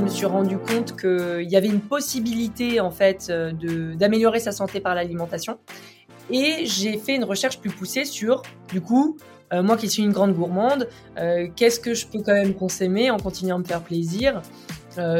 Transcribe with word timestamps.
je 0.00 0.04
me 0.04 0.08
suis 0.08 0.24
rendu 0.24 0.56
compte 0.56 0.98
qu'il 0.98 1.50
y 1.50 1.56
avait 1.56 1.68
une 1.68 1.82
possibilité 1.82 2.80
en 2.80 2.90
fait 2.90 3.26
euh, 3.28 3.52
d'améliorer 3.96 4.40
sa 4.40 4.50
santé 4.50 4.80
par 4.80 4.94
l'alimentation. 4.94 5.58
Et 6.30 6.64
j'ai 6.64 6.96
fait 6.96 7.14
une 7.14 7.24
recherche 7.24 7.60
plus 7.60 7.68
poussée 7.68 8.06
sur, 8.06 8.40
du 8.72 8.80
coup, 8.80 9.18
euh, 9.52 9.62
moi 9.62 9.76
qui 9.76 9.90
suis 9.90 10.02
une 10.02 10.12
grande 10.12 10.32
gourmande, 10.32 10.88
euh, 11.18 11.48
qu'est-ce 11.54 11.78
que 11.78 11.92
je 11.92 12.06
peux 12.06 12.22
quand 12.22 12.32
même 12.32 12.54
consommer 12.54 13.10
en 13.10 13.18
continuant 13.18 13.56
à 13.56 13.58
me 13.58 13.64
faire 13.64 13.82
plaisir, 13.82 14.40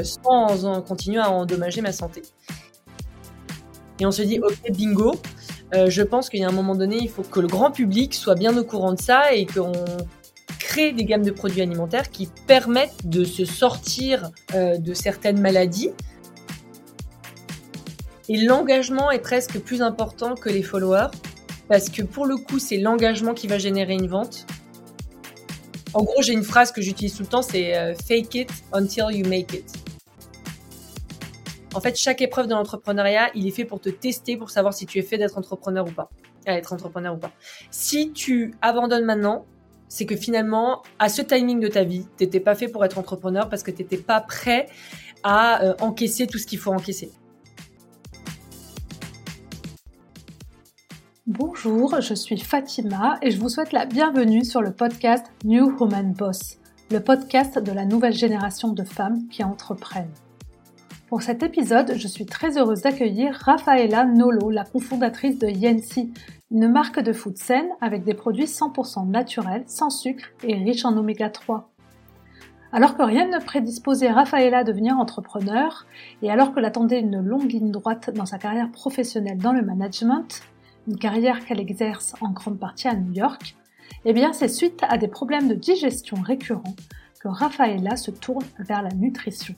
sans 0.03 0.65
en 0.65 0.81
continuant 0.81 1.25
à 1.25 1.29
endommager 1.29 1.83
ma 1.83 1.93
santé. 1.93 2.23
Et 3.99 4.07
on 4.07 4.11
se 4.11 4.23
dit, 4.23 4.41
ok, 4.41 4.73
bingo, 4.73 5.13
je 5.75 6.03
pense 6.03 6.31
qu'il 6.31 6.41
y 6.41 6.45
a 6.45 6.49
un 6.49 6.53
moment 6.53 6.75
donné, 6.75 6.97
il 6.97 7.11
faut 7.11 7.23
que 7.23 7.41
le 7.41 7.49
grand 7.49 7.71
public 7.71 8.15
soit 8.15 8.35
bien 8.35 8.57
au 8.57 8.65
courant 8.65 8.95
de 8.95 9.01
ça 9.01 9.35
et 9.35 9.45
qu'on 9.45 9.73
des 10.77 11.05
gammes 11.05 11.25
de 11.25 11.31
produits 11.31 11.63
alimentaires 11.63 12.11
qui 12.11 12.29
permettent 12.47 13.07
de 13.07 13.25
se 13.25 13.45
sortir 13.45 14.31
euh, 14.55 14.79
de 14.79 14.95
certaines 14.95 15.41
maladies. 15.41 15.91
Et 18.29 18.39
l'engagement 18.39 19.11
est 19.11 19.19
presque 19.19 19.59
plus 19.59 19.83
important 19.83 20.35
que 20.35 20.49
les 20.49 20.63
followers, 20.63 21.11
parce 21.69 21.89
que 21.89 22.03
pour 22.03 22.27
le 22.27 22.37
coup, 22.37 22.61
c'est 22.61 22.77
l'engagement 22.77 23.35
qui 23.35 23.49
va 23.49 23.59
générer 23.59 23.95
une 23.95 24.07
vente. 24.07 24.47
En 25.93 26.05
gros, 26.05 26.23
j'ai 26.23 26.35
une 26.35 26.45
phrase 26.45 26.71
que 26.71 26.81
j'utilise 26.81 27.17
tout 27.17 27.23
le 27.23 27.29
temps, 27.29 27.43
c'est 27.43 27.77
euh, 27.77 27.95
fake 27.95 28.35
it 28.37 28.51
until 28.73 29.07
you 29.11 29.27
make 29.27 29.53
it. 29.53 29.65
En 31.75 31.81
fait, 31.81 31.97
chaque 31.97 32.21
épreuve 32.23 32.47
de 32.47 32.53
l'entrepreneuriat, 32.53 33.31
il 33.35 33.47
est 33.47 33.53
fait 33.53 33.65
pour 33.65 33.81
te 33.81 33.89
tester, 33.89 34.37
pour 34.37 34.51
savoir 34.51 34.75
si 34.75 34.87
tu 34.87 34.99
es 34.99 35.03
fait 35.03 35.19
d'être 35.19 35.37
entrepreneur 35.37 35.87
ou 35.87 35.91
pas, 35.91 36.11
à 36.47 36.55
être 36.55 36.73
entrepreneur 36.73 37.15
ou 37.15 37.19
pas. 37.19 37.33
Si 37.71 38.13
tu 38.13 38.55
abandonnes 38.63 39.05
maintenant, 39.05 39.47
c'est 39.91 40.07
que 40.07 40.17
finalement, 40.17 40.83
à 40.99 41.11
ce 41.11 41.21
timing 41.21 41.61
de 41.61 41.69
ta 41.69 41.83
vie, 41.83 42.07
tu 42.17 42.25
n'étais 42.25 42.41
pas 42.41 42.55
fait 42.55 42.69
pour 42.69 42.85
être 42.85 42.97
entrepreneur 42.97 43.51
parce 43.51 43.63
que 43.63 43.73
tu 43.73 43.83
n'étais 43.83 43.99
pas 43.99 44.21
prêt 44.21 44.69
à 45.23 45.63
euh, 45.65 45.75
encaisser 45.81 46.27
tout 46.27 46.39
ce 46.39 46.47
qu'il 46.47 46.59
faut 46.59 46.73
encaisser. 46.73 47.11
Bonjour, 51.27 52.01
je 52.01 52.15
suis 52.15 52.39
Fatima 52.39 53.19
et 53.21 53.31
je 53.31 53.39
vous 53.39 53.49
souhaite 53.49 53.73
la 53.73 53.85
bienvenue 53.85 54.45
sur 54.45 54.63
le 54.63 54.73
podcast 54.73 55.27
New 55.45 55.77
Woman 55.79 56.13
Boss, 56.13 56.59
le 56.91 57.01
podcast 57.01 57.59
de 57.59 57.73
la 57.73 57.85
nouvelle 57.85 58.15
génération 58.15 58.73
de 58.73 58.85
femmes 58.85 59.29
qui 59.29 59.43
entreprennent. 59.43 60.15
Pour 61.09 61.23
cet 61.23 61.43
épisode, 61.43 61.95
je 61.97 62.07
suis 62.07 62.27
très 62.27 62.57
heureuse 62.57 62.83
d'accueillir 62.83 63.35
Rafaela 63.45 64.05
Nolo, 64.05 64.51
la 64.51 64.65
cofondatrice 64.65 65.39
de 65.39 65.49
Yensi, 65.49 66.13
une 66.51 66.69
marque 66.69 66.99
de 67.01 67.13
food 67.13 67.37
saine 67.37 67.69
avec 67.81 68.03
des 68.03 68.15
produits 68.15 68.47
100% 68.47 69.09
naturels, 69.09 69.63
sans 69.67 69.91
sucre 69.91 70.25
et 70.43 70.55
riches 70.55 70.85
en 70.85 70.97
oméga 70.97 71.31
3. 71.31 71.71
Alors 72.73 72.97
que 72.97 73.03
rien 73.03 73.29
ne 73.29 73.39
prédisposait 73.39 74.11
Rafaela 74.11 74.59
à 74.59 74.65
devenir 74.65 74.99
entrepreneur, 74.99 75.87
et 76.23 76.31
alors 76.31 76.53
que 76.53 76.61
l'attendait 76.61 77.01
une 77.01 77.21
longue 77.21 77.51
ligne 77.51 77.71
droite 77.71 78.11
dans 78.15 78.27
sa 78.27 78.39
carrière 78.39 78.71
professionnelle 78.71 79.39
dans 79.39 79.53
le 79.53 79.63
management, 79.63 80.43
une 80.89 80.99
carrière 80.99 81.45
qu'elle 81.45 81.61
exerce 81.61 82.15
en 82.21 82.31
grande 82.31 82.59
partie 82.59 82.89
à 82.89 82.95
New 82.95 83.13
York, 83.13 83.57
eh 84.05 84.13
bien 84.13 84.33
c'est 84.33 84.49
suite 84.49 84.81
à 84.89 84.99
des 84.99 85.09
problèmes 85.09 85.49
de 85.49 85.55
digestion 85.55 86.17
récurrents 86.21 86.75
que 87.21 87.29
Rafaela 87.29 87.97
se 87.97 88.11
tourne 88.11 88.47
vers 88.59 88.83
la 88.83 88.91
nutrition. 88.91 89.55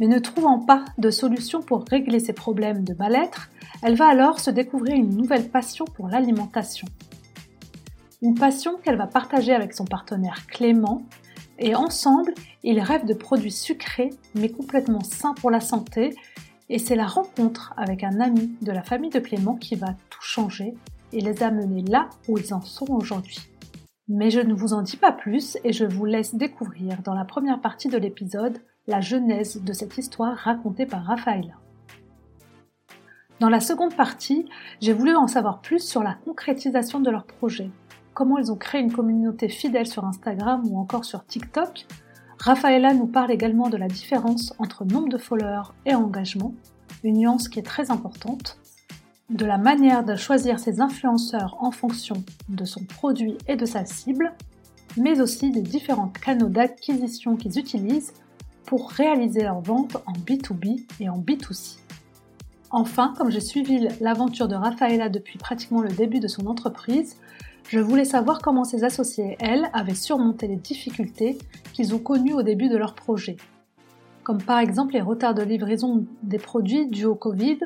Mais 0.00 0.08
ne 0.08 0.18
trouvant 0.18 0.58
pas 0.58 0.84
de 0.98 1.10
solution 1.10 1.62
pour 1.62 1.84
régler 1.88 2.20
ses 2.20 2.32
problèmes 2.32 2.84
de 2.84 2.94
mal-être, 2.94 3.50
elle 3.82 3.96
va 3.96 4.08
alors 4.08 4.40
se 4.40 4.50
découvrir 4.50 4.96
une 4.96 5.16
nouvelle 5.16 5.48
passion 5.48 5.84
pour 5.84 6.08
l'alimentation. 6.08 6.88
Une 8.22 8.34
passion 8.34 8.78
qu'elle 8.78 8.96
va 8.96 9.06
partager 9.06 9.52
avec 9.52 9.74
son 9.74 9.84
partenaire 9.84 10.46
Clément, 10.46 11.02
et 11.58 11.74
ensemble, 11.74 12.34
ils 12.62 12.80
rêvent 12.80 13.06
de 13.06 13.14
produits 13.14 13.52
sucrés 13.52 14.10
mais 14.34 14.50
complètement 14.50 15.02
sains 15.02 15.34
pour 15.34 15.50
la 15.50 15.60
santé, 15.60 16.14
et 16.68 16.78
c'est 16.78 16.96
la 16.96 17.06
rencontre 17.06 17.72
avec 17.76 18.02
un 18.02 18.20
ami 18.20 18.56
de 18.60 18.72
la 18.72 18.82
famille 18.82 19.10
de 19.10 19.20
Clément 19.20 19.54
qui 19.54 19.76
va 19.76 19.94
tout 20.10 20.22
changer 20.22 20.74
et 21.12 21.20
les 21.20 21.42
amener 21.42 21.82
là 21.82 22.08
où 22.28 22.38
ils 22.38 22.52
en 22.52 22.60
sont 22.60 22.90
aujourd'hui. 22.90 23.38
Mais 24.08 24.30
je 24.30 24.40
ne 24.40 24.54
vous 24.54 24.72
en 24.72 24.82
dis 24.82 24.96
pas 24.96 25.12
plus 25.12 25.58
et 25.64 25.72
je 25.72 25.84
vous 25.84 26.04
laisse 26.04 26.34
découvrir 26.34 27.02
dans 27.02 27.14
la 27.14 27.24
première 27.24 27.60
partie 27.60 27.88
de 27.88 27.98
l'épisode 27.98 28.58
la 28.86 29.00
genèse 29.00 29.62
de 29.62 29.72
cette 29.72 29.98
histoire 29.98 30.36
racontée 30.36 30.86
par 30.86 31.04
Raphaël. 31.04 31.56
Dans 33.38 33.50
la 33.50 33.60
seconde 33.60 33.94
partie, 33.94 34.46
j'ai 34.80 34.94
voulu 34.94 35.14
en 35.14 35.26
savoir 35.26 35.60
plus 35.60 35.80
sur 35.80 36.02
la 36.02 36.14
concrétisation 36.24 37.00
de 37.00 37.10
leur 37.10 37.26
projet, 37.26 37.70
comment 38.14 38.38
ils 38.38 38.50
ont 38.50 38.56
créé 38.56 38.80
une 38.80 38.92
communauté 38.92 39.50
fidèle 39.50 39.86
sur 39.86 40.06
Instagram 40.06 40.62
ou 40.70 40.78
encore 40.78 41.04
sur 41.04 41.26
TikTok. 41.26 41.86
Rafaela 42.38 42.94
nous 42.94 43.06
parle 43.06 43.30
également 43.30 43.68
de 43.68 43.76
la 43.76 43.88
différence 43.88 44.54
entre 44.58 44.86
nombre 44.86 45.10
de 45.10 45.18
followers 45.18 45.68
et 45.84 45.94
engagement, 45.94 46.54
une 47.04 47.18
nuance 47.18 47.48
qui 47.48 47.58
est 47.58 47.62
très 47.62 47.90
importante, 47.90 48.58
de 49.28 49.44
la 49.44 49.58
manière 49.58 50.02
de 50.02 50.16
choisir 50.16 50.58
ses 50.58 50.80
influenceurs 50.80 51.58
en 51.60 51.72
fonction 51.72 52.24
de 52.48 52.64
son 52.64 52.84
produit 52.84 53.36
et 53.48 53.56
de 53.56 53.66
sa 53.66 53.84
cible, 53.84 54.32
mais 54.96 55.20
aussi 55.20 55.50
des 55.50 55.60
différents 55.60 56.08
canaux 56.08 56.48
d'acquisition 56.48 57.36
qu'ils 57.36 57.58
utilisent 57.58 58.14
pour 58.64 58.90
réaliser 58.90 59.42
leurs 59.42 59.60
ventes 59.60 59.98
en 60.06 60.12
B2B 60.14 60.86
et 61.00 61.10
en 61.10 61.18
B2C. 61.18 61.85
Enfin, 62.70 63.14
comme 63.16 63.30
j'ai 63.30 63.40
suivi 63.40 63.86
l'aventure 64.00 64.48
de 64.48 64.56
Rafaela 64.56 65.08
depuis 65.08 65.38
pratiquement 65.38 65.80
le 65.80 65.88
début 65.88 66.18
de 66.18 66.26
son 66.26 66.46
entreprise, 66.46 67.16
je 67.68 67.78
voulais 67.78 68.04
savoir 68.04 68.40
comment 68.40 68.64
ses 68.64 68.84
associés, 68.84 69.36
elles, 69.40 69.68
avaient 69.72 69.94
surmonté 69.94 70.48
les 70.48 70.56
difficultés 70.56 71.38
qu'ils 71.72 71.94
ont 71.94 71.98
connues 71.98 72.34
au 72.34 72.42
début 72.42 72.68
de 72.68 72.76
leur 72.76 72.94
projet, 72.94 73.36
comme 74.24 74.42
par 74.42 74.58
exemple 74.58 74.94
les 74.94 75.00
retards 75.00 75.34
de 75.34 75.42
livraison 75.42 76.06
des 76.22 76.38
produits 76.38 76.86
dus 76.88 77.06
au 77.06 77.14
Covid 77.14 77.58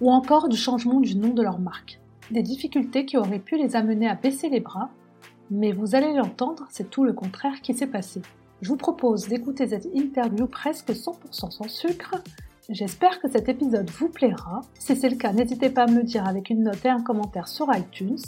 ou 0.00 0.10
encore 0.10 0.48
du 0.48 0.56
changement 0.56 1.00
du 1.00 1.16
nom 1.16 1.32
de 1.32 1.42
leur 1.42 1.60
marque. 1.60 2.00
Des 2.30 2.42
difficultés 2.42 3.06
qui 3.06 3.16
auraient 3.16 3.38
pu 3.38 3.56
les 3.56 3.76
amener 3.76 4.08
à 4.08 4.14
baisser 4.14 4.48
les 4.48 4.60
bras, 4.60 4.90
mais 5.50 5.72
vous 5.72 5.94
allez 5.94 6.12
l'entendre, 6.12 6.66
c'est 6.70 6.90
tout 6.90 7.04
le 7.04 7.12
contraire 7.12 7.60
qui 7.60 7.74
s'est 7.74 7.86
passé. 7.86 8.22
Je 8.62 8.68
vous 8.68 8.76
propose 8.76 9.28
d'écouter 9.28 9.68
cette 9.68 9.88
interview 9.94 10.46
presque 10.46 10.90
100% 10.90 11.14
sans 11.30 11.68
sucre 11.68 12.22
J'espère 12.72 13.18
que 13.18 13.28
cet 13.28 13.48
épisode 13.48 13.90
vous 13.90 14.08
plaira. 14.08 14.60
Si 14.78 14.94
c'est 14.94 15.08
le 15.08 15.16
cas, 15.16 15.32
n'hésitez 15.32 15.70
pas 15.70 15.82
à 15.82 15.86
me 15.88 15.96
le 15.96 16.02
dire 16.04 16.28
avec 16.28 16.50
une 16.50 16.62
note 16.62 16.84
et 16.84 16.88
un 16.88 17.02
commentaire 17.02 17.48
sur 17.48 17.66
iTunes. 17.74 18.22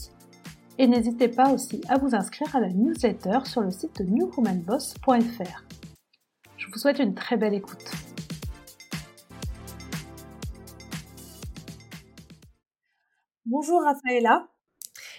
Et 0.78 0.88
n'hésitez 0.88 1.28
pas 1.28 1.52
aussi 1.52 1.80
à 1.88 1.96
vous 1.96 2.12
inscrire 2.16 2.56
à 2.56 2.58
la 2.58 2.70
newsletter 2.70 3.38
sur 3.44 3.60
le 3.60 3.70
site 3.70 4.00
newwomanboss.fr. 4.00 5.64
Je 6.56 6.66
vous 6.66 6.76
souhaite 6.76 6.98
une 6.98 7.14
très 7.14 7.36
belle 7.36 7.54
écoute. 7.54 7.88
Bonjour 13.46 13.80
Raphaëla. 13.80 14.48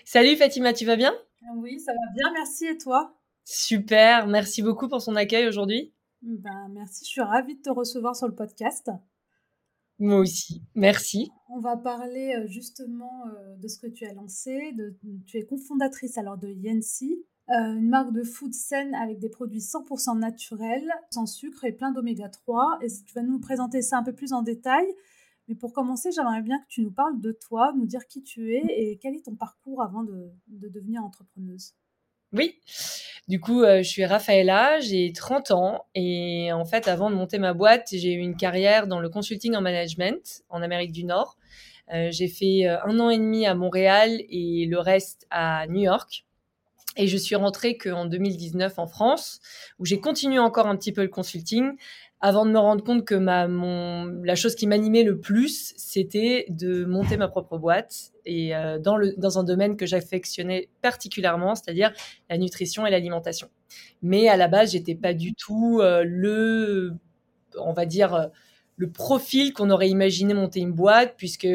Salut 0.04 0.36
Fatima, 0.36 0.74
tu 0.74 0.84
vas 0.84 0.98
bien? 0.98 1.14
Oui, 1.56 1.80
ça 1.80 1.94
va 1.94 2.14
bien, 2.14 2.34
merci 2.34 2.66
et 2.66 2.78
toi? 2.78 3.16
Super, 3.46 4.28
merci 4.28 4.62
beaucoup 4.62 4.90
pour 4.90 5.02
son 5.02 5.16
accueil 5.16 5.48
aujourd'hui. 5.48 5.94
Ben, 6.22 6.70
merci, 6.72 7.04
je 7.06 7.10
suis 7.10 7.22
ravie 7.22 7.56
de 7.56 7.62
te 7.62 7.70
recevoir 7.70 8.18
sur 8.18 8.28
le 8.28 8.36
podcast. 8.36 8.90
Moi 10.04 10.18
aussi, 10.18 10.62
merci. 10.76 11.32
On 11.48 11.60
va 11.60 11.78
parler 11.78 12.36
euh, 12.36 12.46
justement 12.46 13.26
euh, 13.28 13.56
de 13.56 13.70
ce 13.70 13.80
que 13.80 13.88
tu 13.88 14.06
as 14.06 14.12
lancé. 14.12 14.74
De, 14.74 14.94
tu 15.26 15.38
es 15.38 15.46
cofondatrice 15.46 16.18
alors 16.18 16.38
de 16.38 16.50
Yensi, 16.50 17.24
euh, 17.50 17.54
une 17.76 17.88
marque 17.88 18.12
de 18.12 18.22
food 18.24 18.54
saine 18.54 18.94
avec 18.96 19.20
des 19.20 19.30
produits 19.30 19.62
100% 19.62 20.20
naturels, 20.20 20.92
sans 21.10 21.26
sucre 21.26 21.64
et 21.64 21.72
plein 21.72 21.94
d'oméga 21.94 22.28
3. 22.28 22.80
Et 22.82 22.88
tu 23.06 23.14
vas 23.16 23.22
nous 23.22 23.40
présenter 23.40 23.82
ça 23.82 23.98
un 23.98 24.04
peu 24.04 24.12
plus 24.12 24.34
en 24.34 24.42
détail? 24.42 24.86
Mais 25.48 25.56
pour 25.56 25.72
commencer, 25.72 26.12
j'aimerais 26.12 26.42
bien 26.42 26.60
que 26.60 26.68
tu 26.68 26.82
nous 26.82 26.92
parles 26.92 27.22
de 27.22 27.32
toi, 27.32 27.72
nous 27.78 27.86
dire 27.86 28.06
qui 28.08 28.24
tu 28.24 28.54
es 28.54 28.64
et 28.68 29.00
quel 29.02 29.16
est 29.16 29.24
ton 29.24 29.36
parcours 29.36 29.82
avant 29.82 30.04
de, 30.04 30.32
de 30.48 30.68
devenir 30.68 31.02
entrepreneuse? 31.02 31.76
Oui, 32.34 32.60
du 33.28 33.40
coup, 33.40 33.64
je 33.64 33.84
suis 33.84 34.06
Raphaëla, 34.06 34.80
j'ai 34.80 35.12
30 35.14 35.52
ans 35.52 35.86
et 35.96 36.52
en 36.52 36.66
fait, 36.66 36.88
avant 36.88 37.10
de 37.10 37.16
monter 37.16 37.40
ma 37.40 37.54
boîte, 37.54 37.88
j'ai 37.92 38.14
eu 38.14 38.20
une 38.20 38.36
carrière 38.36 38.88
dans 38.88 39.00
le 39.00 39.10
consulting 39.10 39.56
en 39.56 39.62
management 39.62 40.44
en 40.50 40.62
Amérique 40.62 40.92
du 40.92 41.06
Nord. 41.06 41.38
j'ai 41.90 42.28
fait 42.28 42.68
un 42.68 43.00
an 43.00 43.10
et 43.10 43.18
demi 43.18 43.46
à 43.46 43.56
Montréal 43.56 44.22
et 44.30 44.66
le 44.70 44.80
reste 44.80 45.26
à 45.30 45.68
New 45.68 45.82
York. 45.82 46.26
Et 46.96 47.08
je 47.08 47.18
suis 47.18 47.36
rentrée 47.36 47.78
qu'en 47.78 48.06
2019 48.06 48.78
en 48.78 48.88
France, 48.88 49.40
où 49.80 49.86
j'ai 49.86 50.00
continué 50.00 50.38
encore 50.38 50.68
un 50.68 50.76
petit 50.76 50.92
peu 50.92 51.02
le 51.02 51.08
consulting, 51.08 51.76
avant 52.24 52.46
de 52.46 52.52
me 52.52 52.58
rendre 52.58 52.82
compte 52.86 53.04
que 53.04 53.16
ma, 53.16 53.50
mon, 53.50 54.06
la 54.24 54.36
chose 54.36 54.56
qui 54.56 54.66
m'animait 54.66 55.04
le 55.04 55.20
plus, 55.20 55.74
c'était 55.76 56.46
de 56.48 56.86
monter 56.86 57.18
ma 57.18 57.28
propre 57.28 57.58
boîte 57.58 58.14
et 58.26 58.56
euh, 58.56 58.80
dans, 58.80 58.96
le, 58.96 59.14
dans 59.18 59.40
un 59.40 59.44
domaine 59.44 59.76
que 59.76 59.86
j'affectionnais 59.86 60.70
particulièrement, 60.82 61.54
c'est-à-dire 61.54 61.92
la 62.30 62.38
nutrition 62.38 62.86
et 62.86 62.92
l'alimentation. 62.92 63.50
Mais 64.02 64.30
à 64.30 64.38
la 64.38 64.48
base, 64.48 64.72
j'étais 64.72 64.96
pas 64.96 65.14
du 65.14 65.34
tout 65.36 65.82
euh, 65.82 66.06
le, 66.08 66.94
on 67.60 67.74
va 67.74 67.86
dire, 67.86 68.30
le 68.76 68.90
profil 68.90 69.54
qu'on 69.54 69.70
aurait 69.70 69.90
imaginé 69.90 70.34
monter 70.34 70.60
une 70.60 70.72
boîte, 70.72 71.16
puisque 71.18 71.48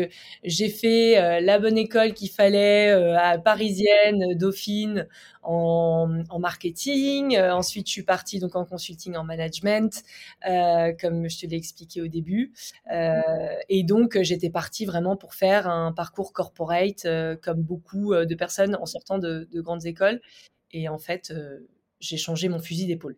j'ai 0.44 0.68
fait 0.68 1.18
euh, 1.18 1.40
la 1.40 1.58
bonne 1.58 1.76
école 1.76 2.14
qu'il 2.14 2.30
fallait 2.30 2.90
euh, 2.90 3.18
à 3.18 3.38
Parisienne, 3.38 4.34
Dauphine, 4.34 5.08
en, 5.42 6.06
marketing. 6.38 7.36
Euh, 7.36 7.52
ensuite, 7.52 7.86
je 7.86 7.92
suis 7.92 8.02
partie 8.02 8.38
donc 8.38 8.54
en 8.54 8.64
consulting, 8.64 9.16
en 9.16 9.24
management, 9.24 10.04
comme 11.00 11.28
je 11.28 11.40
te 11.40 11.46
l'ai 11.46 11.56
expliqué 11.56 12.02
au 12.02 12.08
début. 12.08 12.52
et 13.68 13.82
donc, 13.82 14.18
j'étais 14.22 14.50
partie 14.50 14.84
vraiment 14.84 15.16
pour 15.16 15.34
faire 15.34 15.68
un 15.68 15.92
parcours 15.92 16.32
corporate, 16.32 17.06
comme 17.42 17.62
beaucoup 17.62 18.14
de 18.14 18.34
personnes 18.34 18.76
en 18.76 18.86
sortant 18.86 19.18
de, 19.18 19.48
de 19.50 19.60
grandes 19.60 19.86
écoles. 19.86 20.20
Et 20.70 20.88
en 20.88 20.98
fait, 20.98 21.32
j'ai 22.00 22.18
changé 22.18 22.48
mon 22.48 22.58
fusil 22.58 22.86
d'épaule. 22.86 23.16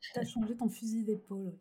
Tu 0.00 0.18
as 0.18 0.24
changé 0.24 0.56
ton 0.56 0.68
fusil 0.68 1.04
d'épaule. 1.04 1.52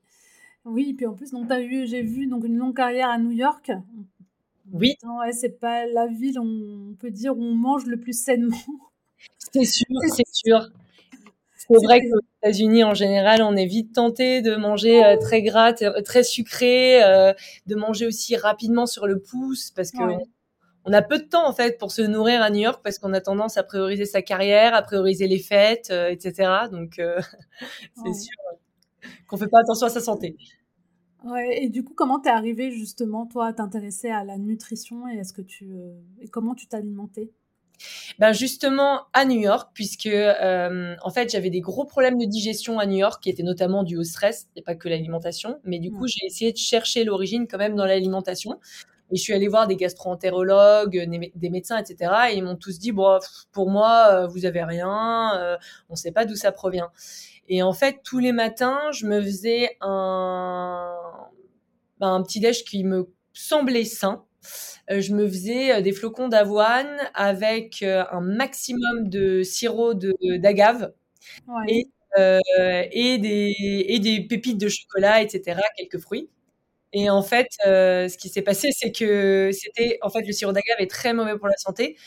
Oui, 0.66 0.94
puis 0.94 1.06
en 1.06 1.14
plus, 1.14 1.32
donc 1.32 1.50
as 1.52 1.62
eu, 1.62 1.86
j'ai 1.86 2.02
vu 2.02 2.26
donc 2.26 2.44
une 2.44 2.58
longue 2.58 2.76
carrière 2.76 3.10
à 3.10 3.20
New 3.20 3.32
York. 3.32 3.72
Oui. 4.74 4.96
Ouais, 5.04 5.32
c'est 5.32 5.60
pas 5.60 5.86
la 5.86 6.08
ville, 6.08 6.40
on 6.40 6.96
peut 7.00 7.12
dire, 7.12 7.38
où 7.38 7.44
on 7.44 7.54
mange 7.54 7.86
le 7.86 8.00
plus 8.00 8.20
sainement. 8.20 8.58
C'est 9.54 9.66
sûr, 9.66 9.86
c'est 10.08 10.28
sûr. 10.32 10.70
C'est 11.56 11.84
vrai 11.84 12.02
qu'aux 12.02 12.20
États-Unis, 12.44 12.84
en 12.84 12.94
général, 12.94 13.42
on 13.42 13.56
est 13.56 13.66
vite 13.66 13.94
tenté 13.94 14.42
de 14.42 14.56
manger 14.56 15.04
euh, 15.04 15.18
très 15.18 15.42
gras, 15.42 15.74
très 15.74 16.24
sucré, 16.24 17.02
euh, 17.04 17.34
de 17.66 17.76
manger 17.76 18.06
aussi 18.06 18.36
rapidement 18.36 18.86
sur 18.86 19.08
le 19.08 19.20
pouce, 19.20 19.72
parce 19.72 19.92
que 19.92 19.98
on 20.84 20.94
a 20.94 21.02
peu 21.02 21.18
de 21.18 21.24
temps 21.24 21.48
en 21.48 21.54
fait 21.54 21.80
pour 21.80 21.92
se 21.92 22.02
nourrir 22.02 22.42
à 22.42 22.50
New 22.50 22.60
York, 22.60 22.82
parce 22.84 23.00
qu'on 23.00 23.14
a 23.14 23.22
tendance 23.22 23.58
à 23.58 23.64
prioriser 23.64 24.06
sa 24.06 24.22
carrière, 24.22 24.76
à 24.76 24.82
prioriser 24.82 25.28
les 25.28 25.40
fêtes, 25.40 25.90
euh, 25.90 26.10
etc. 26.10 26.68
Donc, 26.72 27.00
c'est 28.04 28.14
sûr 28.14 28.36
qu'on 29.28 29.38
fait 29.38 29.48
pas 29.48 29.60
attention 29.60 29.88
à 29.88 29.90
sa 29.90 30.02
santé. 30.02 30.36
Ouais, 31.26 31.64
et 31.64 31.70
du 31.70 31.84
coup, 31.84 31.94
comment 31.96 32.20
t'es 32.20 32.30
arrivé 32.30 32.72
justement, 32.72 33.26
toi, 33.26 33.48
à 33.48 33.54
t'intéresser 33.54 34.10
à 34.10 34.24
la 34.24 34.38
nutrition 34.38 35.10
et 35.10 35.18
est-ce 35.18 35.34
que 35.34 35.42
tu 35.42 35.72
euh, 35.74 35.96
et 36.22 36.28
comment 36.28 36.54
tu 36.54 36.68
t'alimentais? 36.68 37.32
Ben 38.20 38.32
justement 38.32 39.02
à 39.12 39.26
New 39.26 39.40
York, 39.40 39.72
puisque 39.74 40.06
euh, 40.06 40.96
en 41.02 41.10
fait 41.10 41.30
j'avais 41.30 41.50
des 41.50 41.60
gros 41.60 41.84
problèmes 41.84 42.18
de 42.18 42.26
digestion 42.26 42.80
à 42.80 42.86
New 42.86 42.98
York, 42.98 43.22
qui 43.22 43.30
étaient 43.30 43.44
notamment 43.44 43.84
dus 43.84 43.98
au 43.98 44.04
stress, 44.04 44.48
et 44.56 44.62
pas 44.62 44.76
que 44.76 44.88
l'alimentation. 44.88 45.60
Mais 45.64 45.80
du 45.80 45.92
coup, 45.92 46.08
j'ai 46.08 46.26
essayé 46.26 46.52
de 46.54 46.58
chercher 46.58 47.04
l'origine 47.04 47.48
quand 47.48 47.58
même 47.58 47.76
dans 47.76 47.86
l'alimentation. 47.86 48.60
Et 49.12 49.18
je 49.18 49.22
suis 49.22 49.34
allée 49.34 49.48
voir 49.48 49.68
des 49.68 49.76
gastro-entérologues, 49.76 51.08
des 51.36 51.50
médecins, 51.50 51.78
etc. 51.78 52.12
Et 52.32 52.38
ils 52.38 52.44
m'ont 52.44 52.56
tous 52.56 52.80
dit, 52.80 52.92
bon, 52.92 53.20
pour 53.52 53.70
moi, 53.70 54.08
euh, 54.12 54.28
vous 54.28 54.46
avez 54.46 54.64
rien, 54.64 55.58
on 55.90 55.94
ne 55.94 55.98
sait 55.98 56.12
pas 56.12 56.26
d'où 56.26 56.36
ça 56.36 56.52
provient. 56.52 56.90
Et 57.48 57.62
en 57.64 57.74
fait, 57.74 58.02
tous 58.04 58.20
les 58.20 58.32
matins, 58.32 58.80
je 58.92 59.06
me 59.06 59.22
faisais 59.22 59.78
un, 59.82 60.94
ben, 62.00 62.14
un 62.14 62.24
petit 62.24 62.40
déj 62.40 62.64
qui 62.66 62.84
me 62.84 63.08
semblait 63.34 63.86
sain. 63.86 64.26
Euh, 64.92 65.02
je 65.02 65.14
me 65.14 65.28
faisais 65.28 65.74
euh, 65.74 65.82
des 65.82 65.92
flocons 65.92 66.28
d'avoine 66.28 66.98
avec 67.16 67.82
euh, 67.84 68.04
un 68.12 68.22
maximum 68.22 69.10
de 69.10 69.44
sirop 69.44 69.94
d'agave 69.96 70.94
et, 71.70 71.88
et, 72.18 73.18
des, 73.18 73.56
et 73.88 74.00
des 74.00 74.22
pépites 74.22 74.60
de 74.60 74.70
chocolat, 74.70 75.22
etc., 75.22 75.60
quelques 75.78 76.00
fruits. 76.00 76.30
Et 76.94 77.10
en 77.10 77.24
fait, 77.24 77.48
ce 77.64 78.18
qui 78.18 78.30
s'est 78.30 78.42
passé, 78.44 78.70
c'est 78.74 78.92
que 78.92 79.52
c'était, 79.54 80.00
en 80.02 80.10
fait, 80.10 80.24
le 80.24 80.34
sirop 80.34 80.54
d'agave 80.54 80.78
est 80.80 80.90
très 80.92 81.14
mauvais 81.14 81.38
pour 81.38 81.48
la 81.48 81.58
santé 81.58 81.98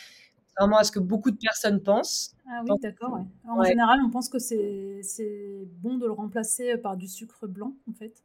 contrairement 0.59 0.79
à 0.79 0.85
ce 0.85 0.93
que 0.93 0.99
beaucoup 0.99 1.31
de 1.31 1.37
personnes 1.37 1.83
pensent. 1.83 2.35
Ah 2.49 2.63
oui, 2.65 2.73
d'accord. 2.83 3.21
En 3.47 3.63
général, 3.63 4.01
on 4.05 4.11
pense 4.11 4.29
que 4.29 4.39
c'est 4.39 5.69
bon 5.81 5.99
de 5.99 6.07
le 6.07 6.13
remplacer 6.13 6.77
par 6.79 6.97
du 6.97 7.07
sucre 7.07 7.47
blanc, 7.47 7.75
en 7.89 7.93
fait. 7.93 8.25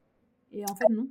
Et 0.51 0.63
en 0.63 0.75
fait, 0.75 0.85
non. 0.89 1.07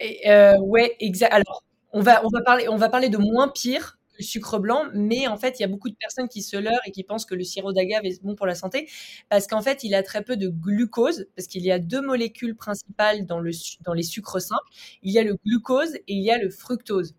Et 0.00 0.30
euh, 0.30 0.58
ouais, 0.60 0.96
exact. 1.00 1.32
Alors, 1.32 1.62
on 1.92 2.00
va, 2.00 2.24
on, 2.24 2.28
va 2.28 2.42
parler, 2.42 2.68
on 2.68 2.76
va 2.76 2.88
parler 2.88 3.08
de 3.08 3.18
moins 3.18 3.48
pire 3.48 3.98
que 4.12 4.18
le 4.18 4.24
sucre 4.24 4.58
blanc, 4.58 4.84
mais 4.94 5.26
en 5.26 5.36
fait, 5.36 5.58
il 5.58 5.62
y 5.62 5.64
a 5.64 5.68
beaucoup 5.68 5.88
de 5.88 5.96
personnes 5.96 6.28
qui 6.28 6.42
se 6.42 6.56
leurrent 6.56 6.80
et 6.86 6.92
qui 6.92 7.02
pensent 7.02 7.24
que 7.24 7.34
le 7.34 7.44
sirop 7.44 7.72
d'agave 7.72 8.04
est 8.04 8.22
bon 8.22 8.34
pour 8.34 8.46
la 8.46 8.54
santé, 8.54 8.88
parce 9.28 9.46
qu'en 9.46 9.62
fait, 9.62 9.82
il 9.84 9.94
a 9.94 10.02
très 10.02 10.22
peu 10.22 10.36
de 10.36 10.48
glucose, 10.48 11.26
parce 11.36 11.48
qu'il 11.48 11.62
y 11.62 11.72
a 11.72 11.78
deux 11.78 12.02
molécules 12.02 12.56
principales 12.56 13.26
dans, 13.26 13.40
le, 13.40 13.50
dans 13.84 13.94
les 13.94 14.02
sucres 14.02 14.40
simples. 14.40 14.70
Il 15.02 15.12
y 15.12 15.18
a 15.18 15.24
le 15.24 15.36
glucose 15.44 15.94
et 15.94 16.14
il 16.14 16.22
y 16.22 16.30
a 16.30 16.38
le 16.38 16.50
fructose. 16.50 17.14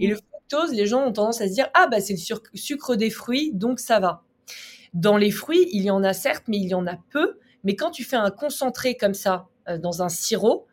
Et 0.00 0.06
le 0.08 0.18
les 0.72 0.86
gens 0.86 1.04
ont 1.04 1.12
tendance 1.12 1.40
à 1.40 1.48
se 1.48 1.52
dire 1.52 1.68
ah 1.74 1.86
bah 1.90 2.00
c'est 2.00 2.14
le 2.14 2.38
sucre 2.54 2.96
des 2.96 3.10
fruits, 3.10 3.52
donc 3.52 3.80
ça 3.80 4.00
va. 4.00 4.22
Dans 4.92 5.16
les 5.16 5.30
fruits, 5.30 5.68
il 5.72 5.82
y 5.82 5.90
en 5.90 6.04
a 6.04 6.12
certes, 6.12 6.44
mais 6.46 6.58
il 6.58 6.68
y 6.68 6.74
en 6.74 6.86
a 6.86 6.96
peu. 7.10 7.38
Mais 7.64 7.74
quand 7.74 7.90
tu 7.90 8.04
fais 8.04 8.16
un 8.16 8.30
concentré 8.30 8.96
comme 8.96 9.14
ça 9.14 9.48
euh, 9.68 9.78
dans 9.78 10.02
un 10.02 10.08
sirop, 10.08 10.66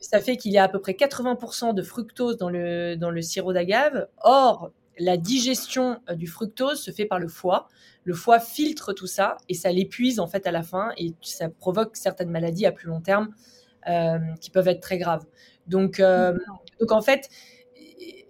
ça, 0.00 0.20
fait 0.20 0.38
qu'il 0.38 0.52
y 0.52 0.58
a 0.58 0.64
à 0.64 0.68
peu 0.68 0.80
près 0.80 0.92
80% 0.92 1.74
de 1.74 1.82
fructose 1.82 2.38
dans 2.38 2.48
le, 2.48 2.96
dans 2.96 3.10
le 3.10 3.20
sirop 3.20 3.52
d'agave. 3.52 4.06
Or, 4.22 4.70
la 4.98 5.16
digestion 5.16 6.00
euh, 6.08 6.14
du 6.14 6.28
fructose 6.28 6.80
se 6.80 6.92
fait 6.92 7.04
par 7.04 7.18
le 7.18 7.28
foie. 7.28 7.68
Le 8.04 8.14
foie 8.14 8.38
filtre 8.40 8.92
tout 8.94 9.06
ça 9.06 9.36
et 9.48 9.54
ça 9.54 9.70
l'épuise 9.70 10.20
en 10.20 10.26
fait 10.26 10.46
à 10.46 10.52
la 10.52 10.62
fin 10.62 10.92
et 10.96 11.12
ça 11.20 11.50
provoque 11.50 11.96
certaines 11.96 12.30
maladies 12.30 12.64
à 12.64 12.72
plus 12.72 12.88
long 12.88 13.00
terme 13.00 13.34
euh, 13.88 14.18
qui 14.40 14.50
peuvent 14.50 14.68
être 14.68 14.80
très 14.80 14.96
graves. 14.96 15.26
Donc, 15.66 16.00
donc 16.80 16.90
en 16.90 17.02
fait, 17.02 17.28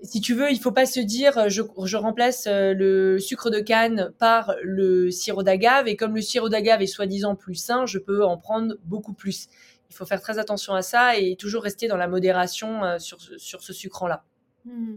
si 0.03 0.21
tu 0.21 0.35
veux, 0.35 0.51
il 0.51 0.59
faut 0.59 0.73
pas 0.73 0.87
se 0.87 1.01
dire 1.01 1.37
euh, 1.39 1.49
je, 1.49 1.97
remplace 1.97 2.47
euh, 2.47 2.73
le 2.75 3.19
sucre 3.19 3.51
de 3.51 3.61
canne 3.61 4.13
par 4.19 4.55
le 4.63 5.11
sirop 5.11 5.43
d'agave 5.43 5.89
et 5.89 5.97
comme 5.97 6.15
le 6.15 6.23
sirop 6.23 6.49
d'agave 6.49 6.83
est 6.83 6.87
soi-disant 6.87 7.37
plus 7.37 7.55
sain, 7.55 7.87
je 7.87 7.99
peux 7.99 8.25
en 8.25 8.39
prendre 8.39 8.75
beaucoup 8.85 9.13
plus. 9.13 9.49
Il 9.91 9.95
faut 9.95 10.07
faire 10.07 10.21
très 10.21 10.39
attention 10.39 10.75
à 10.75 10.83
ça 10.83 11.19
et 11.19 11.37
toujours 11.37 11.63
rester 11.63 11.89
dans 11.89 11.97
la 11.97 12.09
modération 12.09 12.85
euh, 12.85 12.99
sur, 12.99 13.19
sur 13.21 13.63
ce 13.63 13.73
sucrant-là. 13.73 14.25
Mmh. 14.65 14.97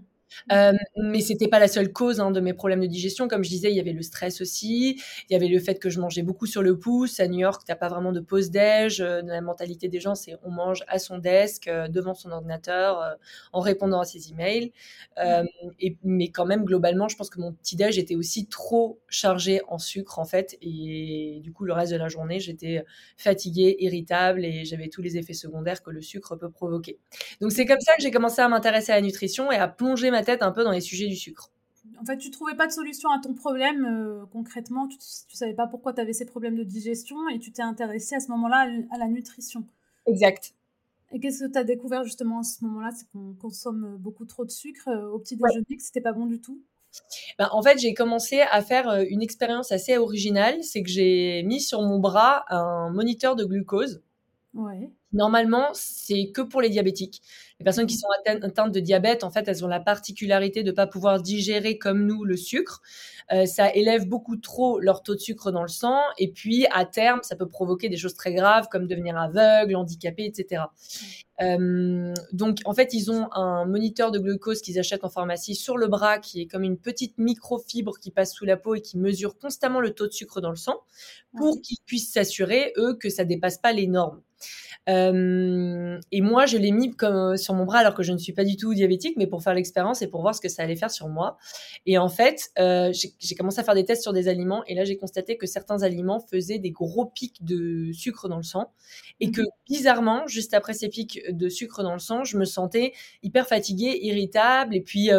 Euh, 0.51 0.74
mais 0.97 1.21
c'était 1.21 1.47
pas 1.47 1.59
la 1.59 1.68
seule 1.68 1.91
cause 1.91 2.19
hein, 2.19 2.31
de 2.31 2.39
mes 2.39 2.53
problèmes 2.53 2.81
de 2.81 2.88
digestion. 2.88 3.27
Comme 3.27 3.44
je 3.44 3.50
disais, 3.50 3.71
il 3.71 3.75
y 3.75 3.80
avait 3.80 3.94
le 3.94 4.01
stress 4.01 4.41
aussi. 4.41 5.01
Il 5.30 5.33
y 5.33 5.35
avait 5.35 5.47
le 5.47 5.59
fait 5.59 5.80
que 5.80 5.89
je 5.89 6.00
mangeais 6.00 6.24
beaucoup 6.24 6.45
sur 6.45 6.62
le 6.62 6.77
pouce. 6.77 7.19
À 7.19 7.27
New 7.27 7.39
York, 7.39 7.63
t'as 7.65 7.75
pas 7.75 7.89
vraiment 7.89 8.12
de 8.12 8.19
pause 8.19 8.51
déj. 8.51 9.01
Euh, 9.01 9.21
la 9.24 9.41
mentalité 9.41 9.88
des 9.88 10.00
gens, 10.00 10.15
c'est 10.15 10.35
on 10.44 10.51
mange 10.51 10.83
à 10.88 11.00
son 11.00 11.18
desk, 11.18 11.68
euh, 11.68 11.88
devant 11.88 12.13
son 12.13 12.31
ordinateur, 12.31 13.01
euh, 13.01 13.13
en 13.51 13.59
répondant 13.59 14.00
à 14.00 14.06
ses 14.06 14.31
emails. 14.31 14.71
Et, 15.80 15.97
mais 16.03 16.30
quand 16.30 16.45
même, 16.45 16.65
globalement, 16.65 17.07
je 17.07 17.15
pense 17.15 17.29
que 17.29 17.39
mon 17.39 17.53
petit 17.53 17.75
déj 17.75 17.97
était 17.97 18.15
aussi 18.15 18.47
trop 18.47 19.00
chargé 19.07 19.62
en 19.68 19.77
sucre 19.77 20.19
en 20.19 20.25
fait. 20.25 20.57
Et 20.62 21.39
du 21.44 21.51
coup, 21.53 21.65
le 21.65 21.74
reste 21.74 21.91
de 21.91 21.97
la 21.97 22.07
journée, 22.07 22.39
j'étais 22.39 22.83
fatiguée, 23.18 23.75
irritable 23.79 24.45
et 24.45 24.65
j'avais 24.65 24.89
tous 24.89 25.01
les 25.01 25.18
effets 25.18 25.33
secondaires 25.33 25.81
que 25.81 25.91
le 25.91 26.01
sucre 26.01 26.36
peut 26.36 26.50
provoquer. 26.50 27.00
Donc 27.41 27.51
c'est 27.51 27.65
comme 27.65 27.79
ça 27.79 27.94
que 27.95 28.01
j'ai 28.01 28.12
commencé 28.12 28.41
à 28.41 28.47
m'intéresser 28.47 28.91
à 28.91 28.95
la 28.95 29.01
nutrition 29.01 29.51
et 29.51 29.56
à 29.56 29.68
plonger 29.68 30.12
ma 30.12 30.22
tête 30.23 30.41
un 30.41 30.51
peu 30.51 30.63
dans 30.63 30.71
les 30.71 30.81
sujets 30.81 31.07
du 31.07 31.15
sucre. 31.15 31.51
En 32.01 32.05
fait, 32.05 32.17
tu 32.17 32.31
trouvais 32.31 32.55
pas 32.55 32.67
de 32.67 32.71
solution 32.71 33.09
à 33.11 33.19
ton 33.19 33.33
problème 33.33 33.85
euh, 33.85 34.25
concrètement, 34.31 34.87
tu, 34.87 34.97
tu 34.97 35.35
savais 35.35 35.53
pas 35.53 35.67
pourquoi 35.67 35.93
tu 35.93 36.01
avais 36.01 36.13
ces 36.13 36.25
problèmes 36.25 36.55
de 36.55 36.63
digestion 36.63 37.27
et 37.29 37.39
tu 37.39 37.51
t'es 37.51 37.61
intéressé 37.61 38.15
à 38.15 38.19
ce 38.19 38.29
moment-là 38.29 38.69
à, 38.91 38.97
la 38.97 39.07
nutrition. 39.07 39.65
Exact. 40.05 40.53
Et 41.12 41.19
qu'est-ce 41.19 41.43
que 41.45 41.51
tu 41.51 41.57
as 41.57 41.63
découvert 41.63 42.03
justement 42.03 42.39
à 42.39 42.43
ce 42.43 42.63
moment-là? 42.65 42.91
C'est 42.95 43.05
qu'on 43.12 43.33
consomme 43.33 43.98
beaucoup 44.00 44.25
trop 44.25 44.45
de 44.45 44.51
sucre 44.51 44.88
euh, 44.88 45.09
au 45.09 45.19
petit 45.19 45.36
déjeuner, 45.36 45.77
que 45.77 45.83
c'était 45.83 46.01
pas 46.01 46.13
bon 46.13 46.25
du 46.25 46.39
tout? 46.39 46.59
Ben, 47.38 47.50
en 47.51 47.62
fait, 47.62 47.77
j'ai 47.79 47.93
commencé 47.93 48.41
à 48.41 48.62
faire 48.62 48.89
euh, 48.89 49.03
une 49.09 49.21
expérience 49.21 49.71
assez 49.71 49.98
originale. 49.98 50.63
C'est 50.63 50.83
que 50.83 50.89
j'ai 50.89 51.43
mis 51.43 51.62
sur 51.62 51.81
mon 51.81 52.00
bras 52.00 52.45
un 52.50 52.91
moniteur 52.91 53.36
de 53.36 53.45
glucose. 53.45 54.01
Ouais. 54.53 54.89
Normalement, 55.13 55.70
c'est 55.74 56.32
que 56.34 56.41
pour 56.41 56.62
les 56.62 56.70
diabétiques. 56.70 57.22
Les 57.60 57.63
personnes 57.63 57.86
qui 57.86 57.96
sont 57.96 58.08
atteintes 58.25 58.74
de 58.74 58.79
diabète, 58.79 59.24
en 59.24 59.29
fait, 59.29 59.48
elles 59.48 59.63
ont 59.63 59.67
la 59.67 59.79
particularité 59.79 60.63
de 60.63 60.72
ne 60.72 60.75
pas 60.75 60.88
pouvoir 60.88 61.22
digérer 61.22 61.77
comme 61.77 62.05
nous 62.05 62.25
le 62.25 62.36
sucre. 62.36 62.82
Euh, 63.32 63.46
ça 63.46 63.72
élève 63.74 64.08
beaucoup 64.08 64.36
trop 64.38 64.79
leur 64.79 65.03
taux 65.03 65.13
de 65.13 65.20
sucre 65.20 65.51
dans 65.51 65.62
le 65.62 65.67
sang. 65.67 66.00
Et 66.17 66.32
puis, 66.32 66.65
à 66.72 66.86
terme, 66.86 67.20
ça 67.22 67.36
peut 67.36 67.48
provoquer 67.48 67.89
des 67.89 67.96
choses 67.96 68.15
très 68.15 68.34
graves 68.34 68.67
comme 68.70 68.88
devenir 68.88 69.15
aveugle, 69.15 69.75
handicapé, 69.75 70.25
etc. 70.25 70.63
Euh, 71.41 72.13
donc, 72.32 72.60
en 72.65 72.74
fait, 72.74 72.93
ils 72.93 73.12
ont 73.12 73.32
un 73.34 73.65
moniteur 73.65 74.12
de 74.12 74.20
glucose 74.20 74.62
qu'ils 74.62 74.79
achètent 74.79 75.03
en 75.03 75.10
pharmacie 75.10 75.55
sur 75.55 75.77
le 75.77 75.88
bras 75.88 76.17
qui 76.17 76.41
est 76.41 76.48
comme 76.48 76.63
une 76.63 76.77
petite 76.77 77.17
microfibre 77.17 78.00
qui 78.00 78.12
passe 78.12 78.34
sous 78.34 78.46
la 78.46 78.58
peau 78.58 78.75
et 78.75 78.82
qui 78.82 78.98
mesure 78.98 79.38
constamment 79.38 79.79
le 79.79 79.91
taux 79.91 80.08
de 80.08 80.12
sucre 80.12 80.41
dans 80.41 80.50
le 80.50 80.55
sang 80.55 80.82
pour 81.38 81.62
qu'ils 81.62 81.77
puissent 81.86 82.12
s'assurer, 82.12 82.74
eux, 82.77 82.96
que 82.96 83.10
ça 83.10 83.25
dépasse 83.25 83.58
pas 83.58 83.74
les 83.74 83.88
normes. 83.88 84.22
Euh, 84.89 85.99
et 86.11 86.21
moi, 86.21 86.45
je 86.45 86.57
l'ai 86.57 86.71
mis 86.71 86.91
comme 86.91 87.15
euh, 87.15 87.37
sur 87.37 87.53
mon 87.53 87.63
bras 87.63 87.79
alors 87.79 87.93
que 87.93 88.03
je 88.03 88.11
ne 88.11 88.17
suis 88.17 88.33
pas 88.33 88.43
du 88.43 88.57
tout 88.57 88.73
diabétique, 88.73 89.15
mais 89.17 89.27
pour 89.27 89.41
faire 89.41 89.53
l'expérience 89.53 90.01
et 90.01 90.07
pour 90.07 90.21
voir 90.21 90.35
ce 90.35 90.41
que 90.41 90.49
ça 90.49 90.63
allait 90.63 90.75
faire 90.75 90.91
sur 90.91 91.07
moi. 91.07 91.37
Et 91.85 91.97
en 91.97 92.09
fait, 92.09 92.51
euh, 92.59 92.91
j'ai 93.19 93.35
commencé 93.35 93.59
à 93.59 93.63
faire 93.63 93.75
des 93.75 93.85
tests 93.85 94.03
sur 94.03 94.13
des 94.13 94.27
aliments 94.27 94.63
et 94.67 94.75
là, 94.75 94.83
j'ai 94.83 94.97
constaté 94.97 95.37
que 95.37 95.47
certains 95.47 95.83
aliments 95.83 96.19
faisaient 96.19 96.59
des 96.59 96.71
gros 96.71 97.05
pics 97.05 97.43
de 97.43 97.91
sucre 97.93 98.27
dans 98.27 98.37
le 98.37 98.43
sang 98.43 98.71
et 99.19 99.31
que 99.31 99.41
mmh. 99.41 99.45
bizarrement, 99.67 100.27
juste 100.27 100.53
après 100.53 100.73
ces 100.73 100.89
pics 100.89 101.21
de 101.29 101.49
sucre 101.49 101.83
dans 101.83 101.93
le 101.93 101.99
sang, 101.99 102.23
je 102.23 102.37
me 102.37 102.45
sentais 102.45 102.93
hyper 103.21 103.47
fatiguée, 103.47 103.99
irritable 104.01 104.75
et 104.75 104.81
puis 104.81 105.09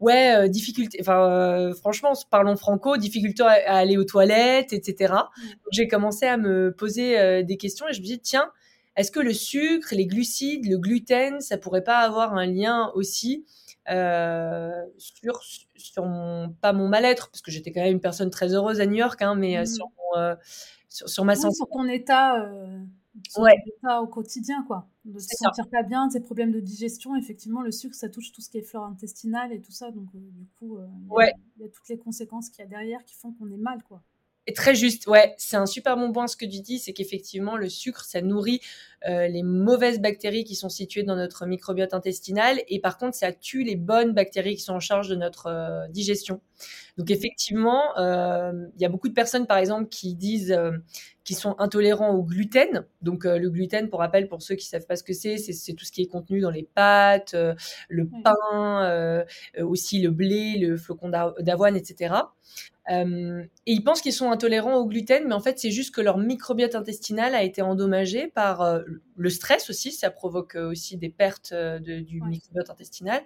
ouais, 0.00 0.48
difficulté. 0.48 0.98
Enfin, 1.00 1.72
franchement, 1.80 2.12
parlons 2.30 2.56
franco, 2.56 2.96
difficulté 2.96 3.42
à, 3.42 3.76
aller 3.76 3.96
aux 3.96 4.04
toilettes, 4.04 4.72
etc. 4.72 5.14
Mmh. 5.14 5.42
J'ai 5.72 5.88
commencé 5.88 6.26
à 6.26 6.36
me 6.36 6.72
poser 6.72 7.42
des 7.44 7.56
questions 7.56 7.86
et 7.88 7.92
je 7.92 8.00
me 8.00 8.06
dis 8.06 8.20
tiens 8.20 8.50
est-ce 8.96 9.10
que 9.10 9.20
le 9.20 9.32
sucre, 9.32 9.88
les 9.92 10.06
glucides, 10.06 10.66
le 10.66 10.78
gluten, 10.78 11.40
ça 11.40 11.58
pourrait 11.58 11.84
pas 11.84 11.98
avoir 11.98 12.34
un 12.34 12.46
lien 12.46 12.90
aussi 12.94 13.44
euh, 13.90 14.84
sur, 14.96 15.40
sur 15.76 16.06
mon, 16.06 16.50
pas 16.60 16.72
mon 16.72 16.88
mal-être, 16.88 17.30
parce 17.30 17.42
que 17.42 17.50
j'étais 17.50 17.72
quand 17.72 17.82
même 17.82 17.92
une 17.92 18.00
personne 18.00 18.30
très 18.30 18.54
heureuse 18.54 18.80
à 18.80 18.86
New 18.86 18.96
York, 18.96 19.20
hein, 19.20 19.34
mais 19.34 19.62
mmh. 19.62 19.66
sur, 19.66 19.86
sur, 20.88 21.24
ma 21.24 21.36
santé. 21.36 21.56
sur 21.56 21.68
ton 21.68 21.86
état, 21.86 22.50
ouais. 23.36 23.54
état 23.66 24.00
au 24.00 24.06
quotidien, 24.06 24.64
quoi. 24.66 24.88
De 25.04 25.18
se 25.18 25.28
sentir 25.36 25.68
pas 25.68 25.82
bien, 25.82 26.08
tes 26.08 26.20
problèmes 26.20 26.50
de 26.50 26.60
digestion, 26.60 27.14
effectivement, 27.16 27.60
le 27.60 27.70
sucre, 27.70 27.94
ça 27.94 28.08
touche 28.08 28.32
tout 28.32 28.40
ce 28.40 28.48
qui 28.48 28.58
est 28.58 28.62
flore 28.62 28.84
intestinale 28.84 29.52
et 29.52 29.60
tout 29.60 29.72
ça, 29.72 29.90
donc 29.90 30.08
du 30.14 30.46
coup, 30.58 30.78
il 31.58 31.62
y, 31.62 31.64
a 31.64 31.68
toutes 31.68 31.88
les 31.88 31.98
conséquences 31.98 32.48
qu'il 32.48 32.64
y 32.64 32.66
a 32.66 32.70
derrière 32.70 33.04
qui 33.04 33.14
font 33.14 33.32
qu'on 33.32 33.50
est 33.52 33.58
mal, 33.58 33.82
quoi. 33.82 34.02
Et 34.46 34.52
très 34.52 34.74
juste, 34.74 35.06
ouais, 35.08 35.34
c'est 35.38 35.56
un 35.56 35.66
super 35.66 35.96
bon 35.96 36.12
point 36.12 36.28
ce 36.28 36.36
que 36.36 36.44
tu 36.44 36.60
dis, 36.60 36.78
c'est 36.78 36.92
qu'effectivement 36.92 37.56
le 37.56 37.68
sucre, 37.68 38.04
ça 38.04 38.20
nourrit 38.22 38.60
euh, 39.08 39.28
les 39.28 39.42
mauvaises 39.42 40.00
bactéries 40.00 40.44
qui 40.44 40.54
sont 40.54 40.68
situées 40.68 41.02
dans 41.02 41.16
notre 41.16 41.46
microbiote 41.46 41.94
intestinal, 41.94 42.60
et 42.68 42.80
par 42.80 42.98
contre, 42.98 43.16
ça 43.16 43.32
tue 43.32 43.62
les 43.62 43.76
bonnes 43.76 44.12
bactéries 44.12 44.56
qui 44.56 44.62
sont 44.62 44.74
en 44.74 44.80
charge 44.80 45.08
de 45.08 45.16
notre 45.16 45.46
euh, 45.46 45.88
digestion. 45.88 46.40
Donc 46.96 47.10
effectivement, 47.10 47.96
euh, 47.98 48.52
il 48.76 48.82
y 48.82 48.84
a 48.84 48.88
beaucoup 48.88 49.08
de 49.08 49.14
personnes, 49.14 49.46
par 49.46 49.58
exemple, 49.58 49.88
qui 49.88 50.14
disent 50.14 50.58
qu'ils 51.24 51.36
sont 51.36 51.54
intolérants 51.58 52.14
au 52.14 52.22
gluten. 52.22 52.86
Donc 53.02 53.24
le 53.24 53.50
gluten, 53.50 53.90
pour 53.90 54.00
rappel, 54.00 54.28
pour 54.28 54.40
ceux 54.40 54.54
qui 54.54 54.64
savent 54.64 54.86
pas 54.86 54.96
ce 54.96 55.02
que 55.02 55.12
c'est, 55.12 55.36
c'est 55.36 55.74
tout 55.74 55.84
ce 55.84 55.92
qui 55.92 56.00
est 56.00 56.06
contenu 56.06 56.40
dans 56.40 56.50
les 56.50 56.62
pâtes, 56.62 57.36
le 57.88 58.08
pain, 58.24 59.26
aussi 59.60 60.00
le 60.00 60.10
blé, 60.10 60.56
le 60.58 60.78
flocon 60.78 61.10
d'avoine, 61.10 61.76
etc. 61.76 62.14
Euh, 62.90 63.42
et 63.66 63.72
ils 63.72 63.82
pensent 63.82 64.00
qu'ils 64.00 64.12
sont 64.12 64.30
intolérants 64.30 64.76
au 64.76 64.86
gluten, 64.86 65.24
mais 65.26 65.34
en 65.34 65.40
fait, 65.40 65.58
c'est 65.58 65.70
juste 65.70 65.94
que 65.94 66.00
leur 66.00 66.18
microbiote 66.18 66.74
intestinal 66.74 67.34
a 67.34 67.42
été 67.42 67.62
endommagé 67.62 68.28
par 68.28 68.62
euh, 68.62 68.82
le 69.16 69.30
stress 69.30 69.70
aussi. 69.70 69.92
Ça 69.92 70.10
provoque 70.10 70.56
euh, 70.56 70.70
aussi 70.70 70.96
des 70.96 71.08
pertes 71.08 71.52
du 71.54 72.20
microbiote 72.22 72.70
intestinal. 72.70 73.22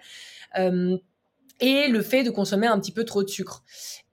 et 1.62 1.88
le 1.88 2.00
fait 2.00 2.23
de 2.23 2.31
consommer 2.31 2.67
un 2.67 2.79
petit 2.81 2.93
peu 2.93 3.05
trop 3.05 3.23
de 3.23 3.29
sucre. 3.29 3.64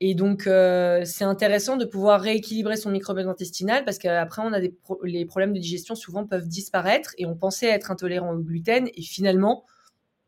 Et 0.02 0.16
donc, 0.16 0.44
c'est 0.44 1.24
intéressant 1.24 1.78
de 1.78 1.86
pouvoir 1.86 2.22
rééquilibrer 2.22 2.76
son 2.76 2.92
microbiote 2.92 3.28
intestinal 3.28 3.86
parce 3.86 3.98
qu'après, 3.98 4.42
on 4.44 4.54
a 4.54 4.60
des 4.60 4.76
les 5.04 5.26
problèmes 5.26 5.54
de 5.54 5.60
digestion 5.60 5.96
souvent 5.96 6.26
peuvent 6.26 6.48
disparaître 6.48 7.14
et 7.18 7.26
on 7.26 7.36
pensait 7.36 7.68
être 7.68 7.92
intolérant 7.92 8.34
au 8.34 8.40
gluten 8.40 8.90
et 8.94 9.02
finalement, 9.02 9.66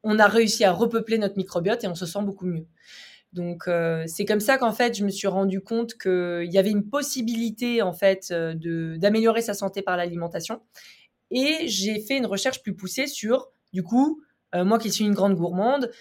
on 0.04 0.18
a 0.20 0.28
réussi 0.28 0.64
à 0.64 0.72
repeupler 0.72 1.18
notre 1.18 1.36
microbiote 1.38 1.84
et 1.84 1.88
on 1.88 1.96
se 1.96 2.06
sent 2.06 2.22
beaucoup 2.24 2.46
mieux. 2.46 2.66
Donc 3.34 3.68
euh, 3.68 4.06
c'est 4.08 4.26
comme 4.26 4.40
ça 4.40 4.58
qu'en 4.58 4.72
fait 4.72 4.98
je 4.98 5.04
me 5.04 5.10
suis 5.10 5.28
rendu 5.28 5.62
compte 5.62 5.96
qu'il 5.98 6.52
y 6.52 6.58
avait 6.58 6.72
une 6.72 6.90
possibilité 6.90 7.82
en 7.82 7.94
fait 7.94 8.30
euh, 8.32 8.56
de 8.56 8.98
d'améliorer 8.98 9.42
sa 9.42 9.54
santé 9.54 9.84
par 9.84 9.98
l'alimentation 9.98 10.62
et 11.32 11.68
j'ai 11.68 12.00
fait 12.00 12.18
une 12.18 12.26
recherche 12.26 12.62
plus 12.62 12.76
poussée 12.76 13.08
sur 13.08 13.50
du 13.74 13.84
coup 13.84 14.22
euh, 14.56 14.66
moi 14.66 14.80
qui 14.80 14.92
suis 14.92 15.06
une 15.06 15.14
grande 15.14 15.36
gourmande 15.36 15.92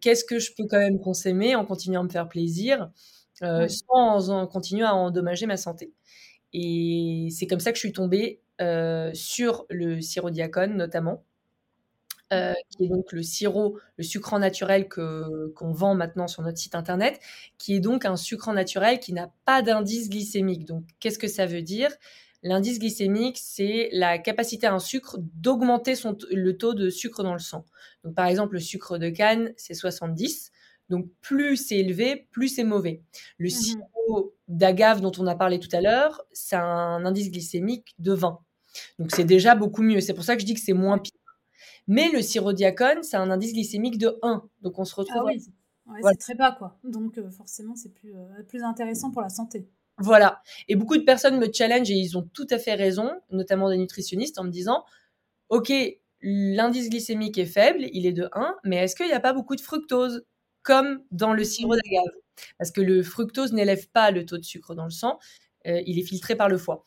qu'est-ce 0.00 0.24
que 0.24 0.38
je 0.38 0.52
peux 0.56 0.66
quand 0.66 0.78
même 0.78 0.98
consommer 0.98 1.54
en 1.54 1.64
continuant 1.64 2.00
à 2.00 2.04
me 2.04 2.08
faire 2.08 2.28
plaisir 2.28 2.90
sans 3.40 4.30
en 4.30 4.46
continuer 4.46 4.84
à 4.84 4.94
endommager 4.94 5.46
ma 5.46 5.56
santé. 5.56 5.92
Et 6.52 7.26
c'est 7.30 7.48
comme 7.48 7.58
ça 7.58 7.72
que 7.72 7.76
je 7.76 7.80
suis 7.80 7.92
tombée 7.92 8.40
sur 9.14 9.66
le 9.68 10.00
sirop 10.00 10.30
diacone 10.30 10.76
notamment 10.76 11.24
euh, 12.32 12.54
qui 12.70 12.84
est 12.84 12.88
donc 12.88 13.12
le 13.12 13.22
sirop, 13.22 13.78
le 13.98 14.04
sucrant 14.04 14.38
naturel 14.38 14.88
que 14.88 15.52
qu'on 15.54 15.72
vend 15.72 15.94
maintenant 15.94 16.28
sur 16.28 16.42
notre 16.42 16.56
site 16.56 16.74
internet, 16.74 17.20
qui 17.58 17.74
est 17.76 17.80
donc 17.80 18.06
un 18.06 18.16
sucrant 18.16 18.54
naturel 18.54 19.00
qui 19.00 19.12
n'a 19.12 19.30
pas 19.44 19.60
d'indice 19.60 20.08
glycémique. 20.08 20.64
Donc, 20.64 20.84
qu'est-ce 20.98 21.18
que 21.18 21.28
ça 21.28 21.44
veut 21.44 21.60
dire? 21.60 21.90
L'indice 22.42 22.78
glycémique, 22.78 23.38
c'est 23.40 23.88
la 23.92 24.18
capacité 24.18 24.66
à 24.66 24.74
un 24.74 24.80
sucre 24.80 25.18
d'augmenter 25.18 25.94
le 26.30 26.56
taux 26.56 26.74
de 26.74 26.90
sucre 26.90 27.22
dans 27.22 27.34
le 27.34 27.38
sang. 27.38 27.64
Donc, 28.02 28.14
par 28.14 28.26
exemple, 28.26 28.54
le 28.54 28.60
sucre 28.60 28.98
de 28.98 29.10
canne, 29.10 29.52
c'est 29.56 29.74
70. 29.74 30.50
Donc, 30.88 31.06
plus 31.20 31.56
c'est 31.56 31.76
élevé, 31.76 32.26
plus 32.32 32.48
c'est 32.48 32.64
mauvais. 32.64 33.02
Le 33.38 33.46
mmh 33.46 33.50
sirop 33.50 34.34
d'agave 34.48 35.00
dont 35.00 35.12
on 35.18 35.26
a 35.26 35.36
parlé 35.36 35.60
tout 35.60 35.68
à 35.72 35.80
l'heure, 35.80 36.22
c'est 36.32 36.56
un 36.56 37.04
indice 37.04 37.30
glycémique 37.30 37.94
de 38.00 38.12
20. 38.12 38.40
Donc, 38.98 39.14
c'est 39.14 39.24
déjà 39.24 39.54
beaucoup 39.54 39.82
mieux. 39.82 40.00
C'est 40.00 40.14
pour 40.14 40.24
ça 40.24 40.34
que 40.34 40.40
je 40.40 40.46
dis 40.46 40.54
que 40.54 40.60
c'est 40.60 40.72
moins 40.72 40.98
pire. 40.98 41.12
Mais 41.86 42.10
le 42.10 42.22
sirop 42.22 42.52
diacone, 42.52 43.02
c'est 43.02 43.16
un 43.16 43.30
indice 43.30 43.52
glycémique 43.52 43.98
de 43.98 44.18
1. 44.22 44.42
Donc 44.62 44.78
on 44.78 44.84
se 44.84 44.94
retrouve. 44.94 45.22
Ah 45.24 45.24
oui, 45.26 45.42
c'est 46.02 46.18
très 46.18 46.34
bas, 46.34 46.52
quoi. 46.52 46.78
Donc 46.84 47.18
euh, 47.18 47.30
forcément, 47.30 47.74
c'est 47.74 47.92
plus, 47.92 48.14
euh, 48.14 48.42
plus 48.48 48.62
intéressant 48.62 49.10
pour 49.10 49.22
la 49.22 49.28
santé. 49.28 49.68
Voilà. 49.98 50.40
Et 50.68 50.76
beaucoup 50.76 50.96
de 50.96 51.02
personnes 51.04 51.38
me 51.38 51.52
challengent 51.52 51.90
et 51.90 51.94
ils 51.94 52.16
ont 52.18 52.22
tout 52.32 52.46
à 52.50 52.58
fait 52.58 52.74
raison, 52.74 53.10
notamment 53.30 53.70
des 53.70 53.76
nutritionnistes, 53.76 54.38
en 54.38 54.44
me 54.44 54.50
disant 54.50 54.84
Ok, 55.50 55.72
l'indice 56.22 56.90
glycémique 56.90 57.38
est 57.38 57.46
faible, 57.46 57.86
il 57.92 58.06
est 58.06 58.12
de 58.12 58.28
1, 58.32 58.56
mais 58.64 58.78
est-ce 58.78 58.96
qu'il 58.96 59.06
n'y 59.06 59.12
a 59.12 59.20
pas 59.20 59.34
beaucoup 59.34 59.56
de 59.56 59.60
fructose 59.62 60.24
comme 60.62 61.02
dans 61.10 61.34
le 61.34 61.44
sirop 61.44 61.74
d'agave? 61.76 62.12
Parce 62.58 62.70
que 62.70 62.80
le 62.80 63.02
fructose 63.02 63.52
n'élève 63.52 63.88
pas 63.90 64.10
le 64.10 64.26
taux 64.26 64.38
de 64.38 64.44
sucre 64.44 64.74
dans 64.74 64.84
le 64.84 64.90
sang, 64.90 65.18
euh, 65.66 65.82
il 65.86 65.98
est 65.98 66.04
filtré 66.04 66.36
par 66.36 66.48
le 66.48 66.58
foie. 66.58 66.84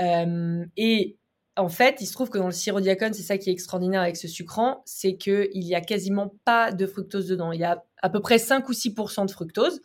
et 0.00 1.18
en 1.58 1.68
fait, 1.70 1.98
il 2.00 2.06
se 2.06 2.12
trouve 2.12 2.28
que 2.30 2.38
dans 2.38 2.46
le 2.46 2.52
sirop 2.52 2.80
diacone, 2.80 3.14
c'est 3.14 3.22
ça 3.22 3.38
qui 3.38 3.48
est 3.48 3.52
extraordinaire 3.52 4.02
avec 4.02 4.16
ce 4.16 4.28
sucrant, 4.28 4.82
c'est 4.84 5.16
qu'il 5.16 5.48
n'y 5.54 5.74
a 5.74 5.80
quasiment 5.80 6.34
pas 6.44 6.70
de 6.72 6.86
fructose 6.86 7.28
dedans. 7.28 7.52
Il 7.52 7.60
y 7.60 7.64
a 7.64 7.85
à 8.02 8.10
peu 8.10 8.20
près 8.20 8.38
5 8.38 8.68
ou 8.68 8.72
6% 8.72 9.26
de 9.26 9.30
fructose, 9.30 9.80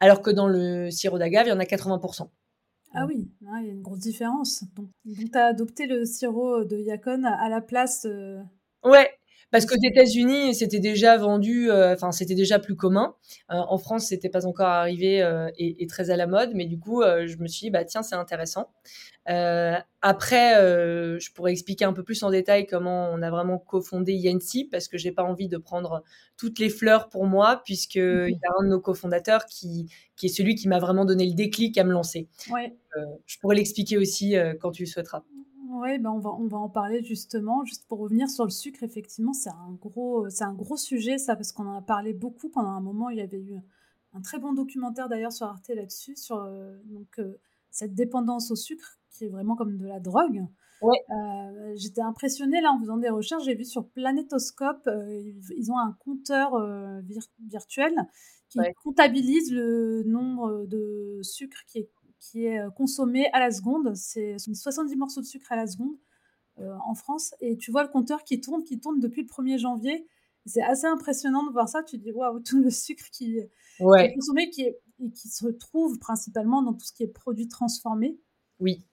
alors 0.00 0.22
que 0.22 0.30
dans 0.30 0.48
le 0.48 0.90
sirop 0.90 1.18
d'agave, 1.18 1.46
il 1.46 1.50
y 1.50 1.52
en 1.52 1.60
a 1.60 1.64
80% 1.64 2.28
Ah 2.94 3.06
oui, 3.06 3.28
il 3.40 3.46
y 3.46 3.70
a 3.70 3.72
une 3.72 3.82
grosse 3.82 4.00
différence. 4.00 4.64
Donc, 4.74 4.88
tu 5.04 5.38
as 5.38 5.46
adopté 5.46 5.86
le 5.86 6.04
sirop 6.04 6.64
de 6.64 6.76
diacone 6.76 7.24
à 7.24 7.48
la 7.48 7.60
place. 7.60 8.06
Euh, 8.06 8.40
ouais, 8.84 9.10
parce 9.52 9.64
qu'aux 9.64 9.76
États-Unis, 9.80 10.54
c'était 10.54 10.80
déjà 10.80 11.16
vendu, 11.16 11.70
euh, 11.70 11.94
enfin, 11.94 12.10
c'était 12.10 12.34
déjà 12.34 12.58
plus 12.58 12.74
commun. 12.74 13.14
Euh, 13.50 13.54
en 13.54 13.78
France, 13.78 14.06
c'était 14.06 14.28
pas 14.28 14.44
encore 14.44 14.66
arrivé 14.66 15.22
euh, 15.22 15.48
et, 15.56 15.86
très 15.86 16.10
à 16.10 16.16
la 16.16 16.26
mode, 16.26 16.50
mais 16.54 16.66
du 16.66 16.78
coup, 16.78 17.02
je 17.02 17.36
me 17.38 17.46
suis 17.46 17.66
dit, 17.66 17.70
bah 17.70 17.84
tiens, 17.84 18.02
c'est 18.02 18.16
intéressant. 18.16 18.70
après, 19.24 20.54
je 21.20 21.32
pourrais 21.32 21.52
expliquer 21.52 21.84
un 21.84 21.92
peu 21.92 22.02
plus 22.02 22.22
en 22.22 22.30
détail 22.30 22.66
comment 22.66 23.08
on 23.12 23.22
a 23.22 23.30
vraiment 23.30 23.58
cofondé 23.58 24.14
Yancy, 24.14 24.64
parce 24.64 24.88
que 24.88 24.98
j'ai 24.98 25.12
pas 25.12 25.22
envie 25.22 25.48
de 25.48 25.58
prendre 25.58 26.02
toutes 26.36 26.58
les 26.58 26.68
fleurs 26.68 27.08
pour 27.08 27.26
moi, 27.26 27.62
puisque 27.64 27.94
il 27.94 28.38
y 28.40 28.46
a 28.46 28.52
un 28.60 28.64
de 28.64 28.68
nos 28.68 28.80
cofondateurs 28.80 29.46
qui, 29.46 29.88
qui 30.16 30.26
est 30.26 30.30
celui 30.30 30.56
qui 30.56 30.68
m'a 30.68 30.80
vraiment 30.80 31.04
donné 31.04 31.24
le 31.24 31.34
déclic 31.34 31.78
à 31.78 31.84
me 31.84 31.92
lancer. 31.92 32.28
Ouais. 32.50 32.76
je 33.26 33.38
pourrais 33.38 33.56
l'expliquer 33.56 33.96
aussi 33.96 34.34
quand 34.60 34.72
tu 34.72 34.82
le 34.82 34.88
souhaiteras. 34.88 35.22
Oui, 35.78 35.98
ben 35.98 36.10
on, 36.10 36.18
va, 36.18 36.30
on 36.30 36.46
va 36.46 36.58
en 36.58 36.68
parler 36.68 37.04
justement. 37.04 37.64
Juste 37.64 37.86
pour 37.86 37.98
revenir 37.98 38.30
sur 38.30 38.44
le 38.44 38.50
sucre, 38.50 38.82
effectivement, 38.82 39.32
c'est 39.32 39.50
un 39.50 39.72
gros, 39.80 40.28
c'est 40.30 40.44
un 40.44 40.54
gros 40.54 40.76
sujet, 40.76 41.18
ça, 41.18 41.36
parce 41.36 41.52
qu'on 41.52 41.66
en 41.66 41.76
a 41.76 41.82
parlé 41.82 42.14
beaucoup 42.14 42.48
pendant 42.48 42.70
un 42.70 42.80
moment. 42.80 43.10
Il 43.10 43.18
y 43.18 43.20
avait 43.20 43.40
eu 43.40 43.56
un 44.16 44.20
très 44.22 44.38
bon 44.38 44.54
documentaire 44.54 45.08
d'ailleurs 45.08 45.32
sur 45.32 45.46
Arte 45.46 45.68
là-dessus, 45.68 46.16
sur 46.16 46.42
euh, 46.42 46.74
donc, 46.86 47.18
euh, 47.18 47.38
cette 47.70 47.94
dépendance 47.94 48.50
au 48.50 48.56
sucre 48.56 48.98
qui 49.10 49.26
est 49.26 49.28
vraiment 49.28 49.56
comme 49.56 49.76
de 49.76 49.86
la 49.86 50.00
drogue. 50.00 50.46
Ouais. 50.82 50.98
Euh, 51.10 51.72
j'étais 51.76 52.00
impressionnée 52.00 52.60
là 52.60 52.72
en 52.72 52.80
faisant 52.80 52.96
des 52.96 53.08
recherches. 53.08 53.44
J'ai 53.44 53.54
vu 53.54 53.64
sur 53.64 53.86
Planetoscope, 53.88 54.88
ils 55.56 55.70
ont 55.70 55.78
un 55.78 55.96
compteur 56.04 56.52
virtuel 57.48 57.94
qui 58.48 58.58
comptabilise 58.82 59.52
le 59.52 60.02
nombre 60.04 60.66
de 60.66 61.18
sucre 61.22 61.58
qui 61.66 61.78
est 61.78 61.90
qui 62.18 62.46
est 62.46 62.60
euh, 62.60 62.70
consommé 62.70 63.26
à 63.32 63.40
la 63.40 63.50
seconde. 63.50 63.94
C'est 63.94 64.36
70 64.38 64.96
morceaux 64.96 65.20
de 65.20 65.26
sucre 65.26 65.50
à 65.50 65.56
la 65.56 65.66
seconde 65.66 65.96
euh, 66.58 66.74
en 66.86 66.94
France. 66.94 67.34
Et 67.40 67.56
tu 67.56 67.70
vois 67.70 67.82
le 67.82 67.88
compteur 67.88 68.24
qui 68.24 68.40
tourne, 68.40 68.62
qui 68.64 68.80
tourne 68.80 69.00
depuis 69.00 69.22
le 69.22 69.28
1er 69.28 69.58
janvier. 69.58 70.06
C'est 70.46 70.62
assez 70.62 70.86
impressionnant 70.86 71.44
de 71.44 71.52
voir 71.52 71.68
ça. 71.68 71.82
Tu 71.82 71.98
te 71.98 72.04
dis, 72.04 72.12
waouh, 72.12 72.40
tout 72.40 72.62
le 72.62 72.70
sucre 72.70 73.06
qui, 73.10 73.38
est 73.38 74.14
consommé 74.14 74.50
qui 74.50 74.62
est, 74.62 74.78
et 75.04 75.10
qui 75.10 75.28
se 75.28 75.44
retrouve 75.44 75.98
principalement 75.98 76.62
dans 76.62 76.72
tout 76.72 76.86
ce 76.86 76.92
qui 76.92 77.02
est 77.02 77.08
produit 77.08 77.48
transformé. 77.48 78.18
Oui. 78.60 78.84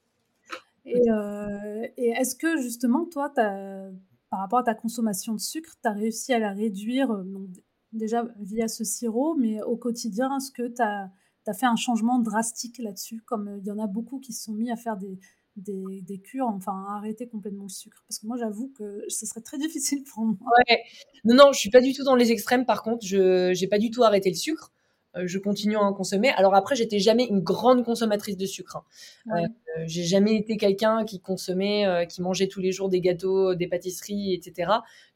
Et, 0.86 1.10
euh, 1.10 1.88
et 1.96 2.10
est-ce 2.10 2.36
que 2.36 2.58
justement, 2.58 3.06
toi, 3.06 3.30
par 3.30 4.40
rapport 4.40 4.60
à 4.60 4.64
ta 4.64 4.74
consommation 4.74 5.34
de 5.34 5.40
sucre, 5.40 5.76
tu 5.82 5.88
as 5.88 5.94
réussi 5.94 6.34
à 6.34 6.40
la 6.40 6.52
réduire 6.52 7.08
donc, 7.24 7.50
déjà 7.94 8.28
via 8.40 8.68
ce 8.68 8.84
sirop, 8.84 9.36
mais 9.36 9.62
au 9.62 9.78
quotidien, 9.78 10.36
est-ce 10.38 10.52
que 10.52 10.68
tu 10.68 10.82
as 10.82 11.12
tu 11.44 11.52
as 11.52 11.54
fait 11.54 11.66
un 11.66 11.76
changement 11.76 12.20
drastique 12.20 12.78
là-dessus, 12.80 13.22
comme 13.26 13.48
euh, 13.48 13.60
il 13.60 13.68
y 13.68 13.72
en 13.72 13.80
a 13.80 13.88
beaucoup 13.88 14.20
qui 14.20 14.34
se 14.34 14.44
sont 14.44 14.54
mis 14.54 14.72
à 14.72 14.76
faire 14.76 14.98
des, 14.98 15.20
des, 15.56 16.20
cures, 16.20 16.48
enfin 16.48 16.86
à 16.90 16.98
arrêter 16.98 17.28
complètement 17.28 17.64
le 17.64 17.70
sucre. 17.70 18.04
Parce 18.08 18.20
que 18.20 18.28
moi, 18.28 18.38
j'avoue 18.38 18.72
que 18.78 19.04
ce 19.08 19.26
serait 19.26 19.42
très 19.42 19.58
difficile 19.60 20.04
pour 20.04 20.26
moi. 20.26 20.38
Ouais. 20.70 20.84
Non, 21.26 21.36
non, 21.36 21.52
je 21.52 21.60
suis 21.60 21.70
pas 21.70 21.82
du 21.82 21.94
tout 21.94 22.04
dans 22.04 22.16
les 22.16 22.32
extrêmes. 22.32 22.66
Par 22.66 22.84
contre, 22.84 23.06
je 23.06 23.60
n'ai 23.60 23.68
pas 23.68 23.80
du 23.80 23.92
tout 23.92 24.04
arrêté 24.04 24.30
le 24.30 24.36
sucre. 24.36 24.72
Euh, 25.16 25.28
je 25.28 25.38
continue 25.38 25.76
à 25.76 25.82
en 25.82 25.94
consommer. 25.94 26.30
Alors 26.30 26.56
après, 26.56 26.76
j'étais 26.76 26.98
jamais 26.98 27.26
une 27.26 27.42
grande 27.42 27.86
consommatrice 27.86 28.36
de 28.36 28.48
sucre. 28.48 28.84
Hein. 29.30 29.44
Euh, 29.44 29.84
j'ai 29.86 30.04
jamais 30.04 30.36
été 30.36 30.58
quelqu'un 30.58 31.06
qui 31.06 31.20
consommait, 31.20 32.08
qui 32.10 32.22
mangeait 32.22 32.48
tous 32.48 32.62
les 32.62 32.72
jours 32.72 32.90
des 32.90 33.00
gâteaux, 33.00 33.54
des 33.54 33.68
pâtisseries, 33.68 34.34
etc. 34.34 34.72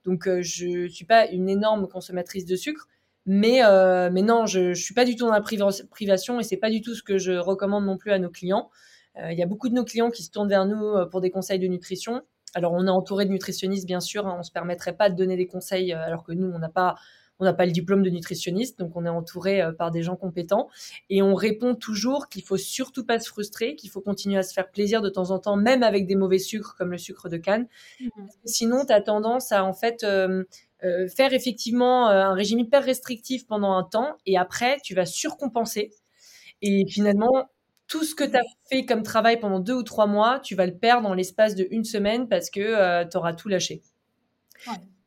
Donc, 0.06 0.30
je 0.42 0.88
suis 0.88 1.06
pas 1.06 1.28
une 1.28 1.50
énorme 1.50 1.88
consommatrice 1.88 2.46
de 2.46 2.56
sucre. 2.56 2.88
Mais, 3.28 3.60
euh, 3.62 4.10
mais 4.12 4.22
non, 4.22 4.46
je 4.46 4.70
ne 4.70 4.74
suis 4.74 4.94
pas 4.94 5.04
du 5.04 5.16
tout 5.18 5.26
dans 5.26 5.34
la 5.34 5.42
privation 5.42 6.40
et 6.40 6.44
c'est 6.44 6.58
pas 6.58 6.70
du 6.70 6.82
tout 6.82 6.96
ce 6.96 7.04
que 7.04 7.18
je 7.18 7.34
recommande 7.34 7.86
non 7.86 7.98
plus 7.98 8.12
à 8.12 8.20
nos 8.20 8.30
clients. 8.30 8.72
Euh, 9.18 9.34
il 9.34 9.38
y 9.38 9.44
a 9.44 9.46
beaucoup 9.46 9.68
de 9.68 9.74
nos 9.74 9.84
clients 9.84 10.10
qui 10.10 10.24
se 10.24 10.32
tournent 10.32 10.48
vers 10.48 10.66
nous 10.66 10.86
euh, 10.86 11.06
pour 11.06 11.20
des 11.20 11.30
conseils 11.30 11.60
de 11.60 11.68
nutrition. 11.68 12.22
alors, 12.56 12.72
on 12.72 12.88
est 12.88 12.90
entouré 12.90 13.26
de 13.26 13.32
nutritionnistes, 13.32 13.86
bien 13.86 14.00
sûr. 14.00 14.26
Hein, 14.26 14.34
on 14.36 14.38
ne 14.40 14.44
se 14.44 14.52
permettrait 14.52 14.96
pas 14.96 15.10
de 15.10 15.16
donner 15.16 15.36
des 15.36 15.46
conseils 15.46 15.92
alors 15.92 16.24
que 16.24 16.32
nous, 16.32 16.48
on 16.48 16.58
n'a 16.58 16.70
pas 16.70 16.96
on 17.40 17.46
n'a 17.46 17.54
pas 17.54 17.68
le 17.68 17.72
diplôme 17.72 18.02
de 18.02 18.10
nutritionniste, 18.10 18.80
donc 18.80 18.94
on 18.96 19.06
est 19.06 19.10
entouré 19.10 19.62
par 19.78 19.92
des 19.92 20.02
gens 20.02 20.16
compétents. 20.16 20.70
Et 21.12 21.22
on 21.22 21.36
répond 21.36 21.76
toujours 21.76 22.30
qu'il 22.30 22.42
faut 22.42 22.58
surtout 22.58 23.06
pas 23.06 23.20
se 23.20 23.30
frustrer, 23.30 23.76
qu'il 23.76 23.92
faut 23.92 24.02
continuer 24.02 24.40
à 24.40 24.42
se 24.42 24.54
faire 24.54 24.72
plaisir 24.72 25.04
de 25.04 25.10
temps 25.10 25.30
en 25.30 25.38
temps, 25.38 25.56
même 25.56 25.84
avec 25.84 26.08
des 26.08 26.16
mauvais 26.16 26.40
sucres 26.40 26.76
comme 26.76 26.90
le 26.90 26.98
sucre 26.98 27.30
de 27.30 27.38
canne. 27.38 27.68
Mmh. 28.00 28.08
Sinon, 28.46 28.86
tu 28.88 28.92
as 28.92 29.02
tendance 29.02 29.52
à 29.52 29.64
en 29.64 29.74
fait 29.74 30.04
euh, 30.04 30.46
euh, 30.84 31.08
faire 31.08 31.34
effectivement 31.34 32.08
un 32.08 32.34
régime 32.34 32.60
hyper 32.60 32.84
restrictif 32.84 33.48
pendant 33.48 33.74
un 33.74 33.84
temps 33.84 34.18
et 34.26 34.38
après, 34.38 34.78
tu 34.84 34.96
vas 34.96 35.06
surcompenser. 35.06 35.92
Et 36.62 36.86
finalement, 36.88 37.50
tout 37.88 38.04
ce 38.04 38.16
que 38.16 38.24
tu 38.24 38.36
as 38.36 38.44
fait 38.70 38.86
comme 38.86 39.04
travail 39.04 39.40
pendant 39.40 39.60
deux 39.60 39.76
ou 39.76 39.84
trois 39.84 40.08
mois, 40.08 40.40
tu 40.40 40.56
vas 40.56 40.66
le 40.66 40.78
perdre 40.78 41.08
dans 41.08 41.14
l'espace 41.14 41.56
de 41.56 41.68
une 41.72 41.84
semaine 41.84 42.28
parce 42.28 42.50
que 42.50 43.08
tu 43.10 43.18
auras 43.18 43.34
tout 43.34 43.50
lâché. 43.50 43.82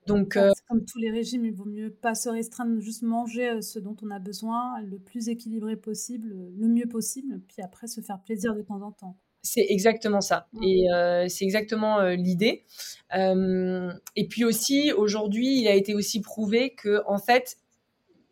Donc, 0.06 0.36
euh, 0.36 0.50
comme 0.68 0.84
tous 0.84 0.98
les 0.98 1.10
régimes, 1.10 1.44
il 1.44 1.52
vaut 1.52 1.66
mieux 1.66 1.90
pas 1.90 2.14
se 2.14 2.28
restreindre, 2.28 2.80
juste 2.80 3.02
manger 3.02 3.50
euh, 3.50 3.60
ce 3.60 3.78
dont 3.78 3.96
on 4.02 4.10
a 4.10 4.18
besoin, 4.18 4.80
le 4.82 4.98
plus 4.98 5.28
équilibré 5.28 5.76
possible, 5.76 6.34
le 6.56 6.66
mieux 6.66 6.88
possible, 6.88 7.40
puis 7.46 7.62
après 7.62 7.86
se 7.86 8.00
faire 8.00 8.20
plaisir 8.20 8.54
de 8.54 8.62
temps 8.62 8.82
en 8.82 8.92
temps. 8.92 9.16
C'est 9.42 9.64
exactement 9.68 10.20
ça. 10.20 10.49
Et 10.62 10.90
euh, 10.92 11.26
c'est 11.28 11.44
exactement 11.44 12.02
l'idée. 12.11 12.64
et 13.12 14.28
puis 14.28 14.44
aussi, 14.44 14.92
aujourd'hui, 14.92 15.61
il 15.61 15.68
a 15.68 15.75
été 15.75 15.94
aussi 15.94 16.20
prouvé 16.20 16.75
que, 16.75 17.02
en 17.06 17.18
fait, 17.18 17.56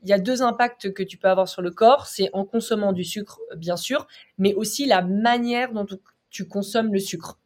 il 0.03 0.09
y 0.09 0.13
a 0.13 0.19
deux 0.19 0.43
impacts 0.43 0.93
que 0.93 1.03
tu 1.03 1.17
peux 1.17 1.29
avoir 1.29 1.49
sur 1.49 1.63
le 1.63 1.71
corps. 1.71 2.07
C'est 2.07 2.31
en 2.33 2.45
consommant 2.45 2.93
du 2.93 3.05
sucre, 3.05 3.41
bien 3.57 3.77
sûr, 3.77 4.07
mais 4.37 4.55
aussi 4.55 4.87
la 4.87 5.03
manière 5.03 5.73
dont 5.73 5.87
tu 6.31 6.47
consommes 6.47 6.93
le 6.93 7.01
sucre. 7.01 7.39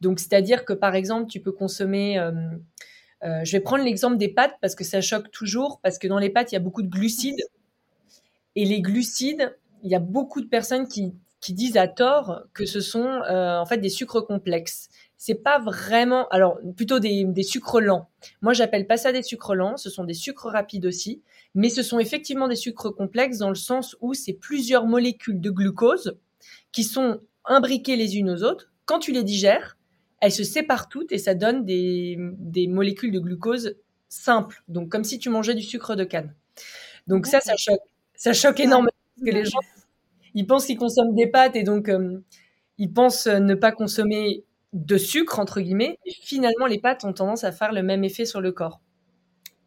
Donc, 0.00 0.20
c'est-à-dire 0.20 0.64
que, 0.64 0.74
par 0.74 0.94
exemple, 0.94 1.28
tu 1.28 1.40
peux 1.40 1.52
consommer 1.52 2.20
euh, 3.24 3.44
je 3.44 3.52
vais 3.52 3.60
prendre 3.60 3.84
l'exemple 3.84 4.16
des 4.16 4.28
pâtes 4.28 4.54
parce 4.60 4.74
que 4.74 4.84
ça 4.84 5.00
choque 5.00 5.30
toujours, 5.30 5.80
parce 5.82 5.98
que 5.98 6.06
dans 6.06 6.18
les 6.18 6.30
pâtes, 6.30 6.52
il 6.52 6.54
y 6.54 6.58
a 6.58 6.60
beaucoup 6.60 6.82
de 6.82 6.88
glucides. 6.88 7.42
Et 8.54 8.64
les 8.64 8.80
glucides, 8.80 9.56
il 9.82 9.90
y 9.90 9.94
a 9.94 10.00
beaucoup 10.00 10.40
de 10.40 10.46
personnes 10.46 10.88
qui, 10.88 11.14
qui 11.48 11.54
disent 11.54 11.78
à 11.78 11.88
tort 11.88 12.42
que 12.52 12.66
ce 12.66 12.78
sont 12.78 13.06
euh, 13.06 13.58
en 13.58 13.64
fait 13.64 13.78
des 13.78 13.88
sucres 13.88 14.20
complexes. 14.20 14.90
C'est 15.16 15.42
pas 15.42 15.58
vraiment, 15.58 16.28
alors 16.28 16.58
plutôt 16.76 16.98
des, 16.98 17.24
des 17.24 17.42
sucres 17.42 17.80
lents. 17.80 18.10
Moi, 18.42 18.52
j'appelle 18.52 18.86
pas 18.86 18.98
ça 18.98 19.12
des 19.12 19.22
sucres 19.22 19.54
lents. 19.54 19.78
Ce 19.78 19.88
sont 19.88 20.04
des 20.04 20.12
sucres 20.12 20.48
rapides 20.48 20.84
aussi, 20.84 21.22
mais 21.54 21.70
ce 21.70 21.82
sont 21.82 21.98
effectivement 21.98 22.48
des 22.48 22.54
sucres 22.54 22.94
complexes 22.94 23.38
dans 23.38 23.48
le 23.48 23.54
sens 23.54 23.96
où 24.02 24.12
c'est 24.12 24.34
plusieurs 24.34 24.84
molécules 24.84 25.40
de 25.40 25.50
glucose 25.50 26.18
qui 26.70 26.84
sont 26.84 27.18
imbriquées 27.46 27.96
les 27.96 28.18
unes 28.18 28.28
aux 28.28 28.42
autres. 28.42 28.70
Quand 28.84 28.98
tu 28.98 29.12
les 29.12 29.24
digères, 29.24 29.78
elles 30.20 30.32
se 30.32 30.44
séparent 30.44 30.90
toutes 30.90 31.12
et 31.12 31.18
ça 31.18 31.32
donne 31.32 31.64
des, 31.64 32.18
molécules 32.68 33.10
de 33.10 33.20
glucose 33.20 33.76
simples, 34.10 34.62
donc 34.68 34.90
comme 34.90 35.04
si 35.04 35.18
tu 35.18 35.30
mangeais 35.30 35.54
du 35.54 35.62
sucre 35.62 35.94
de 35.94 36.04
canne. 36.04 36.34
Donc 37.06 37.26
ça, 37.26 37.40
ça 37.40 37.56
choque, 37.56 37.80
ça 38.14 38.34
choque 38.34 38.60
énormément 38.60 38.90
parce 39.16 39.30
que 39.30 39.34
les 39.34 39.46
gens, 39.46 39.60
ils 40.34 40.46
pensent 40.46 40.66
qu'ils 40.66 40.78
consomment 40.78 41.14
des 41.14 41.26
pâtes 41.26 41.56
et 41.56 41.62
donc 41.62 41.88
euh, 41.88 42.20
ils 42.78 42.92
pensent 42.92 43.26
ne 43.26 43.54
pas 43.54 43.72
consommer 43.72 44.44
de 44.72 44.96
sucre 44.98 45.38
entre 45.38 45.60
guillemets. 45.60 45.98
Et 46.04 46.12
finalement, 46.12 46.66
les 46.66 46.78
pâtes 46.78 47.04
ont 47.04 47.12
tendance 47.12 47.44
à 47.44 47.52
faire 47.52 47.72
le 47.72 47.82
même 47.82 48.04
effet 48.04 48.24
sur 48.24 48.40
le 48.40 48.52
corps. 48.52 48.80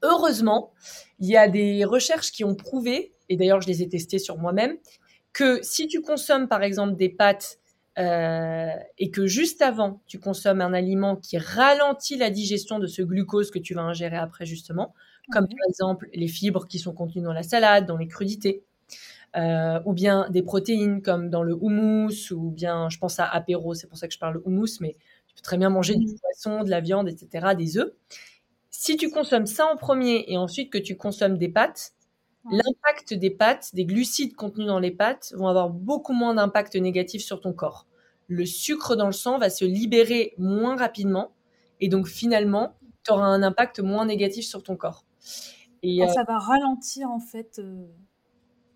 Heureusement, 0.03 0.71
il 1.19 1.27
y 1.27 1.37
a 1.37 1.47
des 1.47 1.85
recherches 1.85 2.31
qui 2.31 2.43
ont 2.43 2.55
prouvé, 2.55 3.13
et 3.29 3.37
d'ailleurs 3.37 3.61
je 3.61 3.67
les 3.67 3.83
ai 3.83 3.89
testées 3.89 4.19
sur 4.19 4.37
moi-même, 4.37 4.77
que 5.33 5.59
si 5.61 5.87
tu 5.87 6.01
consommes 6.01 6.47
par 6.47 6.63
exemple 6.63 6.95
des 6.95 7.09
pâtes 7.09 7.59
euh, 7.99 8.71
et 8.97 9.11
que 9.11 9.27
juste 9.27 9.61
avant, 9.61 10.01
tu 10.07 10.19
consommes 10.19 10.61
un 10.61 10.73
aliment 10.73 11.17
qui 11.17 11.37
ralentit 11.37 12.17
la 12.17 12.29
digestion 12.29 12.79
de 12.79 12.87
ce 12.87 13.01
glucose 13.01 13.51
que 13.51 13.59
tu 13.59 13.73
vas 13.73 13.81
ingérer 13.81 14.17
après, 14.17 14.45
justement, 14.45 14.93
comme 15.31 15.47
par 15.47 15.69
exemple 15.69 16.07
les 16.13 16.27
fibres 16.27 16.67
qui 16.67 16.79
sont 16.79 16.93
contenues 16.93 17.23
dans 17.23 17.33
la 17.33 17.43
salade, 17.43 17.85
dans 17.85 17.97
les 17.97 18.07
crudités, 18.07 18.63
euh, 19.35 19.79
ou 19.85 19.93
bien 19.93 20.29
des 20.29 20.43
protéines 20.43 21.01
comme 21.01 21.29
dans 21.29 21.43
le 21.43 21.53
houmous, 21.53 22.31
ou 22.31 22.51
bien, 22.51 22.89
je 22.89 22.97
pense 22.97 23.19
à 23.19 23.25
apéro, 23.25 23.73
c'est 23.73 23.87
pour 23.87 23.97
ça 23.97 24.07
que 24.07 24.13
je 24.13 24.19
parle 24.19 24.41
houmous, 24.45 24.79
mais 24.81 24.97
tu 25.27 25.35
peux 25.35 25.41
très 25.41 25.57
bien 25.57 25.69
manger 25.69 25.95
du 25.95 26.07
poisson, 26.21 26.63
de 26.63 26.69
la 26.69 26.81
viande, 26.81 27.07
etc., 27.07 27.55
des 27.57 27.77
œufs. 27.77 27.91
Si 28.69 28.97
tu 28.97 29.09
consommes 29.09 29.45
ça 29.45 29.65
en 29.67 29.77
premier 29.77 30.25
et 30.27 30.37
ensuite 30.37 30.71
que 30.71 30.77
tu 30.77 30.97
consommes 30.97 31.37
des 31.37 31.49
pâtes, 31.49 31.93
l'impact 32.49 33.13
des 33.13 33.29
pâtes, 33.29 33.73
des 33.73 33.85
glucides 33.85 34.35
contenus 34.35 34.67
dans 34.67 34.79
les 34.79 34.91
pâtes, 34.91 35.33
vont 35.35 35.47
avoir 35.47 35.69
beaucoup 35.69 36.13
moins 36.13 36.33
d'impact 36.33 36.75
négatif 36.75 37.21
sur 37.21 37.41
ton 37.41 37.53
corps. 37.53 37.87
Le 38.27 38.45
sucre 38.45 38.95
dans 38.95 39.07
le 39.07 39.11
sang 39.11 39.37
va 39.37 39.49
se 39.49 39.65
libérer 39.65 40.33
moins 40.37 40.75
rapidement 40.75 41.33
et 41.79 41.89
donc 41.89 42.07
finalement, 42.07 42.75
tu 43.03 43.11
auras 43.11 43.25
un 43.25 43.43
impact 43.43 43.79
moins 43.79 44.05
négatif 44.05 44.45
sur 44.45 44.63
ton 44.63 44.75
corps. 44.75 45.05
Et, 45.83 45.99
ça 46.07 46.21
euh, 46.21 46.23
va 46.27 46.37
ralentir 46.37 47.09
en 47.09 47.19
fait 47.19 47.59
euh, 47.59 47.87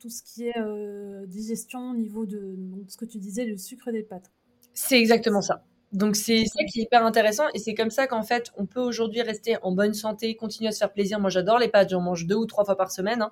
tout 0.05 0.11
ce 0.11 0.21
qui 0.21 0.47
est 0.47 0.57
euh, 0.59 1.25
digestion 1.25 1.89
au 1.89 1.95
niveau 1.95 2.27
de 2.27 2.55
ce 2.87 2.95
que 2.95 3.05
tu 3.05 3.17
disais, 3.17 3.43
le 3.43 3.57
sucre 3.57 3.91
des 3.91 4.03
pâtes. 4.03 4.29
C'est 4.71 4.99
exactement 4.99 5.41
ça. 5.41 5.63
Donc 5.93 6.15
c'est 6.15 6.45
ça 6.45 6.63
qui 6.65 6.81
est 6.81 6.83
hyper 6.83 7.03
intéressant 7.03 7.45
et 7.55 7.59
c'est 7.59 7.73
comme 7.73 7.89
ça 7.89 8.05
qu'en 8.05 8.21
fait 8.21 8.51
on 8.55 8.67
peut 8.67 8.81
aujourd'hui 8.81 9.23
rester 9.23 9.57
en 9.63 9.71
bonne 9.71 9.95
santé, 9.95 10.35
continuer 10.35 10.67
à 10.67 10.71
se 10.73 10.77
faire 10.77 10.93
plaisir. 10.93 11.19
Moi 11.19 11.31
j'adore 11.31 11.57
les 11.57 11.69
pâtes, 11.69 11.89
j'en 11.89 12.01
mange 12.01 12.27
deux 12.27 12.35
ou 12.35 12.45
trois 12.45 12.65
fois 12.65 12.77
par 12.77 12.91
semaine 12.91 13.23
hein, 13.23 13.31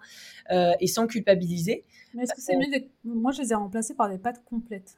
euh, 0.50 0.72
et 0.80 0.88
sans 0.88 1.06
culpabiliser. 1.06 1.84
Mais 2.16 2.24
est-ce 2.24 2.34
que 2.34 2.42
c'est 2.42 2.56
mieux 2.56 2.66
Moi 3.04 3.32
je 3.34 3.44
les 3.44 3.52
ai 3.52 3.56
remplacées 3.56 3.94
par 3.94 4.10
des 4.10 4.18
pâtes 4.18 4.44
complètes, 4.44 4.98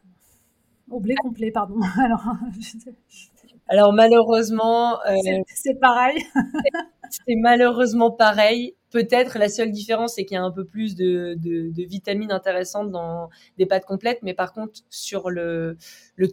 au 0.90 1.02
blé 1.02 1.16
complet 1.16 1.52
pardon. 1.52 1.80
Alors, 1.98 2.24
Alors 3.68 3.92
malheureusement, 3.92 5.02
euh, 5.02 5.42
c'est 5.48 5.78
pareil. 5.78 6.24
c'est 7.10 7.36
malheureusement 7.36 8.12
pareil. 8.12 8.76
Peut-être 8.96 9.38
la 9.38 9.50
seule 9.50 9.72
différence, 9.72 10.16
c'est 10.16 10.24
qu'il 10.24 10.36
y 10.36 10.38
a 10.38 10.42
un 10.42 10.52
peu 10.52 10.64
plus 10.64 10.96
de, 10.96 11.38
vitamines 11.86 12.32
intéressantes 12.32 12.92
dans 12.92 13.30
des 13.58 13.66
pâtes 13.66 13.84
complètes, 13.84 14.20
mais 14.22 14.34
par 14.34 14.54
contre, 14.54 14.80
sur 14.90 15.30
le, 15.30 15.78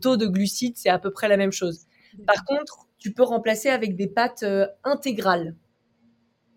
taux 0.01 0.16
de 0.16 0.29
glucides, 0.29 0.77
c'est 0.77 0.88
à 0.88 1.01
peu 1.01 1.11
près 1.11 1.27
la 1.27 1.37
même 1.37 1.51
chose. 1.51 1.87
Par 2.25 2.44
contre, 2.44 2.87
tu 2.98 3.12
peux 3.12 3.25
remplacer 3.25 3.68
avec 3.68 3.96
des 3.96 4.07
pâtes 4.07 4.44
euh, 4.44 4.68
intégrales. 4.85 5.57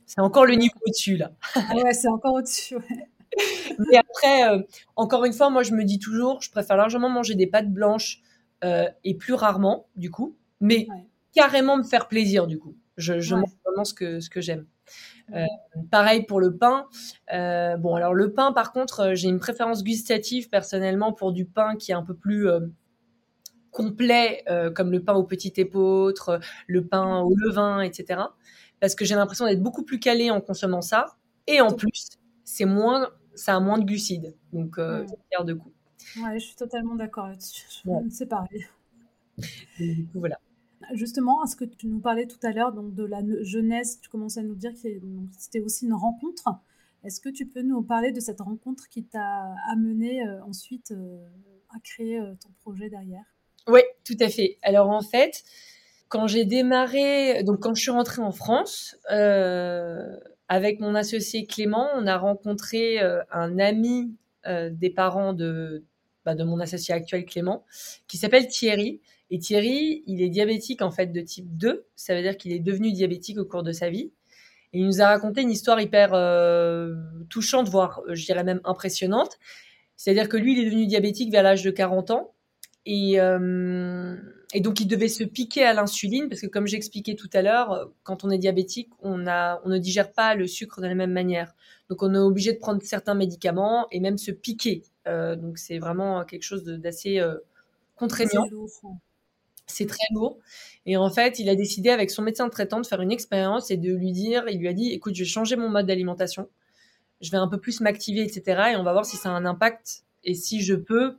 C'est 0.05 0.21
encore 0.21 0.45
le 0.45 0.53
niveau 0.53 0.75
au-dessus, 0.85 1.17
là. 1.17 1.31
ouais, 1.73 1.93
c'est 1.93 2.07
encore 2.07 2.35
au-dessus. 2.35 2.77
mais 3.79 3.97
après, 3.97 4.47
euh, 4.47 4.61
encore 4.95 5.25
une 5.25 5.33
fois, 5.33 5.49
moi, 5.49 5.63
je 5.63 5.73
me 5.73 5.83
dis 5.83 5.97
toujours, 5.97 6.39
je 6.39 6.51
préfère 6.51 6.77
largement 6.77 7.09
manger 7.09 7.33
des 7.33 7.47
pâtes 7.47 7.73
blanches 7.73 8.21
euh, 8.63 8.87
et 9.03 9.15
plus 9.15 9.33
rarement, 9.33 9.87
du 9.95 10.11
coup, 10.11 10.37
mais 10.61 10.87
carrément 11.33 11.77
me 11.77 11.83
faire 11.83 12.07
plaisir, 12.07 12.45
du 12.45 12.59
coup. 12.59 12.77
Je, 12.95 13.19
je 13.19 13.33
mange 13.33 13.49
vraiment 13.65 13.85
ce 13.85 13.95
que, 13.95 14.19
ce 14.19 14.29
que 14.29 14.39
j'aime. 14.39 14.67
Euh, 15.33 15.45
pareil 15.91 16.23
pour 16.23 16.39
le 16.39 16.55
pain. 16.55 16.87
Euh, 17.33 17.77
bon, 17.77 17.95
alors 17.95 18.13
le 18.13 18.33
pain, 18.33 18.51
par 18.51 18.71
contre, 18.71 18.99
euh, 19.01 19.15
j'ai 19.15 19.27
une 19.27 19.39
préférence 19.39 19.83
gustative 19.83 20.49
personnellement 20.49 21.13
pour 21.13 21.31
du 21.31 21.45
pain 21.45 21.75
qui 21.75 21.91
est 21.91 21.95
un 21.95 22.03
peu 22.03 22.15
plus 22.15 22.47
complet, 23.71 24.45
comme 24.73 24.91
le 24.91 25.03
pain 25.03 25.13
au 25.13 25.23
petit 25.23 25.53
épeautre, 25.57 26.39
le 26.67 26.85
pain 26.85 27.21
au 27.21 27.35
levain, 27.35 27.81
etc. 27.81 28.21
Parce 28.79 28.95
que 28.95 29.03
j'ai 29.03 29.15
l'impression 29.15 29.45
d'être 29.45 29.61
beaucoup 29.61 29.83
plus 29.83 29.99
calé 29.99 30.31
en 30.31 30.39
consommant 30.39 30.81
ça. 30.81 31.17
Et 31.47 31.59
en 31.59 31.73
plus, 31.73 32.09
c'est 32.45 32.65
moins, 32.65 33.09
ça 33.33 33.55
a 33.55 33.59
moins 33.59 33.77
de 33.77 33.83
glucides. 33.83 34.33
Donc, 34.53 34.77
ça 34.77 35.43
de 35.43 35.53
coup. 35.53 35.73
Ouais, 36.17 36.39
je 36.39 36.45
suis 36.45 36.55
totalement 36.55 36.95
d'accord 36.95 37.27
là-dessus. 37.27 37.65
C'est 38.09 38.27
pareil. 38.27 38.65
du 39.77 40.05
coup, 40.05 40.19
voilà. 40.19 40.39
Justement, 40.93 41.45
ce 41.45 41.55
que 41.55 41.65
tu 41.65 41.87
nous 41.87 41.99
parlais 41.99 42.27
tout 42.27 42.39
à 42.43 42.51
l'heure 42.51 42.71
donc 42.73 42.93
de 42.93 43.03
la 43.03 43.21
jeunesse, 43.41 43.99
tu 44.01 44.09
commençais 44.09 44.39
à 44.39 44.43
nous 44.43 44.55
dire 44.55 44.73
que 44.73 44.79
c'était 45.37 45.61
aussi 45.61 45.85
une 45.85 45.93
rencontre. 45.93 46.49
Est-ce 47.03 47.21
que 47.21 47.29
tu 47.29 47.45
peux 47.45 47.61
nous 47.61 47.83
parler 47.83 48.11
de 48.11 48.19
cette 48.19 48.41
rencontre 48.41 48.89
qui 48.89 49.03
t'a 49.03 49.53
amené 49.69 50.25
euh, 50.25 50.43
ensuite 50.43 50.91
euh, 50.91 51.23
à 51.69 51.79
créer 51.79 52.19
euh, 52.19 52.33
ton 52.41 52.49
projet 52.61 52.89
derrière? 52.89 53.23
Oui, 53.67 53.81
tout 54.03 54.17
à 54.19 54.29
fait. 54.29 54.57
Alors 54.63 54.89
en 54.89 55.01
fait, 55.01 55.43
quand 56.09 56.27
j'ai 56.27 56.45
démarré, 56.45 57.43
donc 57.43 57.59
quand 57.59 57.75
je 57.75 57.81
suis 57.81 57.91
rentrée 57.91 58.21
en 58.21 58.31
France, 58.31 58.97
avec 60.47 60.79
mon 60.79 60.93
associé 60.95 61.45
Clément, 61.45 61.87
on 61.95 62.05
a 62.05 62.17
rencontré 62.17 62.99
un 63.31 63.57
ami 63.57 64.15
des 64.45 64.91
parents 64.91 65.33
de, 65.33 65.83
bah, 66.25 66.35
de 66.35 66.43
mon 66.43 66.59
associé 66.59 66.93
actuel 66.93 67.25
Clément, 67.25 67.63
qui 68.07 68.17
s'appelle 68.17 68.47
Thierry, 68.47 68.99
et 69.31 69.39
Thierry, 69.39 70.03
il 70.05 70.21
est 70.21 70.29
diabétique 70.29 70.81
en 70.81 70.91
fait 70.91 71.07
de 71.07 71.21
type 71.21 71.57
2. 71.57 71.85
Ça 71.95 72.15
veut 72.15 72.21
dire 72.21 72.37
qu'il 72.37 72.51
est 72.51 72.59
devenu 72.59 72.91
diabétique 72.91 73.37
au 73.37 73.45
cours 73.45 73.63
de 73.63 73.71
sa 73.71 73.89
vie. 73.89 74.11
Et 74.73 74.79
il 74.79 74.85
nous 74.85 75.01
a 75.01 75.07
raconté 75.07 75.41
une 75.41 75.51
histoire 75.51 75.79
hyper 75.79 76.13
euh, 76.13 76.95
touchante, 77.29 77.69
voire 77.69 78.01
euh, 78.07 78.15
je 78.15 78.25
dirais 78.25 78.43
même 78.43 78.61
impressionnante. 78.65 79.39
C'est-à-dire 79.95 80.29
que 80.29 80.37
lui, 80.37 80.53
il 80.53 80.59
est 80.59 80.65
devenu 80.65 80.85
diabétique 80.85 81.31
vers 81.31 81.43
l'âge 81.43 81.63
de 81.63 81.71
40 81.71 82.11
ans. 82.11 82.33
Et, 82.85 83.19
euh, 83.19 84.15
et, 84.55 84.61
donc, 84.61 84.79
il 84.79 84.87
devait 84.87 85.07
se 85.07 85.23
piquer 85.23 85.63
à 85.65 85.73
l'insuline 85.73 86.29
parce 86.29 86.41
que, 86.41 86.47
comme 86.47 86.67
j'expliquais 86.67 87.15
tout 87.15 87.29
à 87.33 87.41
l'heure, 87.41 87.91
quand 88.03 88.23
on 88.23 88.29
est 88.29 88.37
diabétique, 88.37 88.89
on, 89.01 89.27
a, 89.27 89.61
on 89.65 89.69
ne 89.69 89.77
digère 89.77 90.11
pas 90.11 90.35
le 90.35 90.47
sucre 90.47 90.81
de 90.81 90.87
la 90.87 90.95
même 90.95 91.11
manière. 91.11 91.53
Donc, 91.89 92.01
on 92.03 92.13
est 92.13 92.17
obligé 92.19 92.53
de 92.53 92.59
prendre 92.59 92.81
certains 92.83 93.15
médicaments 93.15 93.87
et 93.91 93.99
même 93.99 94.17
se 94.17 94.31
piquer. 94.31 94.83
donc, 95.05 95.57
c'est 95.57 95.77
vraiment 95.77 96.23
quelque 96.25 96.43
chose 96.43 96.63
d'assez 96.63 97.21
contraignant. 97.95 98.45
C'est 99.67 99.87
très 99.87 100.05
lourd. 100.13 100.37
Et 100.85 100.95
en 100.97 101.09
fait, 101.09 101.39
il 101.39 101.49
a 101.49 101.55
décidé 101.55 101.89
avec 101.89 102.11
son 102.11 102.21
médecin 102.21 102.47
traitant 102.49 102.79
de 102.79 102.85
faire 102.85 103.01
une 103.01 103.11
expérience 103.11 103.71
et 103.71 103.77
de 103.77 103.91
lui 103.91 104.11
dire, 104.11 104.45
il 104.47 104.59
lui 104.59 104.67
a 104.67 104.73
dit, 104.73 104.91
écoute, 104.91 105.15
je 105.15 105.23
vais 105.23 105.29
changer 105.29 105.55
mon 105.55 105.69
mode 105.69 105.87
d'alimentation, 105.87 106.47
je 107.21 107.31
vais 107.31 107.37
un 107.37 107.47
peu 107.47 107.59
plus 107.59 107.81
m'activer, 107.81 108.21
etc. 108.21 108.71
Et 108.73 108.75
on 108.75 108.83
va 108.83 108.91
voir 108.91 109.05
si 109.05 109.17
ça 109.17 109.29
a 109.29 109.31
un 109.31 109.45
impact 109.45 110.03
et 110.23 110.35
si 110.35 110.61
je 110.61 110.75
peux, 110.75 111.17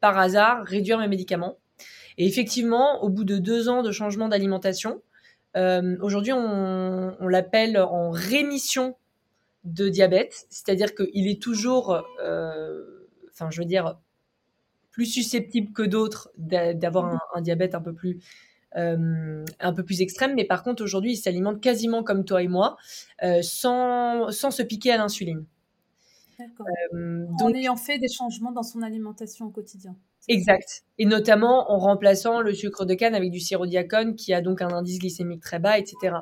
par 0.00 0.18
hasard, 0.18 0.64
réduire 0.64 0.98
mes 0.98 1.08
médicaments. 1.08 1.56
Et 2.18 2.26
effectivement, 2.26 3.02
au 3.02 3.08
bout 3.08 3.24
de 3.24 3.38
deux 3.38 3.68
ans 3.68 3.82
de 3.82 3.90
changement 3.90 4.28
d'alimentation, 4.28 5.00
euh, 5.56 5.96
aujourd'hui, 6.02 6.32
on, 6.32 7.26
l'appelle 7.26 7.78
en 7.78 8.10
rémission 8.10 8.96
de 9.64 9.88
diabète, 9.88 10.46
c'est-à-dire 10.50 10.94
qu'il 10.94 11.26
est 11.26 11.40
toujours, 11.40 12.04
euh, 12.22 13.08
enfin, 13.30 13.50
je 13.50 13.60
veux 13.60 13.66
dire, 13.66 13.98
plus 14.90 15.06
susceptible 15.06 15.72
que 15.72 15.82
d'autres 15.82 16.30
d'avoir 16.36 17.20
un, 17.34 17.40
diabète 17.40 17.74
un 17.74 17.80
peu 17.80 17.94
plus 17.94 18.18
euh, 18.76 19.44
un 19.60 19.72
peu 19.72 19.84
plus 19.84 20.02
extrême, 20.02 20.34
mais 20.34 20.44
par 20.44 20.62
contre 20.62 20.84
aujourd'hui 20.84 21.12
il 21.12 21.16
s'alimente 21.16 21.60
quasiment 21.60 22.02
comme 22.02 22.24
toi 22.24 22.42
et 22.42 22.48
moi, 22.48 22.76
sans, 23.42 24.30
sans 24.30 24.50
se 24.50 24.62
piquer 24.62 24.92
à 24.92 24.98
l'insuline. 24.98 25.46
Euh, 26.94 27.26
en 27.40 27.52
ayant 27.52 27.76
fait 27.76 27.98
des 27.98 28.08
changements 28.08 28.52
dans 28.52 28.62
son 28.62 28.82
alimentation 28.82 29.46
au 29.46 29.50
quotidien. 29.50 29.96
Exact. 30.28 30.82
Et 30.98 31.06
notamment 31.06 31.72
en 31.72 31.78
remplaçant 31.78 32.40
le 32.40 32.52
sucre 32.52 32.84
de 32.84 32.94
canne 32.94 33.14
avec 33.14 33.30
du 33.30 33.40
sirop 33.40 33.66
diacone 33.66 34.14
qui 34.14 34.34
a 34.34 34.40
donc 34.40 34.60
un 34.60 34.68
indice 34.68 34.98
glycémique 34.98 35.42
très 35.42 35.58
bas, 35.58 35.78
etc. 35.78 36.16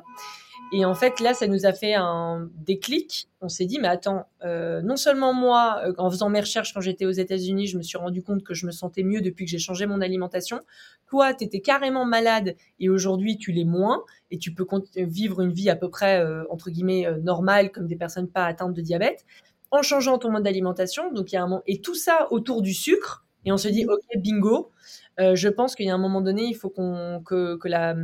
Et 0.73 0.83
en 0.83 0.95
fait, 0.95 1.19
là, 1.21 1.33
ça 1.33 1.47
nous 1.47 1.65
a 1.65 1.71
fait 1.71 1.93
un 1.93 2.49
déclic. 2.55 3.29
On 3.41 3.47
s'est 3.47 3.65
dit, 3.65 3.79
mais 3.79 3.87
attends, 3.87 4.25
euh, 4.43 4.81
non 4.81 4.97
seulement 4.97 5.33
moi, 5.33 5.81
euh, 5.85 5.93
en 5.97 6.09
faisant 6.09 6.29
mes 6.29 6.41
recherches 6.41 6.73
quand 6.73 6.81
j'étais 6.81 7.05
aux 7.05 7.11
États-Unis, 7.11 7.67
je 7.67 7.77
me 7.77 7.83
suis 7.83 7.97
rendu 7.97 8.21
compte 8.21 8.43
que 8.43 8.53
je 8.53 8.65
me 8.65 8.71
sentais 8.71 9.03
mieux 9.03 9.21
depuis 9.21 9.45
que 9.45 9.51
j'ai 9.51 9.59
changé 9.59 9.85
mon 9.85 10.01
alimentation. 10.01 10.59
Toi, 11.07 11.33
tu 11.33 11.45
étais 11.45 11.61
carrément 11.61 12.05
malade 12.05 12.55
et 12.79 12.89
aujourd'hui, 12.89 13.37
tu 13.37 13.51
l'es 13.53 13.63
moins 13.63 14.03
et 14.29 14.37
tu 14.37 14.53
peux 14.53 14.65
vivre 14.97 15.41
une 15.41 15.53
vie 15.53 15.69
à 15.69 15.77
peu 15.77 15.89
près, 15.89 16.21
entre 16.49 16.69
guillemets, 16.69 17.07
normale 17.21 17.71
comme 17.71 17.87
des 17.87 17.95
personnes 17.95 18.27
pas 18.27 18.45
atteintes 18.45 18.73
de 18.73 18.81
diabète 18.81 19.25
en 19.71 19.81
changeant 19.81 20.17
ton 20.17 20.31
mode 20.31 20.43
d'alimentation. 20.43 21.13
Donc, 21.13 21.31
il 21.31 21.35
y 21.35 21.37
a 21.37 21.43
un 21.43 21.61
et 21.65 21.79
tout 21.79 21.95
ça 21.95 22.27
autour 22.31 22.61
du 22.61 22.73
sucre. 22.73 23.26
Et 23.47 23.51
on 23.53 23.57
se 23.57 23.69
dit, 23.69 23.85
OK, 23.85 24.01
bingo. 24.17 24.71
Euh, 25.21 25.33
je 25.33 25.47
pense 25.47 25.75
qu'il 25.75 25.85
y 25.85 25.89
a 25.89 25.93
un 25.93 25.97
moment 25.97 26.19
donné, 26.19 26.43
il 26.43 26.53
faut 26.53 26.69
qu'on, 26.69 27.21
que, 27.25 27.57
la, 27.63 27.95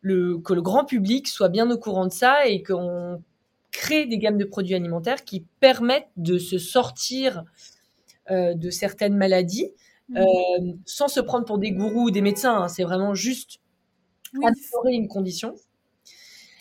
le, 0.00 0.38
que 0.38 0.54
le 0.54 0.62
grand 0.62 0.86
public 0.86 1.28
soit 1.28 1.50
bien 1.50 1.70
au 1.70 1.76
courant 1.76 2.06
de 2.06 2.12
ça 2.12 2.46
et 2.46 2.62
qu'on 2.62 3.22
crée 3.70 4.06
des 4.06 4.16
gammes 4.16 4.38
de 4.38 4.46
produits 4.46 4.74
alimentaires 4.74 5.24
qui 5.24 5.44
permettent 5.60 6.08
de 6.16 6.38
se 6.38 6.56
sortir 6.56 7.44
euh, 8.30 8.54
de 8.54 8.70
certaines 8.70 9.14
maladies 9.14 9.70
mmh. 10.08 10.16
euh, 10.16 10.72
sans 10.86 11.08
se 11.08 11.20
prendre 11.20 11.44
pour 11.44 11.58
des 11.58 11.72
gourous 11.72 12.06
ou 12.06 12.10
des 12.10 12.22
médecins. 12.22 12.62
Hein. 12.62 12.68
C'est 12.68 12.84
vraiment 12.84 13.12
juste 13.12 13.58
améliorer 14.34 14.94
une 14.94 15.08
condition. 15.08 15.54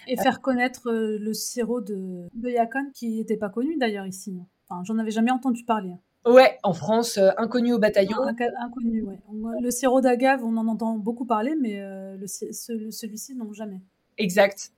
Et 0.07 0.17
faire 0.17 0.41
connaître 0.41 0.91
le 0.91 1.33
sirop 1.33 1.79
de, 1.79 2.27
de 2.33 2.49
Yacon, 2.49 2.91
qui 2.93 3.19
n'était 3.19 3.37
pas 3.37 3.49
connu 3.49 3.77
d'ailleurs 3.77 4.05
ici. 4.05 4.37
Enfin, 4.67 4.81
j'en 4.83 4.97
avais 4.97 5.11
jamais 5.11 5.31
entendu 5.31 5.63
parler. 5.63 5.93
Ouais, 6.25 6.57
en 6.63 6.73
France, 6.73 7.17
euh, 7.17 7.31
inconnu 7.37 7.73
au 7.73 7.79
bataillon. 7.79 8.17
inconnu, 8.21 9.01
ouais. 9.01 9.17
Le 9.61 9.71
sirop 9.71 10.01
d'agave, 10.01 10.43
on 10.43 10.55
en 10.57 10.67
entend 10.67 10.97
beaucoup 10.97 11.25
parler, 11.25 11.55
mais 11.59 11.81
euh, 11.81 12.15
celui-ci, 12.27 13.35
non, 13.35 13.51
jamais. 13.53 13.81
Exact. 14.17 14.71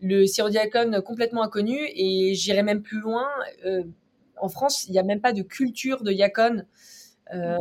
Le 0.00 0.26
sirop 0.26 0.50
Diacon, 0.50 1.00
complètement 1.04 1.42
inconnu, 1.42 1.78
et 1.94 2.34
j'irai 2.34 2.62
même 2.62 2.82
plus 2.82 3.00
loin. 3.00 3.26
en 4.36 4.48
France, 4.48 4.86
il 4.88 4.92
n'y 4.92 4.98
a 4.98 5.02
même 5.02 5.20
pas 5.20 5.32
de 5.32 5.42
culture 5.42 6.02
de 6.02 6.12
Yacon. 6.12 6.64
Euh, 7.32 7.58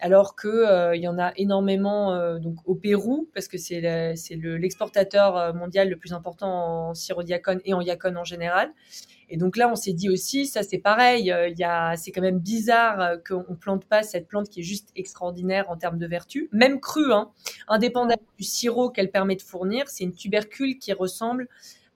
alors 0.00 0.36
que 0.36 0.48
euh, 0.48 0.94
il 0.94 1.00
y 1.00 1.08
en 1.08 1.18
a 1.18 1.32
énormément 1.36 2.12
euh, 2.12 2.38
donc 2.38 2.56
au 2.66 2.74
Pérou 2.74 3.28
parce 3.32 3.48
que 3.48 3.56
c'est 3.56 3.80
l'exportateur 3.80 5.54
mondial 5.54 5.88
le 5.88 5.96
plus 5.96 6.12
important 6.12 6.90
en 6.90 6.94
sirop 6.94 7.22
diacone 7.22 7.60
et 7.64 7.72
en 7.72 7.80
yacon 7.80 8.16
en 8.16 8.24
général. 8.24 8.72
Et 9.28 9.36
donc 9.36 9.56
là, 9.56 9.68
on 9.70 9.74
s'est 9.74 9.92
dit 9.92 10.08
aussi, 10.08 10.46
ça 10.46 10.62
c'est 10.62 10.78
pareil, 10.78 11.32
il 11.32 11.96
c'est 11.96 12.12
quand 12.12 12.20
même 12.20 12.38
bizarre 12.38 13.16
qu'on 13.26 13.56
plante 13.56 13.84
pas 13.84 14.02
cette 14.02 14.28
plante 14.28 14.48
qui 14.48 14.60
est 14.60 14.64
juste 14.64 14.90
extraordinaire 14.94 15.68
en 15.68 15.76
termes 15.76 15.98
de 15.98 16.06
vertu, 16.06 16.48
même 16.52 16.80
crue, 16.80 17.12
hein, 17.12 17.30
indépendamment 17.68 18.22
du 18.38 18.44
sirop 18.44 18.90
qu'elle 18.90 19.10
permet 19.10 19.36
de 19.36 19.42
fournir, 19.42 19.88
c'est 19.88 20.04
une 20.04 20.14
tubercule 20.14 20.78
qui 20.78 20.92
ressemble 20.92 21.48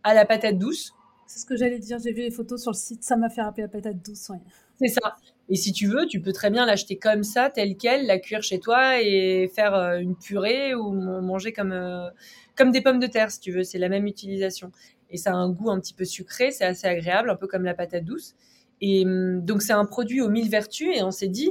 à 0.02 0.14
la 0.14 0.24
patate 0.24 0.58
douce. 0.58 0.94
C'est 1.26 1.38
ce 1.38 1.46
que 1.46 1.56
j'allais 1.56 1.78
dire, 1.78 1.98
j'ai 2.02 2.12
vu 2.12 2.22
les 2.22 2.30
photos 2.32 2.60
sur 2.60 2.72
le 2.72 2.76
site, 2.76 3.04
ça 3.04 3.16
m'a 3.16 3.28
fait 3.28 3.42
rappeler 3.42 3.62
la 3.62 3.68
patate 3.68 4.02
douce. 4.04 4.32
C'est 4.80 4.88
ça. 4.88 5.16
Et 5.48 5.56
si 5.56 5.72
tu 5.72 5.86
veux, 5.86 6.06
tu 6.06 6.20
peux 6.20 6.32
très 6.32 6.50
bien 6.50 6.64
l'acheter 6.64 6.96
comme 6.96 7.22
ça, 7.22 7.50
telle 7.50 7.76
quelle, 7.76 8.06
la 8.06 8.18
cuire 8.18 8.42
chez 8.42 8.60
toi 8.60 9.00
et 9.02 9.50
faire 9.54 9.74
euh, 9.74 9.98
une 9.98 10.16
purée 10.16 10.74
ou 10.74 10.92
manger 10.92 11.52
comme, 11.52 11.72
euh, 11.72 12.08
comme 12.56 12.70
des 12.70 12.80
pommes 12.80 13.00
de 13.00 13.06
terre, 13.06 13.30
si 13.30 13.40
tu 13.40 13.52
veux. 13.52 13.64
C'est 13.64 13.78
la 13.78 13.88
même 13.88 14.06
utilisation. 14.06 14.70
Et 15.10 15.16
ça 15.16 15.32
a 15.32 15.34
un 15.34 15.50
goût 15.50 15.70
un 15.70 15.80
petit 15.80 15.94
peu 15.94 16.04
sucré, 16.04 16.50
c'est 16.52 16.64
assez 16.64 16.86
agréable, 16.86 17.30
un 17.30 17.36
peu 17.36 17.46
comme 17.46 17.64
la 17.64 17.74
patate 17.74 18.04
douce. 18.04 18.34
Et 18.80 19.04
hum, 19.04 19.44
donc, 19.44 19.62
c'est 19.62 19.72
un 19.72 19.84
produit 19.84 20.20
aux 20.20 20.28
mille 20.28 20.50
vertus. 20.50 20.88
Et 20.96 21.02
on 21.02 21.10
s'est 21.10 21.28
dit, 21.28 21.50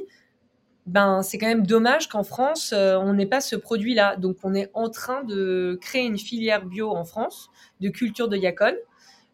ben, 0.85 1.21
c'est 1.21 1.37
quand 1.37 1.47
même 1.47 1.67
dommage 1.67 2.09
qu'en 2.09 2.23
France, 2.23 2.73
euh, 2.73 2.95
on 2.97 3.13
n'ait 3.13 3.25
pas 3.27 3.41
ce 3.41 3.55
produit-là. 3.55 4.15
Donc, 4.15 4.37
on 4.43 4.53
est 4.53 4.69
en 4.73 4.89
train 4.89 5.23
de 5.23 5.77
créer 5.81 6.05
une 6.05 6.17
filière 6.17 6.65
bio 6.65 6.91
en 6.91 7.05
France 7.05 7.49
de 7.81 7.89
culture 7.89 8.29
de 8.29 8.37
yacon. 8.37 8.75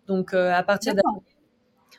Donc, 0.07 0.33
à 0.33 0.61
partir 0.61 0.93
d'avril, 0.93 1.23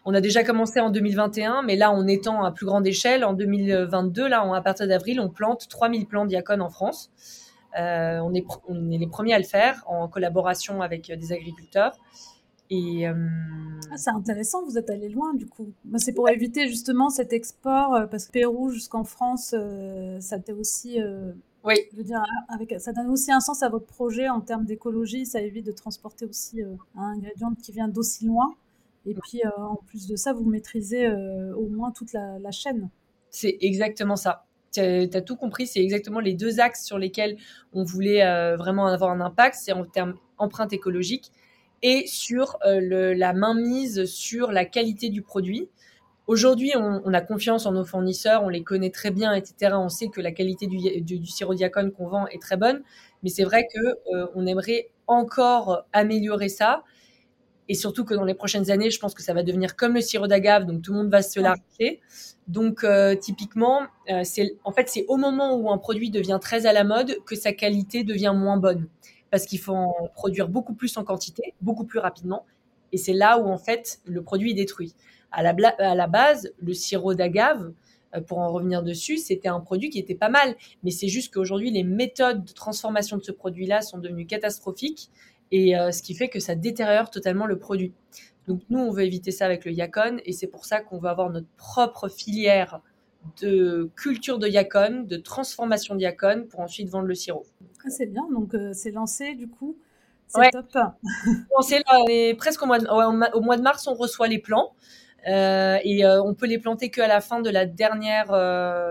on 0.09 0.15
a 0.15 0.21
déjà 0.21 0.45
commencé 0.45 0.79
en 0.79 0.91
2021, 0.91 1.63
mais 1.63 1.75
là, 1.75 1.91
on 1.91 2.07
étend 2.07 2.45
à 2.45 2.53
plus 2.53 2.65
grande 2.65 2.87
échelle. 2.87 3.25
En 3.25 3.33
2022, 3.33 4.29
là, 4.29 4.49
à 4.55 4.61
partir 4.61 4.87
d'avril, 4.87 5.19
on 5.19 5.29
plante 5.29 5.67
3000 5.69 6.07
plants 6.07 6.27
diacones 6.27 6.63
en 6.63 6.71
France. 6.71 7.11
Euh, 7.79 8.21
on, 8.21 8.35
est, 8.35 8.45
les 8.99 9.07
premiers 9.07 9.35
à 9.35 9.39
le 9.39 9.45
faire 9.45 9.85
en 9.87 10.09
collaboration 10.09 10.83
avec 10.83 11.11
des 11.11 11.33
agriculteurs. 11.33 11.99
Et 12.69 13.09
euh, 13.09 13.15
ah, 13.93 13.97
c'est 13.97 14.11
intéressant, 14.11 14.65
vous 14.65 14.77
êtes 14.77 14.91
allé 14.91 15.09
loin 15.09 15.35
du 15.35 15.47
coup. 15.47 15.73
C'est 15.99 16.13
pour 16.13 16.29
éviter 16.29 16.67
justement 16.67 17.11
cet 17.11 17.33
export, 17.33 17.95
euh, 17.95 18.07
parce 18.07 18.27
que 18.27 18.33
Pérou 18.33 18.71
jusqu'en 18.71 19.05
France, 19.05 19.55
ça 20.21 20.37
aussi. 20.59 20.99
oui. 21.65 21.75
Je 21.93 21.97
veux 21.97 22.05
dire, 22.05 22.23
avec, 22.49 22.75
ça 22.81 22.93
donne 22.93 23.09
aussi 23.09 23.31
un 23.31 23.41
sens 23.41 23.63
à 23.63 23.69
votre 23.69 23.87
projet 23.87 24.29
en 24.29 24.41
termes 24.41 24.65
d'écologie. 24.65 25.27
Ça 25.27 25.41
évite 25.41 25.67
de 25.67 25.73
transporter 25.73 26.25
aussi 26.25 26.63
un 26.97 27.03
ingrédient 27.13 27.53
qui 27.63 27.73
vient 27.73 27.89
d'aussi 27.89 28.27
loin. 28.27 28.57
Et 29.07 29.15
puis, 29.15 29.41
euh, 29.45 29.51
en 29.57 29.77
plus 29.77 30.07
de 30.09 30.17
ça, 30.17 30.33
vous 30.33 30.45
maîtrisez 30.45 31.07
euh, 31.07 31.55
au 31.55 31.69
moins 31.69 31.93
toute 31.93 32.13
la, 32.13 32.51
chaîne. 32.51 32.91
C'est 33.31 33.57
exactement 33.61 34.17
ça. 34.17 34.47
Tu 34.73 34.81
as, 34.81 35.21
tout 35.23 35.37
compris, 35.37 35.67
c'est 35.67 35.83
exactement 35.83 36.21
les 36.21 36.35
deux 36.35 36.61
axes 36.61 36.85
sur 36.85 36.99
lesquels 36.99 37.37
on 37.73 37.85
voulait 37.85 38.25
euh, 38.25 38.57
vraiment 38.57 38.87
avoir 38.87 39.11
un 39.11 39.21
impact, 39.21 39.57
c'est 39.59 39.73
en 39.73 39.85
termes 39.85 40.15
empreinte 40.39 40.73
écologique 40.73 41.33
et 41.83 42.07
sur 42.07 42.59
la 42.65 43.33
mainmise 43.33 44.05
sur 44.07 44.51
la 44.51 44.65
qualité 44.65 45.09
du 45.09 45.23
produit. 45.23 45.69
Aujourd'hui, 46.27 46.73
on, 46.75 47.15
a 47.15 47.21
confiance 47.21 47.67
en 47.67 47.73
nos 47.73 47.85
fournisseurs, 47.85 48.43
on 48.43 48.49
les 48.49 48.65
connaît 48.65 48.91
très 48.91 49.11
bien, 49.11 49.33
etc. 49.35 49.75
On 49.77 49.89
sait 49.89 50.09
que 50.09 50.21
la 50.21 50.33
qualité 50.33 50.67
du, 50.67 51.01
du, 51.01 51.27
sirop 51.27 51.55
qu'on 51.97 52.09
vend 52.09 52.27
est 52.29 52.43
très 52.43 52.57
bonne, 52.57 52.83
mais 53.23 53.31
c'est 53.31 53.45
vrai 53.45 53.67
que 53.73 54.31
on 54.35 54.47
aimerait 54.47 54.91
encore 55.07 55.87
améliorer 55.93 56.49
ça 56.49 56.83
et 57.69 57.75
surtout 57.75 58.05
que 58.05 58.15
dans 58.15 58.25
les 58.25 58.35
prochaines 58.35 58.71
années, 58.71 58.91
je 58.91 58.99
pense 58.99 59.15
que 59.15 59.23
ça 59.23 59.35
va 59.35 59.43
devenir 59.43 59.77
comme 59.77 59.95
le 59.95 60.01
sirop 60.01 60.27
d'agave, 60.27 60.65
donc 60.67 60.83
tout 60.83 60.93
le 60.93 60.99
monde 60.99 61.11
va 61.11 61.23
se 61.23 61.41
l'arrêter. 61.41 62.01
Donc 62.49 62.85
euh, 62.85 63.15
typiquement, 63.17 63.83
euh, 64.11 64.23
c'est 64.25 64.57
en 64.65 64.73
fait 64.73 64.89
c'est 64.89 65.05
au 65.09 65.17
moment 65.17 65.57
où 65.57 65.71
un 65.71 65.79
produit 65.79 66.11
devient 66.11 66.39
très 66.41 66.67
à 66.67 66.73
la 66.73 66.85
mode 66.85 67.17
que 67.25 67.35
sa 67.35 67.53
qualité 67.53 68.05
devient 68.05 68.33
moins 68.37 68.57
bonne, 68.57 68.87
parce 69.31 69.47
qu'il 69.47 69.59
faut 69.59 69.75
en 69.75 70.11
produire 70.15 70.49
beaucoup 70.49 70.75
plus 70.75 70.97
en 70.97 71.05
quantité, 71.05 71.55
beaucoup 71.61 71.85
plus 71.85 71.99
rapidement, 71.99 72.47
et 72.93 72.99
c'est 72.99 73.15
là 73.15 73.39
où 73.39 73.47
en 73.47 73.59
fait 73.59 74.01
le 74.05 74.23
produit 74.23 74.53
est 74.53 74.55
détruit. 74.55 74.95
À 75.33 75.43
la, 75.43 75.55
à 75.79 75.95
la 75.95 76.07
base, 76.07 76.53
le 76.61 76.73
sirop 76.73 77.15
d'agave, 77.15 77.73
euh, 78.15 78.21
pour 78.21 78.39
en 78.39 78.53
revenir 78.53 78.83
dessus, 78.83 79.19
c'était 79.19 79.49
un 79.49 79.61
produit 79.61 79.91
qui 79.91 79.99
était 79.99 80.15
pas 80.15 80.29
mal, 80.29 80.55
mais 80.85 80.93
c'est 80.93 81.09
juste 81.09 81.35
qu'aujourd'hui 81.35 81.71
les 81.73 81.83
méthodes 81.83 82.45
de 82.45 82.53
transformation 82.53 83.17
de 83.17 83.25
ce 83.25 83.33
produit-là 83.33 83.83
sont 83.83 83.99
devenues 83.99 84.27
catastrophiques 84.27 85.11
et 85.53 85.77
euh, 85.77 85.93
ce 85.93 86.03
qui 86.03 86.15
fait 86.15 86.29
que 86.29 86.41
ça 86.41 86.55
détériore 86.55 87.11
totalement 87.11 87.47
le 87.47 87.59
produit. 87.59 87.93
Donc 88.49 88.61
nous, 88.71 88.79
on 88.79 88.91
veut 88.91 89.03
éviter 89.03 89.31
ça 89.31 89.45
avec 89.45 89.65
le 89.65 89.73
Yacon 89.73 90.19
et 90.25 90.33
c'est 90.33 90.47
pour 90.47 90.65
ça 90.65 90.81
qu'on 90.81 90.99
veut 90.99 91.09
avoir 91.09 91.31
notre 91.31 91.49
propre 91.57 92.09
filière 92.09 92.81
de 93.41 93.91
culture 93.97 94.39
de 94.39 94.47
Yacon, 94.47 95.05
de 95.05 95.17
transformation 95.17 95.97
de 95.97 96.01
Yacon 96.01 96.47
pour 96.49 96.61
ensuite 96.61 96.89
vendre 96.89 97.07
le 97.07 97.15
sirop. 97.15 97.45
Ah, 97.85 97.91
c'est 97.91 98.07
bien, 98.07 98.29
donc 98.33 98.55
euh, 98.55 98.73
c'est 98.73 98.93
lancé 98.93 99.35
du 99.35 99.49
coup. 99.49 99.77
C'est 100.29 100.51
top. 100.51 100.67
c'est 101.63 101.79
là, 101.79 102.35
presque 102.37 102.63
au 102.63 102.67
mois, 102.67 102.79
de, 102.79 103.37
au 103.37 103.41
mois 103.41 103.57
de 103.57 103.63
mars, 103.63 103.87
on 103.87 103.95
reçoit 103.95 104.29
les 104.29 104.39
plants. 104.39 104.75
Euh, 105.29 105.79
et 105.83 106.07
on 106.07 106.35
peut 106.35 106.47
les 106.47 106.59
planter 106.59 106.89
qu'à 106.89 107.09
la 107.09 107.21
fin 107.21 107.41
de 107.41 107.51
la 107.51 107.67
dernière 107.67 108.29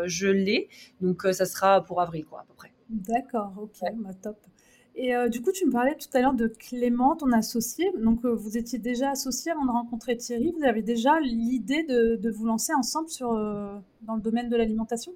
gelée. 0.08 0.70
Donc 1.02 1.24
ça 1.32 1.46
sera 1.46 1.84
pour 1.84 2.02
avril, 2.02 2.26
quoi, 2.26 2.42
à 2.42 2.44
peu 2.46 2.54
près. 2.54 2.72
D'accord, 2.90 3.54
ok, 3.58 3.92
bah, 3.96 4.12
top. 4.22 4.38
Et 4.98 5.14
euh, 5.14 5.28
du 5.28 5.42
coup, 5.42 5.52
tu 5.52 5.66
me 5.66 5.72
parlais 5.72 5.96
tout 5.96 6.08
à 6.14 6.22
l'heure 6.22 6.34
de 6.34 6.48
Clément, 6.48 7.16
ton 7.18 7.32
associé. 7.34 7.92
Donc, 7.98 8.24
euh, 8.24 8.34
vous 8.34 8.58
étiez 8.58 8.80
déjà 8.80 9.12
associé 9.12 9.52
avant 9.52 9.66
de 9.66 9.72
rencontrer 9.72 10.16
Thierry. 10.16 10.54
Vous 10.58 10.64
avez 10.64 10.82
déjà 10.82 11.20
l'idée 11.20 11.84
de, 11.84 12.30
vous 12.30 12.46
lancer 12.46 12.74
ensemble 12.74 13.10
sur, 13.10 13.34
euh, 13.34 13.76
dans 14.04 14.16
le 14.16 14.22
domaine 14.22 14.48
de 14.48 14.56
l'alimentation? 14.56 15.12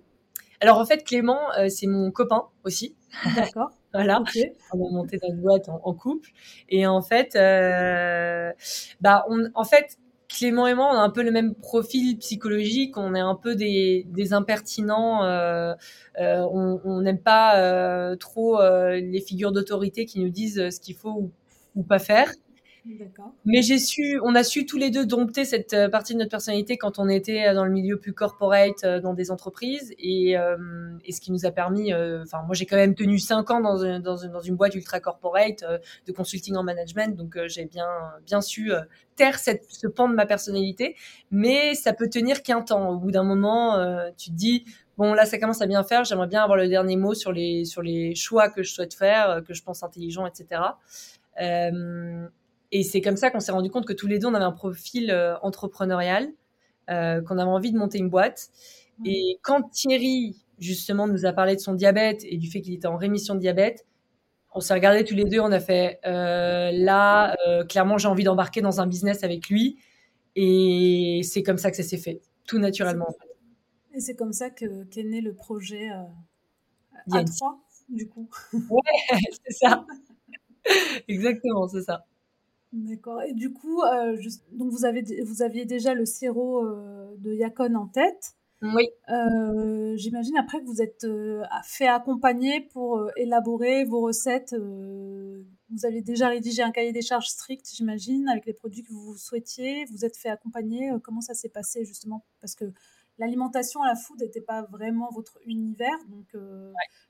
Alors, 0.60 0.78
en 0.80 0.86
fait, 0.86 1.06
Clément, 1.06 1.40
c'est 1.70 1.88
mon 1.88 2.12
copain 2.12 2.44
aussi. 2.64 2.96
D'accord. 3.36 3.72
Voilà, 3.92 4.22
on 4.72 4.86
a 4.86 4.92
monté 4.92 5.20
notre 5.24 5.42
boîte 5.42 5.68
en, 5.68 5.94
couple. 5.96 6.30
Et 6.70 6.86
en 6.86 7.02
fait, 7.02 7.34
bah, 9.02 9.26
on, 9.30 9.50
en 9.56 9.64
fait, 9.64 9.98
Clément 10.30 10.68
et 10.68 10.76
moi, 10.76 10.86
on 10.94 10.96
a 10.96 11.02
un 11.02 11.10
peu 11.10 11.24
le 11.24 11.32
même 11.32 11.56
profil 11.56 12.18
psychologique. 12.20 12.98
On 12.98 13.16
est 13.16 13.20
un 13.20 13.36
peu 13.36 13.56
des, 13.56 14.06
des 14.10 14.32
impertinents. 14.34 15.26
Euh, 15.26 15.74
euh, 16.20 16.46
on 16.54 17.02
n'aime 17.02 17.20
pas 17.20 17.58
euh, 17.58 18.16
trop 18.16 18.62
les 18.62 19.22
figures 19.22 19.52
d'autorité 19.52 20.06
qui 20.06 20.20
nous 20.20 20.30
disent 20.30 20.70
ce 20.70 20.80
qu'il 20.80 20.96
faut 20.96 21.10
ou, 21.10 21.32
ou 21.76 21.84
pas 21.84 22.00
faire. 22.00 22.32
Mais 23.46 23.62
j'ai 23.62 23.78
su, 23.78 24.20
on 24.24 24.36
a 24.36 24.44
su 24.44 24.66
tous 24.66 24.78
les 24.78 24.90
deux 24.90 25.06
dompter 25.06 25.46
cette 25.46 25.74
euh, 25.74 25.90
partie 25.90 26.14
de 26.14 26.20
notre 26.20 26.32
personnalité 26.32 26.78
quand 26.78 27.00
on 27.00 27.10
était 27.10 27.48
euh, 27.48 27.54
dans 27.54 27.66
le 27.66 27.72
milieu 27.72 28.00
plus 28.00 28.14
corporate, 28.14 28.84
euh, 28.84 29.00
dans 29.00 29.14
des 29.14 29.32
entreprises, 29.32 29.94
et, 30.00 30.36
ce 31.10 31.22
qui 31.22 31.32
nous 31.32 31.46
a 31.46 31.52
permis. 31.52 31.94
Enfin, 31.94 32.44
moi, 32.46 32.54
j'ai 32.54 32.66
quand 32.66 32.76
même 32.76 32.96
tenu 32.96 33.20
cinq 33.20 33.50
ans 33.50 33.60
dans, 33.60 33.84
une, 33.84 34.00
dans, 34.00 34.18
une, 34.18 34.32
dans 34.32 34.42
une 34.42 34.56
boîte 34.56 34.76
ultra 34.76 35.00
corporate 35.00 35.64
de 36.06 36.12
consulting 36.12 36.56
en 36.56 36.64
management, 36.64 37.16
donc 37.16 37.38
j'ai 37.48 37.66
bien 37.66 37.88
bien 38.26 38.42
su 38.42 38.72
taire 39.16 39.40
cette, 39.40 39.66
ce 39.70 39.88
pan 39.88 40.08
de 40.08 40.14
ma 40.14 40.26
personnalité. 40.26 40.96
Mais 41.32 41.74
ça 41.74 41.94
peut 41.94 42.10
tenir 42.10 42.44
qu'un 42.44 42.62
temps. 42.62 42.90
Au 42.90 42.98
bout 42.98 43.12
d'un 43.12 43.24
moment, 43.24 43.78
tu 44.18 44.30
te 44.30 44.36
dis 44.36 44.66
bon 44.98 45.14
là 45.14 45.26
ça 45.26 45.40
commence 45.40 45.62
à 45.62 45.66
bien 45.66 45.82
faire 45.84 46.04
j'aimerais 46.04 46.28
bien 46.28 46.44
avoir 46.44 46.58
le 46.58 46.68
dernier 46.68 46.98
mot 46.98 47.14
sur 47.14 47.32
les 47.32 47.64
sur 47.64 47.82
les 47.82 48.16
choix 48.16 48.50
que 48.50 48.64
je 48.64 48.74
souhaite 48.74 48.94
faire 48.94 49.42
que 49.48 49.54
je 49.54 49.64
pense 49.64 49.82
intelligents 49.82 50.28
etc 50.28 50.62
et 52.72 52.84
c'est 52.84 53.02
comme 53.02 53.18
ça 53.18 53.32
qu'on 53.32 53.40
s'est 53.40 53.52
rendu 53.52 53.70
compte 53.70 53.86
que 53.86 53.94
tous 53.94 54.08
les 54.08 54.20
deux, 54.20 54.28
on 54.28 54.34
avait 54.34 54.46
un 54.46 54.52
profil 54.52 55.12
euh, 55.12 55.38
entrepreneurial, 55.42 56.30
euh, 56.90 57.22
qu'on 57.22 57.38
avait 57.38 57.50
envie 57.50 57.72
de 57.72 57.78
monter 57.78 57.98
une 57.98 58.10
boîte. 58.10 58.50
Et 59.06 59.40
quand 59.42 59.70
Thierry, 59.72 60.36
justement, 60.60 61.08
nous 61.08 61.26
a 61.26 61.34
parlé 61.34 61.56
de 61.56 61.62
son 61.62 61.74
diabète 61.74 62.24
et 62.26 62.38
du 62.38 62.50
fait 62.50 62.62
qu'il 62.62 62.74
était 62.74 62.88
en 62.88 62.98
rémission 62.98 63.34
de 63.34 63.40
diabète, 63.40 63.86
on 64.54 64.60
s'est 64.60 64.74
regardé 64.74 65.04
tous 65.04 65.16
les 65.16 65.26
deux, 65.26 65.40
on 65.40 65.52
a 65.52 65.60
fait 65.60 66.00
euh, 66.06 66.72
là, 66.74 67.36
clairement, 67.70 67.98
j'ai 67.98 68.08
envie 68.08 68.24
d'embarquer 68.24 68.62
dans 68.62 68.82
un 68.82 68.88
business 68.88 69.24
avec 69.24 69.50
lui. 69.50 69.78
Et 70.36 71.22
c'est 71.24 71.44
comme 71.44 71.58
ça 71.58 71.72
que 71.72 71.78
ça 71.78 71.84
s'est 71.84 71.98
fait, 71.98 72.22
tout 72.48 72.60
naturellement. 72.60 73.08
Et 73.94 74.00
c'est 74.00 74.16
comme 74.16 74.34
ça 74.34 74.50
que 74.50 74.84
qu'est 74.86 75.04
né 75.04 75.22
le 75.22 75.34
projet 75.34 75.90
A3, 77.10 77.58
du 77.90 78.08
coup. 78.08 78.30
Ouais, 78.54 78.82
c'est 79.46 79.54
ça. 79.54 79.86
Exactement, 81.08 81.68
c'est 81.68 81.84
ça. 81.84 82.06
D'accord. 82.72 83.24
Et 83.24 83.34
du 83.34 83.52
coup, 83.52 83.82
euh, 83.82 84.16
donc 84.52 84.72
vous, 84.72 84.86
avez, 84.86 85.04
vous 85.24 85.42
aviez 85.42 85.66
déjà 85.66 85.94
le 85.94 86.06
sirop 86.06 86.64
euh, 86.64 87.16
de 87.18 87.34
Yacon 87.34 87.74
en 87.76 87.88
tête. 87.88 88.36
Oui. 88.62 88.90
Euh, 89.10 89.96
j'imagine 89.96 90.38
après 90.38 90.60
que 90.60 90.66
vous 90.66 90.82
êtes 90.82 91.08
fait 91.64 91.88
accompagner 91.88 92.60
pour 92.62 93.10
élaborer 93.16 93.86
vos 93.86 94.02
recettes. 94.02 94.54
vous 94.54 95.86
avez 95.86 96.02
déjà 96.02 96.28
rédigé 96.28 96.62
un 96.62 96.72
cahier 96.72 96.92
des 96.92 97.02
charges 97.02 97.30
strict, 97.30 97.66
j'imagine, 97.74 98.28
avec 98.28 98.46
les 98.46 98.54
produits 98.54 98.84
que 98.84 98.92
vous 98.92 99.16
souhaitiez. 99.16 99.86
Vous 99.86 100.04
êtes 100.04 100.18
fait 100.18 100.30
accompagner. 100.30 100.92
comment 101.04 101.22
ça 101.22 101.34
s'est 101.34 101.50
passé 101.50 101.86
justement? 101.86 102.26
Parce 102.42 102.54
que 102.54 102.66
l'alimentation 103.18 103.82
à 103.82 103.88
la 103.88 103.96
food 103.96 104.20
n'était 104.20 104.42
pas 104.42 104.64
vraiment 104.64 105.10
votre 105.12 105.40
univers. 105.46 105.98
Donc, 106.10 106.36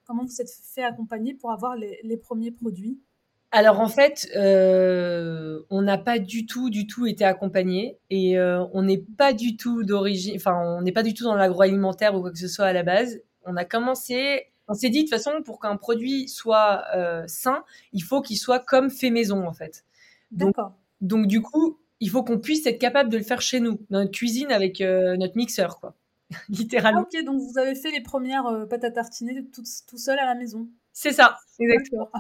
comment 0.05 0.23
vous 0.23 0.41
êtes 0.41 0.51
fait 0.51 0.83
accompagner 0.83 1.33
pour 1.33 1.51
avoir 1.51 1.75
les, 1.75 1.99
les 2.03 2.17
premiers 2.17 2.51
produits? 2.51 3.01
Alors 3.51 3.79
en 3.79 3.87
fait, 3.87 4.29
euh, 4.35 5.61
on 5.71 5.81
n'a 5.81 5.97
pas 5.97 6.19
du 6.19 6.45
tout, 6.45 6.69
du 6.69 6.85
tout 6.85 7.07
été 7.07 7.25
accompagné 7.25 7.97
et 8.11 8.37
euh, 8.37 8.63
on 8.73 8.83
n'est 8.83 9.03
pas 9.17 9.33
du 9.33 9.57
tout 9.57 9.83
d'origine, 9.83 10.35
enfin 10.35 10.55
on 10.55 10.81
n'est 10.83 10.91
pas 10.91 11.01
du 11.01 11.15
tout 11.15 11.23
dans 11.23 11.35
l'agroalimentaire 11.35 12.13
ou 12.15 12.21
quoi 12.21 12.31
que 12.31 12.37
ce 12.37 12.47
soit 12.47 12.65
à 12.65 12.73
la 12.73 12.83
base. 12.83 13.21
On 13.45 13.57
a 13.57 13.65
commencé, 13.65 14.43
on 14.67 14.75
s'est 14.75 14.89
dit 14.89 14.99
de 14.99 15.09
toute 15.09 15.15
façon 15.15 15.41
pour 15.43 15.59
qu'un 15.59 15.77
produit 15.77 16.27
soit 16.27 16.83
euh, 16.95 17.23
sain, 17.25 17.63
il 17.91 18.03
faut 18.03 18.21
qu'il 18.21 18.37
soit 18.37 18.59
comme 18.59 18.91
fait 18.91 19.09
maison 19.09 19.47
en 19.47 19.53
fait. 19.53 19.83
Donc, 20.29 20.53
donc 21.01 21.25
du 21.25 21.41
coup, 21.41 21.79
il 21.99 22.11
faut 22.11 22.23
qu'on 22.23 22.37
puisse 22.37 22.67
être 22.67 22.79
capable 22.79 23.09
de 23.09 23.17
le 23.17 23.23
faire 23.23 23.41
chez 23.41 23.59
nous, 23.59 23.79
dans 23.89 24.01
notre 24.01 24.11
cuisine 24.11 24.51
avec 24.51 24.79
notre 24.79 25.35
mixeur 25.35 25.79
quoi, 25.79 25.95
littéralement. 26.49 27.01
ok, 27.01 27.25
donc 27.25 27.41
vous 27.41 27.57
avez 27.57 27.73
fait 27.73 27.89
les 27.89 28.01
premières 28.01 28.67
pâtes 28.69 28.83
à 28.83 28.91
tartiner 28.91 29.43
tout, 29.51 29.63
tout 29.87 29.97
seul 29.97 30.19
à 30.19 30.25
la 30.25 30.35
maison. 30.35 30.67
C'est 30.93 31.13
ça, 31.13 31.39
exactement. 31.59 32.11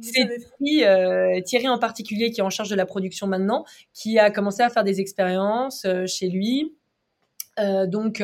C'est 0.00 0.28
euh, 0.84 1.40
Thierry, 1.42 1.68
en 1.68 1.78
particulier 1.78 2.30
qui 2.30 2.40
est 2.40 2.44
en 2.44 2.50
charge 2.50 2.70
de 2.70 2.76
la 2.76 2.86
production 2.86 3.26
maintenant, 3.26 3.64
qui 3.94 4.18
a 4.18 4.30
commencé 4.30 4.62
à 4.62 4.70
faire 4.70 4.84
des 4.84 5.00
expériences 5.00 5.84
euh, 5.84 6.06
chez 6.06 6.28
lui. 6.28 6.74
Euh, 7.58 7.88
donc, 7.88 8.22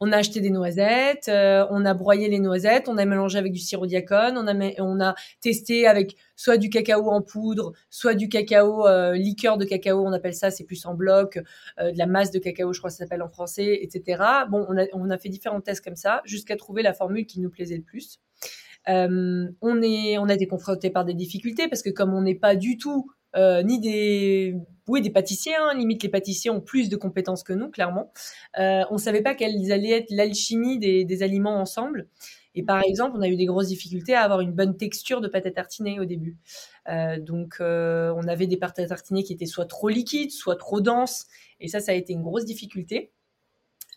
on 0.00 0.12
a 0.12 0.16
acheté 0.16 0.40
des 0.40 0.50
noisettes, 0.50 1.28
on 1.28 1.84
a 1.84 1.94
broyé 1.94 2.28
les 2.28 2.38
noisettes, 2.38 2.88
on 2.88 2.96
a 2.96 3.04
mélangé 3.04 3.36
avec 3.36 3.50
du 3.50 3.58
sirop 3.58 3.86
diacone, 3.86 4.38
on 4.38 4.46
a, 4.46 4.80
on 4.80 5.00
a 5.00 5.16
testé 5.40 5.88
avec 5.88 6.14
soit 6.36 6.58
du 6.58 6.70
cacao 6.70 7.10
en 7.10 7.20
poudre, 7.20 7.72
soit 7.90 8.14
du 8.14 8.28
cacao, 8.28 8.86
liqueur 9.14 9.58
de 9.58 9.64
cacao, 9.64 10.06
on 10.06 10.12
appelle 10.12 10.34
ça, 10.34 10.52
c'est 10.52 10.62
plus 10.62 10.86
en 10.86 10.94
bloc, 10.94 11.40
de 11.80 11.98
la 11.98 12.06
masse 12.06 12.30
de 12.30 12.38
cacao, 12.38 12.72
je 12.72 12.78
crois 12.78 12.90
que 12.90 12.94
ça 12.94 13.02
s'appelle 13.02 13.22
en 13.22 13.28
français, 13.28 13.80
etc. 13.82 14.22
Bon, 14.48 14.64
on 14.68 14.78
a, 14.78 14.84
on 14.92 15.10
a 15.10 15.18
fait 15.18 15.28
différents 15.28 15.60
tests 15.60 15.84
comme 15.84 15.96
ça 15.96 16.22
jusqu'à 16.24 16.54
trouver 16.54 16.82
la 16.82 16.92
formule 16.92 17.26
qui 17.26 17.40
nous 17.40 17.50
plaisait 17.50 17.78
le 17.78 17.82
plus. 17.82 18.20
Euh, 18.88 19.48
on, 19.60 19.82
est, 19.82 20.18
on 20.18 20.28
a 20.28 20.34
été 20.34 20.46
confronté 20.46 20.90
par 20.90 21.04
des 21.04 21.14
difficultés 21.14 21.68
parce 21.68 21.82
que 21.82 21.90
comme 21.90 22.14
on 22.14 22.22
n'est 22.22 22.34
pas 22.34 22.56
du 22.56 22.78
tout 22.78 23.10
euh, 23.36 23.62
ni 23.62 23.78
des 23.80 24.56
oui 24.86 25.02
des 25.02 25.10
pâtissiers 25.10 25.54
hein, 25.54 25.74
limite 25.76 26.02
les 26.02 26.08
pâtissiers 26.08 26.50
ont 26.50 26.62
plus 26.62 26.88
de 26.88 26.96
compétences 26.96 27.42
que 27.42 27.52
nous 27.52 27.68
clairement. 27.70 28.10
Euh, 28.58 28.84
on 28.90 28.96
savait 28.96 29.20
pas 29.20 29.34
quelles 29.34 29.70
allaient 29.72 29.90
être 29.90 30.10
l'alchimie 30.10 30.78
des, 30.78 31.04
des, 31.04 31.22
aliments 31.22 31.60
ensemble. 31.60 32.08
Et 32.54 32.62
par 32.62 32.82
exemple 32.82 33.16
on 33.18 33.20
a 33.20 33.28
eu 33.28 33.36
des 33.36 33.44
grosses 33.44 33.68
difficultés 33.68 34.14
à 34.14 34.22
avoir 34.22 34.40
une 34.40 34.52
bonne 34.52 34.76
texture 34.78 35.20
de 35.20 35.28
pâte 35.28 35.44
à 35.44 35.50
tartiner 35.50 36.00
au 36.00 36.06
début. 36.06 36.38
Donc 37.20 37.56
on 37.60 38.26
avait 38.26 38.46
des 38.46 38.56
pâtes 38.56 38.78
à 38.78 38.86
tartiner 38.86 39.22
qui 39.22 39.34
étaient 39.34 39.46
soit 39.46 39.66
trop 39.66 39.90
liquides 39.90 40.30
soit 40.30 40.56
trop 40.56 40.80
denses. 40.80 41.26
Et 41.60 41.68
ça 41.68 41.80
ça 41.80 41.92
a 41.92 41.94
été 41.94 42.14
une 42.14 42.22
grosse 42.22 42.46
difficulté. 42.46 43.12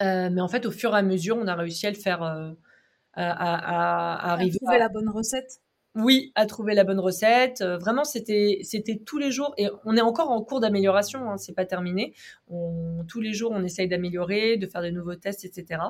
Mais 0.01 0.41
en 0.41 0.49
fait 0.49 0.65
au 0.65 0.71
fur 0.71 0.93
et 0.93 0.97
à 0.99 1.01
mesure 1.01 1.37
on 1.37 1.47
a 1.47 1.55
réussi 1.55 1.87
à 1.87 1.91
le 1.91 1.95
faire 1.95 2.53
à, 3.13 4.33
arriver 4.33 4.57
à 4.61 4.65
trouver 4.65 4.79
la 4.79 4.89
bonne 4.89 5.09
recette. 5.09 5.61
Oui, 5.95 6.31
à 6.35 6.45
trouver 6.45 6.73
la 6.73 6.85
bonne 6.85 7.01
recette. 7.01 7.59
Euh, 7.61 7.77
vraiment, 7.77 8.05
c'était 8.05 8.59
c'était 8.63 8.97
tous 8.97 9.17
les 9.17 9.29
jours 9.29 9.53
et 9.57 9.67
on 9.83 9.97
est 9.97 10.01
encore 10.01 10.29
en 10.31 10.41
cours 10.41 10.61
d'amélioration. 10.61 11.29
Hein, 11.29 11.37
c'est 11.37 11.53
pas 11.53 11.65
terminé. 11.65 12.13
On, 12.47 13.03
tous 13.09 13.19
les 13.19 13.33
jours, 13.33 13.51
on 13.53 13.61
essaye 13.63 13.89
d'améliorer, 13.89 14.55
de 14.55 14.67
faire 14.67 14.81
de 14.81 14.89
nouveaux 14.89 15.15
tests, 15.15 15.43
etc. 15.43 15.81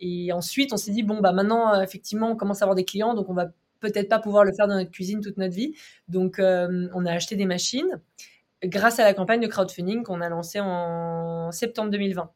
Et 0.00 0.32
ensuite, 0.32 0.72
on 0.72 0.78
s'est 0.78 0.92
dit 0.92 1.02
bon 1.02 1.20
bah 1.20 1.32
maintenant, 1.32 1.74
euh, 1.74 1.82
effectivement, 1.82 2.30
on 2.30 2.36
commence 2.36 2.62
à 2.62 2.64
avoir 2.64 2.76
des 2.76 2.86
clients, 2.86 3.12
donc 3.12 3.28
on 3.28 3.34
va 3.34 3.48
peut-être 3.80 4.08
pas 4.08 4.18
pouvoir 4.18 4.44
le 4.44 4.52
faire 4.54 4.68
dans 4.68 4.76
notre 4.76 4.90
cuisine 4.90 5.20
toute 5.20 5.36
notre 5.36 5.54
vie. 5.54 5.74
Donc, 6.08 6.38
euh, 6.38 6.88
on 6.94 7.04
a 7.04 7.12
acheté 7.12 7.36
des 7.36 7.46
machines 7.46 8.00
grâce 8.64 8.98
à 8.98 9.04
la 9.04 9.12
campagne 9.12 9.40
de 9.40 9.46
crowdfunding 9.46 10.02
qu'on 10.02 10.22
a 10.22 10.30
lancée 10.30 10.60
en 10.60 11.52
septembre 11.52 11.90
2020. 11.90 12.30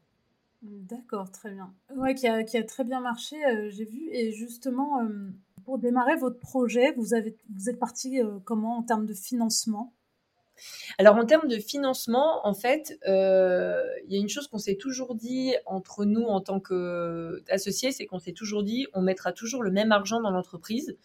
D'accord, 0.61 1.31
très 1.31 1.51
bien. 1.51 1.73
Ouais, 1.95 2.13
qui 2.13 2.27
a, 2.27 2.43
qui 2.43 2.55
a 2.57 2.63
très 2.63 2.83
bien 2.83 3.01
marché, 3.01 3.35
euh, 3.45 3.69
j'ai 3.71 3.85
vu. 3.85 4.09
Et 4.11 4.31
justement, 4.31 5.01
euh, 5.01 5.31
pour 5.65 5.79
démarrer 5.79 6.15
votre 6.15 6.37
projet, 6.37 6.93
vous, 6.97 7.13
avez, 7.15 7.35
vous 7.55 7.69
êtes 7.69 7.79
parti 7.79 8.21
euh, 8.21 8.37
comment 8.45 8.77
en 8.77 8.83
termes 8.83 9.07
de 9.07 9.13
financement? 9.13 9.93
Alors 10.99 11.15
en 11.15 11.25
termes 11.25 11.47
de 11.47 11.57
financement, 11.57 12.45
en 12.45 12.53
fait, 12.53 12.99
il 13.07 14.13
y 14.13 14.15
a 14.15 14.19
une 14.19 14.29
chose 14.29 14.47
qu'on 14.47 14.59
s'est 14.59 14.75
toujours 14.75 15.15
dit 15.15 15.55
entre 15.65 16.05
nous 16.05 16.25
en 16.25 16.39
tant 16.39 16.59
qu'associés, 16.59 17.91
c'est 17.91 18.05
qu'on 18.05 18.19
s'est 18.19 18.33
toujours 18.33 18.61
dit 18.61 18.85
on 18.93 19.01
mettra 19.01 19.31
toujours 19.31 19.63
le 19.63 19.71
même 19.71 19.91
argent 19.91 20.21
dans 20.21 20.29
l'entreprise 20.29 20.95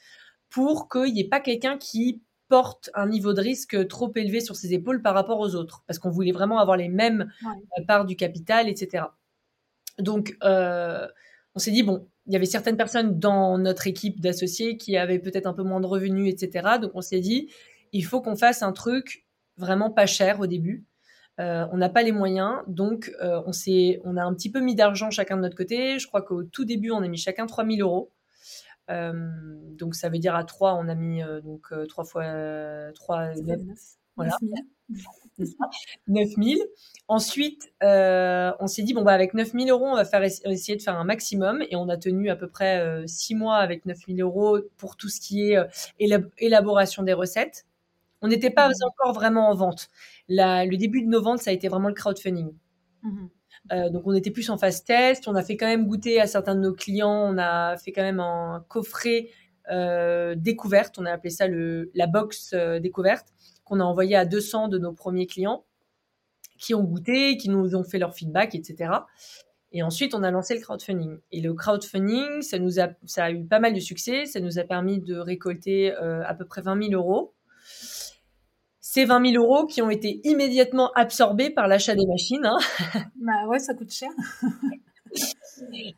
pour 0.51 0.90
qu'il 0.90 1.14
n'y 1.14 1.21
ait 1.21 1.29
pas 1.29 1.40
quelqu'un 1.40 1.79
qui 1.79 2.21
porte 2.49 2.90
un 2.92 3.09
niveau 3.09 3.33
de 3.33 3.40
risque 3.40 3.88
trop 3.88 4.12
élevé 4.14 4.40
sur 4.40 4.57
ses 4.57 4.75
épaules 4.75 5.01
par 5.01 5.14
rapport 5.14 5.40
aux 5.40 5.55
autres, 5.55 5.85
parce 5.87 5.99
qu'on 5.99 6.11
voulait 6.11 6.33
vraiment 6.33 6.59
avoir 6.59 6.77
les 6.77 6.88
mêmes 6.88 7.33
parts 7.87 8.05
du 8.05 8.14
capital, 8.14 8.69
etc. 8.69 9.05
Donc, 9.99 10.37
euh, 10.43 11.07
on 11.55 11.59
s'est 11.59 11.71
dit, 11.71 11.83
bon, 11.83 12.09
il 12.27 12.33
y 12.33 12.37
avait 12.37 12.47
certaines 12.47 12.77
personnes 12.77 13.19
dans 13.19 13.59
notre 13.59 13.87
équipe 13.87 14.21
d'associés 14.21 14.77
qui 14.77 14.97
avaient 14.97 15.19
peut-être 15.19 15.47
un 15.47 15.53
peu 15.53 15.63
moins 15.63 15.81
de 15.81 15.87
revenus, 15.87 16.33
etc. 16.33 16.79
Donc, 16.81 16.93
on 16.95 17.01
s'est 17.01 17.21
dit, 17.21 17.51
il 17.93 18.05
faut 18.05 18.21
qu'on 18.21 18.37
fasse 18.37 18.63
un 18.63 18.73
truc 18.73 19.27
vraiment 19.57 19.91
pas 19.91 20.07
cher 20.07 20.41
au 20.41 20.47
début. 20.47 20.85
Euh, 21.39 21.67
on 21.71 21.77
n'a 21.77 21.91
pas 21.91 22.03
les 22.03 22.13
moyens, 22.13 22.63
donc 22.67 23.13
euh, 23.23 23.43
on, 23.45 23.53
s'est, 23.53 24.01
on 24.05 24.17
a 24.17 24.23
un 24.23 24.35
petit 24.35 24.51
peu 24.51 24.61
mis 24.61 24.75
d'argent 24.75 25.11
chacun 25.11 25.37
de 25.37 25.43
notre 25.43 25.57
côté. 25.57 25.99
Je 25.99 26.07
crois 26.07 26.23
qu'au 26.23 26.45
tout 26.45 26.65
début, 26.65 26.91
on 26.91 27.03
a 27.03 27.09
mis 27.09 27.19
chacun 27.19 27.47
3000 27.47 27.83
euros. 27.83 28.11
donc 28.89 29.95
ça 29.95 30.09
veut 30.09 30.19
dire 30.19 30.35
à 30.35 30.45
3, 30.45 30.75
on 30.75 30.89
a 30.89 30.95
mis 30.95 31.21
donc 31.45 31.73
3 31.89 32.05
fois 32.05 32.25
3, 32.95 33.35
9, 33.35 33.61
voilà. 34.17 34.37
9000. 36.09 36.59
Ensuite, 37.09 37.73
euh, 37.83 38.53
on 38.61 38.67
s'est 38.67 38.83
dit, 38.83 38.95
bon, 38.95 39.03
bah, 39.03 39.13
avec 39.13 39.35
9000 39.35 39.71
euros, 39.71 39.87
on 39.87 39.95
va 39.95 40.05
faire, 40.05 40.23
essayer 40.23 40.77
de 40.77 40.83
faire 40.83 40.99
un 40.99 41.05
maximum. 41.05 41.63
Et 41.71 41.77
on 41.77 41.89
a 41.89 41.97
tenu 41.97 42.31
à 42.31 42.37
peu 42.37 42.49
près 42.49 42.81
euh, 42.81 43.07
6 43.07 43.35
mois 43.35 43.57
avec 43.57 43.87
9000 43.87 44.21
euros 44.23 44.59
pour 44.77 44.97
tout 44.97 45.09
ce 45.09 45.21
qui 45.21 45.51
est 45.51 45.57
euh, 45.57 46.19
élaboration 46.39 47.03
des 47.03 47.13
recettes. 47.13 47.67
On 48.23 48.29
n'était 48.29 48.51
pas 48.51 48.69
mmh. 48.69 48.73
encore 48.87 49.13
vraiment 49.13 49.51
en 49.51 49.55
vente. 49.55 49.89
La, 50.29 50.65
le 50.65 50.77
début 50.77 51.03
de 51.03 51.09
nos 51.09 51.23
ventes, 51.23 51.41
ça 51.41 51.51
a 51.51 51.53
été 51.53 51.69
vraiment 51.69 51.89
le 51.89 51.95
crowdfunding. 51.95 52.53
Mmh. 53.03 53.27
Euh, 53.73 53.91
donc 53.91 54.03
on 54.07 54.15
était 54.15 54.31
plus 54.31 54.49
en 54.51 54.57
phase 54.57 54.85
test. 54.85 55.29
On 55.29 55.35
a 55.35 55.43
fait 55.43 55.57
quand 55.57 55.67
même 55.67 55.87
goûter 55.87 56.21
à 56.21 56.27
certains 56.27 56.55
de 56.55 56.61
nos 56.61 56.73
clients. 56.73 57.35
On 57.35 57.37
a 57.39 57.77
fait 57.77 57.93
quand 57.93 58.03
même 58.03 58.21
un 58.21 58.65
coffret 58.69 59.29
découverte. 60.37 60.97
On 60.99 61.07
a 61.07 61.11
appelé 61.11 61.31
ça 61.31 61.49
le, 61.49 61.91
la 61.95 62.07
box 62.07 62.55
découverte 62.81 63.27
qu'on 63.67 63.81
a 63.81 63.85
envoyé 63.85 64.17
à 64.17 64.25
200 64.25 64.69
de 64.69 64.79
nos 64.79 64.93
premiers 64.93 65.27
clients 65.27 65.65
qui 66.59 66.75
ont 66.75 66.83
goûté, 66.83 67.37
qui 67.37 67.51
nous 67.51 67.77
ont 67.77 67.85
fait 67.85 67.99
leur 67.99 68.15
feedback, 68.15 68.55
etc. 68.55 68.91
Et 69.73 69.83
ensuite, 69.83 70.15
on 70.15 70.23
a 70.23 70.31
lancé 70.31 70.55
le 70.55 70.61
crowdfunding. 70.61 71.19
Et 71.33 71.41
le 71.41 71.53
crowdfunding, 71.53 72.41
ça 72.41 72.59
nous 72.59 72.81
a, 72.81 72.89
ça 73.05 73.25
a 73.25 73.31
eu 73.31 73.45
pas 73.45 73.59
mal 73.59 73.75
de 73.75 73.81
succès. 73.81 74.25
Ça 74.25 74.41
nous 74.41 74.59
a 74.59 74.65
permis 74.65 75.01
de 75.01 75.17
récolter 75.19 75.93
euh, 75.93 76.23
à 76.25 76.33
peu 76.35 76.47
près 76.47 76.63
20 76.63 76.91
000 76.91 76.95
euros. 76.95 77.35
Ces 78.81 79.05
20 79.05 79.33
000 79.33 79.45
euros 79.45 79.67
qui 79.67 79.83
ont 79.83 79.91
été 79.91 80.21
immédiatement 80.25 80.93
absorbés 80.95 81.51
par 81.51 81.67
l'achat 81.69 81.95
des 81.95 82.07
machines. 82.07 82.47
Hein. 82.47 82.59
Bah 83.21 83.47
ouais, 83.49 83.59
ça 83.59 83.75
coûte 83.75 83.91
cher. 83.91 84.11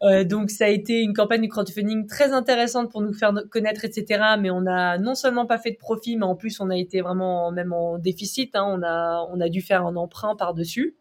Euh, 0.03 0.25
donc 0.25 0.51
ça 0.51 0.67
a 0.67 0.69
été 0.69 1.01
une 1.01 1.15
campagne 1.15 1.43
de 1.43 1.47
crowdfunding 1.49 2.07
très 2.07 2.33
intéressante 2.33 2.91
pour 2.91 3.03
nous 3.03 3.13
faire 3.13 3.33
connaître, 3.51 3.85
etc. 3.85 4.37
Mais 4.41 4.51
on 4.51 4.67
a 4.67 4.99
non 4.99 5.15
seulement 5.15 5.47
pas 5.47 5.59
fait 5.59 5.73
de 5.73 5.77
profit, 5.77 6.17
mais 6.17 6.25
en 6.25 6.37
plus 6.37 6.61
on 6.61 6.71
a 6.71 6.77
été 6.77 7.01
vraiment 7.01 7.51
même 7.51 7.73
en 7.73 7.99
déficit. 7.99 8.55
Hein. 8.57 8.67
On 8.69 8.83
a 8.83 9.27
on 9.31 9.41
a 9.41 9.49
dû 9.49 9.61
faire 9.61 9.87
un 9.87 9.97
emprunt 9.97 10.37
par 10.37 10.55
dessus. 10.55 10.97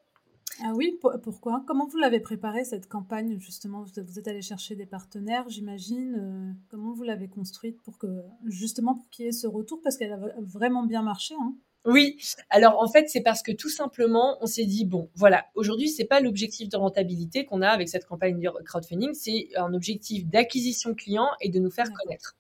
Ah 0.63 0.74
oui, 0.76 1.00
pourquoi? 1.24 1.63
Comment 1.67 1.86
vous 1.88 1.98
l'avez 1.98 2.20
préparé 2.20 2.63
cette 2.63 2.88
campagne 2.88 3.39
justement? 3.39 3.84
Vous 3.84 4.20
êtes 4.20 4.28
allé 4.28 4.41
chercher 4.41 4.76
des 4.76 4.88
partenaires, 4.88 5.48
j'imagine. 5.50 6.15
Euh, 6.17 6.52
comment 6.70 6.93
vous 6.93 7.04
l'avez 7.04 7.28
construite 7.28 7.80
pour 7.84 8.00
que 8.00 8.08
justement 8.46 8.96
pour 8.96 9.08
qu'il 9.10 9.26
y 9.26 9.28
ait 9.28 9.32
ce 9.32 9.46
retour? 9.46 9.80
Parce 9.84 9.98
qu'elle 9.98 10.13
a 10.13 10.20
vraiment 10.39 10.84
bien 10.84 11.04
marché. 11.04 11.36
Hein 11.39 11.56
oui, 11.88 12.17
alors 12.50 12.82
en 12.82 12.88
fait, 12.88 13.10
c'est 13.10 13.21
parce 13.21 13.41
que 13.41 13.52
tout 13.52 13.69
simplement, 13.69 14.38
on 14.41 14.45
s'est 14.45 14.65
dit 14.65 14.86
bon, 14.86 15.10
voilà, 15.15 15.45
aujourd'hui, 15.56 15.88
c'est 15.88 16.06
pas 16.06 16.19
l'objectif 16.19 16.67
de 16.69 16.78
rentabilité 16.78 17.45
qu'on 17.45 17.62
a 17.62 17.69
avec 17.69 17.88
cette 17.88 18.06
campagne 18.06 18.39
de 18.39 18.63
crowdfunding, 18.63 19.13
c'est 19.13 19.47
un 19.56 19.73
objectif 19.73 20.28
d'acquisition 20.28 20.93
client 20.93 21.30
et 21.41 21.50
de 21.50 21.60
nous 21.60 21.71
faire 21.71 21.88
connaître. 21.91 22.36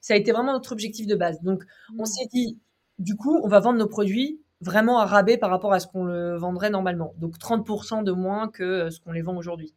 Ça 0.00 0.14
a 0.14 0.16
été 0.16 0.32
vraiment 0.32 0.52
notre 0.52 0.72
objectif 0.72 1.06
de 1.06 1.14
base. 1.14 1.40
Donc, 1.42 1.62
on 1.96 2.02
mmh. 2.02 2.06
s'est 2.06 2.26
dit, 2.32 2.58
du 2.98 3.14
coup, 3.14 3.40
on 3.44 3.48
va 3.48 3.60
vendre 3.60 3.78
nos 3.78 3.86
produits 3.86 4.40
vraiment 4.60 4.98
à 4.98 5.06
rabais 5.06 5.36
par 5.38 5.50
rapport 5.50 5.72
à 5.72 5.80
ce 5.80 5.86
qu'on 5.86 6.04
le 6.04 6.36
vendrait 6.36 6.70
normalement. 6.70 7.14
Donc 7.18 7.36
30% 7.36 8.04
de 8.04 8.12
moins 8.12 8.48
que 8.48 8.62
euh, 8.62 8.90
ce 8.90 9.00
qu'on 9.00 9.12
les 9.12 9.22
vend 9.22 9.36
aujourd'hui. 9.36 9.74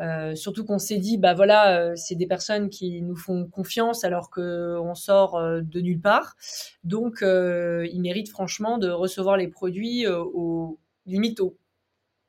Euh, 0.00 0.34
surtout 0.34 0.64
qu'on 0.64 0.78
s'est 0.78 0.98
dit, 0.98 1.18
bah 1.18 1.34
voilà, 1.34 1.78
euh, 1.78 1.96
c'est 1.96 2.14
des 2.14 2.26
personnes 2.26 2.68
qui 2.70 3.02
nous 3.02 3.16
font 3.16 3.46
confiance 3.46 4.04
alors 4.04 4.30
qu'on 4.30 4.94
sort 4.94 5.36
euh, 5.36 5.60
de 5.62 5.80
nulle 5.80 6.00
part. 6.00 6.36
Donc, 6.84 7.18
ils 7.22 8.00
méritent 8.00 8.30
franchement 8.30 8.78
de 8.78 8.88
recevoir 8.88 9.36
les 9.36 9.48
produits 9.48 10.06
au 10.06 10.78
limite 11.06 11.40
au, 11.40 11.56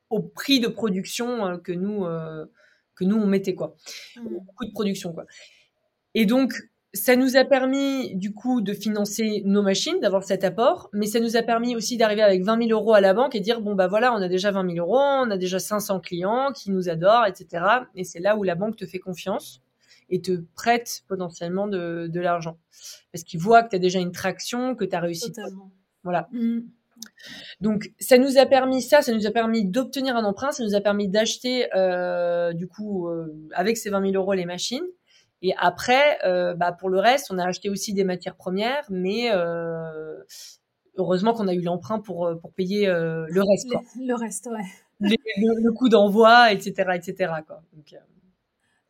au, 0.08 0.20
prix 0.20 0.60
de 0.60 0.68
production 0.68 1.58
que 1.58 1.72
nous 1.72 2.04
que 2.94 3.04
nous 3.04 3.16
on 3.16 3.26
mettait 3.26 3.54
quoi, 3.54 3.76
mmh. 4.16 4.34
au 4.34 4.40
coût 4.40 4.64
de 4.66 4.72
production 4.72 5.12
quoi. 5.12 5.24
Et 6.14 6.26
donc, 6.26 6.52
ça 6.92 7.14
nous 7.14 7.36
a 7.36 7.44
permis 7.44 8.14
du 8.16 8.34
coup 8.34 8.60
de 8.60 8.72
financer 8.72 9.42
nos 9.44 9.62
machines, 9.62 10.00
d'avoir 10.00 10.24
cet 10.24 10.42
apport, 10.42 10.90
mais 10.92 11.06
ça 11.06 11.20
nous 11.20 11.36
a 11.36 11.42
permis 11.42 11.76
aussi 11.76 11.96
d'arriver 11.96 12.22
avec 12.22 12.42
20 12.42 12.68
000 12.68 12.70
euros 12.70 12.94
à 12.94 13.00
la 13.00 13.14
banque 13.14 13.34
et 13.36 13.40
dire 13.40 13.60
bon 13.60 13.74
bah 13.74 13.86
voilà, 13.86 14.12
on 14.12 14.16
a 14.16 14.28
déjà 14.28 14.50
20 14.50 14.74
000 14.74 14.84
euros, 14.84 14.98
on 14.98 15.30
a 15.30 15.36
déjà 15.36 15.60
500 15.60 16.00
clients 16.00 16.52
qui 16.52 16.70
nous 16.70 16.88
adorent, 16.88 17.26
etc. 17.26 17.64
Et 17.94 18.04
c'est 18.04 18.18
là 18.18 18.36
où 18.36 18.42
la 18.42 18.56
banque 18.56 18.76
te 18.76 18.86
fait 18.86 18.98
confiance 18.98 19.60
et 20.08 20.20
te 20.20 20.42
prête 20.56 21.02
potentiellement 21.06 21.68
de, 21.68 22.08
de 22.08 22.20
l'argent 22.20 22.58
parce 23.12 23.22
qu'ils 23.22 23.40
voient 23.40 23.62
que 23.62 23.70
tu 23.70 23.76
as 23.76 23.80
déjà 23.80 24.00
une 24.00 24.12
traction, 24.12 24.74
que 24.74 24.84
tu 24.84 24.96
as 24.96 25.00
réussi. 25.00 25.32
Totalement. 25.32 25.70
Voilà. 26.02 26.28
Mmh. 26.32 26.60
Donc 27.60 27.92
ça 27.98 28.18
nous 28.18 28.36
a 28.36 28.46
permis 28.46 28.82
ça, 28.82 29.00
ça 29.00 29.12
nous 29.12 29.26
a 29.26 29.30
permis 29.30 29.64
d'obtenir 29.64 30.16
un 30.16 30.24
emprunt, 30.24 30.50
ça 30.50 30.64
nous 30.64 30.74
a 30.74 30.80
permis 30.80 31.08
d'acheter 31.08 31.68
euh, 31.74 32.52
du 32.52 32.66
coup 32.66 33.08
euh, 33.08 33.26
avec 33.54 33.76
ces 33.76 33.90
20 33.90 34.10
000 34.10 34.14
euros 34.14 34.34
les 34.34 34.44
machines 34.44 34.84
et 35.42 35.54
après, 35.56 36.18
euh, 36.24 36.54
bah, 36.54 36.72
pour 36.72 36.90
le 36.90 36.98
reste, 36.98 37.30
on 37.30 37.38
a 37.38 37.44
acheté 37.44 37.70
aussi 37.70 37.94
des 37.94 38.04
matières 38.04 38.36
premières, 38.36 38.84
mais 38.90 39.30
euh, 39.32 40.22
heureusement 40.96 41.32
qu'on 41.32 41.48
a 41.48 41.54
eu 41.54 41.62
l'emprunt 41.62 41.98
pour, 41.98 42.26
euh, 42.26 42.34
pour 42.36 42.52
payer 42.52 42.86
le 42.86 43.42
reste. 43.42 43.70
Quoi. 43.70 43.82
Le, 43.98 44.14
reste, 44.14 44.48
ouais. 44.52 44.66
le, 45.00 45.72
coût 45.72 45.88
d'envoi, 45.88 46.52
etc. 46.52 46.90
etc. 46.94 47.32
Quoi. 47.46 47.62
Donc, 47.72 47.94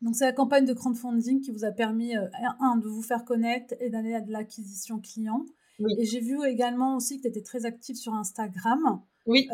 donc 0.02 0.16
c'est 0.16 0.24
la 0.24 0.32
campagne 0.32 0.64
de 0.64 0.72
crowdfunding 0.72 1.40
qui 1.40 1.52
vous 1.52 1.64
a 1.64 1.70
permis, 1.70 2.14
un, 2.14 2.76
de 2.76 2.88
vous 2.88 3.02
faire 3.02 3.24
connaître 3.24 3.74
et 3.80 3.90
d'aller 3.90 4.14
à 4.14 4.20
de 4.20 4.32
l'acquisition 4.32 4.98
client. 4.98 5.44
Oui. 5.78 5.94
Et 5.98 6.04
j'ai 6.04 6.20
vu 6.20 6.36
également 6.46 6.96
aussi 6.96 7.18
que 7.18 7.22
tu 7.22 7.28
étais 7.28 7.42
très 7.42 7.64
active 7.64 7.96
sur 7.96 8.12
Instagram. 8.14 9.00
Oui. 9.26 9.46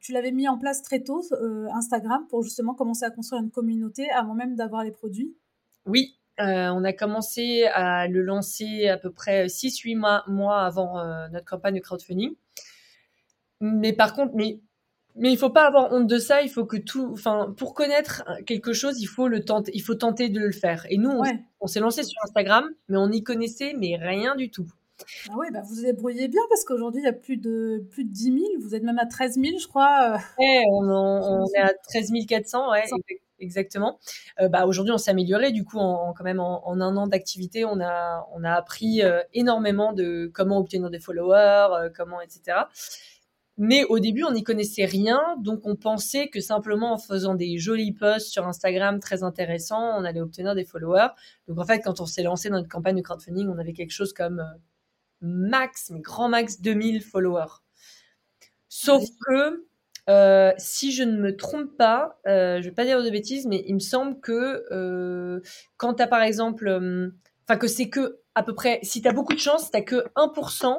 tu 0.00 0.12
l'avais 0.12 0.32
mis 0.32 0.46
en 0.46 0.58
place 0.58 0.82
très 0.82 1.02
tôt, 1.02 1.22
Instagram, 1.72 2.26
pour 2.28 2.42
justement 2.42 2.74
commencer 2.74 3.06
à 3.06 3.10
construire 3.10 3.42
une 3.42 3.50
communauté 3.50 4.10
avant 4.10 4.34
même 4.34 4.56
d'avoir 4.56 4.84
les 4.84 4.92
produits. 4.92 5.34
Oui, 5.86 6.16
euh, 6.40 6.68
on 6.70 6.82
a 6.84 6.92
commencé 6.92 7.64
à 7.74 8.08
le 8.08 8.22
lancer 8.22 8.88
à 8.88 8.96
peu 8.96 9.10
près 9.10 9.46
6-8 9.46 9.96
mois, 9.96 10.24
mois, 10.26 10.62
avant 10.62 10.98
euh, 10.98 11.28
notre 11.28 11.46
campagne 11.46 11.74
de 11.74 11.80
crowdfunding. 11.80 12.34
Mais 13.60 13.92
par 13.92 14.14
contre, 14.14 14.32
mais, 14.34 14.58
mais 15.14 15.30
il 15.30 15.38
faut 15.38 15.50
pas 15.50 15.66
avoir 15.66 15.92
honte 15.92 16.06
de 16.06 16.18
ça. 16.18 16.42
Il 16.42 16.48
faut 16.48 16.64
que 16.64 16.76
tout, 16.76 17.10
enfin, 17.12 17.54
pour 17.56 17.74
connaître 17.74 18.24
quelque 18.46 18.72
chose, 18.72 19.00
il 19.00 19.06
faut 19.06 19.28
le 19.28 19.44
tenter, 19.44 19.70
il 19.74 19.82
faut 19.82 19.94
tenter 19.94 20.30
de 20.30 20.40
le 20.40 20.52
faire. 20.52 20.86
Et 20.90 20.96
nous, 20.96 21.20
on, 21.60 21.66
s'est 21.66 21.80
lancé 21.80 22.02
sur 22.02 22.20
Instagram, 22.24 22.68
mais 22.88 22.96
on 22.96 23.08
n'y 23.08 23.22
connaissait 23.22 23.74
mais 23.74 23.96
rien 23.96 24.34
du 24.34 24.50
tout. 24.50 24.66
Ah 25.28 25.34
oui, 25.36 25.48
bah 25.52 25.62
vous 25.62 25.74
vous 25.74 25.82
débrouillez 25.82 26.28
bien 26.28 26.42
parce 26.48 26.64
qu'aujourd'hui, 26.64 27.02
il 27.02 27.04
y 27.04 27.08
a 27.08 27.12
plus 27.12 27.36
de, 27.36 27.84
plus 27.90 28.04
de 28.04 28.10
10 28.12 28.24
000. 28.24 28.38
Vous 28.60 28.74
êtes 28.74 28.84
même 28.84 28.98
à 28.98 29.06
13 29.06 29.34
000, 29.34 29.58
je 29.58 29.66
crois. 29.66 30.18
Ouais, 30.38 30.62
on, 30.70 30.88
on 30.88 31.44
est 31.54 31.58
à 31.58 31.72
13 31.88 32.12
400, 32.28 32.70
ouais, 32.70 32.84
exactement. 33.42 33.98
Euh, 34.40 34.48
bah, 34.48 34.66
aujourd'hui, 34.66 34.92
on 34.92 34.98
s'est 34.98 35.10
amélioré. 35.10 35.52
Du 35.52 35.64
coup, 35.64 35.78
en, 35.78 36.12
quand 36.12 36.24
même 36.24 36.40
en, 36.40 36.62
un 36.66 36.96
an 36.96 37.06
d'activité, 37.06 37.64
on 37.64 37.80
a, 37.80 38.26
on 38.32 38.44
a 38.44 38.52
appris 38.52 39.02
euh, 39.02 39.20
énormément 39.34 39.92
de 39.92 40.30
comment 40.32 40.58
obtenir 40.58 40.90
des 40.90 41.00
followers, 41.00 41.68
euh, 41.72 41.90
comment, 41.94 42.20
etc. 42.20 42.60
Mais 43.58 43.84
au 43.84 43.98
début, 43.98 44.24
on 44.24 44.32
n'y 44.32 44.42
connaissait 44.42 44.86
rien, 44.86 45.20
donc 45.38 45.60
on 45.64 45.76
pensait 45.76 46.28
que 46.28 46.40
simplement 46.40 46.94
en 46.94 46.98
faisant 46.98 47.34
des 47.34 47.58
jolis 47.58 47.92
posts 47.92 48.28
sur 48.28 48.46
Instagram 48.48 48.98
très 48.98 49.22
intéressants, 49.22 49.98
on 49.98 50.04
allait 50.04 50.22
obtenir 50.22 50.54
des 50.54 50.64
followers. 50.64 51.08
Donc 51.48 51.58
en 51.60 51.64
fait, 51.64 51.80
quand 51.80 52.00
on 52.00 52.06
s'est 52.06 52.22
lancé 52.22 52.48
dans 52.48 52.56
notre 52.56 52.70
campagne 52.70 52.96
de 52.96 53.02
crowdfunding, 53.02 53.48
on 53.48 53.58
avait 53.58 53.74
quelque 53.74 53.90
chose 53.90 54.14
comme 54.14 54.42
max, 55.20 55.90
mais 55.90 56.00
grand 56.00 56.30
max 56.30 56.62
2000 56.62 57.02
followers. 57.02 57.60
Sauf 58.68 59.04
que 59.26 59.66
euh, 60.08 60.52
si 60.58 60.92
je 60.92 61.04
ne 61.04 61.16
me 61.16 61.36
trompe 61.36 61.76
pas, 61.76 62.18
euh, 62.26 62.60
je 62.60 62.68
vais 62.68 62.74
pas 62.74 62.84
dire 62.84 63.02
de 63.02 63.10
bêtises, 63.10 63.46
mais 63.46 63.62
il 63.66 63.74
me 63.74 63.80
semble 63.80 64.18
que 64.20 64.64
euh, 64.72 65.40
quand 65.76 65.94
tu 65.94 66.02
as 66.02 66.08
par 66.08 66.22
exemple, 66.22 66.68
enfin 67.46 67.56
que 67.56 67.68
c'est 67.68 67.88
que 67.88 68.20
à 68.34 68.42
peu 68.42 68.54
près, 68.54 68.80
si 68.82 69.02
tu 69.02 69.08
as 69.08 69.12
beaucoup 69.12 69.34
de 69.34 69.38
chance, 69.38 69.70
tu 69.70 69.84
que 69.84 70.04
1% 70.16 70.76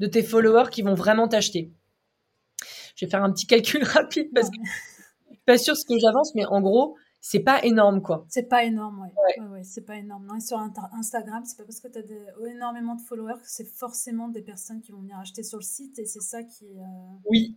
de 0.00 0.06
tes 0.06 0.22
followers 0.22 0.70
qui 0.70 0.82
vont 0.82 0.94
vraiment 0.94 1.28
t'acheter. 1.28 1.72
Je 2.96 3.04
vais 3.04 3.10
faire 3.10 3.22
un 3.22 3.32
petit 3.32 3.46
calcul 3.46 3.84
rapide 3.84 4.30
parce 4.34 4.50
que 4.50 4.56
je 4.56 5.34
suis 5.34 5.42
pas 5.46 5.58
sûre 5.58 5.76
ce 5.76 5.84
que 5.84 5.98
j'avance, 5.98 6.34
mais 6.34 6.44
en 6.46 6.60
gros, 6.60 6.96
c'est 7.20 7.40
pas 7.40 7.62
énorme 7.62 8.02
quoi. 8.02 8.24
C'est 8.28 8.48
pas 8.48 8.64
énorme, 8.64 9.00
ouais. 9.00 9.44
ouais. 9.44 9.62
c'est 9.62 9.84
pas 9.84 9.96
énorme. 9.96 10.26
Non, 10.26 10.36
et 10.36 10.40
sur 10.40 10.58
Instagram, 10.58 11.44
c'est 11.44 11.56
pas 11.56 11.64
parce 11.64 11.80
que 11.80 11.88
tu 11.88 11.98
as 11.98 12.50
énormément 12.50 12.96
de 12.96 13.02
followers 13.02 13.40
que 13.40 13.48
c'est 13.48 13.68
forcément 13.68 14.28
des 14.28 14.42
personnes 14.42 14.80
qui 14.80 14.90
vont 14.90 15.02
venir 15.02 15.18
acheter 15.18 15.44
sur 15.44 15.58
le 15.58 15.64
site 15.64 16.00
et 16.00 16.06
c'est 16.06 16.22
ça 16.22 16.42
qui. 16.42 16.66
Oui, 17.26 17.56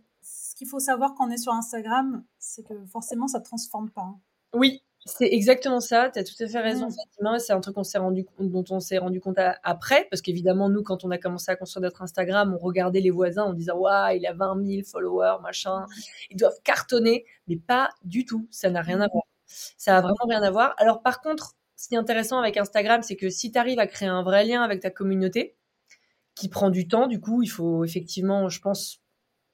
ce 0.54 0.58
qu'il 0.58 0.68
faut 0.68 0.78
savoir 0.78 1.14
quand 1.16 1.26
on 1.26 1.30
est 1.32 1.36
sur 1.36 1.52
Instagram, 1.52 2.24
c'est 2.38 2.62
que 2.62 2.74
forcément, 2.86 3.26
ça 3.26 3.40
ne 3.40 3.44
transforme 3.44 3.90
pas. 3.90 4.02
Hein. 4.02 4.20
Oui, 4.54 4.84
c'est 5.04 5.26
exactement 5.26 5.80
ça. 5.80 6.10
Tu 6.10 6.20
as 6.20 6.22
tout 6.22 6.40
à 6.40 6.46
fait 6.46 6.60
raison, 6.60 6.86
mmh. 6.86 7.38
C'est 7.40 7.52
un 7.52 7.60
truc 7.60 7.76
on 7.76 7.82
rendu, 8.00 8.24
dont 8.38 8.64
on 8.70 8.78
s'est 8.78 8.98
rendu 8.98 9.20
compte 9.20 9.38
après, 9.64 10.06
parce 10.12 10.22
qu'évidemment, 10.22 10.68
nous, 10.68 10.84
quand 10.84 11.04
on 11.04 11.10
a 11.10 11.18
commencé 11.18 11.50
à 11.50 11.56
construire 11.56 11.82
notre 11.82 12.02
Instagram, 12.02 12.54
on 12.54 12.64
regardait 12.64 13.00
les 13.00 13.10
voisins 13.10 13.42
en 13.42 13.52
disant 13.52 13.76
Waouh, 13.78 14.16
il 14.16 14.24
a 14.28 14.32
20 14.32 14.64
000 14.64 14.82
followers, 14.84 15.38
machin, 15.42 15.86
ils 16.30 16.36
doivent 16.36 16.60
cartonner. 16.62 17.24
Mais 17.48 17.56
pas 17.56 17.90
du 18.04 18.24
tout. 18.24 18.46
Ça 18.52 18.70
n'a 18.70 18.80
rien 18.80 19.00
à 19.00 19.08
voir. 19.08 19.24
Ça 19.46 19.98
a 19.98 20.00
vraiment 20.02 20.14
rien 20.28 20.42
à 20.44 20.52
voir. 20.52 20.74
Alors, 20.78 21.02
par 21.02 21.20
contre, 21.20 21.56
ce 21.74 21.88
qui 21.88 21.96
est 21.96 21.98
intéressant 21.98 22.38
avec 22.38 22.56
Instagram, 22.56 23.02
c'est 23.02 23.16
que 23.16 23.28
si 23.28 23.50
tu 23.50 23.58
arrives 23.58 23.80
à 23.80 23.88
créer 23.88 24.08
un 24.08 24.22
vrai 24.22 24.44
lien 24.44 24.62
avec 24.62 24.80
ta 24.80 24.90
communauté, 24.90 25.56
qui 26.36 26.48
prend 26.48 26.70
du 26.70 26.86
temps, 26.86 27.08
du 27.08 27.20
coup, 27.20 27.42
il 27.42 27.48
faut 27.48 27.84
effectivement, 27.84 28.48
je 28.48 28.60
pense, 28.60 29.03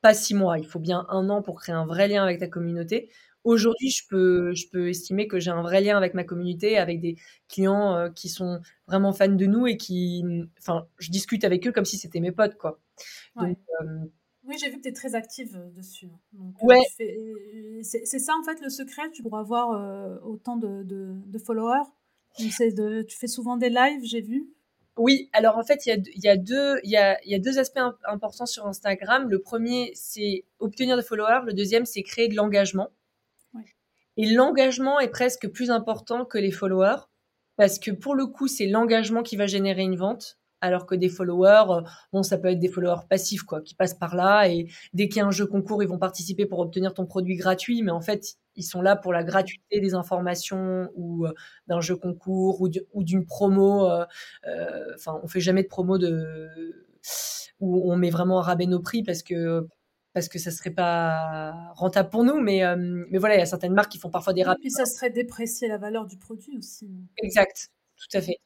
pas 0.01 0.15
six 0.15 0.35
mois, 0.35 0.59
il 0.59 0.67
faut 0.67 0.79
bien 0.79 1.07
un 1.09 1.29
an 1.29 1.43
pour 1.43 1.61
créer 1.61 1.75
un 1.75 1.87
vrai 1.87 2.09
lien 2.09 2.23
avec 2.23 2.39
ta 2.39 2.49
communauté. 2.49 3.11
Aujourd'hui, 3.43 3.91
je 3.91 4.07
peux, 4.07 4.55
je 4.55 4.69
peux 4.69 4.91
estimer 4.91 5.27
que 5.27 5.41
j'ai 5.41 5.51
un 5.51 5.63
vrai 5.63 5.81
lien 5.81 5.97
avec 5.97 6.13
ma 6.13 6.25
communauté, 6.25 6.77
avec 6.77 7.01
des 7.01 7.17
clients 7.49 7.95
euh, 7.97 8.11
qui 8.11 8.29
sont 8.29 8.61
vraiment 8.87 9.13
fans 9.13 9.29
de 9.29 9.47
nous 9.47 9.67
et 9.67 9.79
qui, 9.79 10.23
enfin, 10.59 10.87
je 10.99 11.11
discute 11.11 11.45
avec 11.45 11.67
eux 11.67 11.73
comme 11.73 11.87
si 11.87 11.97
c'était 11.97 12.21
mes 12.21 12.33
potes, 12.33 12.57
quoi. 12.59 12.81
Euh, 13.39 13.55
oui, 14.45 14.57
j'ai 14.61 14.69
vu 14.69 14.77
que 14.77 14.83
tu 14.83 14.89
es 14.89 14.93
très 14.93 15.15
active 15.15 15.57
euh, 15.57 15.71
dessus. 15.71 16.09
ouais. 16.63 16.81
c'est 17.83 18.19
ça 18.19 18.35
en 18.39 18.43
fait 18.43 18.61
le 18.61 18.69
secret 18.69 19.11
pour 19.23 19.39
avoir 19.39 20.23
autant 20.25 20.57
de, 20.57 20.83
de, 20.83 21.15
de 21.27 21.39
followers. 21.39 21.89
De, 22.39 23.03
tu 23.03 23.19
fais 23.19 23.27
souvent 23.27 23.57
des 23.57 23.71
lives, 23.71 24.05
j'ai 24.05 24.21
vu. 24.21 24.51
Oui, 24.97 25.31
alors 25.33 25.57
en 25.57 25.63
fait, 25.63 25.87
il 25.87 26.03
y 26.17 26.29
a, 26.29 26.37
deux, 26.37 26.81
y 26.85 26.97
a, 26.97 27.39
deux 27.39 27.59
aspects 27.59 27.81
importants 28.05 28.47
sur 28.47 28.67
Instagram. 28.67 29.31
Le 29.31 29.41
premier, 29.41 29.93
c'est 29.95 30.45
obtenir 30.59 30.97
des 30.97 31.03
followers. 31.03 31.43
Le 31.47 31.55
deuxième, 31.55 31.87
c'est 31.87 32.03
créer 32.03 32.29
de 32.29 32.37
l'engagement. 32.37 32.91
Et 34.17 34.27
l'engagement 34.27 35.01
est 35.01 35.09
presque 35.09 35.49
plus 35.49 35.71
important 35.71 36.25
que 36.25 36.37
les 36.37 36.51
followers 36.51 37.07
parce 37.57 37.79
que 37.79 37.91
pour 37.91 38.15
le 38.15 38.27
coup, 38.27 38.49
c'est 38.49 38.67
l'engagement 38.67 39.23
qui 39.23 39.37
va 39.37 39.47
générer 39.47 39.83
une 39.83 39.97
vente. 39.97 40.40
Alors 40.61 40.87
que 40.87 40.95
des 40.95 41.09
followers, 41.09 41.65
euh, 41.71 41.81
bon, 42.13 42.23
ça 42.23 42.39
peut 42.39 42.49
être 42.49 42.59
des 42.59 42.69
followers 42.69 43.07
passifs, 43.09 43.43
quoi, 43.43 43.61
qui 43.63 43.75
passent 43.75 43.95
par 43.95 44.15
là 44.15 44.49
et 44.49 44.69
dès 44.93 45.09
qu'il 45.09 45.19
y 45.19 45.21
a 45.21 45.27
un 45.27 45.31
jeu 45.31 45.47
concours, 45.47 45.83
ils 45.83 45.89
vont 45.89 45.99
participer 45.99 46.47
pour 46.47 46.59
obtenir 46.59 46.93
ton 46.95 47.07
produit 47.07 47.37
gratuit, 47.37 47.83
mais 47.83 47.91
en 47.91 48.01
fait, 48.01 48.37
ils 48.57 48.63
sont 48.63 48.83
là 48.83 48.97
pour 48.97 49.13
la 49.13 49.25
gratuité 49.25 49.81
des 49.81 49.95
informations 49.95 50.91
ou 50.95 51.27
euh, 51.27 51.33
d'un 51.67 51.81
jeu 51.81 51.97
concours 51.97 52.61
ou 52.61 53.05
d'une 53.05 53.25
promo. 53.25 53.89
Enfin, 54.95 55.19
on 55.23 55.29
fait 55.29 55.41
jamais 55.41 55.63
de 55.63 55.69
promo 55.69 55.99
de 55.99 56.49
où 57.61 57.91
on 57.93 57.97
met 57.97 58.11
vraiment 58.11 58.41
à 58.41 58.43
rabais 58.43 58.67
nos 58.67 58.81
prix 58.81 59.03
parce 59.03 59.23
que 59.23 59.67
parce 60.13 60.29
que 60.29 60.39
ça 60.39 60.51
serait 60.51 60.71
pas 60.71 61.53
rentable 61.75 62.11
pour 62.11 62.25
nous. 62.25 62.41
Mais, 62.41 62.65
euh, 62.65 62.77
mais 63.11 63.19
voilà, 63.19 63.37
il 63.37 63.39
y 63.39 63.43
a 63.43 63.47
certaines 63.47 63.75
marques 63.75 63.93
qui 63.93 63.99
font 63.99 64.11
parfois 64.11 64.33
des 64.33 64.43
rabais. 64.43 64.59
Et 64.59 64.63
puis 64.63 64.71
ça 64.71 64.87
serait 64.87 65.11
déprécier 65.11 65.69
la 65.69 65.79
valeur 65.79 66.07
du 66.07 66.17
produit 66.17 66.57
aussi. 66.57 66.89
Exact, 67.19 67.69
tout 67.97 68.17
à 68.17 68.21
fait. 68.21 68.39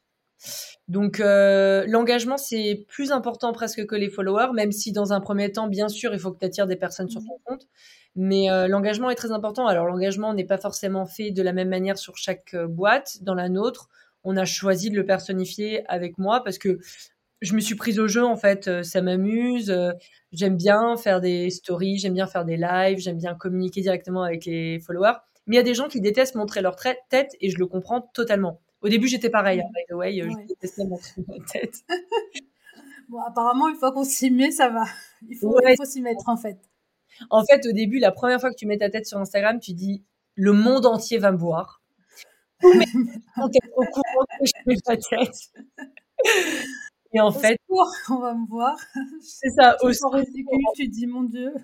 Donc 0.87 1.19
euh, 1.19 1.85
l'engagement, 1.87 2.37
c'est 2.37 2.85
plus 2.87 3.11
important 3.11 3.51
presque 3.53 3.85
que 3.85 3.95
les 3.95 4.09
followers, 4.09 4.53
même 4.53 4.71
si 4.71 4.91
dans 4.91 5.13
un 5.13 5.19
premier 5.19 5.51
temps, 5.51 5.67
bien 5.67 5.87
sûr, 5.89 6.13
il 6.13 6.19
faut 6.19 6.31
que 6.31 6.39
tu 6.39 6.45
attires 6.45 6.67
des 6.67 6.75
personnes 6.75 7.09
sur 7.09 7.21
ton 7.21 7.39
compte. 7.43 7.67
Mais 8.15 8.49
euh, 8.51 8.67
l'engagement 8.67 9.09
est 9.09 9.15
très 9.15 9.31
important. 9.31 9.67
Alors 9.67 9.87
l'engagement 9.87 10.33
n'est 10.33 10.45
pas 10.45 10.57
forcément 10.57 11.05
fait 11.05 11.31
de 11.31 11.41
la 11.41 11.53
même 11.53 11.69
manière 11.69 11.97
sur 11.97 12.17
chaque 12.17 12.55
boîte. 12.55 13.17
Dans 13.23 13.33
la 13.33 13.49
nôtre, 13.49 13.89
on 14.23 14.37
a 14.37 14.45
choisi 14.45 14.89
de 14.89 14.95
le 14.95 15.05
personnifier 15.05 15.83
avec 15.87 16.17
moi 16.17 16.43
parce 16.43 16.57
que 16.57 16.79
je 17.41 17.53
me 17.53 17.59
suis 17.59 17.75
prise 17.75 17.99
au 17.99 18.07
jeu 18.07 18.23
en 18.23 18.37
fait, 18.37 18.67
euh, 18.67 18.83
ça 18.83 19.01
m'amuse. 19.01 19.69
Euh, 19.69 19.91
j'aime 20.31 20.57
bien 20.57 20.97
faire 20.97 21.21
des 21.21 21.49
stories, 21.49 21.97
j'aime 21.99 22.13
bien 22.13 22.27
faire 22.27 22.45
des 22.45 22.57
lives, 22.57 22.99
j'aime 22.99 23.17
bien 23.17 23.35
communiquer 23.35 23.81
directement 23.81 24.23
avec 24.23 24.45
les 24.45 24.79
followers. 24.79 25.17
Mais 25.47 25.55
il 25.55 25.57
y 25.57 25.61
a 25.61 25.63
des 25.63 25.75
gens 25.75 25.87
qui 25.87 26.01
détestent 26.01 26.35
montrer 26.35 26.61
leur 26.61 26.75
tête 26.75 27.35
et 27.39 27.49
je 27.49 27.57
le 27.57 27.67
comprends 27.67 28.01
totalement. 28.01 28.61
Au 28.85 28.87
début, 28.87 29.07
j'étais 29.07 29.31
pareil, 29.31 29.61
hein, 29.61 29.69
by 29.73 29.81
the 29.89 29.95
way, 29.95 30.21
euh, 30.21 30.29
je 30.29 30.45
détestais 30.45 30.85
montrer 30.85 31.23
ma 31.27 31.43
tête. 31.51 31.73
bon, 33.09 33.17
apparemment, 33.27 33.67
une 33.67 33.77
fois 33.77 33.91
qu'on 33.91 34.03
s'y 34.03 34.29
met, 34.29 34.51
ça 34.51 34.69
va. 34.69 34.83
Il 35.27 35.35
faut, 35.37 35.57
s'y 35.85 36.01
mettre 36.01 36.29
en 36.29 36.37
fait. 36.37 36.59
En 37.31 37.43
fait, 37.43 37.65
au 37.65 37.71
début, 37.71 37.97
la 37.97 38.11
première 38.11 38.39
fois 38.39 38.51
que 38.51 38.55
tu 38.55 38.67
mets 38.67 38.77
ta 38.77 38.91
tête 38.91 39.07
sur 39.07 39.17
Instagram, 39.17 39.59
tu 39.59 39.73
dis 39.73 40.05
le 40.35 40.53
monde 40.53 40.85
entier 40.85 41.17
va 41.17 41.31
me 41.31 41.37
voir. 41.37 41.81
Au 42.61 42.65
courant 42.67 44.25
que 44.39 44.45
je 44.45 44.51
mets 44.67 44.75
ma 44.87 44.97
tête. 44.97 45.35
Et 47.11 47.19
en 47.19 47.31
fait, 47.31 47.57
on 48.11 48.19
va 48.19 48.35
me 48.35 48.47
voir. 48.47 48.77
C'est 49.19 49.49
ça. 49.49 49.77
Au 49.81 49.89
tu 50.75 50.87
dis 50.89 51.07
mon 51.07 51.23
Dieu. 51.23 51.55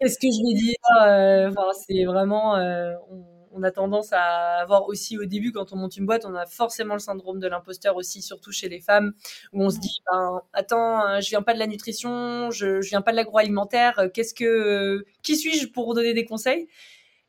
Qu'est-ce 0.00 0.18
que 0.18 0.26
je 0.26 0.42
vais 0.42 0.60
dire 0.60 0.74
euh, 1.06 1.50
enfin, 1.50 1.70
C'est 1.86 2.04
vraiment. 2.04 2.56
Euh, 2.56 2.94
on, 3.10 3.33
a 3.62 3.70
tendance 3.70 4.12
à 4.12 4.56
avoir 4.60 4.88
aussi 4.88 5.18
au 5.18 5.24
début, 5.24 5.52
quand 5.52 5.72
on 5.72 5.76
monte 5.76 5.96
une 5.96 6.06
boîte, 6.06 6.24
on 6.24 6.34
a 6.34 6.46
forcément 6.46 6.94
le 6.94 7.00
syndrome 7.00 7.38
de 7.38 7.46
l'imposteur 7.46 7.96
aussi, 7.96 8.22
surtout 8.22 8.52
chez 8.52 8.68
les 8.68 8.80
femmes, 8.80 9.12
où 9.52 9.62
on 9.62 9.70
se 9.70 9.78
dit 9.78 10.02
ben, 10.10 10.42
Attends, 10.52 11.20
je 11.20 11.28
viens 11.28 11.42
pas 11.42 11.54
de 11.54 11.58
la 11.58 11.66
nutrition, 11.66 12.50
je, 12.50 12.80
je 12.80 12.88
viens 12.88 13.02
pas 13.02 13.12
de 13.12 13.16
l'agroalimentaire, 13.16 14.08
qu'est-ce 14.12 14.34
que. 14.34 15.04
Qui 15.22 15.36
suis-je 15.36 15.68
pour 15.68 15.94
donner 15.94 16.14
des 16.14 16.24
conseils? 16.24 16.68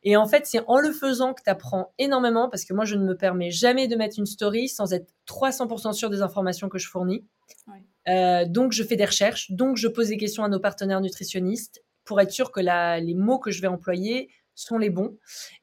Et 0.08 0.16
en 0.16 0.26
fait, 0.28 0.46
c'est 0.46 0.60
en 0.68 0.78
le 0.78 0.92
faisant 0.92 1.34
que 1.34 1.42
tu 1.42 1.50
apprends 1.50 1.92
énormément 1.98 2.48
parce 2.48 2.64
que 2.64 2.72
moi, 2.72 2.84
je 2.84 2.94
ne 2.94 3.04
me 3.04 3.16
permets 3.16 3.50
jamais 3.50 3.88
de 3.88 3.96
mettre 3.96 4.20
une 4.20 4.26
story 4.26 4.68
sans 4.68 4.92
être 4.92 5.12
300% 5.26 5.92
sûr 5.94 6.10
des 6.10 6.22
informations 6.22 6.68
que 6.68 6.78
je 6.78 6.88
fournis. 6.88 7.24
Euh, 8.08 8.44
donc, 8.46 8.70
je 8.70 8.84
fais 8.84 8.94
des 8.94 9.04
recherches, 9.04 9.50
donc 9.50 9.76
je 9.76 9.88
pose 9.88 10.08
des 10.08 10.16
questions 10.16 10.44
à 10.44 10.48
nos 10.48 10.60
partenaires 10.60 11.00
nutritionnistes 11.00 11.82
pour 12.04 12.20
être 12.20 12.30
sûr 12.30 12.52
que 12.52 12.60
les 12.60 13.14
mots 13.14 13.40
que 13.40 13.50
je 13.50 13.60
vais 13.60 13.66
employer 13.66 14.30
sont 14.56 14.78
les 14.78 14.90
bons. 14.90 15.16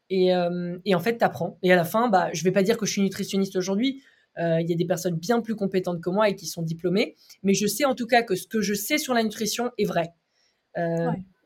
Et, 0.10 0.34
euh, 0.34 0.78
en 0.94 1.00
fait, 1.00 1.18
tu 1.18 1.26
apprends. 1.26 1.58
Et 1.64 1.72
à 1.72 1.76
la 1.76 1.84
fin, 1.84 2.08
bah, 2.08 2.30
je 2.34 2.44
vais 2.44 2.52
pas 2.52 2.64
dire 2.64 2.78
que 2.78 2.86
je 2.86 2.94
suis 2.94 3.02
nutritionniste 3.02 3.56
aujourd'hui. 3.56 4.02
Euh, 4.40 4.62
il 4.62 4.70
y 4.70 4.74
a 4.74 4.76
des 4.76 4.86
personnes 4.86 5.16
bien 5.16 5.42
plus 5.42 5.56
compétentes 5.56 6.02
que 6.02 6.10
moi 6.10 6.30
et 6.30 6.36
qui 6.36 6.48
sont 6.48 6.62
diplômées. 6.62 7.16
Mais 7.44 7.54
je 7.54 7.68
sais 7.68 7.86
en 7.86 7.96
tout 7.96 8.08
cas 8.08 8.24
que 8.24 8.36
ce 8.36 8.48
que 8.48 8.62
je 8.62 8.74
sais 8.74 8.98
sur 8.98 9.14
la 9.14 9.24
nutrition 9.24 9.72
est 9.78 9.86
vrai. 9.86 10.14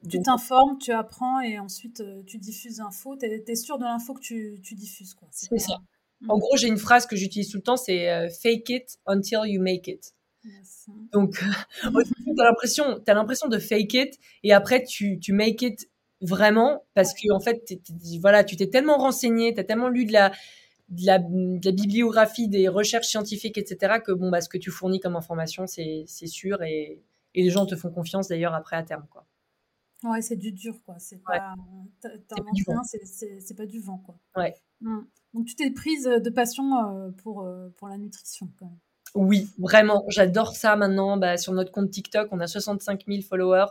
Tu 0.09 0.21
t'informes, 0.21 0.77
tu 0.77 0.91
apprends 0.91 1.41
et 1.41 1.59
ensuite 1.59 2.01
euh, 2.01 2.21
tu 2.25 2.37
diffuses 2.37 2.79
l'info. 2.79 3.15
Tu 3.17 3.25
es, 3.25 3.55
sûr 3.55 3.77
de 3.77 3.83
l'info 3.83 4.13
que 4.13 4.21
tu, 4.21 4.59
tu 4.63 4.75
diffuses. 4.75 5.15
C'est 5.31 5.57
ça. 5.57 5.79
Mm. 6.21 6.31
En 6.31 6.37
gros, 6.37 6.55
j'ai 6.55 6.67
une 6.67 6.77
phrase 6.77 7.05
que 7.05 7.15
j'utilise 7.15 7.49
tout 7.49 7.57
le 7.57 7.63
temps 7.63 7.77
c'est 7.77 8.09
euh, 8.09 8.29
fake 8.29 8.69
it 8.69 8.99
until 9.07 9.39
you 9.45 9.61
make 9.61 9.87
it. 9.87 10.13
Donc, 11.11 11.37
tu 11.83 12.41
as 12.41 13.13
l'impression 13.13 13.47
de 13.49 13.57
fake 13.57 13.93
it 13.95 14.19
et 14.43 14.53
après 14.53 14.83
tu, 14.83 15.19
tu 15.19 15.33
make 15.33 15.61
it 15.61 15.89
vraiment 16.21 16.83
parce 16.93 17.13
que 17.13 17.31
en 17.31 17.39
fait, 17.39 17.61
voilà, 18.19 18.43
tu 18.43 18.55
t'es 18.55 18.67
tellement 18.67 18.97
renseigné, 18.97 19.53
tu 19.53 19.59
as 19.59 19.63
tellement 19.63 19.89
lu 19.89 20.05
de 20.05 20.13
la, 20.13 20.31
de 20.89 21.05
la, 21.05 21.19
de 21.19 21.65
la, 21.65 21.71
bibliographie, 21.71 22.47
des 22.47 22.67
recherches 22.67 23.07
scientifiques, 23.07 23.57
etc. 23.57 23.99
que 24.05 24.11
bon, 24.11 24.29
bah, 24.29 24.41
ce 24.41 24.49
que 24.49 24.57
tu 24.57 24.71
fournis 24.71 24.99
comme 24.99 25.15
information, 25.15 25.67
c'est 25.67 26.05
sûr 26.07 26.63
et, 26.63 27.03
et 27.35 27.43
les 27.43 27.49
gens 27.49 27.65
te 27.65 27.75
font 27.75 27.91
confiance 27.91 28.27
d'ailleurs 28.27 28.53
après 28.53 28.75
à 28.75 28.83
terme. 28.83 29.05
Quoi. 29.09 29.25
Ouais, 30.03 30.21
c'est 30.21 30.35
du 30.35 30.51
dur, 30.51 30.75
quoi. 30.85 30.95
C'est 30.99 31.21
pas, 31.23 31.55
c'est 31.99 33.55
pas 33.55 33.65
du 33.65 33.79
vent, 33.79 33.97
quoi. 33.97 34.15
Ouais. 34.35 34.55
Mmh. 34.81 34.99
Donc, 35.33 35.45
tu 35.45 35.55
t'es 35.55 35.71
prise 35.71 36.03
de 36.05 36.29
passion 36.29 36.75
euh, 36.75 37.09
pour, 37.11 37.41
euh, 37.41 37.69
pour 37.77 37.87
la 37.87 37.97
nutrition, 37.97 38.49
quand 38.59 38.65
même. 38.65 38.77
Oui, 39.15 39.49
vraiment. 39.57 40.03
J'adore 40.09 40.55
ça 40.55 40.75
maintenant. 40.75 41.17
Bah, 41.17 41.37
sur 41.37 41.53
notre 41.53 41.71
compte 41.71 41.89
TikTok, 41.89 42.29
on 42.31 42.39
a 42.39 42.47
65 42.47 43.05
000 43.07 43.21
followers. 43.21 43.67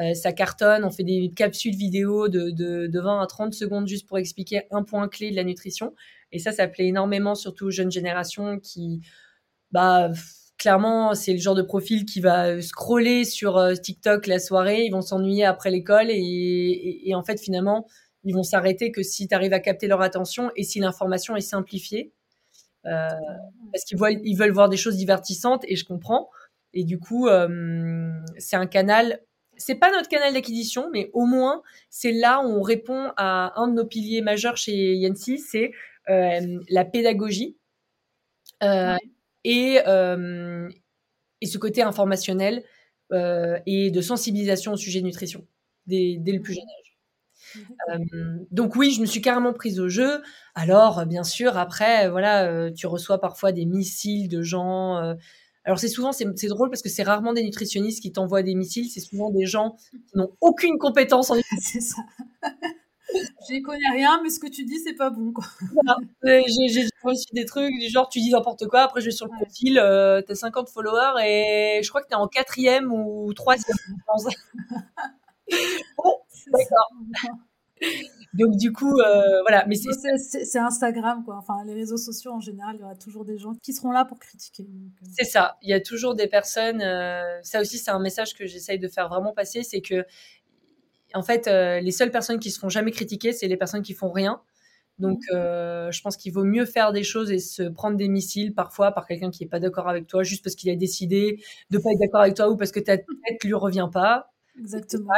Euh, 0.00 0.14
ça 0.14 0.32
cartonne. 0.32 0.84
On 0.84 0.90
fait 0.90 1.04
des 1.04 1.32
capsules 1.34 1.74
vidéo 1.74 2.28
de, 2.28 2.50
de, 2.50 2.86
de, 2.86 3.00
20 3.00 3.20
à 3.20 3.26
30 3.26 3.52
secondes 3.52 3.88
juste 3.88 4.06
pour 4.06 4.18
expliquer 4.18 4.62
un 4.70 4.82
point 4.82 5.08
clé 5.08 5.30
de 5.30 5.36
la 5.36 5.44
nutrition. 5.44 5.94
Et 6.30 6.38
ça, 6.38 6.52
ça 6.52 6.68
plaît 6.68 6.86
énormément, 6.86 7.34
surtout 7.34 7.66
aux 7.66 7.70
jeunes 7.70 7.90
générations 7.90 8.60
qui, 8.60 9.00
bah, 9.72 10.10
clairement, 10.58 11.14
c'est 11.14 11.32
le 11.32 11.38
genre 11.38 11.54
de 11.54 11.62
profil 11.62 12.04
qui 12.04 12.20
va 12.20 12.60
scroller 12.62 13.24
sur 13.24 13.56
euh, 13.56 13.74
TikTok 13.74 14.26
la 14.26 14.38
soirée, 14.38 14.84
ils 14.84 14.90
vont 14.90 15.00
s'ennuyer 15.00 15.44
après 15.44 15.70
l'école 15.70 16.08
et, 16.10 17.12
en 17.14 17.22
fait, 17.22 17.40
finalement, 17.40 17.86
ils 18.24 18.34
vont 18.34 18.42
s'arrêter 18.42 18.92
que 18.92 19.02
si 19.02 19.26
tu 19.26 19.34
arrives 19.34 19.52
à 19.52 19.60
capter 19.60 19.88
leur 19.88 20.02
attention 20.02 20.50
et 20.54 20.64
si 20.64 20.80
l'information 20.80 21.34
est 21.34 21.40
simplifiée. 21.40 22.12
Euh, 22.86 23.08
parce 23.72 23.84
qu'ils 23.84 23.98
ils 24.24 24.36
veulent 24.36 24.52
voir 24.52 24.68
des 24.68 24.76
choses 24.76 24.96
divertissantes 24.96 25.64
et 25.66 25.76
je 25.76 25.84
comprends. 25.84 26.28
Et 26.74 26.84
du 26.84 26.98
coup, 26.98 27.28
c'est 28.38 28.56
un 28.56 28.66
canal. 28.66 29.20
C'est 29.58 29.74
pas 29.74 29.90
notre 29.90 30.08
canal 30.08 30.32
d'acquisition, 30.32 30.88
mais 30.92 31.10
au 31.12 31.26
moins, 31.26 31.62
c'est 31.90 32.12
là 32.12 32.40
où 32.40 32.48
on 32.48 32.62
répond 32.62 33.12
à 33.16 33.60
un 33.60 33.68
de 33.68 33.74
nos 33.74 33.84
piliers 33.84 34.22
majeurs 34.22 34.56
chez 34.56 34.94
Yancy, 34.94 35.38
c'est 35.38 35.72
la 36.08 36.84
pédagogie 36.86 37.56
et, 39.44 39.80
euh, 39.86 40.68
et 41.40 41.46
ce 41.46 41.58
côté 41.58 41.82
informationnel 41.82 42.64
euh, 43.12 43.58
et 43.66 43.90
de 43.90 44.00
sensibilisation 44.00 44.72
au 44.72 44.76
sujet 44.76 45.00
de 45.00 45.06
nutrition 45.06 45.46
dès, 45.86 46.16
dès 46.18 46.32
le 46.32 46.40
plus 46.40 46.54
jeune 46.54 46.64
âge. 46.64 46.98
Euh, 47.90 48.44
donc 48.50 48.76
oui, 48.76 48.90
je 48.90 49.00
me 49.00 49.06
suis 49.06 49.22
carrément 49.22 49.54
prise 49.54 49.80
au 49.80 49.88
jeu. 49.88 50.22
Alors, 50.54 51.06
bien 51.06 51.24
sûr, 51.24 51.56
après, 51.56 52.10
voilà, 52.10 52.70
tu 52.72 52.86
reçois 52.86 53.20
parfois 53.20 53.52
des 53.52 53.64
missiles 53.64 54.28
de 54.28 54.42
gens. 54.42 55.14
Alors 55.64 55.78
c'est 55.78 55.88
souvent, 55.88 56.12
c'est 56.12 56.48
drôle 56.48 56.70
parce 56.70 56.82
que 56.82 56.88
c'est 56.88 57.02
rarement 57.02 57.32
des 57.32 57.42
nutritionnistes 57.42 58.00
qui 58.00 58.12
t'envoient 58.12 58.42
des 58.42 58.54
missiles. 58.54 58.88
C'est 58.90 59.00
souvent 59.00 59.30
des 59.30 59.46
gens 59.46 59.76
qui 59.92 60.16
n'ont 60.16 60.30
aucune 60.40 60.78
compétence 60.78 61.30
en 61.30 61.36
nutrition. 61.36 61.60
c'est 61.72 61.80
ça. 61.80 62.02
J'y 63.48 63.62
connais 63.62 63.90
rien, 63.92 64.20
mais 64.22 64.28
ce 64.28 64.38
que 64.38 64.48
tu 64.48 64.64
dis, 64.64 64.78
c'est 64.78 64.94
pas 64.94 65.10
bon. 65.10 65.32
J'ai 66.24 66.86
reçu 67.02 67.26
des 67.32 67.46
trucs 67.46 67.72
du 67.78 67.88
genre, 67.88 68.08
tu 68.08 68.20
dis 68.20 68.30
n'importe 68.30 68.66
quoi, 68.66 68.80
après 68.80 69.00
je 69.00 69.06
vais 69.06 69.12
sur 69.12 69.26
le 69.26 69.32
profil, 69.32 69.78
euh, 69.78 70.20
t'as 70.20 70.34
50 70.34 70.68
followers 70.68 71.22
et 71.24 71.80
je 71.82 71.88
crois 71.88 72.02
que 72.02 72.08
t'es 72.08 72.14
en 72.14 72.28
quatrième 72.28 72.92
ou 72.92 73.32
troisième. 73.34 73.76
bon, 75.96 76.14
d'accord. 76.52 76.90
Donc 78.34 78.56
du 78.56 78.72
coup, 78.72 78.92
euh, 78.92 79.40
voilà. 79.42 79.64
Mais 79.66 79.76
c'est 79.76 80.58
Instagram, 80.58 81.24
quoi. 81.24 81.36
Enfin, 81.36 81.64
les 81.64 81.74
réseaux 81.74 81.96
sociaux 81.96 82.32
en 82.32 82.40
général, 82.40 82.76
il 82.76 82.80
y 82.80 82.84
aura 82.84 82.94
toujours 82.94 83.24
des 83.24 83.38
gens 83.38 83.54
qui 83.62 83.72
seront 83.72 83.90
là 83.90 84.04
pour 84.04 84.18
critiquer. 84.18 84.64
Euh. 84.64 85.06
C'est 85.16 85.24
ça. 85.24 85.56
Il 85.62 85.70
y 85.70 85.74
a 85.74 85.80
toujours 85.80 86.14
des 86.14 86.26
personnes. 86.26 86.80
ça 87.42 87.60
aussi, 87.60 87.78
c'est 87.78 87.90
un 87.90 88.00
message 88.00 88.34
que 88.34 88.46
j'essaye 88.46 88.78
de 88.78 88.88
faire 88.88 89.08
vraiment 89.08 89.32
passer, 89.32 89.62
c'est 89.62 89.80
que 89.80 90.04
en 91.14 91.22
fait, 91.22 91.46
euh, 91.46 91.80
les 91.80 91.90
seules 91.90 92.10
personnes 92.10 92.38
qui 92.38 92.50
se 92.50 92.58
font 92.58 92.68
jamais 92.68 92.90
critiquer, 92.90 93.32
c'est 93.32 93.48
les 93.48 93.56
personnes 93.56 93.82
qui 93.82 93.94
font 93.94 94.10
rien. 94.10 94.40
Donc, 94.98 95.20
mmh. 95.30 95.36
euh, 95.36 95.90
je 95.92 96.02
pense 96.02 96.16
qu'il 96.16 96.32
vaut 96.32 96.44
mieux 96.44 96.64
faire 96.64 96.92
des 96.92 97.04
choses 97.04 97.30
et 97.30 97.38
se 97.38 97.62
prendre 97.62 97.96
des 97.96 98.08
missiles 98.08 98.52
parfois 98.52 98.92
par 98.92 99.06
quelqu'un 99.06 99.30
qui 99.30 99.44
n'est 99.44 99.48
pas 99.48 99.60
d'accord 99.60 99.88
avec 99.88 100.06
toi, 100.06 100.22
juste 100.22 100.42
parce 100.42 100.56
qu'il 100.56 100.70
a 100.70 100.76
décidé 100.76 101.42
de 101.70 101.78
pas 101.78 101.90
être 101.92 102.00
d'accord 102.00 102.20
avec 102.20 102.34
toi 102.34 102.48
ou 102.50 102.56
parce 102.56 102.72
que 102.72 102.80
ta 102.80 102.96
tête 102.98 103.44
lui 103.44 103.54
revient 103.54 103.88
pas. 103.92 104.32
Exactement. 104.58 105.12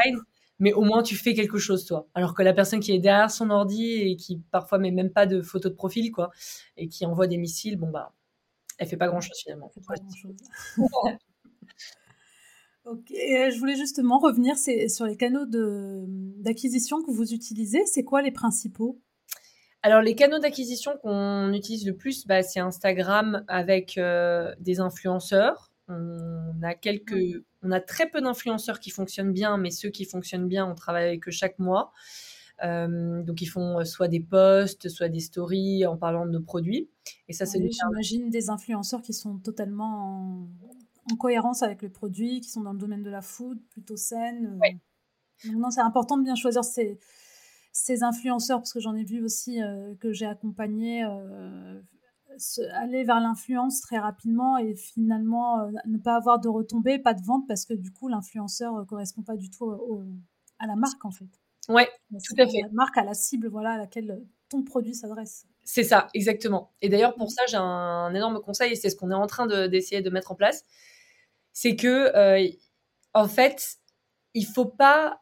Mais 0.60 0.72
au 0.72 0.82
moins, 0.82 1.02
tu 1.02 1.16
fais 1.16 1.34
quelque 1.34 1.58
chose, 1.58 1.84
toi. 1.84 2.06
Alors 2.14 2.34
que 2.34 2.42
la 2.42 2.52
personne 2.52 2.80
qui 2.80 2.92
est 2.92 2.98
derrière 2.98 3.30
son 3.30 3.50
ordi 3.50 3.92
et 3.92 4.16
qui 4.16 4.40
parfois 4.50 4.78
met 4.78 4.90
même 4.90 5.10
pas 5.10 5.26
de 5.26 5.42
photo 5.42 5.68
de 5.68 5.74
profil, 5.74 6.12
quoi, 6.12 6.30
et 6.76 6.88
qui 6.88 7.04
envoie 7.06 7.26
des 7.26 7.38
missiles, 7.38 7.76
bon, 7.76 7.90
bah, 7.90 8.12
elle 8.78 8.86
fait 8.86 8.96
pas 8.96 9.08
grand 9.08 9.20
chose 9.20 9.38
finalement. 9.42 9.72
Pas 9.86 9.94
grand 9.94 10.14
chose. 10.14 10.36
Ok, 12.86 13.10
euh, 13.10 13.50
je 13.50 13.58
voulais 13.58 13.76
justement 13.76 14.18
revenir 14.18 14.56
sur 14.56 15.04
les 15.04 15.16
canaux 15.16 15.44
d'acquisition 15.46 17.02
que 17.02 17.10
vous 17.10 17.34
utilisez. 17.34 17.84
C'est 17.84 18.04
quoi 18.04 18.22
les 18.22 18.30
principaux? 18.30 18.98
Alors, 19.82 20.02
les 20.02 20.14
canaux 20.14 20.38
d'acquisition 20.38 20.96
qu'on 21.02 21.52
utilise 21.52 21.86
le 21.86 21.94
plus, 21.94 22.26
bah, 22.26 22.42
c'est 22.42 22.58
Instagram 22.58 23.44
avec 23.48 23.96
euh, 23.96 24.54
des 24.60 24.80
influenceurs. 24.80 25.69
On 25.90 26.62
a 26.62 26.74
quelques, 26.74 27.44
on 27.62 27.70
a 27.72 27.80
très 27.80 28.08
peu 28.08 28.20
d'influenceurs 28.20 28.80
qui 28.80 28.90
fonctionnent 28.90 29.32
bien, 29.32 29.56
mais 29.56 29.70
ceux 29.70 29.90
qui 29.90 30.04
fonctionnent 30.04 30.48
bien, 30.48 30.66
on 30.66 30.74
travaille 30.74 31.06
avec 31.06 31.26
eux 31.28 31.32
chaque 31.32 31.58
mois. 31.58 31.92
Euh, 32.62 33.22
donc 33.22 33.40
ils 33.40 33.46
font 33.46 33.84
soit 33.84 34.08
des 34.08 34.20
posts, 34.20 34.88
soit 34.88 35.08
des 35.08 35.20
stories 35.20 35.86
en 35.86 35.96
parlant 35.96 36.26
de 36.26 36.30
nos 36.30 36.42
produits. 36.42 36.90
Et 37.28 37.32
ça, 37.32 37.46
c'est 37.46 37.58
oui, 37.58 37.70
J'imagine 37.72 38.30
des 38.30 38.50
influenceurs 38.50 39.02
qui 39.02 39.12
sont 39.12 39.38
totalement 39.38 40.48
en, 41.10 41.16
cohérence 41.16 41.62
avec 41.62 41.82
le 41.82 41.88
produit, 41.88 42.40
qui 42.40 42.50
sont 42.50 42.60
dans 42.60 42.72
le 42.72 42.78
domaine 42.78 43.02
de 43.02 43.10
la 43.10 43.22
food, 43.22 43.58
plutôt 43.70 43.96
saine. 43.96 44.60
non, 45.44 45.70
c'est 45.70 45.80
important 45.80 46.18
de 46.18 46.22
bien 46.22 46.36
choisir 46.36 46.62
ces, 46.62 47.00
ces 47.72 48.02
influenceurs, 48.02 48.58
parce 48.58 48.72
que 48.72 48.80
j'en 48.80 48.94
ai 48.94 49.04
vu 49.04 49.22
aussi 49.22 49.62
euh, 49.62 49.94
que 50.00 50.12
j'ai 50.12 50.26
accompagné 50.26 51.04
euh, 51.04 51.80
aller 52.74 53.04
vers 53.04 53.20
l'influence 53.20 53.80
très 53.80 53.98
rapidement 53.98 54.58
et 54.58 54.74
finalement 54.74 55.60
euh, 55.60 55.70
ne 55.86 55.98
pas 55.98 56.16
avoir 56.16 56.40
de 56.40 56.48
retombées, 56.48 56.98
pas 56.98 57.14
de 57.14 57.22
vente, 57.22 57.46
parce 57.46 57.64
que 57.64 57.74
du 57.74 57.92
coup, 57.92 58.08
l'influenceur 58.08 58.74
ne 58.74 58.84
correspond 58.84 59.22
pas 59.22 59.36
du 59.36 59.50
tout 59.50 59.72
à 60.58 60.66
la 60.66 60.76
marque, 60.76 61.04
en 61.04 61.10
fait. 61.10 61.28
Ouais, 61.68 61.88
tout 62.10 62.34
à 62.38 62.46
fait. 62.46 62.62
La 62.62 62.72
marque 62.72 62.96
à 62.96 63.04
la 63.04 63.14
cible 63.14 63.48
voilà, 63.48 63.72
à 63.72 63.78
laquelle 63.78 64.22
ton 64.48 64.62
produit 64.62 64.94
s'adresse. 64.94 65.46
C'est 65.64 65.84
ça, 65.84 66.08
exactement. 66.14 66.72
Et 66.82 66.88
d'ailleurs, 66.88 67.14
pour 67.14 67.30
ça, 67.30 67.42
j'ai 67.48 67.56
un, 67.56 68.12
énorme 68.14 68.40
conseil, 68.40 68.72
et 68.72 68.76
c'est 68.76 68.90
ce 68.90 68.96
qu'on 68.96 69.10
est 69.10 69.14
en 69.14 69.26
train 69.26 69.46
d'essayer 69.68 70.02
de, 70.02 70.10
mettre 70.10 70.32
en 70.32 70.34
place. 70.34 70.64
C'est 71.52 71.76
que, 71.76 72.12
en 73.14 73.28
fait, 73.28 73.76
il 74.34 74.46
faut 74.46 74.66
pas 74.66 75.20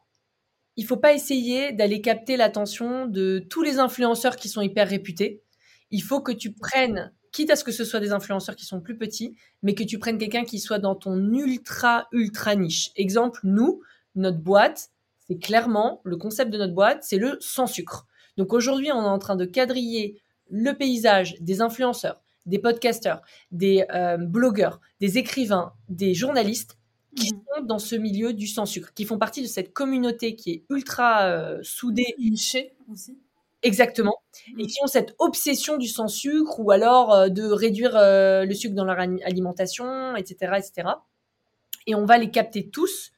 il 0.78 0.86
faut 0.86 0.96
pas 0.96 1.12
essayer 1.12 1.72
d'aller 1.72 2.00
capter 2.00 2.36
l'attention 2.36 3.06
de 3.06 3.40
tous 3.40 3.62
les 3.62 3.80
influenceurs 3.80 4.36
qui 4.36 4.48
sont 4.48 4.60
hyper 4.62 4.88
réputés. 4.88 5.42
Il 5.90 6.02
faut 6.02 6.20
que 6.20 6.32
tu 6.32 6.52
prennes, 6.52 7.12
quitte 7.32 7.50
à 7.50 7.56
ce 7.56 7.64
que 7.64 7.72
ce 7.72 7.84
soit 7.84 8.00
des 8.00 8.12
influenceurs 8.12 8.56
qui 8.56 8.64
sont 8.64 8.80
plus 8.80 8.96
petits, 8.96 9.34
mais 9.62 9.74
que 9.74 9.82
tu 9.82 9.98
prennes 9.98 10.18
quelqu'un 10.18 10.44
qui 10.44 10.58
soit 10.58 10.78
dans 10.78 10.94
ton 10.94 11.16
ultra, 11.32 12.08
ultra 12.12 12.54
niche. 12.54 12.90
Exemple, 12.96 13.40
nous, 13.44 13.82
notre 14.14 14.38
boîte, 14.38 14.90
c'est 15.26 15.38
clairement, 15.38 16.00
le 16.04 16.16
concept 16.16 16.50
de 16.50 16.58
notre 16.58 16.74
boîte, 16.74 17.02
c'est 17.02 17.18
le 17.18 17.36
sans 17.40 17.66
sucre. 17.66 18.06
Donc 18.36 18.52
aujourd'hui, 18.52 18.90
on 18.92 19.02
est 19.02 19.08
en 19.08 19.18
train 19.18 19.36
de 19.36 19.44
quadriller 19.44 20.20
le 20.50 20.72
paysage 20.72 21.36
des 21.40 21.60
influenceurs, 21.60 22.22
des 22.46 22.58
podcasteurs, 22.58 23.22
des 23.50 23.84
euh, 23.94 24.16
blogueurs, 24.16 24.80
des 25.00 25.18
écrivains, 25.18 25.74
des 25.88 26.14
journalistes 26.14 26.78
qui 27.16 27.32
mmh. 27.34 27.42
sont 27.56 27.64
dans 27.64 27.78
ce 27.78 27.96
milieu 27.96 28.32
du 28.32 28.46
sans 28.46 28.66
sucre, 28.66 28.92
qui 28.94 29.04
font 29.04 29.18
partie 29.18 29.42
de 29.42 29.46
cette 29.46 29.72
communauté 29.72 30.36
qui 30.36 30.50
est 30.50 30.64
ultra 30.70 31.26
euh, 31.26 31.58
soudée. 31.62 32.14
Nichée 32.18 32.76
aussi. 32.90 33.18
Exactement. 33.62 34.16
Et 34.58 34.64
mmh. 34.64 34.66
qui 34.66 34.78
ont 34.82 34.86
cette 34.86 35.14
obsession 35.18 35.76
du 35.76 35.88
sans 35.88 36.08
sucre 36.08 36.60
ou 36.60 36.70
alors 36.70 37.12
euh, 37.12 37.28
de 37.28 37.44
réduire 37.44 37.96
euh, 37.96 38.44
le 38.44 38.54
sucre 38.54 38.74
dans 38.74 38.84
leur 38.84 38.98
alimentation, 38.98 40.14
etc., 40.16 40.52
etc. 40.58 40.88
Et 41.86 41.94
on 41.94 42.04
va 42.04 42.18
les 42.18 42.30
capter 42.30 42.68
tous 42.68 43.12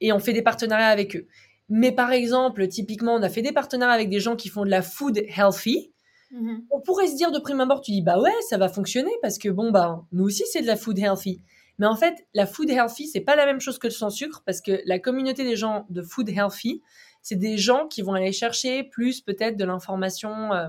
et 0.00 0.12
on 0.12 0.18
fait 0.18 0.32
des 0.32 0.42
partenariats 0.42 0.88
avec 0.88 1.16
eux. 1.16 1.26
Mais 1.68 1.90
par 1.92 2.12
exemple, 2.12 2.68
typiquement, 2.68 3.14
on 3.14 3.22
a 3.22 3.28
fait 3.28 3.42
des 3.42 3.52
partenariats 3.52 3.94
avec 3.94 4.10
des 4.10 4.20
gens 4.20 4.36
qui 4.36 4.48
font 4.48 4.64
de 4.64 4.70
la 4.70 4.82
food 4.82 5.24
healthy. 5.36 5.92
Mmh. 6.30 6.58
On 6.70 6.80
pourrait 6.80 7.08
se 7.08 7.16
dire 7.16 7.32
de 7.32 7.38
prime 7.38 7.60
abord, 7.60 7.80
tu 7.80 7.90
dis, 7.92 8.02
bah 8.02 8.20
ouais, 8.20 8.34
ça 8.48 8.58
va 8.58 8.68
fonctionner 8.68 9.12
parce 9.22 9.38
que 9.38 9.48
bon, 9.48 9.70
bah, 9.70 10.04
nous 10.12 10.24
aussi, 10.24 10.44
c'est 10.52 10.62
de 10.62 10.66
la 10.66 10.76
food 10.76 10.98
healthy. 10.98 11.42
Mais 11.78 11.86
en 11.86 11.96
fait, 11.96 12.26
la 12.34 12.46
food 12.46 12.70
healthy, 12.70 13.08
c'est 13.08 13.20
pas 13.20 13.36
la 13.36 13.46
même 13.46 13.60
chose 13.60 13.78
que 13.78 13.86
le 13.86 13.92
sans 13.92 14.10
sucre 14.10 14.42
parce 14.46 14.60
que 14.60 14.82
la 14.84 14.98
communauté 14.98 15.44
des 15.44 15.56
gens 15.56 15.86
de 15.90 16.02
food 16.02 16.28
healthy, 16.28 16.82
c'est 17.22 17.36
des 17.36 17.56
gens 17.56 17.86
qui 17.86 18.02
vont 18.02 18.14
aller 18.14 18.32
chercher 18.32 18.84
plus 18.84 19.20
peut-être 19.20 19.56
de 19.56 19.64
l'information 19.64 20.52
euh, 20.52 20.68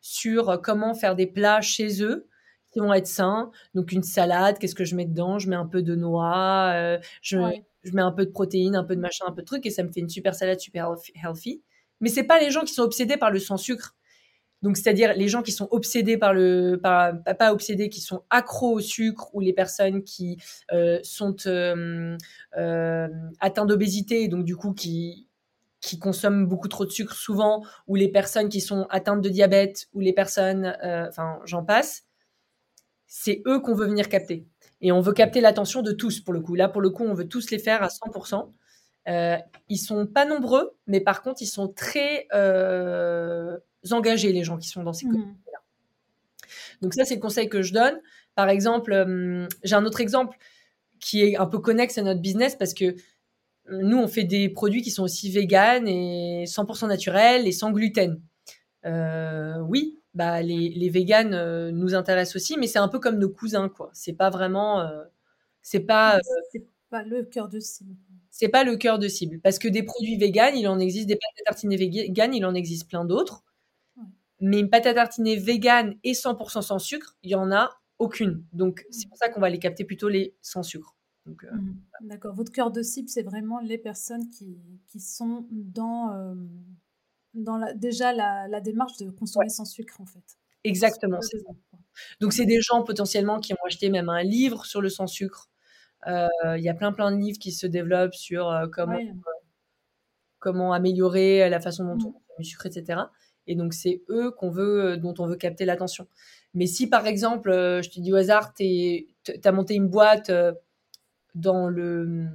sur 0.00 0.60
comment 0.62 0.94
faire 0.94 1.16
des 1.16 1.26
plats 1.26 1.60
chez 1.60 2.02
eux 2.02 2.28
qui 2.70 2.80
vont 2.80 2.92
être 2.92 3.06
sains. 3.06 3.50
Donc 3.74 3.92
une 3.92 4.02
salade, 4.02 4.58
qu'est-ce 4.58 4.74
que 4.74 4.84
je 4.84 4.94
mets 4.94 5.06
dedans? 5.06 5.38
Je 5.38 5.48
mets 5.48 5.56
un 5.56 5.66
peu 5.66 5.82
de 5.82 5.94
noix, 5.94 6.72
euh, 6.74 6.98
je, 7.22 7.38
je, 7.82 7.92
mets 7.92 8.02
un 8.02 8.12
peu 8.12 8.26
de 8.26 8.30
protéines, 8.30 8.76
un 8.76 8.84
peu 8.84 8.94
de 8.94 9.00
machin, 9.00 9.24
un 9.26 9.32
peu 9.32 9.42
de 9.42 9.46
trucs 9.46 9.66
et 9.66 9.70
ça 9.70 9.82
me 9.82 9.90
fait 9.90 10.00
une 10.00 10.08
super 10.08 10.34
salade 10.34 10.60
super 10.60 10.94
healthy. 11.22 11.62
Mais 12.00 12.08
c'est 12.08 12.24
pas 12.24 12.38
les 12.40 12.50
gens 12.50 12.62
qui 12.62 12.72
sont 12.72 12.82
obsédés 12.82 13.16
par 13.16 13.30
le 13.30 13.38
sans 13.38 13.56
sucre. 13.56 13.96
Donc, 14.62 14.76
c'est-à-dire 14.76 15.14
les 15.14 15.28
gens 15.28 15.42
qui 15.42 15.52
sont 15.52 15.68
obsédés 15.70 16.16
par 16.18 16.34
le, 16.34 16.80
par, 16.82 17.12
pas 17.38 17.52
obsédés, 17.52 17.88
qui 17.88 18.00
sont 18.00 18.22
accros 18.28 18.72
au 18.72 18.80
sucre, 18.80 19.32
ou 19.34 19.40
les 19.40 19.52
personnes 19.52 20.02
qui 20.02 20.38
euh, 20.72 20.98
sont 21.02 21.36
euh, 21.46 22.16
euh, 22.56 23.08
atteintes 23.40 23.68
d'obésité, 23.68 24.26
donc 24.28 24.44
du 24.44 24.56
coup 24.56 24.72
qui 24.72 25.27
qui 25.80 25.98
consomment 25.98 26.46
beaucoup 26.46 26.68
trop 26.68 26.84
de 26.84 26.90
sucre 26.90 27.14
souvent, 27.14 27.64
ou 27.86 27.94
les 27.94 28.08
personnes 28.08 28.48
qui 28.48 28.60
sont 28.60 28.86
atteintes 28.90 29.20
de 29.20 29.28
diabète, 29.28 29.88
ou 29.92 30.00
les 30.00 30.12
personnes, 30.12 30.76
enfin, 30.82 31.40
j'en 31.44 31.64
passe. 31.64 32.04
C'est 33.06 33.42
eux 33.46 33.60
qu'on 33.60 33.74
veut 33.74 33.86
venir 33.86 34.08
capter. 34.08 34.46
Et 34.80 34.92
on 34.92 35.00
veut 35.00 35.12
capter 35.12 35.40
l'attention 35.40 35.82
de 35.82 35.92
tous, 35.92 36.20
pour 36.20 36.34
le 36.34 36.40
coup. 36.40 36.54
Là, 36.54 36.68
pour 36.68 36.80
le 36.80 36.90
coup, 36.90 37.04
on 37.04 37.14
veut 37.14 37.28
tous 37.28 37.50
les 37.50 37.58
faire 37.58 37.82
à 37.82 37.88
100%. 37.88 38.52
Euh, 39.08 39.36
ils 39.68 39.78
sont 39.78 40.06
pas 40.06 40.26
nombreux, 40.26 40.76
mais 40.86 41.00
par 41.00 41.22
contre, 41.22 41.42
ils 41.42 41.46
sont 41.46 41.68
très 41.68 42.26
engagés, 43.90 44.32
les 44.32 44.44
gens 44.44 44.58
qui 44.58 44.68
sont 44.68 44.82
dans 44.82 44.92
ces 44.92 45.06
mmh. 45.06 45.10
communautés-là. 45.10 45.58
Donc 46.82 46.94
ça, 46.94 47.04
c'est 47.04 47.14
le 47.14 47.20
conseil 47.20 47.48
que 47.48 47.62
je 47.62 47.72
donne. 47.72 48.00
Par 48.34 48.48
exemple, 48.48 48.92
euh, 48.92 49.46
j'ai 49.64 49.74
un 49.74 49.84
autre 49.84 50.00
exemple 50.00 50.36
qui 51.00 51.22
est 51.22 51.36
un 51.36 51.46
peu 51.46 51.58
connexe 51.58 51.98
à 51.98 52.02
notre 52.02 52.20
business 52.20 52.56
parce 52.56 52.74
que 52.74 52.84
euh, 52.84 52.94
nous, 53.70 53.98
on 53.98 54.08
fait 54.08 54.24
des 54.24 54.48
produits 54.48 54.82
qui 54.82 54.90
sont 54.90 55.04
aussi 55.04 55.30
véganes 55.30 55.88
et 55.88 56.44
100% 56.46 56.88
naturels 56.88 57.46
et 57.46 57.52
sans 57.52 57.70
gluten. 57.72 58.20
Euh, 58.84 59.58
oui, 59.60 59.98
bah 60.14 60.42
les, 60.42 60.70
les 60.70 60.88
véganes 60.90 61.70
nous 61.70 61.94
intéressent 61.94 62.36
aussi, 62.36 62.56
mais 62.58 62.66
c'est 62.66 62.78
un 62.78 62.88
peu 62.88 62.98
comme 62.98 63.18
nos 63.18 63.28
cousins, 63.28 63.68
quoi. 63.68 63.90
C'est 63.92 64.14
pas 64.14 64.30
vraiment, 64.30 64.88
c'est 65.62 65.80
pas, 65.80 66.18
c'est 66.52 66.64
pas 66.90 67.02
le 67.02 67.24
cœur 67.24 67.48
de 67.48 67.60
cible. 67.60 67.94
C'est 68.30 68.48
pas 68.48 68.64
le 68.64 68.76
cœur 68.76 68.98
de 68.98 69.08
cible 69.08 69.40
parce 69.40 69.58
que 69.58 69.68
des 69.68 69.82
produits 69.82 70.16
véganes, 70.16 70.56
il 70.56 70.68
en 70.68 70.78
existe 70.78 71.08
des 71.08 71.16
pâtes 71.16 71.40
à 71.40 71.44
tartiner 71.50 71.76
véganes, 71.76 72.34
il 72.34 72.46
en 72.46 72.54
existe 72.54 72.88
plein 72.88 73.04
d'autres. 73.04 73.44
Mais 74.40 74.60
une 74.60 74.70
pâte 74.70 74.86
à 74.86 74.94
tartiner 74.94 75.36
végane 75.36 75.94
et 76.04 76.12
100% 76.12 76.62
sans 76.62 76.78
sucre, 76.78 77.16
il 77.22 77.30
y 77.30 77.34
en 77.34 77.50
a 77.50 77.70
aucune. 77.98 78.44
Donc 78.52 78.86
c'est 78.90 79.06
mmh. 79.06 79.08
pour 79.08 79.18
ça 79.18 79.28
qu'on 79.28 79.40
va 79.40 79.50
les 79.50 79.58
capter 79.58 79.84
plutôt 79.84 80.08
les 80.08 80.34
sans 80.40 80.62
sucre. 80.62 80.94
Euh, 81.44 81.56
mmh. 81.56 81.76
D'accord. 82.02 82.34
Votre 82.34 82.52
cœur 82.52 82.70
de 82.70 82.82
cible, 82.82 83.08
c'est 83.08 83.22
vraiment 83.22 83.60
les 83.60 83.78
personnes 83.78 84.28
qui, 84.30 84.58
qui 84.88 85.00
sont 85.00 85.46
dans, 85.50 86.12
euh, 86.12 86.34
dans 87.34 87.56
la, 87.56 87.72
déjà 87.74 88.12
la, 88.12 88.48
la, 88.48 88.60
démarche 88.60 88.96
de 88.98 89.10
consommer 89.10 89.48
sans 89.48 89.64
sucre, 89.64 90.00
en 90.00 90.06
fait. 90.06 90.38
Exactement. 90.64 91.20
Donc 92.20 92.32
c'est 92.32 92.46
des 92.46 92.60
gens 92.60 92.82
potentiellement 92.82 93.40
qui 93.40 93.52
ont 93.54 93.64
acheté 93.66 93.90
même 93.90 94.08
un 94.08 94.22
livre 94.22 94.66
sur 94.66 94.80
le 94.80 94.88
sans 94.88 95.06
sucre. 95.06 95.48
Euh, 96.06 96.28
il 96.56 96.62
y 96.62 96.68
a 96.68 96.74
plein 96.74 96.92
plein 96.92 97.10
de 97.10 97.16
livres 97.16 97.38
qui 97.38 97.52
se 97.52 97.66
développent 97.66 98.14
sur 98.14 98.68
comment, 98.72 98.98
comment 100.38 100.72
améliorer 100.72 101.48
la 101.48 101.60
façon 101.60 101.84
dont 101.84 101.94
mmh. 101.94 102.06
on 102.06 102.12
consomme 102.12 102.36
du 102.38 102.44
sucre, 102.44 102.66
etc. 102.66 103.00
Et 103.46 103.54
donc, 103.56 103.72
c'est 103.72 104.02
eux 104.10 104.30
qu'on 104.30 104.50
veut, 104.50 104.98
dont 104.98 105.14
on 105.18 105.26
veut 105.26 105.36
capter 105.36 105.64
l'attention. 105.64 106.06
Mais 106.54 106.66
si, 106.66 106.86
par 106.88 107.06
exemple, 107.06 107.50
je 107.50 107.88
te 107.88 107.98
dis 107.98 108.12
au 108.12 108.16
hasard, 108.16 108.52
tu 108.52 109.06
as 109.42 109.52
monté 109.52 109.74
une 109.74 109.88
boîte 109.88 110.30
dans 111.38 111.68
le. 111.68 112.26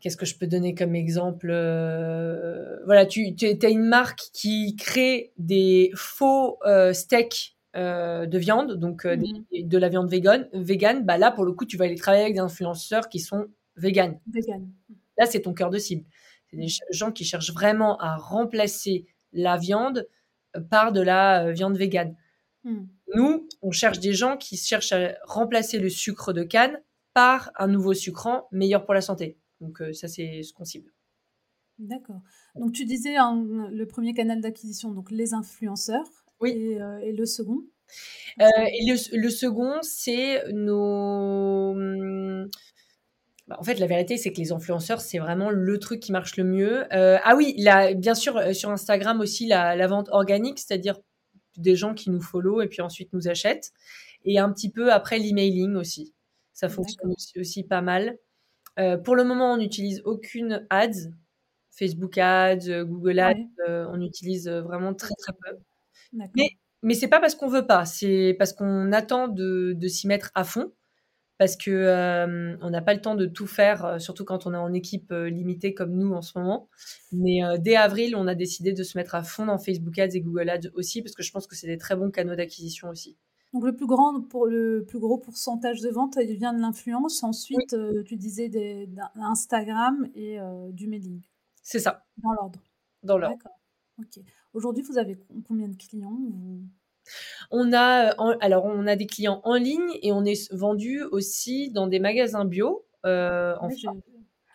Qu'est-ce 0.00 0.16
que 0.16 0.26
je 0.26 0.36
peux 0.38 0.46
donner 0.46 0.74
comme 0.74 0.94
exemple 0.94 1.48
Voilà, 2.84 3.04
tu, 3.06 3.34
as 3.40 3.68
une 3.68 3.84
marque 3.84 4.20
qui 4.32 4.76
crée 4.76 5.32
des 5.38 5.90
faux 5.96 6.58
steaks 6.92 7.56
de 7.74 8.38
viande, 8.38 8.74
donc 8.74 9.04
mmh. 9.04 9.64
de 9.64 9.78
la 9.78 9.88
viande 9.88 10.08
vegan, 10.08 10.48
vegan, 10.52 11.04
bah 11.04 11.18
là, 11.18 11.32
pour 11.32 11.44
le 11.44 11.52
coup, 11.52 11.64
tu 11.64 11.76
vas 11.76 11.86
aller 11.86 11.96
travailler 11.96 12.22
avec 12.22 12.34
des 12.34 12.40
influenceurs 12.40 13.08
qui 13.08 13.18
sont 13.18 13.48
vegan. 13.76 14.20
Là, 15.18 15.26
c'est 15.26 15.40
ton 15.40 15.52
cœur 15.52 15.70
de 15.70 15.78
cible. 15.78 16.04
C'est 16.50 16.56
des 16.56 16.68
gens 16.90 17.12
qui 17.12 17.24
cherchent 17.24 17.52
vraiment 17.52 17.98
à 17.98 18.16
remplacer 18.16 19.06
la 19.32 19.56
viande 19.56 20.06
euh, 20.56 20.60
par 20.60 20.92
de 20.92 21.00
la 21.00 21.46
euh, 21.46 21.52
viande 21.52 21.76
végane. 21.76 22.16
Hmm. 22.64 22.86
Nous, 23.14 23.48
on 23.62 23.70
cherche 23.70 24.00
des 24.00 24.12
gens 24.12 24.36
qui 24.36 24.56
cherchent 24.56 24.92
à 24.92 25.14
remplacer 25.24 25.78
le 25.78 25.88
sucre 25.88 26.32
de 26.32 26.42
canne 26.42 26.80
par 27.18 27.50
un 27.56 27.66
nouveau 27.66 27.94
sucrant 27.94 28.46
meilleur 28.52 28.84
pour 28.84 28.94
la 28.94 29.00
santé. 29.00 29.40
Donc 29.60 29.82
euh, 29.82 29.92
ça, 29.92 30.06
c'est 30.06 30.44
ce 30.44 30.52
qu'on 30.52 30.64
cible. 30.64 30.92
D'accord. 31.80 32.20
Donc 32.54 32.70
tu 32.72 32.84
disais 32.84 33.16
le 33.16 33.84
premier 33.86 34.14
canal 34.14 34.40
d'acquisition, 34.40 34.92
donc 34.92 35.10
les 35.10 35.34
influenceurs. 35.34 36.06
Oui. 36.38 36.50
Et, 36.50 37.12
le 37.12 37.26
second 37.26 37.64
et 38.38 38.84
le, 38.86 39.30
second, 39.30 39.78
c'est 39.82 40.44
nos 40.52 41.72
hum, 41.72 42.48
bah, 43.48 43.56
en 43.58 43.64
fait, 43.64 43.80
la 43.80 43.88
vérité, 43.88 44.16
c'est 44.16 44.32
que 44.32 44.38
les 44.38 44.52
influenceurs, 44.52 45.00
c'est 45.00 45.18
vraiment 45.18 45.50
le 45.50 45.78
truc 45.80 45.98
qui 45.98 46.12
marche 46.12 46.36
le 46.36 46.44
mieux. 46.44 46.84
Euh, 46.94 47.18
ah 47.24 47.34
oui, 47.34 47.56
bien 47.96 48.14
sûr, 48.14 48.36
euh, 48.36 48.52
sur 48.52 48.70
Instagram 48.70 49.18
aussi, 49.18 49.48
la, 49.48 49.86
vente 49.88 50.08
organique, 50.12 50.60
c'est-à-dire 50.60 51.00
des 51.56 51.74
gens 51.74 51.94
qui 51.94 52.10
nous 52.10 52.20
follow 52.20 52.62
et 52.62 52.68
puis 52.68 52.80
ensuite 52.80 53.12
nous 53.12 53.26
achètent. 53.26 53.72
Et 54.24 54.38
un 54.38 54.52
petit 54.52 54.70
peu 54.70 54.92
après 54.92 55.18
l'emailing 55.18 55.74
aussi. 55.74 56.14
Ça 56.58 56.68
fonctionne 56.68 57.14
aussi, 57.36 57.62
pas 57.64 57.82
mal. 57.82 58.18
Euh, 58.80 58.96
pour 58.96 59.14
le 59.14 59.24
moment, 59.24 59.52
on 59.54 59.58
n'utilise 59.58 60.02
aucune 60.04 60.66
ads 60.70 61.10
Facebook 61.70 62.18
Ads, 62.18 62.84
Google 62.84 63.20
Ads, 63.20 63.88
on 63.92 64.00
utilise 64.00 64.48
vraiment 64.48 64.94
très 64.94 65.14
très 65.18 65.32
peu. 65.32 65.56
Mais 66.34 66.48
mais 66.82 66.94
c'est 66.94 67.08
pas 67.08 67.20
parce 67.20 67.34
qu'on 67.36 67.48
veut 67.48 67.66
pas, 67.66 67.84
c'est 67.86 68.34
parce 68.38 68.52
qu'on 68.52 68.92
attend 68.92 69.28
de, 69.28 69.74
de 69.76 69.88
s'y 69.88 70.06
mettre 70.08 70.30
à 70.34 70.44
fond 70.44 70.72
parce 71.38 71.56
que 71.56 71.70
euh, 71.70 72.56
on 72.60 72.70
n'a 72.70 72.82
pas 72.82 72.94
le 72.94 73.00
temps 73.00 73.14
de 73.14 73.26
tout 73.26 73.46
faire, 73.46 73.84
euh, 73.84 73.98
surtout 74.00 74.24
quand 74.24 74.46
on 74.46 74.54
est 74.54 74.58
en 74.58 74.72
équipe 74.72 75.12
euh, 75.12 75.30
limitée 75.30 75.72
comme 75.72 75.92
nous 75.92 76.12
en 76.12 76.20
ce 76.22 76.36
moment. 76.36 76.68
Mais 77.12 77.40
dès 77.60 77.76
avril, 77.76 78.16
on 78.16 78.26
a 78.26 78.34
décidé 78.34 78.72
de 78.72 78.82
se 78.82 78.98
mettre 78.98 79.14
à 79.14 79.22
fond 79.22 79.46
dans 79.46 79.58
Facebook 79.58 79.96
Ads 79.98 80.16
et 80.16 80.20
Google 80.20 80.50
Ads 80.50 80.70
aussi, 80.74 81.00
parce 81.02 81.14
que 81.14 81.22
je 81.22 81.30
pense 81.30 81.46
que 81.46 81.54
c'est 81.56 81.68
des 81.68 81.78
très 81.78 81.94
bons 81.96 82.10
canaux 82.10 82.34
d'acquisition 82.34 82.88
aussi. 82.88 83.16
Donc 83.52 83.64
le 83.64 83.74
plus 83.74 83.86
grand 83.86 84.20
pour 84.20 84.46
le 84.46 84.84
plus 84.86 84.98
gros 84.98 85.18
pourcentage 85.18 85.80
de 85.80 85.88
vente, 85.88 86.18
il 86.20 86.36
vient 86.36 86.52
de 86.52 86.60
l'influence. 86.60 87.22
Ensuite, 87.22 87.74
tu 88.04 88.16
disais 88.16 88.48
d'Instagram 89.16 90.06
et 90.14 90.38
du 90.72 90.86
mailing. 90.86 91.22
C'est 91.62 91.78
ça. 91.78 92.04
Dans 92.22 92.32
l'ordre. 92.32 92.60
Dans 93.02 93.18
l'ordre. 93.18 93.36
D'accord. 93.36 93.58
Ok. 93.98 94.22
Aujourd'hui, 94.52 94.82
vous 94.82 94.98
avez 94.98 95.18
combien 95.46 95.68
de 95.68 95.76
clients 95.76 96.18
on 97.50 97.72
a, 97.72 98.12
euh, 98.12 98.36
alors 98.40 98.64
on 98.64 98.86
a 98.86 98.96
des 98.96 99.06
clients 99.06 99.40
en 99.44 99.54
ligne 99.54 99.98
et 100.02 100.12
on 100.12 100.24
est 100.24 100.52
vendu 100.52 101.02
aussi 101.02 101.70
dans 101.70 101.86
des 101.86 102.00
magasins 102.00 102.44
bio 102.44 102.84
euh, 103.06 103.54
en 103.60 103.68
oui, 103.68 103.84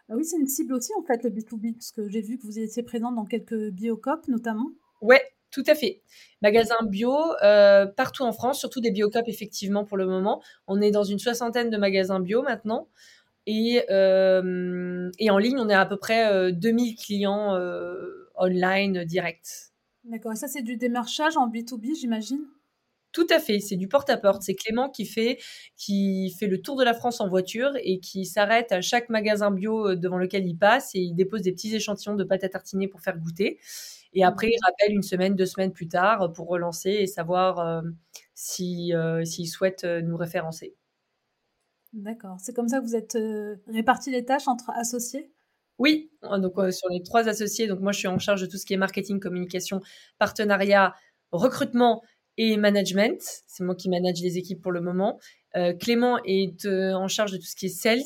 ah 0.09 0.15
oui, 0.15 0.25
c'est 0.25 0.37
une 0.37 0.47
cible 0.47 0.73
aussi 0.73 0.91
en 0.99 1.03
fait 1.03 1.23
le 1.23 1.29
B2B 1.29 1.73
parce 1.73 1.91
que 1.91 2.09
j'ai 2.09 2.21
vu 2.21 2.37
que 2.37 2.43
vous 2.43 2.59
étiez 2.59 2.83
présent 2.83 3.11
dans 3.11 3.25
quelques 3.25 3.71
biocop 3.71 4.27
notamment. 4.27 4.69
Ouais, 5.01 5.21
tout 5.53 5.63
à 5.67 5.75
fait. 5.75 6.01
Magasins 6.41 6.83
bio 6.83 7.15
euh, 7.43 7.85
partout 7.85 8.23
en 8.23 8.33
France, 8.33 8.59
surtout 8.59 8.81
des 8.81 8.91
biocop 8.91 9.27
effectivement 9.27 9.85
pour 9.85 9.95
le 9.95 10.05
moment. 10.05 10.41
On 10.67 10.81
est 10.81 10.91
dans 10.91 11.03
une 11.03 11.19
soixantaine 11.19 11.69
de 11.69 11.77
magasins 11.77 12.19
bio 12.19 12.41
maintenant. 12.41 12.89
Et, 13.45 13.85
et 13.89 15.29
en 15.29 15.37
ligne, 15.37 15.59
on 15.59 15.67
est 15.67 15.73
à 15.73 15.85
peu 15.85 15.97
près 15.97 16.53
2000 16.53 16.95
clients 16.95 17.57
online 18.35 19.03
direct. 19.03 19.73
D'accord. 20.05 20.33
Et 20.33 20.35
ça, 20.35 20.47
c'est 20.47 20.61
du 20.61 20.77
démarchage 20.77 21.37
en 21.37 21.49
B2B, 21.49 21.97
j'imagine? 21.97 22.45
Tout 23.13 23.27
à 23.29 23.39
fait, 23.39 23.59
c'est 23.59 23.75
du 23.75 23.87
porte-à-porte. 23.87 24.41
C'est 24.41 24.55
Clément 24.55 24.89
qui 24.89 25.05
fait, 25.05 25.37
qui 25.77 26.35
fait 26.37 26.47
le 26.47 26.61
tour 26.61 26.75
de 26.75 26.83
la 26.83 26.95
France 26.95 27.21
en 27.21 27.29
voiture 27.29 27.71
et 27.81 27.99
qui 27.99 28.25
s'arrête 28.25 28.71
à 28.71 28.81
chaque 28.81 29.09
magasin 29.09 29.51
bio 29.51 29.89
euh, 29.89 29.95
devant 29.95 30.17
lequel 30.17 30.47
il 30.47 30.57
passe 30.57 30.95
et 30.95 30.99
il 30.99 31.13
dépose 31.13 31.43
des 31.43 31.51
petits 31.53 31.73
échantillons 31.75 32.15
de 32.15 32.23
pâte 32.23 32.43
à 32.43 32.49
tartiner 32.49 32.87
pour 32.87 33.01
faire 33.01 33.17
goûter. 33.17 33.59
Et 34.13 34.23
après, 34.23 34.47
il 34.47 34.59
rappelle 34.63 34.95
une 34.95 35.03
semaine, 35.03 35.35
deux 35.35 35.45
semaines 35.45 35.71
plus 35.71 35.87
tard 35.87 36.31
pour 36.33 36.47
relancer 36.47 36.91
et 36.91 37.07
savoir 37.07 37.59
euh, 37.59 37.81
si, 38.35 38.93
euh, 38.93 39.25
s'il 39.25 39.47
souhaite 39.47 39.83
nous 39.83 40.17
référencer. 40.17 40.75
D'accord. 41.93 42.37
C'est 42.39 42.53
comme 42.53 42.67
ça 42.67 42.79
que 42.79 42.85
vous 42.85 42.95
êtes 42.95 43.17
répartis 43.67 44.11
les 44.11 44.25
tâches 44.25 44.47
entre 44.47 44.71
associés? 44.71 45.31
Oui, 45.79 46.11
donc 46.21 46.57
euh, 46.57 46.71
sur 46.71 46.87
les 46.89 47.01
trois 47.01 47.27
associés, 47.27 47.67
donc 47.67 47.79
moi 47.79 47.91
je 47.91 47.99
suis 47.99 48.07
en 48.07 48.19
charge 48.19 48.41
de 48.41 48.45
tout 48.45 48.57
ce 48.57 48.65
qui 48.65 48.73
est 48.73 48.77
marketing, 48.77 49.19
communication, 49.19 49.81
partenariat, 50.19 50.93
recrutement 51.31 52.03
et 52.37 52.57
management. 52.57 53.19
C'est 53.47 53.63
moi 53.63 53.75
qui 53.75 53.89
manage 53.89 54.21
les 54.21 54.37
équipes 54.37 54.61
pour 54.61 54.71
le 54.71 54.81
moment. 54.81 55.19
Euh, 55.55 55.73
Clément 55.73 56.19
est 56.25 56.65
euh, 56.65 56.93
en 56.93 57.07
charge 57.07 57.31
de 57.31 57.37
tout 57.37 57.45
ce 57.45 57.55
qui 57.55 57.67
est 57.67 57.69
sales, 57.69 58.01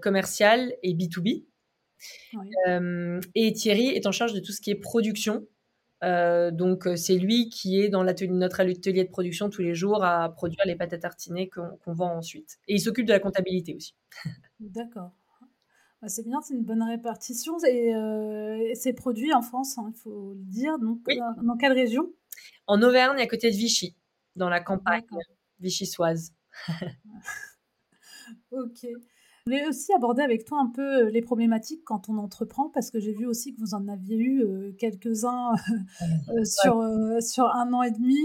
commercial 0.00 0.74
et 0.82 0.94
B2B. 0.94 1.44
Et 3.34 3.52
Thierry 3.52 3.88
est 3.88 4.06
en 4.06 4.12
charge 4.12 4.32
de 4.32 4.40
tout 4.40 4.52
ce 4.52 4.60
qui 4.60 4.70
est 4.70 4.76
production. 4.76 5.46
donc 6.02 6.88
c'est 6.96 7.16
lui 7.16 7.48
qui 7.48 7.80
est 7.80 7.88
dans 7.88 8.04
notre 8.04 8.60
atelier 8.60 9.04
de 9.04 9.10
production 9.10 9.50
tous 9.50 9.62
les 9.62 9.74
jours 9.74 10.04
à 10.04 10.32
produire 10.32 10.64
les 10.66 10.76
pâtes 10.76 10.92
à 10.92 10.98
tartiner 10.98 11.48
qu'on 11.48 11.92
vend 11.92 12.16
ensuite. 12.16 12.58
Et 12.68 12.74
il 12.74 12.80
s'occupe 12.80 13.06
de 13.06 13.12
la 13.12 13.20
comptabilité 13.20 13.74
aussi. 13.74 13.94
D'accord. 14.60 15.12
Bah, 16.02 16.08
c'est 16.08 16.24
bien, 16.24 16.40
c'est 16.42 16.54
une 16.54 16.64
bonne 16.64 16.82
répartition. 16.82 17.56
Et, 17.64 17.94
euh, 17.94 18.72
c'est 18.74 18.92
produit 18.92 19.32
en 19.32 19.40
France, 19.40 19.78
hein, 19.78 19.92
il 19.94 19.98
faut 19.98 20.34
le 20.34 20.44
dire. 20.44 20.78
Donc, 20.80 21.00
dans, 21.42 21.56
quelle 21.56 21.72
région? 21.72 22.12
En 22.66 22.82
Auvergne, 22.82 23.20
à 23.20 23.26
côté 23.28 23.50
de 23.50 23.56
Vichy, 23.56 23.96
dans 24.34 24.48
la 24.48 24.60
campagne 24.60 25.04
vichysoise. 25.60 26.34
ok. 28.50 28.86
Je 29.46 29.52
voulais 29.52 29.66
aussi 29.66 29.92
aborder 29.92 30.22
avec 30.22 30.44
toi 30.44 30.60
un 30.60 30.68
peu 30.68 31.06
euh, 31.06 31.10
les 31.10 31.20
problématiques 31.20 31.82
quand 31.84 32.08
on 32.08 32.16
entreprend, 32.18 32.68
parce 32.68 32.90
que 32.90 33.00
j'ai 33.00 33.12
vu 33.12 33.26
aussi 33.26 33.54
que 33.54 33.60
vous 33.60 33.74
en 33.74 33.88
aviez 33.88 34.16
eu 34.16 34.42
euh, 34.42 34.72
quelques-uns 34.78 35.54
sur, 36.44 36.84
sur 37.20 37.46
un 37.46 37.72
an 37.72 37.82
et 37.82 37.90
demi. 37.90 38.18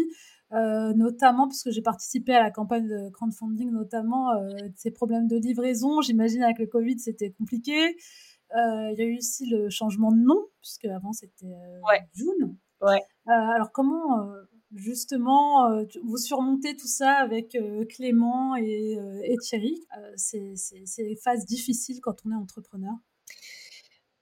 Euh, 0.53 0.93
notamment 0.93 1.47
parce 1.47 1.61
que 1.61 1.71
j'ai 1.71 1.81
participé 1.81 2.33
à 2.33 2.41
la 2.41 2.51
campagne 2.51 2.87
de 2.87 3.09
crowdfunding, 3.09 3.69
notamment 3.71 4.31
euh, 4.31 4.49
ces 4.75 4.91
problèmes 4.91 5.27
de 5.27 5.35
livraison. 5.35 6.01
J'imagine 6.01 6.43
avec 6.43 6.59
le 6.59 6.67
Covid, 6.67 6.99
c'était 6.99 7.31
compliqué. 7.31 7.97
Euh, 8.55 8.91
il 8.93 8.95
y 8.97 9.01
a 9.01 9.05
eu 9.05 9.17
aussi 9.17 9.45
le 9.49 9.69
changement 9.69 10.11
de 10.11 10.19
nom, 10.19 10.45
puisque 10.61 10.85
avant 10.85 11.11
c'était 11.11 11.47
June. 12.13 12.55
Ouais. 12.79 13.01
alors 13.25 13.71
comment 13.71 14.29
justement 14.75 15.83
vous 16.03 16.17
surmontez 16.17 16.75
tout 16.75 16.87
ça 16.87 17.11
avec 17.13 17.57
Clément 17.89 18.55
et, 18.55 18.97
et 19.23 19.37
Thierry. 19.37 19.81
C'est 20.15 20.53
ces 20.55 21.15
phases 21.23 21.45
difficiles 21.45 21.99
quand 22.01 22.15
on 22.25 22.31
est 22.31 22.35
entrepreneur. 22.35 22.93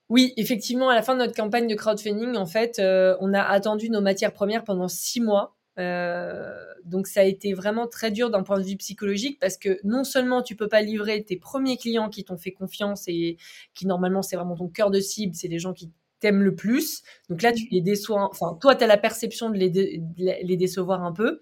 Oui, 0.10 0.34
effectivement, 0.38 0.90
à 0.90 0.96
la 0.96 1.02
fin 1.02 1.16
de 1.16 1.20
notre 1.20 1.36
campagne 1.36 1.68
de 1.68 1.74
crowdfunding, 1.74 2.36
en 2.36 2.46
fait, 2.46 2.80
on 2.80 3.34
a 3.34 3.42
attendu 3.42 3.90
nos 3.90 4.02
matières 4.02 4.34
premières 4.34 4.64
pendant 4.64 4.88
six 4.88 5.22
mois. 5.22 5.56
Euh, 5.78 6.54
donc 6.86 7.08
ça 7.08 7.22
a 7.22 7.24
été 7.24 7.54
vraiment 7.54 7.88
très 7.88 8.12
dur 8.12 8.30
d'un 8.30 8.44
point 8.44 8.60
de 8.60 8.66
vue 8.66 8.78
psychologique 8.78 9.40
parce 9.40 9.58
que 9.58 9.80
non 9.84 10.06
seulement 10.06 10.42
tu 10.42 10.56
peux 10.56 10.70
pas 10.70 10.82
livrer 10.82 11.22
tes 11.24 11.36
premiers 11.36 11.78
clients 11.78 12.10
qui 12.10 12.24
t'ont 12.24 12.38
fait 12.38 12.52
confiance 12.52 13.04
et 13.08 13.38
qui 13.74 13.86
normalement 13.86 14.22
c'est 14.22 14.38
vraiment 14.38 14.56
ton 14.56 14.70
cœur 14.70 14.90
de 14.90 15.00
cible, 15.00 15.36
c'est 15.36 15.50
les 15.50 15.60
gens 15.60 15.74
qui 15.74 15.92
t'aiment 16.20 16.44
le 16.44 16.56
plus. 16.56 17.04
Donc 17.30 17.42
là 17.42 17.52
tu 17.54 17.68
les 17.72 17.82
déçois, 17.82 18.30
enfin 18.32 18.58
toi 18.62 18.76
tu 18.76 18.84
as 18.84 18.88
la 18.88 18.98
perception 18.98 19.50
de 19.50 19.58
les, 19.58 20.02
les 20.18 20.58
décevoir 20.58 21.04
un 21.04 21.12
peu. 21.12 21.42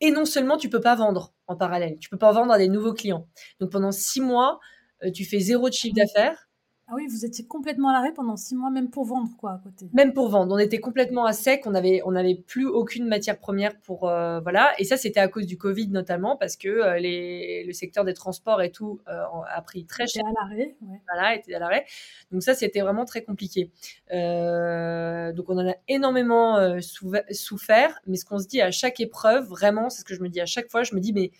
Et 0.00 0.10
non 0.10 0.24
seulement 0.24 0.56
tu 0.56 0.68
peux 0.68 0.80
pas 0.80 0.94
vendre 0.94 1.34
en 1.46 1.56
parallèle, 1.56 1.98
tu 2.00 2.08
peux 2.08 2.18
pas 2.18 2.32
vendre 2.32 2.52
à 2.52 2.58
des 2.58 2.68
nouveaux 2.68 2.94
clients. 2.94 3.26
Donc 3.60 3.70
pendant 3.72 3.92
six 3.92 4.20
mois, 4.20 4.60
euh, 5.04 5.10
tu 5.10 5.24
fais 5.24 5.40
zéro 5.40 5.68
de 5.68 5.74
chiffre 5.74 5.94
d'affaires 5.94 6.47
ah 6.90 6.94
oui, 6.94 7.06
vous 7.06 7.26
étiez 7.26 7.44
complètement 7.44 7.90
à 7.90 7.92
l'arrêt 7.92 8.14
pendant 8.14 8.36
six 8.36 8.54
mois, 8.54 8.70
même 8.70 8.88
pour 8.88 9.04
vendre, 9.04 9.30
quoi, 9.36 9.52
à 9.52 9.60
côté. 9.62 9.90
Même 9.92 10.14
pour 10.14 10.30
vendre, 10.30 10.54
on 10.54 10.58
était 10.58 10.78
complètement 10.78 11.26
à 11.26 11.34
sec, 11.34 11.66
on 11.66 11.74
avait, 11.74 12.00
on 12.06 12.12
n'avait 12.12 12.34
plus 12.34 12.66
aucune 12.66 13.06
matière 13.06 13.38
première 13.38 13.78
pour, 13.80 14.08
euh, 14.08 14.40
voilà. 14.40 14.72
Et 14.78 14.84
ça, 14.84 14.96
c'était 14.96 15.20
à 15.20 15.28
cause 15.28 15.44
du 15.44 15.58
Covid 15.58 15.88
notamment, 15.88 16.38
parce 16.38 16.56
que 16.56 16.68
euh, 16.68 16.98
les, 16.98 17.64
le 17.64 17.72
secteur 17.74 18.06
des 18.06 18.14
transports 18.14 18.62
et 18.62 18.70
tout 18.70 19.00
euh, 19.06 19.22
a 19.54 19.60
pris 19.60 19.84
très 19.84 20.06
cher. 20.06 20.22
Était 20.26 20.38
à 20.38 20.42
l'arrêt, 20.42 20.76
Voilà, 21.12 21.34
était 21.34 21.54
à 21.54 21.58
l'arrêt. 21.58 21.84
Donc 22.32 22.42
ça, 22.42 22.54
c'était 22.54 22.80
vraiment 22.80 23.04
très 23.04 23.22
compliqué. 23.22 23.70
donc 24.10 25.50
on 25.50 25.58
en 25.58 25.68
a 25.68 25.74
énormément 25.88 26.80
souffert, 26.80 28.00
mais 28.06 28.16
ce 28.16 28.24
qu'on 28.24 28.38
se 28.38 28.46
dit 28.46 28.62
à 28.62 28.70
chaque 28.70 28.98
épreuve, 29.00 29.46
vraiment, 29.46 29.90
c'est 29.90 30.00
ce 30.00 30.04
que 30.06 30.14
je 30.14 30.22
me 30.22 30.30
dis 30.30 30.40
à 30.40 30.46
chaque 30.46 30.70
fois, 30.70 30.84
je 30.84 30.94
me 30.94 31.00
dis, 31.00 31.12
mais 31.12 31.32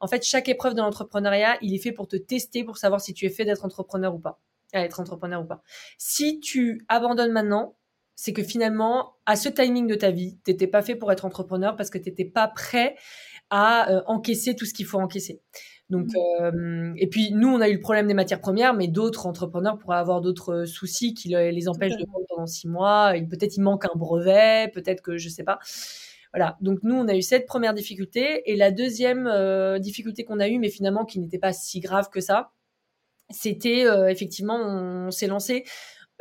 en 0.00 0.08
fait, 0.08 0.24
chaque 0.24 0.48
épreuve 0.48 0.74
de 0.74 0.80
l'entrepreneuriat, 0.80 1.58
il 1.62 1.74
est 1.74 1.78
fait 1.78 1.92
pour 1.92 2.08
te 2.08 2.16
tester, 2.16 2.64
pour 2.64 2.76
savoir 2.76 3.00
si 3.00 3.14
tu 3.14 3.24
es 3.24 3.30
fait 3.30 3.44
d'être 3.44 3.64
entrepreneur 3.64 4.12
ou 4.12 4.18
pas 4.18 4.40
à 4.72 4.80
être 4.80 5.00
entrepreneur 5.00 5.42
ou 5.42 5.46
pas. 5.46 5.62
Si 5.98 6.40
tu 6.40 6.84
abandonnes 6.88 7.32
maintenant, 7.32 7.76
c'est 8.14 8.32
que 8.32 8.42
finalement, 8.42 9.14
à 9.26 9.36
ce 9.36 9.48
timing 9.48 9.86
de 9.86 9.94
ta 9.94 10.10
vie, 10.10 10.38
tu 10.44 10.50
n'étais 10.50 10.66
pas 10.66 10.82
fait 10.82 10.96
pour 10.96 11.12
être 11.12 11.24
entrepreneur 11.24 11.76
parce 11.76 11.90
que 11.90 11.98
tu 11.98 12.08
n'étais 12.08 12.24
pas 12.24 12.48
prêt 12.48 12.96
à 13.50 13.90
euh, 13.92 14.02
encaisser 14.06 14.56
tout 14.56 14.64
ce 14.64 14.72
qu'il 14.72 14.86
faut 14.86 14.98
encaisser. 14.98 15.42
Donc, 15.90 16.06
mmh. 16.06 16.42
euh, 16.42 16.92
et 16.96 17.08
puis 17.08 17.30
nous, 17.32 17.48
on 17.48 17.60
a 17.60 17.68
eu 17.68 17.74
le 17.74 17.80
problème 17.80 18.08
des 18.08 18.14
matières 18.14 18.40
premières, 18.40 18.74
mais 18.74 18.88
d'autres 18.88 19.26
entrepreneurs 19.26 19.78
pourraient 19.78 19.98
avoir 19.98 20.20
d'autres 20.20 20.64
soucis 20.64 21.14
qui 21.14 21.28
les 21.28 21.68
empêchent 21.68 21.96
de 21.96 22.06
vendre 22.10 22.26
pendant 22.28 22.46
six 22.46 22.66
mois. 22.66 23.12
Peut-être 23.30 23.56
il 23.56 23.62
manque 23.62 23.84
un 23.84 23.96
brevet, 23.96 24.68
peut-être 24.72 25.02
que 25.02 25.16
je 25.16 25.28
sais 25.28 25.44
pas. 25.44 25.58
Voilà. 26.32 26.56
Donc 26.60 26.80
nous, 26.82 26.94
on 26.94 27.06
a 27.08 27.14
eu 27.14 27.22
cette 27.22 27.46
première 27.46 27.72
difficulté 27.72 28.42
et 28.50 28.56
la 28.56 28.70
deuxième 28.70 29.26
euh, 29.26 29.78
difficulté 29.78 30.24
qu'on 30.24 30.40
a 30.40 30.48
eue, 30.48 30.58
mais 30.58 30.70
finalement 30.70 31.04
qui 31.04 31.20
n'était 31.20 31.38
pas 31.38 31.52
si 31.52 31.80
grave 31.80 32.08
que 32.10 32.20
ça, 32.20 32.50
c'était 33.30 33.86
euh, 33.86 34.08
effectivement, 34.08 34.56
on, 34.56 35.10
s'est 35.10 35.26
lancé 35.26 35.64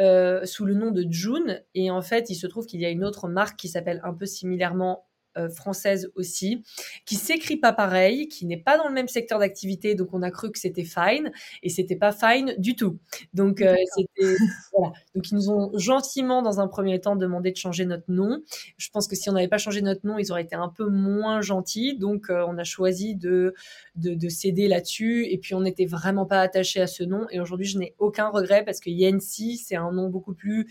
euh, 0.01 0.45
sous 0.45 0.65
le 0.65 0.73
nom 0.73 0.91
de 0.91 1.05
June. 1.09 1.63
Et 1.73 1.91
en 1.91 2.01
fait, 2.01 2.29
il 2.29 2.35
se 2.35 2.47
trouve 2.47 2.65
qu'il 2.65 2.81
y 2.81 2.85
a 2.85 2.89
une 2.89 3.03
autre 3.03 3.27
marque 3.27 3.57
qui 3.57 3.67
s'appelle 3.67 4.01
un 4.03 4.13
peu 4.13 4.25
similairement 4.25 5.07
euh, 5.37 5.49
française 5.49 6.11
aussi, 6.15 6.63
qui 7.05 7.15
s'écrit 7.15 7.57
pas 7.57 7.73
pareil, 7.73 8.27
qui 8.27 8.45
n'est 8.45 8.57
pas 8.57 8.77
dans 8.77 8.87
le 8.87 8.93
même 8.93 9.07
secteur 9.07 9.39
d'activité, 9.39 9.95
donc 9.95 10.13
on 10.13 10.21
a 10.21 10.31
cru 10.31 10.51
que 10.51 10.59
c'était 10.59 10.83
fine 10.83 11.31
et 11.63 11.69
c'était 11.69 11.95
pas 11.95 12.11
fine 12.11 12.55
du 12.57 12.75
tout. 12.75 12.99
Donc 13.33 13.61
euh, 13.61 13.75
c'était 13.95 14.35
voilà. 14.73 14.93
Donc 15.13 15.29
ils 15.31 15.35
nous 15.35 15.49
ont 15.49 15.71
gentiment 15.77 16.41
dans 16.41 16.59
un 16.59 16.67
premier 16.67 16.99
temps 16.99 17.15
demandé 17.15 17.51
de 17.51 17.57
changer 17.57 17.85
notre 17.85 18.09
nom. 18.09 18.41
Je 18.77 18.89
pense 18.89 19.07
que 19.07 19.15
si 19.15 19.29
on 19.29 19.33
n'avait 19.33 19.47
pas 19.47 19.57
changé 19.57 19.81
notre 19.81 20.05
nom, 20.05 20.17
ils 20.17 20.31
auraient 20.31 20.43
été 20.43 20.55
un 20.55 20.69
peu 20.69 20.87
moins 20.87 21.41
gentils. 21.41 21.97
Donc 21.97 22.29
euh, 22.29 22.45
on 22.47 22.57
a 22.57 22.63
choisi 22.63 23.15
de 23.15 23.53
de, 23.95 24.13
de 24.13 24.29
céder 24.29 24.67
là-dessus 24.67 25.25
et 25.25 25.37
puis 25.37 25.53
on 25.53 25.61
n'était 25.61 25.85
vraiment 25.85 26.25
pas 26.25 26.41
attaché 26.41 26.81
à 26.81 26.87
ce 26.87 27.03
nom 27.03 27.27
et 27.29 27.39
aujourd'hui 27.39 27.67
je 27.67 27.77
n'ai 27.77 27.95
aucun 27.99 28.29
regret 28.29 28.63
parce 28.63 28.79
que 28.79 28.89
Yancy 28.89 29.57
c'est 29.57 29.75
un 29.75 29.91
nom 29.91 30.09
beaucoup 30.09 30.33
plus 30.33 30.67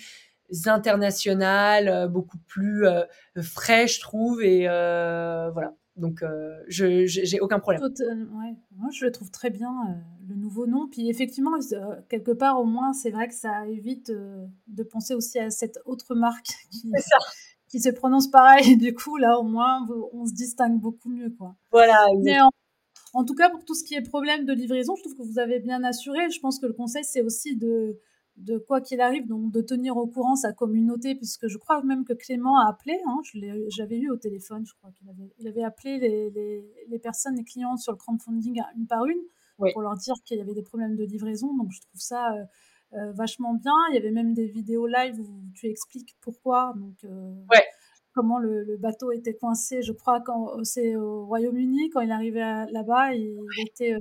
internationales, 0.67 1.89
euh, 1.89 2.09
beaucoup 2.09 2.39
plus 2.47 2.87
euh, 2.87 3.03
frais, 3.43 3.87
je 3.87 4.01
trouve. 4.01 4.43
Et 4.43 4.69
euh, 4.69 5.51
voilà. 5.51 5.75
Donc, 5.97 6.25
je 6.67 7.07
j'ai 7.07 7.39
aucun 7.39 7.61
problème. 7.61 7.81
ouais. 7.81 8.57
Moi, 8.77 8.89
je 8.93 9.05
le 9.05 9.13
trouve 9.13 9.31
très 9.31 9.51
bien, 9.51 9.71
le 10.29 10.35
nouveau 10.35 10.67
nom. 10.67 10.89
Puis 10.91 11.09
effectivement, 11.09 11.53
quelque 12.09 12.33
part, 12.33 12.59
au 12.59 12.65
moins, 12.65 12.93
c'est 12.93 13.11
vrai 13.11 13.29
que 13.29 13.35
ça 13.35 13.65
évite 13.69 14.11
de 14.11 14.83
penser 14.83 15.15
aussi 15.15 15.39
à 15.39 15.51
cette 15.51 15.79
autre 15.85 16.17
marque 16.17 16.49
qui, 16.73 16.91
qui 17.69 17.79
se 17.79 17.91
prononce 17.91 18.29
pareil. 18.29 18.77
du 18.77 18.93
coup, 18.93 19.19
là, 19.19 19.39
au 19.39 19.45
moins, 19.45 19.87
on 20.13 20.27
se 20.27 20.33
distingue 20.33 20.81
beaucoup 20.81 21.11
mieux. 21.11 21.31
Quoi. 21.31 21.55
Voilà. 21.71 22.09
Mais 22.25 22.41
en, 22.41 22.51
en, 23.13 23.25
tout 23.25 23.37
cas, 23.37 23.49
pour 23.49 23.65
tout 23.65 23.77
ce 23.77 23.85
qui 23.85 23.95
est 23.95 24.03
problème 24.03 24.47
de 24.47 24.53
livraison, 24.53 24.97
je 24.97 25.03
trouve 25.03 25.17
que 25.17 25.23
vous 25.23 25.39
avez 25.39 25.61
bien 25.61 25.85
assuré. 25.85 26.29
Je 26.29 26.41
pense 26.41 26.59
que 26.59 26.67
le 26.67 26.73
conseil, 26.73 27.05
c'est 27.05 27.23
aussi 27.23 27.57
de 27.57 28.01
de 28.37 28.59
quoi 28.59 28.81
qu'il 28.81 29.01
arrive, 29.01 29.27
donc 29.27 29.53
de 29.53 29.61
tenir 29.61 29.97
au 29.97 30.07
courant 30.07 30.35
sa 30.35 30.53
communauté, 30.53 31.15
puisque 31.15 31.47
je 31.47 31.57
crois 31.57 31.83
même 31.83 32.05
que 32.05 32.13
Clément 32.13 32.59
a 32.59 32.69
appelé, 32.69 32.99
hein, 33.07 33.21
j'avais 33.69 33.99
eu 33.99 34.11
au 34.11 34.17
téléphone, 34.17 34.67
je 34.67 34.75
crois 34.75 34.91
qu'il 34.91 35.09
avait, 35.09 35.33
il 35.39 35.47
avait 35.47 35.63
appelé 35.63 35.99
les, 35.99 36.65
les, 36.89 36.99
personnes, 36.99 37.37
les 37.37 37.45
clients 37.45 37.77
sur 37.77 37.93
le 37.93 37.99
crowdfunding 37.99 38.61
une 38.77 38.87
par 38.87 39.05
une, 39.07 39.21
pour 39.57 39.83
leur 39.83 39.95
dire 39.95 40.15
qu'il 40.25 40.39
y 40.39 40.41
avait 40.41 40.55
des 40.55 40.63
problèmes 40.63 40.97
de 40.97 41.05
livraison, 41.05 41.57
donc 41.57 41.71
je 41.71 41.81
trouve 41.81 42.01
ça 42.01 42.33
euh, 42.33 42.45
euh, 42.95 43.13
vachement 43.13 43.55
bien. 43.55 43.77
Il 43.91 43.95
y 43.95 43.99
avait 43.99 44.11
même 44.11 44.35
des 44.35 44.47
vidéos 44.47 44.89
live 44.89 45.21
où 45.21 45.45
tu 45.55 45.69
expliques 45.69 46.17
pourquoi, 46.21 46.75
donc 46.77 47.05
euh, 47.05 47.35
comment 48.15 48.39
le, 48.39 48.77
bateau 48.79 49.13
était 49.13 49.35
coincé, 49.35 49.83
je 49.83 49.93
crois, 49.93 50.21
quand 50.21 50.65
c'est 50.65 50.97
au 50.97 51.25
Royaume-Uni, 51.27 51.91
quand 51.91 52.01
il 52.01 52.11
arrivait 52.11 52.67
là-bas, 52.73 53.15
il, 53.15 53.39
était... 53.61 53.97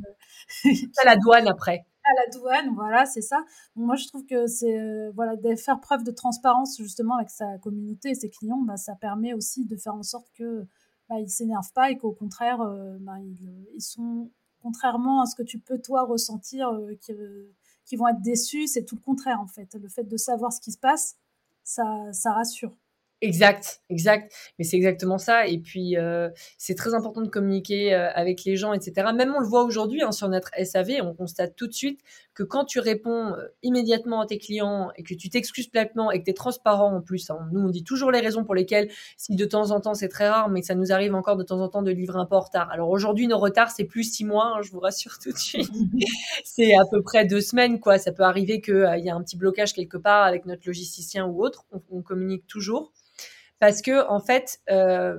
à 1.04 1.06
la 1.06 1.18
douane 1.18 1.48
après 1.48 1.86
à 2.04 2.26
la 2.26 2.32
douane, 2.32 2.76
voilà, 2.76 3.06
c'est 3.06 3.22
ça. 3.22 3.46
moi, 3.76 3.96
je 3.96 4.08
trouve 4.08 4.26
que 4.26 4.48
c'est 4.48 4.80
euh, 4.80 5.12
voilà, 5.16 5.36
faire 5.56 5.80
preuve 5.80 6.04
de 6.04 6.12
transparence 6.12 6.78
justement 6.78 7.16
avec 7.16 7.30
sa 7.30 7.58
communauté 7.60 8.10
et 8.10 8.16
ses 8.16 8.30
clients, 8.30 8.62
bah, 8.62 8.78
ça 8.78 8.96
permet 8.96 9.34
aussi 9.34 9.66
de 9.66 9.78
faire 9.78 9.96
en 9.96 10.04
sorte 10.04 10.30
que 10.34 10.66
bah, 11.10 11.20
ils 11.20 11.30
s'énervent 11.30 11.72
pas 11.74 11.92
et 11.92 11.98
qu'au 11.98 12.12
contraire, 12.12 12.62
euh, 12.62 12.98
bah, 13.00 13.20
ils, 13.20 13.82
sont 13.82 14.32
contrairement 14.62 15.22
à 15.22 15.26
ce 15.26 15.36
que 15.36 15.44
tu 15.44 15.60
peux 15.60 15.80
toi 15.80 16.04
ressentir, 16.04 16.70
euh, 16.70 16.94
qui, 17.86 17.96
vont 17.96 18.08
être 18.08 18.22
déçus, 18.22 18.68
c'est 18.68 18.86
tout 18.86 18.96
le 18.96 19.02
contraire 19.02 19.40
en 19.40 19.48
fait. 19.48 19.76
Le 19.76 19.88
fait 19.88 20.04
de 20.04 20.18
savoir 20.18 20.52
ce 20.52 20.62
qui 20.62 20.72
se 20.72 20.80
passe, 20.80 21.18
ça 21.64 22.12
rassure. 22.26 22.76
Exact, 23.24 23.82
exact. 23.90 24.34
Mais 24.60 24.66
c'est 24.66 24.76
exactement 24.76 25.18
ça. 25.18 25.48
Et 25.48 25.58
puis, 25.58 25.96
euh, 25.96 26.30
c'est 26.58 26.76
très 26.76 26.94
important 26.94 27.22
de 27.22 27.30
communiquer 27.30 27.94
euh, 27.94 28.12
avec 28.14 28.44
les 28.44 28.58
gens, 28.58 28.74
etc. 28.74 29.12
Même 29.16 29.34
on 29.34 29.40
le 29.40 29.48
voit 29.48 29.64
aujourd'hui 29.64 30.04
hein, 30.04 30.12
sur 30.12 30.28
notre 30.28 30.52
SAV, 30.62 31.00
on 31.02 31.14
constate 31.14 31.56
tout 31.56 31.68
de 31.68 31.72
suite 31.72 32.02
que 32.34 32.44
quand 32.44 32.66
tu 32.66 32.82
réponds 32.82 33.34
euh, 33.34 33.48
immédiatement 33.62 34.20
à 34.20 34.26
tes 34.26 34.40
clients 34.40 34.92
et 34.98 35.04
que 35.04 35.14
tu 35.14 35.30
t'excuses 35.30 35.70
platement 35.70 36.12
et 36.12 36.20
que 36.20 36.26
tu 36.26 36.32
es 36.32 36.34
transparent 36.34 36.94
en 36.94 37.00
plus, 37.00 37.30
hein, 37.30 37.48
nous 37.54 37.62
on 37.62 37.70
dit 37.70 37.86
toujours 37.86 38.12
les 38.12 38.20
raisons 38.20 38.44
pour 38.44 38.56
lesquelles, 38.56 38.90
si 39.16 39.38
de 39.38 39.46
temps 39.46 39.72
en 39.72 39.80
temps 39.80 39.94
c'est 39.94 40.10
très 40.10 40.28
rare, 40.28 40.50
mais 40.50 40.62
ça 40.62 40.76
nous 40.76 40.92
arrive 40.92 41.16
encore 41.16 41.38
de 41.38 41.44
temps 41.44 41.62
en 41.62 41.70
temps 41.70 41.82
de 41.82 41.92
livrer 41.92 42.20
un 42.20 42.26
peu 42.26 42.36
en 42.36 42.42
retard. 42.42 42.70
Alors 42.72 42.90
aujourd'hui, 42.90 43.28
nos 43.28 43.40
retards, 43.40 43.72
c'est 43.72 43.86
plus 43.86 44.04
six 44.04 44.26
mois, 44.26 44.58
hein, 44.58 44.62
je 44.64 44.72
vous 44.72 44.82
rassure 44.82 45.18
tout 45.24 45.32
de 45.32 45.38
suite. 45.38 45.72
c'est 46.44 46.74
à 46.74 46.84
peu 46.92 47.02
près 47.02 47.26
deux 47.26 47.40
semaines, 47.40 47.80
quoi. 47.80 48.00
Ça 48.00 48.12
peut 48.12 48.24
arriver 48.24 48.60
qu'il 48.60 49.02
y 49.02 49.10
a 49.10 49.16
un 49.16 49.24
petit 49.24 49.38
blocage 49.38 49.72
quelque 49.72 49.98
part 49.98 50.24
avec 50.24 50.46
notre 50.46 50.64
logisticien 50.66 51.26
ou 51.26 51.42
autre. 51.42 51.64
on 51.90 52.02
communique 52.02 52.48
toujours 52.48 52.92
parce 53.64 53.82
que 53.82 54.06
en 54.10 54.20
fait, 54.20 54.60
euh, 54.70 55.16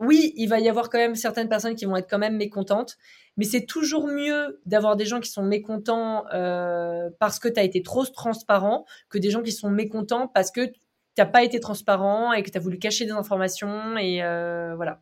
oui, 0.00 0.34
il 0.36 0.50
va 0.50 0.60
y 0.60 0.68
avoir 0.68 0.90
quand 0.90 0.98
même 0.98 1.14
certaines 1.14 1.48
personnes 1.48 1.76
qui 1.76 1.86
vont 1.86 1.96
être 1.96 2.06
quand 2.06 2.18
même 2.18 2.36
mécontentes, 2.36 2.98
mais 3.38 3.46
c'est 3.46 3.64
toujours 3.64 4.06
mieux 4.06 4.60
d'avoir 4.66 4.96
des 4.96 5.06
gens 5.06 5.18
qui 5.18 5.30
sont 5.30 5.42
mécontents 5.42 6.26
euh, 6.34 7.08
parce 7.18 7.38
que 7.38 7.48
tu 7.48 7.58
as 7.58 7.62
été 7.62 7.80
trop 7.80 8.04
transparent 8.04 8.84
que 9.08 9.16
des 9.16 9.30
gens 9.30 9.42
qui 9.42 9.52
sont 9.52 9.70
mécontents 9.70 10.28
parce 10.28 10.50
que 10.50 10.66
tu 10.66 10.74
n'as 11.16 11.24
pas 11.24 11.42
été 11.42 11.58
transparent 11.58 12.34
et 12.34 12.42
que 12.42 12.50
tu 12.50 12.58
as 12.58 12.60
voulu 12.60 12.78
cacher 12.78 13.06
des 13.06 13.12
informations 13.12 13.96
et 13.96 14.22
euh, 14.22 14.76
voilà. 14.76 15.00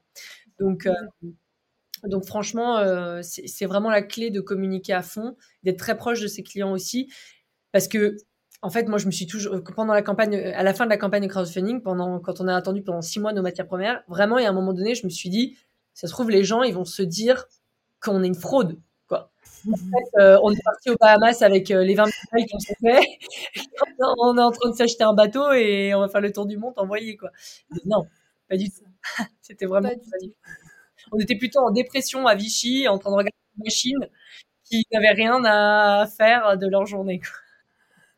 Donc 0.61 0.89
donc 2.05 2.27
franchement, 2.27 2.81
c'est 3.23 3.67
vraiment 3.67 3.91
la 3.91 4.03
clé 4.03 4.31
de 4.31 4.41
communiquer 4.41 4.93
à 4.93 5.03
fond, 5.03 5.37
d'être 5.65 5.81
très 5.81 5.97
proche 5.97 6.21
de 6.21 6.29
ses 6.29 6.45
clients 6.45 6.71
aussi, 6.71 7.13
parce 7.73 7.89
que 7.89 8.17
en 8.63 8.71
fait, 8.71 8.89
moi, 8.89 8.99
je 8.99 9.07
me 9.07 9.11
suis 9.11 9.27
toujours, 9.27 9.55
euh, 9.55 9.61
pendant 9.61 9.93
la 9.93 10.03
campagne, 10.03 10.35
euh, 10.35 10.53
à 10.55 10.63
la 10.63 10.75
fin 10.75 10.85
de 10.85 10.91
la 10.91 10.97
campagne 10.97 11.23
de 11.23 11.29
crowdfunding, 11.29 11.83
pendant, 11.83 12.21
quand 12.21 12.41
on 12.41 12.49
a 12.49 12.55
attendu 12.57 12.83
pendant 12.83 13.03
six 13.03 13.21
mois 13.21 13.33
nos 13.33 13.43
matières 13.43 13.67
premières, 13.67 14.03
vraiment, 14.09 14.39
il 14.39 14.45
y 14.45 14.47
a 14.47 14.51
un 14.51 14.55
moment 14.55 14.73
donné, 14.73 14.95
je 14.95 15.05
me 15.05 15.11
suis 15.11 15.29
dit, 15.29 15.57
ça 15.95 16.07
se 16.07 16.13
trouve, 16.13 16.31
les 16.31 16.45
gens, 16.45 16.63
ils 16.63 16.75
vont 16.75 16.85
se 16.85 17.03
dire 17.03 17.47
qu'on 18.01 18.23
est 18.23 18.27
une 18.27 18.35
fraude, 18.35 18.79
quoi. 19.09 19.31
En 19.71 19.77
fait, 19.77 20.21
euh, 20.21 20.39
on 20.43 20.53
est 20.53 20.63
parti 20.63 20.91
aux 20.91 20.97
Bahamas 20.97 21.43
avec 21.43 21.69
les 21.69 21.95
20 21.95 22.05
000 22.05 22.47
qu'on 22.51 22.59
s'est 22.59 22.75
fait. 22.81 23.01
on 24.21 24.39
est 24.39 24.43
en 24.43 24.51
train 24.51 24.71
de 24.71 24.75
s'acheter 24.75 25.05
un 25.05 25.15
bateau 25.15 25.53
et 25.53 25.95
on 25.95 26.01
va 26.01 26.09
faire 26.09 26.21
le 26.21 26.33
tour 26.33 26.47
du 26.47 26.57
monde 26.57 26.75
envoyé, 26.77 27.17
quoi. 27.17 27.31
non, 27.85 28.07
pas 28.49 28.57
du 28.57 28.71
tout. 28.71 28.85
C'était 29.41 29.67
vraiment 29.67 29.89
pas 29.89 30.19
du 30.21 30.29
tout. 30.29 30.35
On 31.13 31.19
était 31.19 31.37
plutôt 31.37 31.61
en 31.61 31.71
dépression 31.71 32.27
à 32.27 32.35
Vichy, 32.35 32.89
en 32.89 32.99
train 32.99 33.11
de 33.11 33.17
regarder 33.17 33.37
une 33.59 33.65
machine 33.65 34.09
qui 34.65 34.85
n'avait 34.93 35.13
rien 35.13 35.43
à 35.45 36.07
faire 36.07 36.59
de 36.59 36.67
leur 36.67 36.87
journée, 36.87 37.21
quoi. 37.21 37.46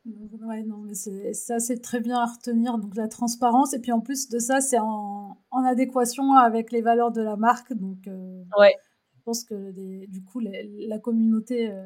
Ouais, 0.05 0.63
non, 0.63 0.77
mais 0.77 0.93
c'est, 0.93 1.33
ça, 1.33 1.59
c'est 1.59 1.79
très 1.79 1.99
bien 1.99 2.17
à 2.17 2.25
retenir. 2.25 2.77
Donc, 2.77 2.95
la 2.95 3.07
transparence. 3.07 3.73
Et 3.73 3.79
puis, 3.79 3.91
en 3.91 3.99
plus 3.99 4.29
de 4.29 4.39
ça, 4.39 4.61
c'est 4.61 4.79
en, 4.79 5.37
en 5.51 5.63
adéquation 5.63 6.33
avec 6.33 6.71
les 6.71 6.81
valeurs 6.81 7.11
de 7.11 7.21
la 7.21 7.35
marque. 7.35 7.73
Donc, 7.73 8.07
euh, 8.07 8.43
ouais. 8.57 8.75
je 9.17 9.21
pense 9.23 9.43
que 9.43 9.71
du 10.07 10.23
coup, 10.23 10.39
la 10.39 10.99
communauté, 10.99 11.71
euh, 11.71 11.85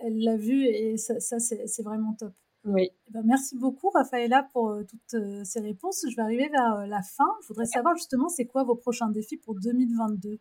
elle, 0.00 0.18
l'a 0.18 0.36
vu 0.36 0.64
et 0.64 0.96
ça, 0.96 1.20
ça 1.20 1.38
c'est, 1.38 1.82
vraiment 1.82 2.14
top. 2.14 2.32
Oui. 2.64 2.90
Eh 3.08 3.12
ben, 3.12 3.22
merci 3.24 3.56
beaucoup, 3.56 3.90
Raphaëla, 3.90 4.48
pour 4.52 4.70
euh, 4.70 4.82
toutes 4.84 5.44
ces 5.44 5.60
réponses. 5.60 6.04
Je 6.08 6.16
vais 6.16 6.22
arriver 6.22 6.48
vers 6.48 6.86
la 6.86 7.02
fin. 7.02 7.28
Je 7.42 7.48
voudrais 7.48 7.66
savoir 7.66 7.94
justement, 7.96 8.28
c'est 8.28 8.46
quoi 8.46 8.64
vos 8.64 8.76
prochains 8.76 9.10
défis 9.10 9.36
pour 9.36 9.54
2022 9.60 10.38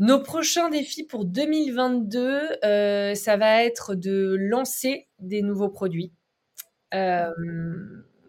nos 0.00 0.20
prochains 0.20 0.70
défis 0.70 1.04
pour 1.04 1.24
2022, 1.24 3.14
ça 3.14 3.36
va 3.36 3.62
être 3.62 3.94
de 3.94 4.34
lancer 4.36 5.06
des 5.20 5.40
nouveaux 5.40 5.68
produits. 5.68 6.12
Euh, 6.94 7.30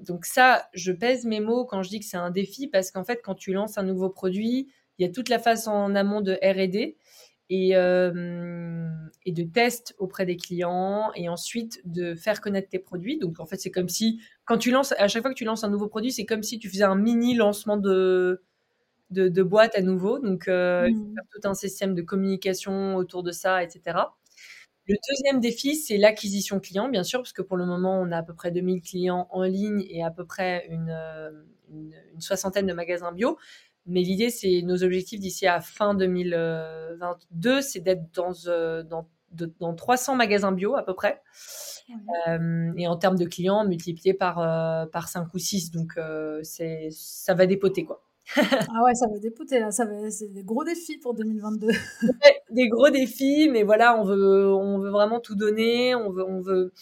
donc 0.01 0.25
ça, 0.25 0.67
je 0.73 0.91
pèse 0.91 1.25
mes 1.25 1.39
mots 1.39 1.65
quand 1.65 1.83
je 1.83 1.89
dis 1.89 1.99
que 1.99 2.05
c'est 2.05 2.17
un 2.17 2.31
défi 2.31 2.67
parce 2.67 2.91
qu'en 2.91 3.03
fait, 3.03 3.21
quand 3.23 3.35
tu 3.35 3.53
lances 3.53 3.77
un 3.77 3.83
nouveau 3.83 4.09
produit, 4.09 4.67
il 4.97 5.05
y 5.05 5.09
a 5.09 5.11
toute 5.11 5.29
la 5.29 5.39
phase 5.39 5.67
en 5.67 5.95
amont 5.95 6.21
de 6.21 6.33
R&D 6.33 6.97
et, 7.49 7.75
euh, 7.75 8.89
et 9.25 9.31
de 9.31 9.43
test 9.43 9.95
auprès 9.99 10.25
des 10.25 10.37
clients 10.37 11.11
et 11.15 11.29
ensuite 11.29 11.81
de 11.85 12.15
faire 12.15 12.41
connaître 12.41 12.69
tes 12.69 12.79
produits. 12.79 13.17
Donc 13.17 13.39
en 13.39 13.45
fait, 13.45 13.57
c'est 13.57 13.71
comme 13.71 13.89
si 13.89 14.21
quand 14.45 14.57
tu 14.57 14.71
lances, 14.71 14.93
à 14.97 15.07
chaque 15.07 15.21
fois 15.21 15.31
que 15.31 15.37
tu 15.37 15.45
lances 15.45 15.63
un 15.63 15.69
nouveau 15.69 15.87
produit, 15.87 16.11
c'est 16.11 16.25
comme 16.25 16.43
si 16.43 16.59
tu 16.59 16.69
faisais 16.69 16.83
un 16.83 16.95
mini 16.95 17.35
lancement 17.35 17.77
de 17.77 18.41
de, 19.11 19.43
boîte 19.43 19.75
à 19.75 19.81
nouveau. 19.81 20.19
Donc 20.19 20.47
euh, 20.47 20.87
il 20.89 20.95
faut 20.95 21.03
mmh. 21.03 21.13
faire 21.13 21.23
tout 21.31 21.47
un 21.47 21.53
système 21.53 21.95
de 21.95 22.01
communication 22.01 22.95
autour 22.95 23.23
de 23.23 23.31
ça, 23.31 23.63
etc. 23.63 23.97
Le 24.87 24.95
deuxième 25.09 25.39
défi, 25.39 25.75
c'est 25.75 25.97
l'acquisition 25.97 26.59
client, 26.59 26.89
bien 26.89 27.03
sûr, 27.03 27.19
parce 27.19 27.33
que 27.33 27.41
pour 27.41 27.57
le 27.57 27.65
moment, 27.65 27.99
on 27.99 28.11
a 28.11 28.17
à 28.19 28.23
peu 28.23 28.35
près 28.35 28.51
2000 28.51 28.81
clients 28.81 29.27
en 29.31 29.43
ligne 29.43 29.83
et 29.89 30.03
à 30.03 30.11
peu 30.11 30.25
près 30.25 30.67
une, 30.69 30.89
euh, 30.91 31.31
soixantaine 32.19 32.67
de 32.67 32.73
magasins 32.73 33.11
bio. 33.11 33.37
Mais 33.87 34.01
l'idée, 34.01 34.29
c'est 34.29 34.61
nos 34.63 34.83
objectifs 34.83 35.19
d'ici 35.19 35.47
à 35.47 35.59
fin 35.59 35.95
2022, 35.95 37.61
c'est 37.61 37.79
d'être 37.79 38.11
dans, 38.13 38.33
euh, 38.47 38.83
dans, 38.83 39.07
dans 39.59 39.73
300 39.73 40.15
magasins 40.15 40.51
bio 40.51 40.75
à 40.75 40.83
peu 40.83 40.93
près. 40.93 41.21
Euh, 42.27 42.71
et 42.77 42.87
en 42.87 42.97
termes 42.97 43.17
de 43.17 43.25
clients, 43.25 43.65
multiplié 43.65 44.13
par, 44.13 44.35
par 44.91 45.07
5 45.07 45.33
ou 45.33 45.39
6. 45.39 45.71
Donc, 45.71 45.99
c'est 46.43 46.89
ça 46.91 47.33
va 47.33 47.47
dépoter, 47.47 47.85
quoi. 47.85 48.04
ah 48.37 48.83
ouais, 48.83 48.95
ça 48.95 49.07
va 49.07 49.19
dépoter 49.19 49.59
là, 49.59 49.71
ça 49.71 49.85
va, 49.85 50.09
c'est 50.09 50.31
des 50.33 50.43
gros 50.43 50.63
défis 50.63 50.97
pour 50.97 51.13
2022. 51.13 51.67
des 52.49 52.67
gros 52.69 52.89
défis, 52.89 53.49
mais 53.51 53.63
voilà, 53.63 53.99
on 53.99 54.03
veut, 54.03 54.51
on 54.51 54.79
veut 54.79 54.89
vraiment 54.89 55.19
tout 55.19 55.35
donner, 55.35 55.93
on 55.93 56.09
veut, 56.09 56.25
on 56.25 56.41
veut, 56.41 56.73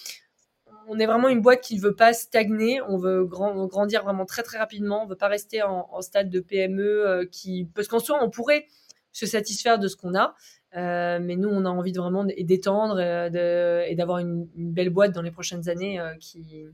on 0.87 0.99
est 0.99 1.05
vraiment 1.05 1.27
une 1.27 1.41
boîte 1.41 1.61
qui 1.61 1.75
ne 1.75 1.81
veut 1.81 1.95
pas 1.95 2.13
stagner, 2.13 2.81
on 2.81 2.97
veut 2.97 3.25
grandir 3.25 4.03
vraiment 4.03 4.25
très 4.25 4.43
très 4.43 4.57
rapidement, 4.57 5.03
on 5.03 5.05
veut 5.05 5.17
pas 5.17 5.27
rester 5.27 5.61
en, 5.63 6.01
stade 6.01 6.29
de 6.29 6.39
PME 6.39 6.83
euh, 6.83 7.25
qui, 7.29 7.69
parce 7.75 7.87
qu'en 7.87 7.99
soi, 7.99 8.19
on 8.21 8.29
pourrait 8.29 8.67
se 9.11 9.25
satisfaire 9.25 9.79
de 9.79 9.87
ce 9.87 9.97
qu'on 9.97 10.15
a, 10.15 10.35
euh, 10.75 11.19
mais 11.21 11.35
nous, 11.35 11.49
on 11.49 11.65
a 11.65 11.69
envie 11.69 11.91
de 11.91 11.99
vraiment 11.99 12.23
d'étendre 12.23 12.95
euh, 12.99 13.83
et 13.85 13.95
d'avoir 13.95 14.19
une, 14.19 14.47
belle 14.55 14.89
boîte 14.89 15.11
dans 15.11 15.21
les 15.21 15.31
prochaines 15.31 15.67
années 15.67 16.01
qui 16.19 16.65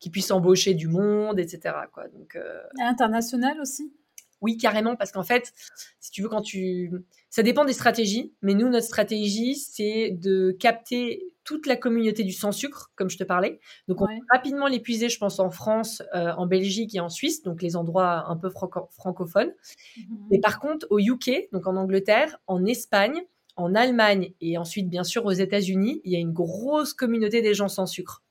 qui 0.00 0.10
puisse 0.10 0.30
embaucher 0.30 0.74
du 0.74 0.88
monde, 0.88 1.38
etc. 1.38 1.74
Quoi. 1.92 2.08
Donc, 2.08 2.36
euh, 2.36 2.60
International 2.80 3.60
aussi? 3.60 3.92
Oui, 4.40 4.56
carrément, 4.56 4.94
parce 4.94 5.10
qu'en 5.10 5.24
fait, 5.24 5.52
si 5.98 6.10
tu 6.10 6.22
veux, 6.22 6.28
quand 6.28 6.42
tu... 6.42 6.92
Ça 7.28 7.42
dépend 7.42 7.64
des 7.64 7.72
stratégies, 7.72 8.32
mais 8.40 8.54
nous, 8.54 8.68
notre 8.68 8.86
stratégie, 8.86 9.56
c'est 9.56 10.10
de 10.12 10.52
capter 10.52 11.24
toute 11.44 11.66
la 11.66 11.76
communauté 11.76 12.24
du 12.24 12.32
sans-sucre, 12.32 12.92
comme 12.94 13.10
je 13.10 13.16
te 13.16 13.24
parlais. 13.24 13.58
Donc, 13.88 14.00
on 14.00 14.04
va 14.04 14.12
rapidement 14.30 14.68
l'épuiser, 14.68 15.08
je 15.08 15.18
pense, 15.18 15.40
en 15.40 15.50
France, 15.50 16.02
euh, 16.14 16.32
en 16.36 16.46
Belgique 16.46 16.94
et 16.94 17.00
en 17.00 17.08
Suisse, 17.08 17.42
donc 17.42 17.62
les 17.62 17.74
endroits 17.74 18.28
un 18.28 18.36
peu 18.36 18.50
francophones. 18.50 19.52
Mhm. 19.96 20.04
Mais 20.30 20.38
par 20.38 20.60
contre, 20.60 20.86
au 20.90 20.98
UK, 20.98 21.48
donc 21.52 21.66
en 21.66 21.76
Angleterre, 21.76 22.38
en 22.46 22.64
Espagne, 22.64 23.22
en 23.56 23.74
Allemagne 23.74 24.34
et 24.40 24.56
ensuite, 24.56 24.88
bien 24.88 25.04
sûr, 25.04 25.24
aux 25.24 25.32
États-Unis, 25.32 26.00
il 26.04 26.12
y 26.12 26.16
a 26.16 26.20
une 26.20 26.32
grosse 26.32 26.94
communauté 26.94 27.42
des 27.42 27.54
gens 27.54 27.68
sans 27.68 27.86
sucre. 27.86 28.22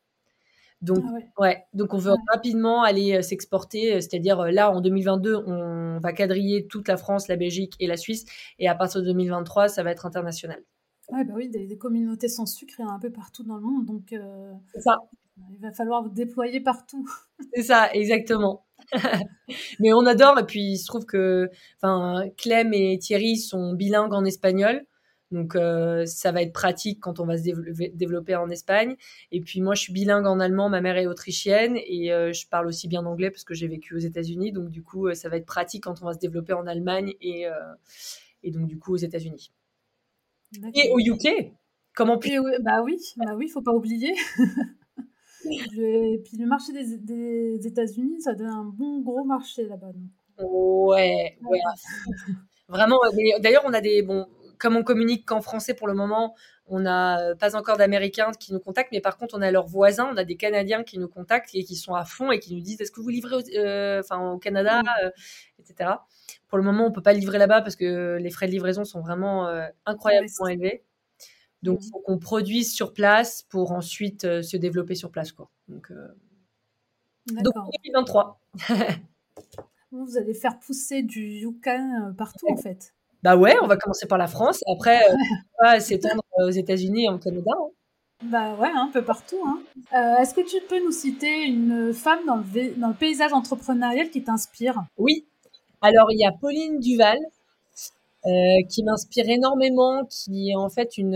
Donc, 0.81 1.03
ah 1.03 1.41
ouais. 1.41 1.63
donc 1.73 1.93
on 1.93 1.97
veut 1.97 2.13
rapidement 2.31 2.83
aller 2.83 3.21
s'exporter, 3.23 3.99
c'est-à-dire 3.99 4.43
là 4.51 4.71
en 4.71 4.79
2022, 4.79 5.35
on 5.35 5.99
va 5.99 6.13
quadriller 6.13 6.67
toute 6.67 6.87
la 6.87 6.97
France, 6.97 7.27
la 7.27 7.35
Belgique 7.35 7.73
et 7.79 7.87
la 7.87 7.97
Suisse, 7.97 8.25
et 8.59 8.67
à 8.67 8.75
partir 8.75 9.01
de 9.01 9.07
2023, 9.07 9.69
ça 9.69 9.81
va 9.81 9.91
être 9.91 10.05
international. 10.05 10.63
Ouais, 11.09 11.23
bah 11.23 11.33
oui, 11.35 11.49
des, 11.49 11.77
communautés 11.77 12.27
sans 12.27 12.45
sucre, 12.45 12.75
il 12.77 12.81
y 12.83 12.85
en 12.85 12.89
a 12.89 12.93
un 12.93 12.99
peu 12.99 13.11
partout 13.11 13.43
dans 13.43 13.55
le 13.55 13.61
monde, 13.61 13.85
donc 13.85 14.13
ça. 14.77 14.97
il 15.49 15.59
va 15.59 15.71
falloir 15.71 16.03
vous 16.03 16.09
déployer 16.09 16.59
partout. 16.59 17.09
C'est 17.53 17.63
ça, 17.63 17.89
exactement. 17.93 18.65
Mais 19.79 19.93
on 19.93 20.05
adore, 20.05 20.37
et 20.37 20.45
puis 20.45 20.73
il 20.73 20.77
se 20.77 20.85
trouve 20.85 21.05
que 21.05 21.49
Clem 22.37 22.73
et 22.73 22.99
Thierry 22.99 23.37
sont 23.37 23.73
bilingues 23.73 24.13
en 24.13 24.25
espagnol. 24.25 24.85
Donc 25.31 25.55
euh, 25.55 26.05
ça 26.05 26.31
va 26.31 26.41
être 26.41 26.53
pratique 26.53 26.99
quand 27.01 27.19
on 27.19 27.25
va 27.25 27.37
se 27.37 27.43
développer, 27.43 28.35
en 28.35 28.49
Espagne. 28.49 28.95
Et 29.31 29.41
puis 29.41 29.61
moi, 29.61 29.75
je 29.75 29.81
suis 29.81 29.93
bilingue 29.93 30.25
en 30.25 30.39
allemand, 30.39 30.69
ma 30.69 30.81
mère 30.81 30.97
est 30.97 31.07
autrichienne 31.07 31.77
et 31.85 32.13
euh, 32.13 32.31
je 32.31 32.47
parle 32.47 32.67
aussi 32.67 32.87
bien 32.87 33.05
anglais 33.05 33.29
parce 33.29 33.43
que 33.43 33.53
j'ai 33.53 33.67
vécu 33.67 33.95
aux 33.95 33.99
États-Unis. 33.99 34.51
Donc 34.51 34.69
du 34.69 34.83
coup, 34.83 35.07
euh, 35.07 35.13
ça 35.13 35.29
va 35.29 35.37
être 35.37 35.45
pratique 35.45 35.83
quand 35.83 36.01
on 36.01 36.05
va 36.05 36.13
se 36.13 36.19
développer 36.19 36.53
en 36.53 36.65
Allemagne 36.65 37.13
et, 37.21 37.45
et 38.43 38.51
donc 38.51 38.67
du 38.67 38.79
coup 38.79 38.93
aux 38.93 38.97
États-Unis. 38.97 39.51
Et 40.73 40.91
au 40.91 40.99
UK 40.99 41.51
Comment 41.93 42.19
puis 42.19 42.33
Bah 42.61 42.83
oui, 42.83 42.99
bah 43.17 43.33
oui, 43.35 43.49
faut 43.49 43.63
pas 43.63 43.73
oublier. 43.73 44.13
et 45.45 46.21
puis 46.23 46.37
le 46.37 46.45
marché 46.45 46.71
des, 46.71 47.67
États-Unis, 47.67 48.21
ça 48.21 48.35
donne 48.35 48.51
un 48.51 48.63
bon 48.63 49.01
gros 49.01 49.23
marché 49.23 49.65
là-bas. 49.65 49.91
Ouais, 50.37 51.39
ouais. 51.41 51.59
Vraiment. 52.69 52.99
D'ailleurs, 53.41 53.63
on 53.65 53.73
a 53.73 53.81
des 53.81 54.03
bon 54.03 54.27
comme 54.57 54.75
on 54.75 54.83
communique 54.83 55.25
qu'en 55.25 55.41
français 55.41 55.73
pour 55.73 55.87
le 55.87 55.93
moment, 55.93 56.35
on 56.69 56.79
n'a 56.79 57.19
euh, 57.19 57.35
pas 57.35 57.55
encore 57.55 57.77
d'Américains 57.77 58.31
qui 58.31 58.53
nous 58.53 58.59
contactent, 58.59 58.91
mais 58.91 59.01
par 59.01 59.17
contre, 59.17 59.37
on 59.37 59.41
a 59.41 59.51
leurs 59.51 59.67
voisins, 59.67 60.09
on 60.11 60.17
a 60.17 60.23
des 60.23 60.35
Canadiens 60.35 60.83
qui 60.83 60.99
nous 60.99 61.07
contactent 61.07 61.49
et 61.53 61.63
qui 61.63 61.75
sont 61.75 61.95
à 61.95 62.03
fond 62.03 62.31
et 62.31 62.39
qui 62.39 62.53
nous 62.53 62.61
disent 62.61 62.81
est-ce 62.81 62.91
que 62.91 62.99
vous 62.99 63.09
livrez 63.09 63.35
au, 63.35 63.41
euh, 63.57 64.01
enfin, 64.01 64.31
au 64.31 64.37
Canada, 64.37 64.81
euh, 65.03 65.09
etc. 65.59 65.91
Pour 66.47 66.57
le 66.57 66.63
moment, 66.63 66.85
on 66.85 66.91
peut 66.91 67.01
pas 67.01 67.13
livrer 67.13 67.37
là-bas 67.37 67.61
parce 67.61 67.75
que 67.75 68.17
les 68.17 68.29
frais 68.29 68.47
de 68.47 68.51
livraison 68.51 68.83
sont 68.83 69.01
vraiment 69.01 69.47
incroyablement 69.85 70.47
élevés. 70.47 70.83
Donc, 71.63 71.79
il 71.83 71.89
faut 71.89 71.99
qu'on 71.99 72.19
produise 72.19 72.73
sur 72.73 72.93
place 72.93 73.43
pour 73.49 73.71
ensuite 73.71 74.21
se 74.41 74.57
développer 74.57 74.95
sur 74.95 75.11
place. 75.11 75.31
Quoi. 75.31 75.49
Donc, 75.67 75.91
donc 77.27 77.53
2023. 77.83 78.39
vous 79.91 80.17
allez 80.17 80.33
faire 80.33 80.59
pousser 80.59 81.01
du 81.01 81.21
Yukon 81.21 82.13
partout, 82.17 82.47
en 82.49 82.57
fait. 82.57 82.93
Bah 83.23 83.35
ouais, 83.35 83.55
on 83.61 83.67
va 83.67 83.77
commencer 83.77 84.05
par 84.05 84.17
la 84.17 84.27
France. 84.27 84.63
Après, 84.71 84.97
euh, 84.97 85.13
on 85.59 85.65
va 85.65 85.79
s'étendre 85.79 86.21
aux 86.39 86.49
États-Unis 86.49 87.05
et 87.05 87.09
au 87.09 87.17
Canada. 87.17 87.51
Hein. 87.51 87.69
Bah 88.23 88.55
ouais, 88.55 88.69
un 88.69 88.89
peu 88.91 89.03
partout. 89.03 89.39
Hein. 89.45 89.59
Euh, 89.93 90.21
est-ce 90.21 90.33
que 90.33 90.41
tu 90.41 90.57
peux 90.67 90.83
nous 90.83 90.91
citer 90.91 91.43
une 91.45 91.93
femme 91.93 92.19
dans 92.25 92.37
le, 92.37 92.79
dans 92.79 92.89
le 92.89 92.93
paysage 92.93 93.33
entrepreneurial 93.33 94.09
qui 94.09 94.23
t'inspire? 94.23 94.83
Oui. 94.97 95.25
Alors, 95.81 96.11
il 96.11 96.19
y 96.19 96.25
a 96.25 96.31
Pauline 96.31 96.79
Duval, 96.79 97.17
euh, 98.25 98.29
qui 98.69 98.83
m'inspire 98.83 99.29
énormément, 99.29 100.03
qui 100.05 100.49
est 100.49 100.55
en 100.55 100.69
fait 100.69 100.97
une, 100.97 101.15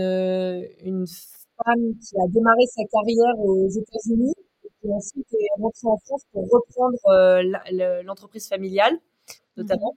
une 0.84 1.06
femme 1.06 1.94
qui 2.00 2.16
a 2.16 2.28
démarré 2.28 2.64
sa 2.66 2.82
carrière 2.84 3.38
aux 3.40 3.68
États-Unis 3.68 4.34
et 4.64 4.68
qui 4.80 4.92
ensuite 4.92 5.26
est 5.32 5.60
rentrée 5.60 5.88
en 5.88 5.98
France 5.98 6.22
pour 6.32 6.48
reprendre 6.50 8.02
l'entreprise 8.04 8.48
familiale, 8.48 8.96
notamment 9.56 9.96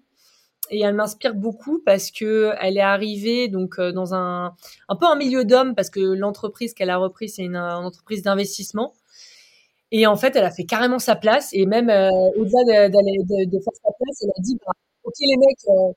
et 0.70 0.82
elle 0.82 0.96
m'inspire 0.96 1.36
beaucoup 1.36 1.82
parce 1.86 2.12
que 2.12 2.52
elle 2.60 2.78
est 2.78 2.82
arrivée 2.82 3.48
donc 3.48 3.80
euh, 3.80 3.92
dans 3.92 4.14
un 4.14 4.56
un 4.90 4.96
peu 4.96 5.06
un 5.06 5.16
milieu 5.16 5.46
d'hommes 5.46 5.76
parce 5.76 5.90
que 5.90 6.00
l'entreprise 6.00 6.74
qu'elle 6.74 6.90
a 6.90 6.98
repris 6.98 7.30
c'est 7.30 7.44
une, 7.44 7.58
entreprise 7.58 8.22
d'investissement. 8.24 8.94
Et 9.92 10.08
en 10.08 10.16
fait 10.16 10.36
elle 10.36 10.46
a 10.46 10.52
fait 10.52 10.66
carrément 10.66 11.00
sa 11.00 11.16
place 11.16 11.50
et 11.54 11.66
même 11.66 11.90
euh, 11.90 12.10
au-delà 12.38 12.90
de, 12.90 13.60
faire 13.60 13.74
sa 13.84 13.92
place 13.98 14.24
elle 14.24 14.30
a 14.30 14.42
dit 14.42 14.58
bah, 14.66 14.74
ok 15.04 15.14
les 15.20 15.38
mecs 15.38 15.70
euh, 15.70 15.94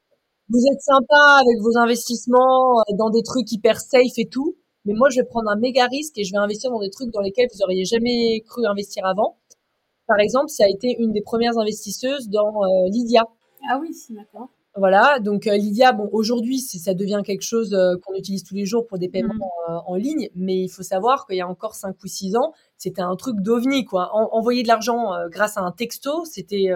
vous 0.50 0.60
êtes 0.72 0.80
sympas 0.80 1.40
avec 1.40 1.58
vos 1.60 1.76
investissements 1.78 2.82
dans 2.96 3.10
des 3.10 3.22
trucs 3.22 3.50
hyper 3.52 3.80
safe 3.80 4.18
et 4.18 4.28
tout 4.28 4.56
mais 4.84 4.94
moi 4.94 5.08
je 5.10 5.20
vais 5.20 5.26
prendre 5.26 5.50
un 5.50 5.56
méga 5.56 5.86
risque 5.86 6.18
et 6.18 6.24
je 6.24 6.32
vais 6.32 6.38
investir 6.38 6.70
dans 6.70 6.80
des 6.80 6.90
trucs 6.90 7.10
dans 7.12 7.20
lesquels 7.20 7.48
vous 7.52 7.62
auriez 7.62 7.84
jamais 7.84 8.40
cru 8.46 8.66
investir 8.66 9.06
avant. 9.06 9.36
Par 10.06 10.20
exemple 10.20 10.48
ça 10.48 10.64
a 10.64 10.68
été 10.68 10.94
une 10.98 11.12
des 11.12 11.22
premières 11.22 11.58
investisseuses 11.58 12.28
dans 12.28 12.62
Lydia. 12.90 13.24
Ah 13.70 13.78
oui, 13.80 13.90
d'accord. 14.10 14.48
Voilà, 14.78 15.18
donc 15.18 15.48
euh, 15.48 15.56
Lydia, 15.56 15.90
bon, 15.92 16.08
aujourd'hui, 16.12 16.60
ça 16.60 16.94
devient 16.94 17.22
quelque 17.24 17.42
chose 17.42 17.74
euh, 17.74 17.96
qu'on 18.00 18.14
utilise 18.14 18.44
tous 18.44 18.54
les 18.54 18.64
jours 18.64 18.86
pour 18.86 18.96
des 18.96 19.08
paiements 19.08 19.34
mmh. 19.34 19.72
euh, 19.72 19.78
en 19.86 19.96
ligne, 19.96 20.28
mais 20.36 20.56
il 20.56 20.68
faut 20.68 20.84
savoir 20.84 21.26
qu'il 21.26 21.36
y 21.36 21.40
a 21.40 21.48
encore 21.48 21.74
5 21.74 21.96
ou 22.02 22.06
6 22.06 22.36
ans, 22.36 22.52
c'était 22.76 23.02
un 23.02 23.16
truc 23.16 23.40
d'ovni, 23.40 23.84
quoi. 23.84 24.10
envoyer 24.14 24.62
de 24.62 24.68
l'argent 24.68 25.10
grâce 25.30 25.56
à 25.56 25.62
un 25.62 25.72
texto, 25.72 26.24
c'était 26.24 26.68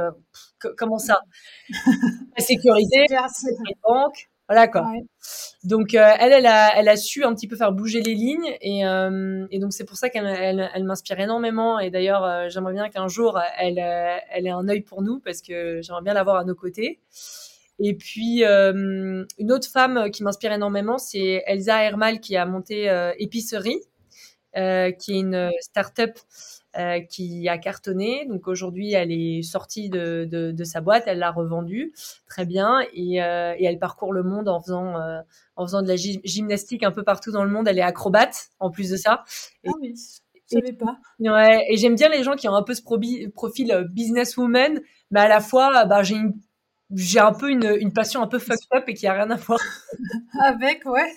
comment 0.76 0.98
ça? 0.98 1.20
Sécurité, 2.38 3.06
banque, 3.84 4.30
voilà 4.48 4.66
quoi. 4.66 4.90
Donc 5.62 5.94
elle, 5.94 6.32
elle 6.32 6.46
a, 6.46 6.76
elle 6.76 6.88
a 6.88 6.96
su 6.96 7.22
un 7.22 7.32
petit 7.34 7.46
peu 7.46 7.54
faire 7.54 7.70
bouger 7.70 8.00
les 8.02 8.14
lignes, 8.14 8.52
et, 8.60 8.80
et 8.80 9.58
donc 9.60 9.72
c'est 9.72 9.84
pour 9.84 9.96
ça 9.96 10.10
qu'elle 10.10 10.26
elle, 10.26 10.70
elle 10.74 10.82
m'inspire 10.82 11.20
énormément. 11.20 11.78
Et 11.78 11.90
d'ailleurs, 11.90 12.50
j'aimerais 12.50 12.72
bien 12.72 12.88
qu'un 12.88 13.06
jour 13.06 13.38
elle, 13.58 13.78
elle 13.78 14.48
ait 14.48 14.50
un 14.50 14.68
œil 14.68 14.80
pour 14.80 15.02
nous, 15.02 15.20
parce 15.20 15.40
que 15.40 15.80
j'aimerais 15.82 16.02
bien 16.02 16.14
l'avoir 16.14 16.36
à 16.38 16.44
nos 16.44 16.56
côtés. 16.56 16.98
Et 17.84 17.94
puis, 17.94 18.44
euh, 18.44 19.24
une 19.38 19.52
autre 19.52 19.68
femme 19.68 20.08
qui 20.12 20.22
m'inspire 20.22 20.52
énormément, 20.52 20.98
c'est 20.98 21.42
Elsa 21.46 21.82
Hermal 21.82 22.20
qui 22.20 22.36
a 22.36 22.46
monté 22.46 22.88
euh, 22.88 23.12
Épicerie, 23.18 23.80
euh, 24.56 24.92
qui 24.92 25.16
est 25.16 25.20
une 25.20 25.50
start-up 25.60 26.16
qui 27.10 27.48
a 27.48 27.58
cartonné. 27.58 28.24
Donc 28.26 28.46
aujourd'hui, 28.46 28.92
elle 28.92 29.10
est 29.10 29.42
sortie 29.42 29.90
de, 29.90 30.26
de, 30.30 30.64
sa 30.64 30.80
boîte, 30.80 31.02
elle 31.06 31.18
l'a 31.18 31.32
revendue 31.32 31.92
très 32.26 32.46
bien 32.46 32.80
et, 32.94 33.16
et, 33.16 33.64
elle 33.64 33.78
parcourt 33.78 34.14
le 34.14 34.22
monde 34.22 34.48
en 34.48 34.58
faisant, 34.58 34.94
en 35.56 35.66
faisant 35.66 35.82
de 35.82 35.88
la 35.88 35.96
gymnastique 35.96 36.82
un 36.82 36.92
peu 36.92 37.02
partout 37.02 37.30
dans 37.30 37.44
le 37.44 37.50
monde. 37.50 37.68
Elle 37.68 37.78
est 37.78 37.82
acrobate 37.82 38.48
en 38.58 38.70
plus 38.70 38.88
de 38.88 38.96
ça. 38.96 39.24
ah 39.66 39.70
oui. 39.82 39.92
Je 40.50 40.58
savais 40.58 40.72
pas. 40.72 40.96
Ouais, 41.18 41.66
et 41.68 41.76
j'aime 41.76 41.94
bien 41.94 42.08
les 42.08 42.22
gens 42.22 42.36
qui 42.36 42.48
ont 42.48 42.54
un 42.54 42.62
peu 42.62 42.74
ce 42.74 42.82
profil 42.82 43.86
businesswoman, 43.90 44.80
mais 45.10 45.20
à 45.20 45.28
la 45.28 45.40
fois, 45.40 45.84
bah, 45.84 46.02
j'ai 46.02 46.14
une 46.14 46.32
j'ai 46.94 47.20
un 47.20 47.32
peu 47.32 47.50
une, 47.50 47.76
une, 47.80 47.92
passion 47.92 48.22
un 48.22 48.26
peu 48.26 48.38
fucked 48.38 48.66
up 48.74 48.84
et 48.86 48.94
qui 48.94 49.06
a 49.06 49.14
rien 49.14 49.30
à 49.30 49.36
voir. 49.36 49.60
Avec, 50.40 50.84
ouais. 50.86 51.12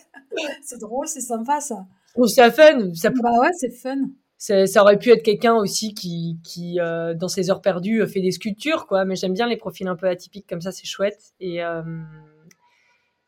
C'est 0.61 0.79
drôle, 0.79 1.07
c'est 1.07 1.21
sympa 1.21 1.59
ça. 1.59 1.85
Oh, 2.15 2.27
c'est 2.27 2.49
fun. 2.51 2.93
Ça 2.93 3.09
Bah 3.09 3.39
ouais, 3.39 3.51
c'est 3.53 3.71
fun. 3.71 4.09
Ça 4.37 4.81
aurait 4.81 4.99
pu 4.99 5.11
être 5.11 5.23
quelqu'un 5.23 5.55
aussi 5.55 5.93
qui, 5.93 6.37
qui 6.43 6.79
euh, 6.79 7.13
dans 7.13 7.27
ses 7.27 7.49
heures 7.49 7.61
perdues, 7.61 8.01
euh, 8.01 8.07
fait 8.07 8.21
des 8.21 8.31
sculptures, 8.31 8.85
quoi. 8.85 9.05
Mais 9.05 9.15
j'aime 9.15 9.33
bien 9.33 9.47
les 9.47 9.57
profils 9.57 9.87
un 9.87 9.95
peu 9.95 10.07
atypiques 10.07 10.47
comme 10.47 10.61
ça, 10.61 10.71
c'est 10.71 10.85
chouette. 10.85 11.33
Et, 11.39 11.63
euh, 11.63 11.81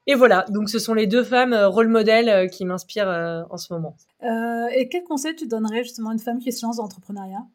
et 0.05 0.15
voilà, 0.15 0.45
donc 0.49 0.69
ce 0.69 0.79
sont 0.79 0.93
les 0.93 1.07
deux 1.07 1.23
femmes 1.23 1.53
rôle 1.53 1.87
modèle 1.87 2.49
qui 2.49 2.65
m'inspirent 2.65 3.45
en 3.49 3.57
ce 3.57 3.73
moment. 3.73 3.97
et 4.21 4.87
quel 4.89 5.03
conseil 5.03 5.35
tu 5.35 5.47
donnerais 5.47 5.83
justement 5.83 6.11
à 6.11 6.13
une 6.13 6.19
femme 6.19 6.39
qui 6.39 6.51
se 6.51 6.65
lance 6.65 6.77
dans 6.77 6.83
l'entrepreneuriat? 6.83 7.45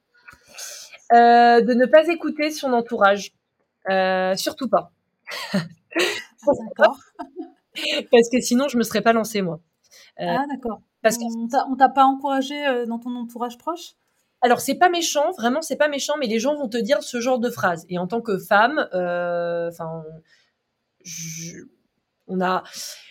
De 1.11 1.75
ne 1.75 1.87
pas 1.87 2.09
écouter 2.09 2.51
son 2.51 2.73
entourage. 2.73 3.33
Euh, 3.91 4.37
surtout 4.37 4.69
pas. 4.69 4.93
d'accord. 5.53 6.99
parce 8.11 8.29
que 8.31 8.41
sinon, 8.41 8.69
je 8.69 8.77
me 8.77 8.83
serais 8.83 9.03
pas 9.03 9.13
lancée, 9.13 9.43
moi. 9.43 9.61
Euh, 10.21 10.27
ah, 10.29 10.45
d'accord. 10.51 10.83
Parce 11.03 11.19
on 11.19 11.77
t'a 11.77 11.89
pas 11.89 12.05
encouragé 12.05 12.67
euh, 12.67 12.87
dans 12.87 12.99
ton 12.99 13.15
entourage 13.17 13.59
proche? 13.59 13.95
Alors 14.41 14.61
c'est 14.61 14.75
pas 14.75 14.89
méchant, 14.89 15.31
vraiment 15.33 15.63
c'est 15.63 15.77
pas 15.77 15.89
méchant, 15.89 16.15
mais 16.19 16.27
les 16.27 16.41
gens 16.41 16.57
vont 16.57 16.69
te 16.69 16.77
dire 16.77 17.03
ce 17.03 17.21
genre 17.21 17.39
de 17.39 17.49
phrase. 17.49 17.87
Et 17.89 17.99
en 17.99 18.09
tant 18.09 18.21
que 18.21 18.39
femme, 18.39 18.79
enfin, 18.91 20.03
je, 21.05 21.59
on 22.27 22.41
a, 22.41 22.63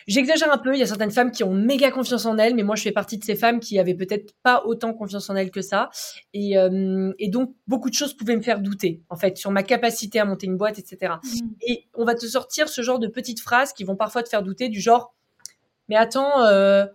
j'exagère 0.07 0.51
un 0.51 0.57
peu. 0.57 0.73
Il 0.73 0.79
y 0.79 0.83
a 0.83 0.87
certaines 0.87 1.11
femmes 1.11 1.31
qui 1.31 1.43
ont 1.43 1.53
méga 1.53 1.91
confiance 1.91 2.25
en 2.25 2.37
elles, 2.37 2.55
mais 2.55 2.63
moi 2.63 2.75
je 2.75 2.83
fais 2.83 2.91
partie 2.91 3.17
de 3.17 3.23
ces 3.23 3.35
femmes 3.35 3.59
qui 3.59 3.79
avaient 3.79 3.93
peut-être 3.93 4.33
pas 4.43 4.63
autant 4.65 4.93
confiance 4.93 5.29
en 5.29 5.35
elles 5.35 5.51
que 5.51 5.61
ça, 5.61 5.89
et, 6.33 6.57
euh, 6.57 7.13
et, 7.19 7.29
donc 7.29 7.55
beaucoup 7.67 7.89
de 7.89 7.95
choses 7.95 8.13
pouvaient 8.13 8.35
me 8.35 8.41
faire 8.41 8.59
douter, 8.59 9.01
en 9.09 9.15
fait, 9.15 9.37
sur 9.37 9.51
ma 9.51 9.63
capacité 9.63 10.19
à 10.19 10.25
monter 10.25 10.47
une 10.47 10.57
boîte, 10.57 10.79
etc. 10.79 11.15
Mmh. 11.23 11.39
Et 11.61 11.87
on 11.93 12.05
va 12.05 12.15
te 12.15 12.25
sortir 12.25 12.69
ce 12.69 12.81
genre 12.81 12.99
de 12.99 13.07
petites 13.07 13.41
phrases 13.41 13.73
qui 13.73 13.83
vont 13.83 13.95
parfois 13.95 14.23
te 14.23 14.29
faire 14.29 14.43
douter, 14.43 14.69
du 14.69 14.79
genre, 14.79 15.13
mais 15.89 15.95
attends, 15.95 16.43
euh, 16.45 16.85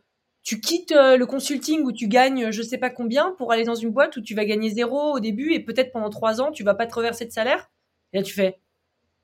tu 0.43 0.61
quittes 0.61 0.93
euh, 0.93 1.17
le 1.17 1.27
consulting 1.27 1.83
où 1.83 1.93
tu 1.93 2.09
gagnes 2.09 2.51
je 2.53 2.62
sais 2.62 2.79
pas 2.79 2.89
combien 2.89 3.33
pour 3.33 3.53
aller 3.53 3.64
dans 3.64 3.75
une 3.75 3.91
boîte 3.91 4.17
où 4.17 4.21
tu 4.21 4.35
vas 4.35 4.45
gagner 4.45 4.71
zéro 4.71 5.14
au 5.14 5.21
début 5.21 5.53
et 5.53 5.61
peut-être 5.61 5.91
pendant 5.93 6.09
trois 6.09 6.41
ans 6.41 6.53
tu 6.53 6.62
vas 6.62 6.75
pas 6.75 6.87
te 6.87 6.95
reverser 6.95 7.27
de 7.27 7.33
salaire? 7.33 7.69
Et 8.12 8.19
là 8.19 8.23
tu 8.23 8.33
fais, 8.33 8.59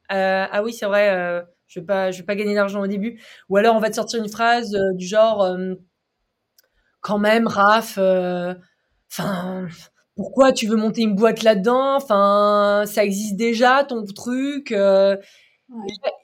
ah 0.08 0.62
oui 0.64 0.72
c'est 0.72 0.86
vrai 0.86 1.44
je 1.72 1.80
vais 1.80 1.86
pas, 1.86 2.10
je 2.10 2.18
vais 2.18 2.24
pas 2.24 2.34
gagner 2.36 2.54
d'argent 2.54 2.82
au 2.82 2.86
début. 2.86 3.20
Ou 3.48 3.56
alors 3.56 3.76
on 3.76 3.80
va 3.80 3.88
te 3.90 3.94
sortir 3.94 4.22
une 4.22 4.28
phrase 4.28 4.74
euh, 4.74 4.92
du 4.94 5.06
genre, 5.06 5.42
euh, 5.42 5.74
quand 7.00 7.18
même, 7.18 7.46
Raph, 7.46 7.96
euh, 7.98 8.54
enfin, 9.10 9.66
pourquoi 10.16 10.52
tu 10.52 10.66
veux 10.66 10.76
monter 10.76 11.02
une 11.02 11.14
boîte 11.14 11.42
là-dedans? 11.42 11.96
Enfin, 11.96 12.84
ça 12.86 13.04
existe 13.04 13.36
déjà 13.36 13.84
ton 13.84 14.04
truc. 14.04 14.72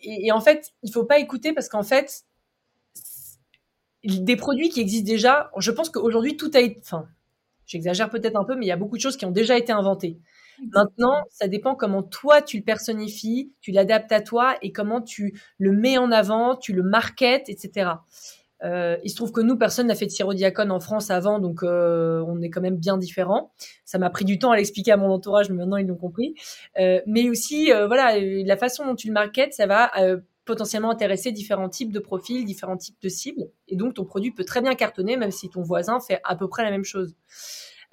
Et, 0.03 0.33
en 0.33 0.41
fait, 0.41 0.73
il 0.83 0.93
faut 0.93 1.05
pas 1.05 1.19
écouter 1.19 1.53
parce 1.55 1.69
qu'en 1.69 1.83
fait, 1.83 2.25
des 4.05 4.37
produits 4.37 4.69
qui 4.69 4.81
existent 4.81 5.07
déjà, 5.11 5.51
je 5.59 5.71
pense 5.71 5.91
qu'aujourd'hui 5.91 6.37
tout 6.37 6.51
a 6.55 6.61
été, 6.61 6.81
enfin, 6.85 7.09
J'exagère 7.69 8.09
peut-être 8.09 8.37
un 8.37 8.45
peu, 8.45 8.57
mais 8.57 8.65
il 8.65 8.69
y 8.69 8.73
a 8.73 8.77
beaucoup 8.77 8.97
de 8.97 9.03
choses 9.03 9.19
qui 9.19 9.27
ont 9.27 9.31
déjà 9.31 9.57
été 9.57 9.73
inventées. 9.73 10.19
Maintenant, 10.73 11.23
ça 11.31 11.49
dépend 11.49 11.75
comment 11.75 12.03
toi 12.03 12.43
tu 12.43 12.59
le 12.59 12.65
personnifies, 12.65 13.53
tu 13.61 13.71
l'adaptes 13.73 14.13
à 14.13 14.21
toi 14.21 14.57
et 14.63 14.73
comment 14.73 15.01
tu 15.01 15.41
le 15.59 15.73
mets 15.73 15.99
en 15.99 16.11
avant, 16.11 16.57
tu 16.57 16.73
le 16.73 16.83
marketes, 16.83 17.49
etc. 17.49 17.91
Euh, 18.65 18.97
il 19.05 19.11
se 19.11 19.17
trouve 19.17 19.33
que 19.33 19.41
nous, 19.41 19.57
personne 19.57 19.87
n'a 19.87 19.95
fait 19.95 20.07
de 20.07 20.11
sirop-diacone 20.11 20.71
en 20.71 20.81
France 20.81 21.11
avant, 21.11 21.39
donc 21.39 21.63
euh, 21.63 22.25
on 22.27 22.41
est 22.43 22.51
quand 22.51 22.61
même 22.61 22.77
bien 22.77 22.97
différents. 22.97 23.53
Ça 23.85 23.99
m'a 23.99 24.11
pris 24.11 24.25
du 24.25 24.39
temps 24.39 24.51
à 24.51 24.57
l'expliquer 24.57 24.93
à 24.93 24.97
mon 24.97 25.11
entourage, 25.11 25.49
mais 25.51 25.57
maintenant 25.57 25.77
ils 25.77 25.87
l'ont 25.87 25.97
compris. 25.97 26.35
Euh, 26.79 27.01
mais 27.07 27.29
aussi, 27.31 27.71
voilà, 27.87 28.19
la 28.19 28.57
façon 28.57 28.85
dont 28.85 28.95
tu 28.95 29.09
le 29.09 29.13
marketes, 29.13 29.55
ça 29.55 29.67
va 29.67 29.91
potentiellement 30.45 30.91
intéresser 30.91 31.31
différents 31.31 31.69
types 31.69 31.93
de 31.93 31.99
profils, 31.99 32.45
différents 32.45 32.79
types 32.79 33.01
de 33.03 33.09
cibles, 33.09 33.51
et 33.69 33.77
donc 33.77 33.95
ton 33.95 34.05
produit 34.05 34.31
peut 34.31 34.45
très 34.45 34.63
bien 34.63 34.75
cartonner, 34.75 35.17
même 35.17 35.31
si 35.31 35.51
ton 35.51 35.63
voisin 35.63 36.01
fait 36.01 36.21
à 36.25 36.37
peu 36.37 36.49
près 36.49 36.65
la 36.65 36.71
même 36.71 36.85
chose. 36.85 37.15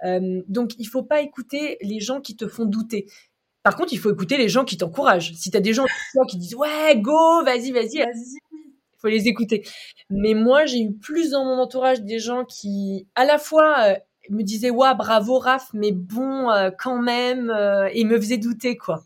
Euh, 0.03 0.41
donc, 0.47 0.71
il 0.77 0.85
faut 0.85 1.03
pas 1.03 1.21
écouter 1.21 1.77
les 1.81 1.99
gens 1.99 2.21
qui 2.21 2.35
te 2.35 2.47
font 2.47 2.65
douter. 2.65 3.07
Par 3.65 3.75
contre, 3.75 3.93
il 3.93 3.97
faut 3.97 4.11
écouter 4.11 4.37
les 4.37 4.49
gens 4.49 4.63
qui 4.63 4.77
t'encouragent. 4.77 5.33
Si 5.33 5.49
tu 5.49 5.57
as 5.57 5.59
des 5.59 5.73
gens 5.73 5.85
qui 6.29 6.37
disent 6.37 6.55
ouais, 6.55 6.97
go, 6.97 7.43
vas-y, 7.43 7.71
vas-y, 7.71 7.97
vas-y, 7.97 8.37
il 8.53 8.99
faut 8.99 9.07
les 9.07 9.27
écouter. 9.27 9.63
Mais 10.11 10.35
moi, 10.35 10.65
j'ai 10.65 10.81
eu 10.81 10.93
plus 10.93 11.31
dans 11.31 11.43
mon 11.43 11.59
entourage 11.59 12.01
des 12.01 12.19
gens 12.19 12.45
qui, 12.45 13.07
à 13.15 13.25
la 13.25 13.39
fois, 13.39 13.75
euh, 13.87 13.95
me 14.29 14.43
disaient 14.43 14.69
ouais, 14.69 14.93
bravo 14.95 15.39
Raph, 15.39 15.69
mais 15.73 15.91
bon, 15.91 16.51
euh, 16.51 16.69
quand 16.77 17.01
même, 17.01 17.49
euh, 17.49 17.89
et 17.93 18.03
me 18.03 18.19
faisaient 18.19 18.37
douter 18.37 18.77
quoi. 18.77 19.03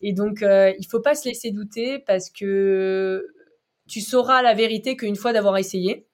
Et 0.00 0.12
donc, 0.12 0.42
il 0.42 0.86
faut 0.88 1.00
pas 1.00 1.16
se 1.16 1.28
laisser 1.28 1.50
douter 1.50 1.98
parce 1.98 2.30
que 2.30 3.26
tu 3.88 4.00
sauras 4.00 4.42
la 4.42 4.54
vérité 4.54 4.96
qu'une 4.96 5.16
fois 5.16 5.32
d'avoir 5.32 5.56
essayé. 5.58 6.06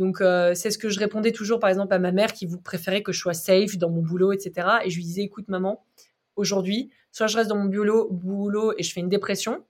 Donc, 0.00 0.22
euh, 0.22 0.54
c'est 0.54 0.70
ce 0.70 0.78
que 0.78 0.88
je 0.88 0.98
répondais 0.98 1.30
toujours, 1.30 1.60
par 1.60 1.68
exemple, 1.68 1.92
à 1.92 1.98
ma 1.98 2.10
mère 2.10 2.32
qui 2.32 2.46
vous 2.46 2.58
préférait 2.58 3.02
que 3.02 3.12
je 3.12 3.20
sois 3.20 3.34
safe 3.34 3.76
dans 3.76 3.90
mon 3.90 4.00
boulot, 4.00 4.32
etc. 4.32 4.66
Et 4.82 4.88
je 4.88 4.96
lui 4.96 5.04
disais, 5.04 5.20
écoute, 5.20 5.46
maman, 5.48 5.84
aujourd'hui, 6.36 6.90
soit 7.12 7.26
je 7.26 7.36
reste 7.36 7.50
dans 7.50 7.58
mon 7.58 7.66
boulot, 7.66 8.08
boulot 8.10 8.72
et 8.78 8.82
je 8.82 8.94
fais 8.94 9.00
une 9.00 9.10
dépression, 9.10 9.62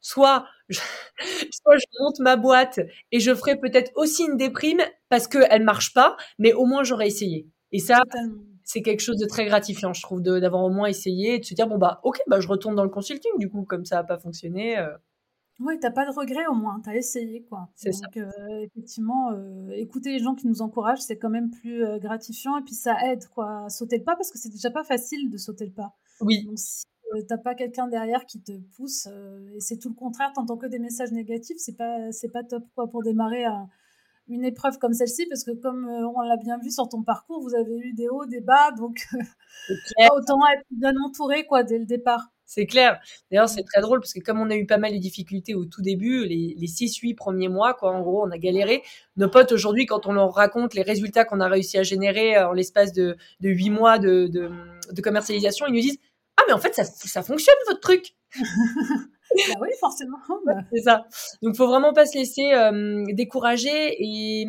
soit 0.00 0.44
je, 0.68 0.80
soit 1.52 1.76
je 1.76 1.86
monte 2.00 2.18
ma 2.18 2.34
boîte 2.34 2.80
et 3.12 3.20
je 3.20 3.32
ferai 3.32 3.60
peut-être 3.60 3.92
aussi 3.94 4.24
une 4.24 4.36
déprime 4.36 4.80
parce 5.08 5.28
qu'elle 5.28 5.62
marche 5.62 5.94
pas, 5.94 6.16
mais 6.40 6.52
au 6.52 6.66
moins 6.66 6.82
j'aurais 6.82 7.06
essayé. 7.06 7.46
Et 7.70 7.78
ça, 7.78 8.02
c'est 8.64 8.82
quelque 8.82 9.02
chose 9.02 9.18
de 9.18 9.26
très 9.26 9.44
gratifiant, 9.44 9.92
je 9.92 10.02
trouve, 10.02 10.20
d'avoir 10.20 10.64
au 10.64 10.70
moins 10.70 10.88
essayé 10.88 11.36
et 11.36 11.38
de 11.38 11.44
se 11.44 11.54
dire, 11.54 11.68
bon, 11.68 11.78
bah, 11.78 12.00
ok, 12.02 12.18
bah, 12.26 12.40
je 12.40 12.48
retourne 12.48 12.74
dans 12.74 12.82
le 12.82 12.90
consulting, 12.90 13.30
du 13.38 13.48
coup, 13.48 13.62
comme 13.62 13.84
ça 13.84 13.96
n'a 13.96 14.04
pas 14.04 14.18
fonctionné. 14.18 14.78
Euh, 14.80 14.88
oui, 15.60 15.78
t'as 15.78 15.90
pas 15.90 16.06
de 16.06 16.10
regret 16.10 16.46
au 16.46 16.54
moins, 16.54 16.80
t'as 16.82 16.94
essayé 16.94 17.42
quoi. 17.42 17.68
C'est 17.74 17.92
ça. 17.92 18.00
Donc 18.06 18.16
euh, 18.16 18.30
effectivement, 18.62 19.30
euh, 19.32 19.70
écouter 19.72 20.10
les 20.12 20.18
gens 20.18 20.34
qui 20.34 20.46
nous 20.46 20.62
encouragent, 20.62 21.00
c'est 21.02 21.18
quand 21.18 21.30
même 21.30 21.50
plus 21.50 21.84
euh, 21.84 21.98
gratifiant 21.98 22.56
et 22.58 22.62
puis 22.62 22.74
ça 22.74 22.96
aide 23.06 23.26
quoi 23.28 23.64
à 23.64 23.68
sauter 23.68 23.98
le 23.98 24.04
pas 24.04 24.16
parce 24.16 24.30
que 24.30 24.38
c'est 24.38 24.48
déjà 24.48 24.70
pas 24.70 24.84
facile 24.84 25.28
de 25.30 25.36
sauter 25.36 25.66
le 25.66 25.72
pas. 25.72 25.94
Oui. 26.20 26.44
Donc 26.44 26.58
si 26.58 26.84
t'as 27.28 27.38
pas 27.38 27.54
quelqu'un 27.54 27.88
derrière 27.88 28.24
qui 28.24 28.40
te 28.40 28.52
pousse 28.76 29.06
et 29.54 29.60
c'est 29.60 29.76
tout 29.78 29.88
le 29.88 29.94
contraire, 29.96 30.32
t'entends 30.34 30.56
que 30.56 30.66
des 30.66 30.78
messages 30.78 31.10
négatifs, 31.12 31.56
c'est 31.58 31.76
pas 31.76 32.10
c'est 32.12 32.30
pas 32.30 32.44
top 32.44 32.64
quoi 32.74 32.88
pour 32.88 33.02
démarrer 33.02 33.44
un- 33.44 33.68
une 34.28 34.44
épreuve 34.44 34.78
comme 34.78 34.92
celle-ci 34.92 35.26
parce 35.26 35.42
que 35.42 35.50
comme 35.50 35.86
on 35.88 36.20
l'a 36.20 36.36
bien 36.36 36.56
vu 36.58 36.70
sur 36.70 36.88
ton 36.88 37.02
parcours, 37.02 37.40
vous 37.42 37.54
avez 37.56 37.76
eu 37.78 37.92
des 37.94 38.08
hauts, 38.08 38.26
des 38.26 38.40
bas, 38.40 38.70
donc 38.78 39.04
autant 40.12 40.38
être 40.54 40.64
bien 40.70 40.92
entouré 41.04 41.46
quoi 41.46 41.64
dès 41.64 41.78
le 41.78 41.84
départ. 41.86 42.32
C'est 42.50 42.66
clair. 42.66 42.98
D'ailleurs, 43.30 43.48
c'est 43.48 43.62
très 43.62 43.80
drôle 43.80 44.00
parce 44.00 44.12
que 44.12 44.18
comme 44.18 44.40
on 44.40 44.50
a 44.50 44.56
eu 44.56 44.66
pas 44.66 44.76
mal 44.76 44.92
de 44.92 44.98
difficultés 44.98 45.54
au 45.54 45.66
tout 45.66 45.82
début, 45.82 46.26
les, 46.26 46.56
les 46.58 46.66
6-8 46.66 47.14
premiers 47.14 47.46
mois, 47.46 47.74
quoi, 47.74 47.92
en 47.92 48.00
gros, 48.00 48.26
on 48.26 48.30
a 48.32 48.38
galéré. 48.38 48.82
Nos 49.16 49.28
potes, 49.28 49.52
aujourd'hui, 49.52 49.86
quand 49.86 50.06
on 50.06 50.12
leur 50.12 50.32
raconte 50.32 50.74
les 50.74 50.82
résultats 50.82 51.24
qu'on 51.24 51.38
a 51.38 51.46
réussi 51.46 51.78
à 51.78 51.84
générer 51.84 52.36
euh, 52.36 52.48
en 52.48 52.52
l'espace 52.52 52.92
de, 52.92 53.16
de 53.38 53.48
8 53.50 53.70
mois 53.70 54.00
de, 54.00 54.26
de, 54.26 54.50
de 54.90 55.00
commercialisation, 55.00 55.66
ils 55.68 55.74
nous 55.74 55.80
disent 55.80 56.00
Ah, 56.38 56.42
mais 56.48 56.52
en 56.52 56.58
fait, 56.58 56.74
ça, 56.74 56.82
ça 56.82 57.22
fonctionne, 57.22 57.54
votre 57.68 57.78
truc. 57.78 58.16
bah 58.34 59.54
oui, 59.60 59.68
forcément. 59.78 60.18
bah. 60.44 60.54
C'est 60.72 60.82
ça. 60.82 61.04
Donc, 61.42 61.54
faut 61.54 61.68
vraiment 61.68 61.92
pas 61.92 62.04
se 62.04 62.18
laisser 62.18 62.52
euh, 62.52 63.04
décourager 63.12 63.94
et, 64.00 64.48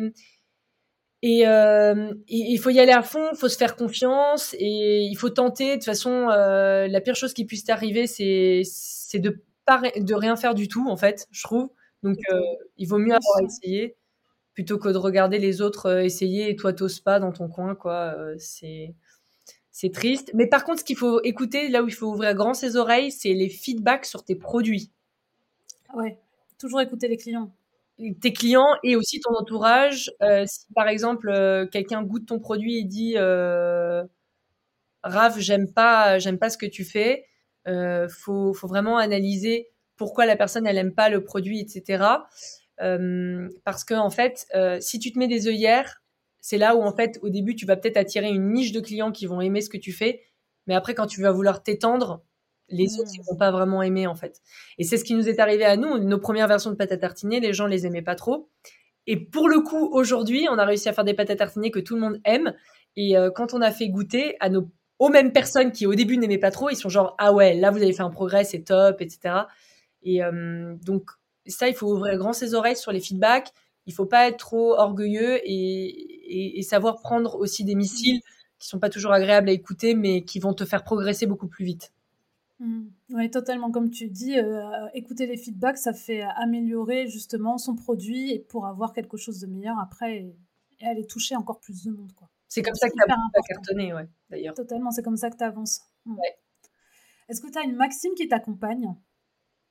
et 1.22 1.46
euh, 1.46 2.12
il 2.26 2.58
faut 2.58 2.70
y 2.70 2.80
aller 2.80 2.92
à 2.92 3.02
fond, 3.02 3.32
faut 3.34 3.48
se 3.48 3.56
faire 3.56 3.76
confiance 3.76 4.54
et 4.58 5.02
il 5.02 5.14
faut 5.14 5.30
tenter. 5.30 5.70
De 5.70 5.74
toute 5.74 5.84
façon, 5.84 6.28
euh, 6.30 6.88
la 6.88 7.00
pire 7.00 7.14
chose 7.14 7.32
qui 7.32 7.44
puisse 7.44 7.64
t'arriver, 7.64 8.06
c'est 8.08 8.62
de 9.14 9.42
de 9.68 10.14
rien 10.14 10.34
faire 10.34 10.54
du 10.54 10.66
tout 10.66 10.88
en 10.88 10.96
fait, 10.96 11.28
je 11.30 11.42
trouve. 11.44 11.70
Donc 12.02 12.16
euh, 12.32 12.40
il 12.76 12.88
vaut 12.88 12.98
mieux 12.98 13.14
avoir 13.14 13.40
essayé 13.44 13.96
plutôt 14.54 14.78
que 14.78 14.88
de 14.88 14.98
regarder 14.98 15.38
les 15.38 15.62
autres 15.62 16.02
essayer 16.02 16.50
et 16.50 16.56
toi 16.56 16.72
t'oses 16.72 17.00
pas 17.00 17.20
dans 17.20 17.32
ton 17.32 17.48
coin 17.48 17.76
quoi. 17.76 18.16
C'est 18.38 18.94
c'est 19.70 19.92
triste. 19.92 20.32
Mais 20.34 20.46
par 20.48 20.64
contre, 20.64 20.80
ce 20.80 20.84
qu'il 20.84 20.96
faut 20.96 21.22
écouter, 21.22 21.68
là 21.68 21.82
où 21.82 21.88
il 21.88 21.94
faut 21.94 22.08
ouvrir 22.08 22.34
grand 22.34 22.54
ses 22.54 22.76
oreilles, 22.76 23.12
c'est 23.12 23.32
les 23.32 23.48
feedbacks 23.48 24.06
sur 24.06 24.24
tes 24.24 24.34
produits 24.34 24.90
Ouais, 25.94 26.18
toujours 26.58 26.80
écouter 26.80 27.08
les 27.08 27.16
clients. 27.16 27.52
Tes 28.20 28.32
clients 28.32 28.74
et 28.82 28.96
aussi 28.96 29.20
ton 29.20 29.34
entourage. 29.34 30.10
Euh, 30.22 30.44
si 30.46 30.66
par 30.74 30.88
exemple 30.88 31.28
euh, 31.30 31.66
quelqu'un 31.66 32.02
goûte 32.02 32.26
ton 32.26 32.38
produit 32.38 32.78
et 32.78 32.84
dit 32.84 33.14
euh, 33.16 34.04
Raph, 35.02 35.38
j'aime 35.38 35.72
pas, 35.72 36.18
j'aime 36.18 36.38
pas 36.38 36.50
ce 36.50 36.58
que 36.58 36.66
tu 36.66 36.84
fais, 36.84 37.24
euh, 37.68 38.08
faut, 38.08 38.54
faut 38.54 38.68
vraiment 38.68 38.98
analyser 38.98 39.68
pourquoi 39.96 40.26
la 40.26 40.36
personne 40.36 40.66
elle 40.66 40.78
aime 40.78 40.94
pas 40.94 41.08
le 41.08 41.24
produit, 41.24 41.60
etc. 41.60 42.04
Euh, 42.80 43.48
parce 43.64 43.84
que 43.84 43.94
en 43.94 44.10
fait, 44.10 44.46
si 44.80 44.98
tu 44.98 45.12
te 45.12 45.18
mets 45.18 45.28
des 45.28 45.48
œillères, 45.48 46.02
c'est 46.40 46.58
là 46.58 46.76
où 46.76 46.82
en 46.82 46.94
fait 46.94 47.18
au 47.22 47.30
début 47.30 47.54
tu 47.54 47.66
vas 47.66 47.76
peut-être 47.76 47.96
attirer 47.96 48.28
une 48.28 48.52
niche 48.52 48.72
de 48.72 48.80
clients 48.80 49.12
qui 49.12 49.26
vont 49.26 49.40
aimer 49.40 49.60
ce 49.60 49.70
que 49.70 49.78
tu 49.78 49.92
fais, 49.92 50.22
mais 50.66 50.74
après 50.74 50.94
quand 50.94 51.06
tu 51.06 51.22
vas 51.22 51.32
vouloir 51.32 51.62
t'étendre, 51.62 52.24
les 52.72 52.86
Mm. 52.86 53.00
autres 53.00 53.10
ils 53.14 53.22
vont 53.30 53.36
pas 53.36 53.50
vraiment 53.50 53.82
aimer 53.82 54.06
en 54.06 54.14
fait. 54.14 54.40
Et 54.78 54.84
c'est 54.84 54.96
ce 54.96 55.04
qui 55.04 55.14
nous 55.14 55.28
est 55.28 55.38
arrivé 55.40 55.64
à 55.64 55.76
nous. 55.76 55.98
Nos 55.98 56.18
premières 56.18 56.48
versions 56.48 56.70
de 56.70 56.76
pâte 56.76 56.92
à 56.92 56.96
tartiner, 56.96 57.40
les 57.40 57.52
gens 57.52 57.66
les 57.66 57.86
aimaient 57.86 58.02
pas 58.02 58.14
trop. 58.14 58.48
Et 59.06 59.16
pour 59.16 59.48
le 59.48 59.60
coup, 59.60 59.88
aujourd'hui, 59.92 60.46
on 60.50 60.58
a 60.58 60.64
réussi 60.64 60.88
à 60.88 60.92
faire 60.92 61.04
des 61.04 61.14
pâtes 61.14 61.30
à 61.30 61.36
tartiner 61.36 61.70
que 61.70 61.80
tout 61.80 61.94
le 61.94 62.00
monde 62.00 62.20
aime. 62.24 62.54
Et 62.96 63.16
euh, 63.16 63.30
quand 63.30 63.54
on 63.54 63.60
a 63.62 63.70
fait 63.70 63.88
goûter 63.88 64.36
à 64.40 64.48
nos 64.48 64.68
aux 64.98 65.08
mêmes 65.08 65.32
personnes 65.32 65.72
qui 65.72 65.86
au 65.86 65.94
début 65.96 66.16
n'aimaient 66.16 66.38
pas 66.38 66.52
trop, 66.52 66.70
ils 66.70 66.76
sont 66.76 66.88
genre 66.88 67.14
ah 67.18 67.32
ouais, 67.32 67.54
là 67.54 67.70
vous 67.72 67.78
avez 67.82 67.92
fait 67.92 68.02
un 68.04 68.10
progrès, 68.10 68.44
c'est 68.44 68.62
top, 68.62 69.00
etc. 69.00 69.34
Et 70.02 70.22
euh, 70.22 70.74
donc 70.84 71.10
ça, 71.46 71.68
il 71.68 71.74
faut 71.74 71.88
ouvrir 71.92 72.16
grand 72.18 72.32
ses 72.32 72.54
oreilles 72.54 72.76
sur 72.76 72.92
les 72.92 73.00
feedbacks. 73.00 73.50
Il 73.86 73.94
faut 73.94 74.06
pas 74.06 74.28
être 74.28 74.36
trop 74.38 74.74
orgueilleux 74.78 75.40
et, 75.44 75.50
et, 75.54 76.58
et 76.60 76.62
savoir 76.62 77.00
prendre 77.00 77.34
aussi 77.36 77.64
des 77.64 77.74
missiles 77.74 78.20
qui 78.60 78.68
sont 78.68 78.78
pas 78.78 78.90
toujours 78.90 79.12
agréables 79.12 79.48
à 79.48 79.52
écouter, 79.52 79.94
mais 79.94 80.22
qui 80.22 80.38
vont 80.38 80.54
te 80.54 80.64
faire 80.64 80.84
progresser 80.84 81.26
beaucoup 81.26 81.48
plus 81.48 81.64
vite. 81.64 81.92
Oui, 83.10 83.30
totalement. 83.30 83.70
Comme 83.70 83.90
tu 83.90 84.08
dis, 84.08 84.38
euh, 84.38 84.86
écouter 84.94 85.26
les 85.26 85.36
feedbacks, 85.36 85.78
ça 85.78 85.92
fait 85.92 86.22
améliorer 86.36 87.08
justement 87.08 87.58
son 87.58 87.74
produit 87.74 88.30
et 88.32 88.38
pour 88.38 88.66
avoir 88.66 88.92
quelque 88.92 89.16
chose 89.16 89.40
de 89.40 89.46
meilleur 89.46 89.78
après 89.78 90.16
et, 90.16 90.36
et 90.80 90.86
aller 90.86 91.06
toucher 91.06 91.34
encore 91.36 91.60
plus 91.60 91.84
de 91.84 91.90
monde. 91.90 92.12
Quoi. 92.14 92.28
C'est 92.48 92.62
comme 92.62 92.74
ça 92.74 92.88
que 92.88 92.94
tu 92.94 93.02
as 93.02 93.42
cartonné, 93.48 93.94
ouais, 93.94 94.08
d'ailleurs. 94.30 94.54
Totalement, 94.54 94.90
c'est 94.90 95.02
comme 95.02 95.16
ça 95.16 95.30
que 95.30 95.36
tu 95.36 95.44
avances. 95.44 95.80
Ouais. 96.06 96.38
Est-ce 97.28 97.40
que 97.40 97.50
tu 97.50 97.58
as 97.58 97.62
une 97.62 97.76
maxime 97.76 98.12
qui 98.14 98.28
t'accompagne? 98.28 98.94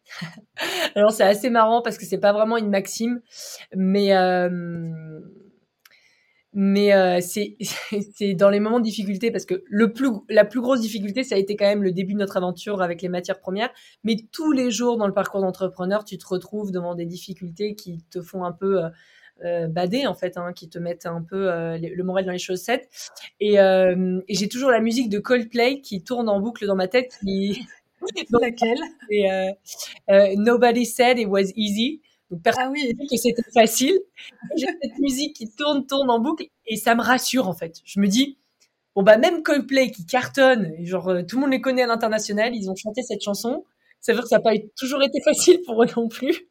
Alors 0.95 1.11
c'est 1.11 1.23
assez 1.23 1.49
marrant 1.49 1.81
parce 1.83 1.97
que 1.97 2.05
c'est 2.05 2.17
pas 2.17 2.33
vraiment 2.33 2.57
une 2.57 2.69
maxime, 2.69 3.21
mais 3.75 4.15
euh, 4.15 4.49
mais 6.53 6.93
euh, 6.93 7.19
c'est 7.21 7.57
c'est 8.15 8.33
dans 8.33 8.49
les 8.49 8.59
moments 8.59 8.79
de 8.79 8.85
difficulté 8.85 9.31
parce 9.31 9.45
que 9.45 9.63
le 9.67 9.93
plus 9.93 10.09
la 10.29 10.45
plus 10.45 10.61
grosse 10.61 10.81
difficulté 10.81 11.23
ça 11.23 11.35
a 11.35 11.37
été 11.37 11.55
quand 11.55 11.65
même 11.65 11.83
le 11.83 11.91
début 11.91 12.13
de 12.13 12.19
notre 12.19 12.37
aventure 12.37 12.81
avec 12.81 13.01
les 13.01 13.09
matières 13.09 13.39
premières, 13.39 13.69
mais 14.03 14.17
tous 14.31 14.51
les 14.51 14.71
jours 14.71 14.97
dans 14.97 15.07
le 15.07 15.13
parcours 15.13 15.41
d'entrepreneur 15.41 16.03
tu 16.03 16.17
te 16.17 16.27
retrouves 16.27 16.71
devant 16.71 16.95
des 16.95 17.05
difficultés 17.05 17.75
qui 17.75 18.03
te 18.09 18.21
font 18.21 18.43
un 18.43 18.51
peu 18.51 18.83
euh, 18.83 18.89
euh, 19.43 19.67
bader 19.67 20.05
en 20.05 20.13
fait, 20.13 20.37
hein, 20.37 20.53
qui 20.53 20.69
te 20.69 20.77
mettent 20.77 21.05
un 21.05 21.21
peu 21.23 21.51
euh, 21.51 21.77
le 21.77 22.03
moral 22.03 22.25
dans 22.25 22.31
les 22.31 22.37
chaussettes. 22.37 22.89
Et, 23.39 23.59
euh, 23.59 24.21
et 24.27 24.35
j'ai 24.35 24.47
toujours 24.47 24.69
la 24.69 24.81
musique 24.81 25.09
de 25.09 25.19
Coldplay 25.19 25.81
qui 25.81 26.03
tourne 26.03 26.29
en 26.29 26.39
boucle 26.39 26.67
dans 26.67 26.75
ma 26.75 26.87
tête, 26.87 27.17
qui 27.23 27.59
Donc, 28.31 28.41
Laquelle 28.41 28.79
euh, 30.09 30.35
Nobody 30.37 30.85
said 30.85 31.17
it 31.17 31.27
was 31.27 31.51
easy. 31.55 32.01
Donc 32.31 32.41
personne 32.43 32.63
Ah 32.67 32.71
oui, 32.71 32.95
que 33.09 33.17
c'était 33.17 33.43
facile. 33.53 33.99
J'ai 34.57 34.67
cette 34.81 34.99
musique 34.99 35.35
qui 35.35 35.51
tourne, 35.51 35.85
tourne 35.85 36.09
en 36.09 36.19
boucle 36.19 36.45
et 36.65 36.77
ça 36.77 36.95
me 36.95 37.01
rassure 37.01 37.47
en 37.47 37.53
fait. 37.53 37.75
Je 37.85 37.99
me 37.99 38.07
dis 38.07 38.37
bon 38.95 39.03
bah 39.03 39.17
même 39.17 39.43
Coldplay 39.43 39.91
qui 39.91 40.05
cartonne, 40.05 40.73
genre 40.85 41.09
euh, 41.09 41.23
tout 41.23 41.37
le 41.37 41.41
monde 41.41 41.51
les 41.51 41.61
connaît 41.61 41.83
à 41.83 41.87
l'international, 41.87 42.55
ils 42.55 42.69
ont 42.69 42.75
chanté 42.75 43.03
cette 43.03 43.21
chanson. 43.23 43.65
Ça 44.01 44.13
veut 44.13 44.17
dire 44.17 44.23
que 44.23 44.29
ça 44.29 44.37
n'a 44.37 44.41
pas 44.43 44.53
toujours 44.77 45.03
été 45.03 45.21
facile 45.21 45.61
pour 45.65 45.83
eux 45.83 45.87
non 45.97 46.07
plus. 46.07 46.47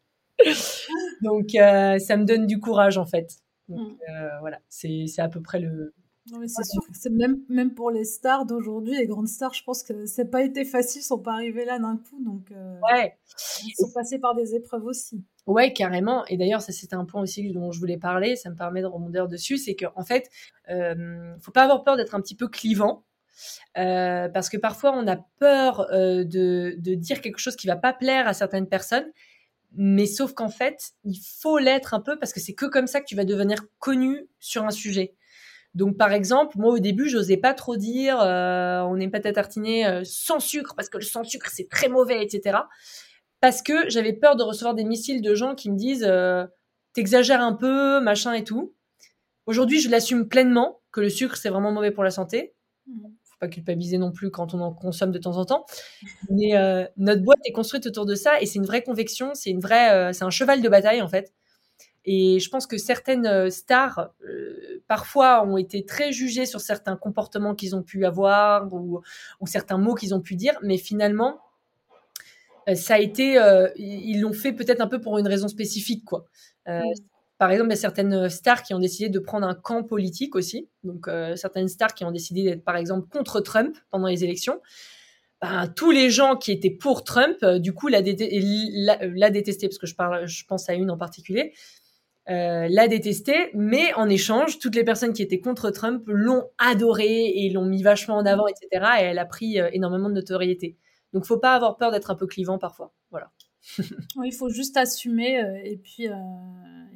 Donc 1.22 1.54
euh, 1.54 1.98
ça 1.98 2.16
me 2.16 2.24
donne 2.24 2.46
du 2.46 2.60
courage 2.60 2.98
en 2.98 3.06
fait. 3.06 3.30
Donc 3.68 3.80
Mm. 3.92 3.96
euh, 4.10 4.38
voilà, 4.40 4.58
c'est 4.68 5.04
c'est 5.06 5.22
à 5.22 5.28
peu 5.28 5.40
près 5.40 5.60
le 5.60 5.94
c'est 6.26 6.64
sûr, 6.64 6.82
c'est 6.92 7.10
même, 7.10 7.40
même 7.48 7.74
pour 7.74 7.90
les 7.90 8.04
stars 8.04 8.46
d'aujourd'hui, 8.46 8.96
les 8.96 9.06
grandes 9.06 9.28
stars, 9.28 9.54
je 9.54 9.64
pense 9.64 9.82
que 9.82 10.06
c'est 10.06 10.30
pas 10.30 10.42
été 10.42 10.64
facile, 10.64 11.00
ils 11.00 11.04
sont 11.04 11.18
pas 11.18 11.32
arrivés 11.32 11.64
là 11.64 11.78
d'un 11.78 11.96
coup, 11.96 12.22
donc 12.22 12.52
ouais. 12.92 13.18
ils 13.64 13.74
sont 13.76 13.90
passés 13.92 14.18
par 14.18 14.34
des 14.34 14.54
épreuves 14.54 14.84
aussi. 14.84 15.24
Ouais, 15.46 15.72
carrément. 15.72 16.24
Et 16.26 16.36
d'ailleurs, 16.36 16.62
ça 16.62 16.72
c'était 16.72 16.94
un 16.94 17.04
point 17.04 17.22
aussi 17.22 17.50
dont 17.52 17.72
je 17.72 17.80
voulais 17.80 17.96
parler, 17.98 18.36
ça 18.36 18.50
me 18.50 18.56
permet 18.56 18.82
de 18.82 18.86
rebondir 18.86 19.26
dessus, 19.26 19.58
c'est 19.58 19.74
qu'en 19.74 19.92
en 19.96 20.04
fait, 20.04 20.30
euh, 20.68 21.34
faut 21.40 21.52
pas 21.52 21.64
avoir 21.64 21.82
peur 21.82 21.96
d'être 21.96 22.14
un 22.14 22.20
petit 22.20 22.36
peu 22.36 22.48
clivant. 22.48 23.04
Euh, 23.78 24.28
parce 24.28 24.50
que 24.50 24.58
parfois 24.58 24.92
on 24.94 25.06
a 25.06 25.16
peur 25.38 25.90
euh, 25.92 26.24
de, 26.24 26.74
de, 26.78 26.94
dire 26.94 27.22
quelque 27.22 27.38
chose 27.38 27.56
qui 27.56 27.66
va 27.66 27.76
pas 27.76 27.94
plaire 27.94 28.28
à 28.28 28.34
certaines 28.34 28.68
personnes, 28.68 29.10
mais 29.72 30.04
sauf 30.04 30.34
qu'en 30.34 30.50
fait 30.50 30.92
il 31.04 31.18
faut 31.40 31.56
l'être 31.56 31.94
un 31.94 32.00
peu 32.00 32.18
parce 32.18 32.34
que 32.34 32.40
c'est 32.40 32.52
que 32.52 32.66
comme 32.66 32.86
ça 32.86 33.00
que 33.00 33.06
tu 33.06 33.16
vas 33.16 33.24
devenir 33.24 33.64
connu 33.78 34.28
sur 34.40 34.64
un 34.64 34.70
sujet. 34.70 35.14
Donc 35.74 35.96
par 35.96 36.12
exemple, 36.12 36.58
moi 36.58 36.72
au 36.72 36.78
début, 36.78 37.08
j'osais 37.08 37.36
pas 37.36 37.54
trop 37.54 37.76
dire 37.76 38.20
euh, 38.20 38.80
on 38.82 38.96
n'aime 38.96 39.10
pas 39.10 39.20
ta 39.20 39.32
tartiner 39.32 39.86
euh, 39.86 40.02
sans 40.04 40.40
sucre 40.40 40.74
parce 40.74 40.88
que 40.88 40.98
le 40.98 41.04
sans 41.04 41.22
sucre 41.24 41.48
c'est 41.50 41.68
très 41.68 41.88
mauvais, 41.88 42.22
etc. 42.22 42.58
Parce 43.40 43.62
que 43.62 43.88
j'avais 43.88 44.12
peur 44.12 44.36
de 44.36 44.42
recevoir 44.42 44.74
des 44.74 44.84
missiles 44.84 45.22
de 45.22 45.34
gens 45.34 45.54
qui 45.54 45.70
me 45.70 45.76
disent 45.76 46.04
euh, 46.06 46.44
t'exagères 46.92 47.40
un 47.40 47.54
peu, 47.54 48.00
machin 48.00 48.32
et 48.32 48.44
tout. 48.44 48.74
Aujourd'hui, 49.46 49.80
je 49.80 49.90
l'assume 49.90 50.28
pleinement 50.28 50.80
que 50.92 51.00
le 51.00 51.08
sucre 51.08 51.36
c'est 51.36 51.50
vraiment 51.50 51.72
mauvais 51.72 51.92
pour 51.92 52.04
la 52.04 52.10
santé. 52.10 52.54
Mmh 52.86 53.08
pas 53.40 53.48
culpabiliser 53.48 53.96
non 53.96 54.12
plus 54.12 54.30
quand 54.30 54.52
on 54.52 54.60
en 54.60 54.70
consomme 54.70 55.12
de 55.12 55.18
temps 55.18 55.38
en 55.38 55.46
temps. 55.46 55.64
Mais 56.28 56.58
euh, 56.58 56.84
notre 56.98 57.22
boîte 57.22 57.38
est 57.46 57.52
construite 57.52 57.86
autour 57.86 58.04
de 58.04 58.14
ça 58.14 58.38
et 58.38 58.44
c'est 58.44 58.58
une 58.58 58.66
vraie 58.66 58.82
conviction, 58.82 59.30
c'est 59.32 59.48
une 59.48 59.60
vraie, 59.60 60.12
c'est 60.12 60.24
un 60.24 60.30
cheval 60.30 60.60
de 60.60 60.68
bataille 60.68 61.00
en 61.00 61.08
fait. 61.08 61.32
Et 62.04 62.40
je 62.40 62.48
pense 62.48 62.66
que 62.66 62.78
certaines 62.78 63.26
euh, 63.26 63.50
stars, 63.50 64.10
parfois, 64.88 65.44
ont 65.46 65.56
été 65.56 65.84
très 65.84 66.12
jugées 66.12 66.46
sur 66.46 66.60
certains 66.60 66.96
comportements 66.96 67.54
qu'ils 67.54 67.76
ont 67.76 67.82
pu 67.82 68.04
avoir 68.04 68.72
ou, 68.72 69.00
ou 69.40 69.46
certains 69.46 69.78
mots 69.78 69.94
qu'ils 69.94 70.14
ont 70.14 70.20
pu 70.20 70.36
dire, 70.36 70.54
mais 70.62 70.78
finalement, 70.78 71.40
ça 72.74 72.94
a 72.94 72.98
été, 72.98 73.34
ils 73.76 74.20
l'ont 74.20 74.32
fait 74.32 74.52
peut-être 74.52 74.80
un 74.80 74.86
peu 74.86 75.00
pour 75.00 75.18
une 75.18 75.26
raison 75.26 75.48
spécifique, 75.48 76.04
quoi. 76.04 76.26
Mm. 76.66 76.82
Par 77.40 77.50
exemple, 77.50 77.70
il 77.70 77.72
y 77.72 77.78
a 77.78 77.80
certaines 77.80 78.12
euh, 78.12 78.28
stars 78.28 78.62
qui 78.62 78.74
ont 78.74 78.78
décidé 78.78 79.08
de 79.08 79.18
prendre 79.18 79.46
un 79.46 79.54
camp 79.54 79.82
politique 79.82 80.36
aussi. 80.36 80.68
Donc, 80.84 81.08
euh, 81.08 81.36
certaines 81.36 81.68
stars 81.68 81.94
qui 81.94 82.04
ont 82.04 82.10
décidé 82.10 82.42
d'être, 82.42 82.62
par 82.62 82.76
exemple, 82.76 83.08
contre 83.08 83.40
Trump 83.40 83.78
pendant 83.90 84.08
les 84.08 84.24
élections. 84.24 84.60
Ben, 85.40 85.66
tous 85.74 85.90
les 85.90 86.10
gens 86.10 86.36
qui 86.36 86.52
étaient 86.52 86.68
pour 86.68 87.02
Trump, 87.02 87.38
euh, 87.42 87.58
du 87.58 87.72
coup, 87.72 87.88
l'a, 87.88 88.02
détesté, 88.02 89.68
parce 89.68 89.78
que 89.78 89.86
je, 89.86 89.94
parle, 89.94 90.26
je 90.28 90.44
pense 90.44 90.68
à 90.68 90.74
une 90.74 90.90
en 90.90 90.98
particulier, 90.98 91.54
l'a 92.30 92.88
détesté, 92.88 93.50
mais 93.54 93.92
en 93.94 94.08
échange, 94.08 94.58
toutes 94.58 94.76
les 94.76 94.84
personnes 94.84 95.12
qui 95.12 95.22
étaient 95.22 95.40
contre 95.40 95.70
Trump 95.70 96.04
l'ont 96.06 96.44
adoré 96.58 97.26
et 97.26 97.50
l'ont 97.50 97.64
mis 97.64 97.82
vachement 97.82 98.16
en 98.16 98.24
avant, 98.24 98.46
etc. 98.46 98.86
Et 99.00 99.02
elle 99.02 99.18
a 99.18 99.26
pris 99.26 99.58
énormément 99.72 100.08
de 100.08 100.14
notoriété. 100.14 100.78
Donc, 101.12 101.24
faut 101.24 101.38
pas 101.38 101.54
avoir 101.54 101.76
peur 101.76 101.90
d'être 101.90 102.10
un 102.10 102.14
peu 102.14 102.26
clivant 102.26 102.58
parfois. 102.58 102.94
Voilà. 103.10 103.32
il 104.24 104.32
faut 104.32 104.48
juste 104.48 104.76
assumer 104.76 105.42
et 105.64 105.76
puis 105.76 106.08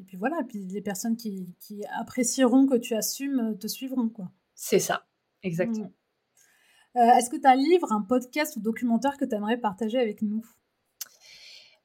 puis 0.05 0.17
voilà, 0.17 0.37
puis 0.47 0.67
les 0.67 0.83
personnes 0.83 1.17
qui, 1.17 1.55
apprécieront 1.99 2.67
que 2.67 2.77
tu 2.77 2.95
assumes 2.95 3.41
euh, 3.41 3.55
te 3.55 3.67
suivront. 3.67 4.09
quoi. 4.09 4.31
C'est 4.55 4.79
ça, 4.79 5.07
exactement. 5.43 5.87
Mm. 5.87 6.99
Euh, 6.99 7.17
est-ce 7.17 7.31
que 7.31 7.37
tu 7.37 7.47
as 7.47 7.51
un 7.51 7.57
livre, 7.57 7.93
un 7.93 8.03
podcast 8.03 8.57
ou 8.57 8.61
documentaire 8.61 9.17
que 9.17 9.25
tu 9.25 9.35
aimerais 9.35 9.57
partager 9.57 9.99
avec 9.99 10.23
nous? 10.23 10.45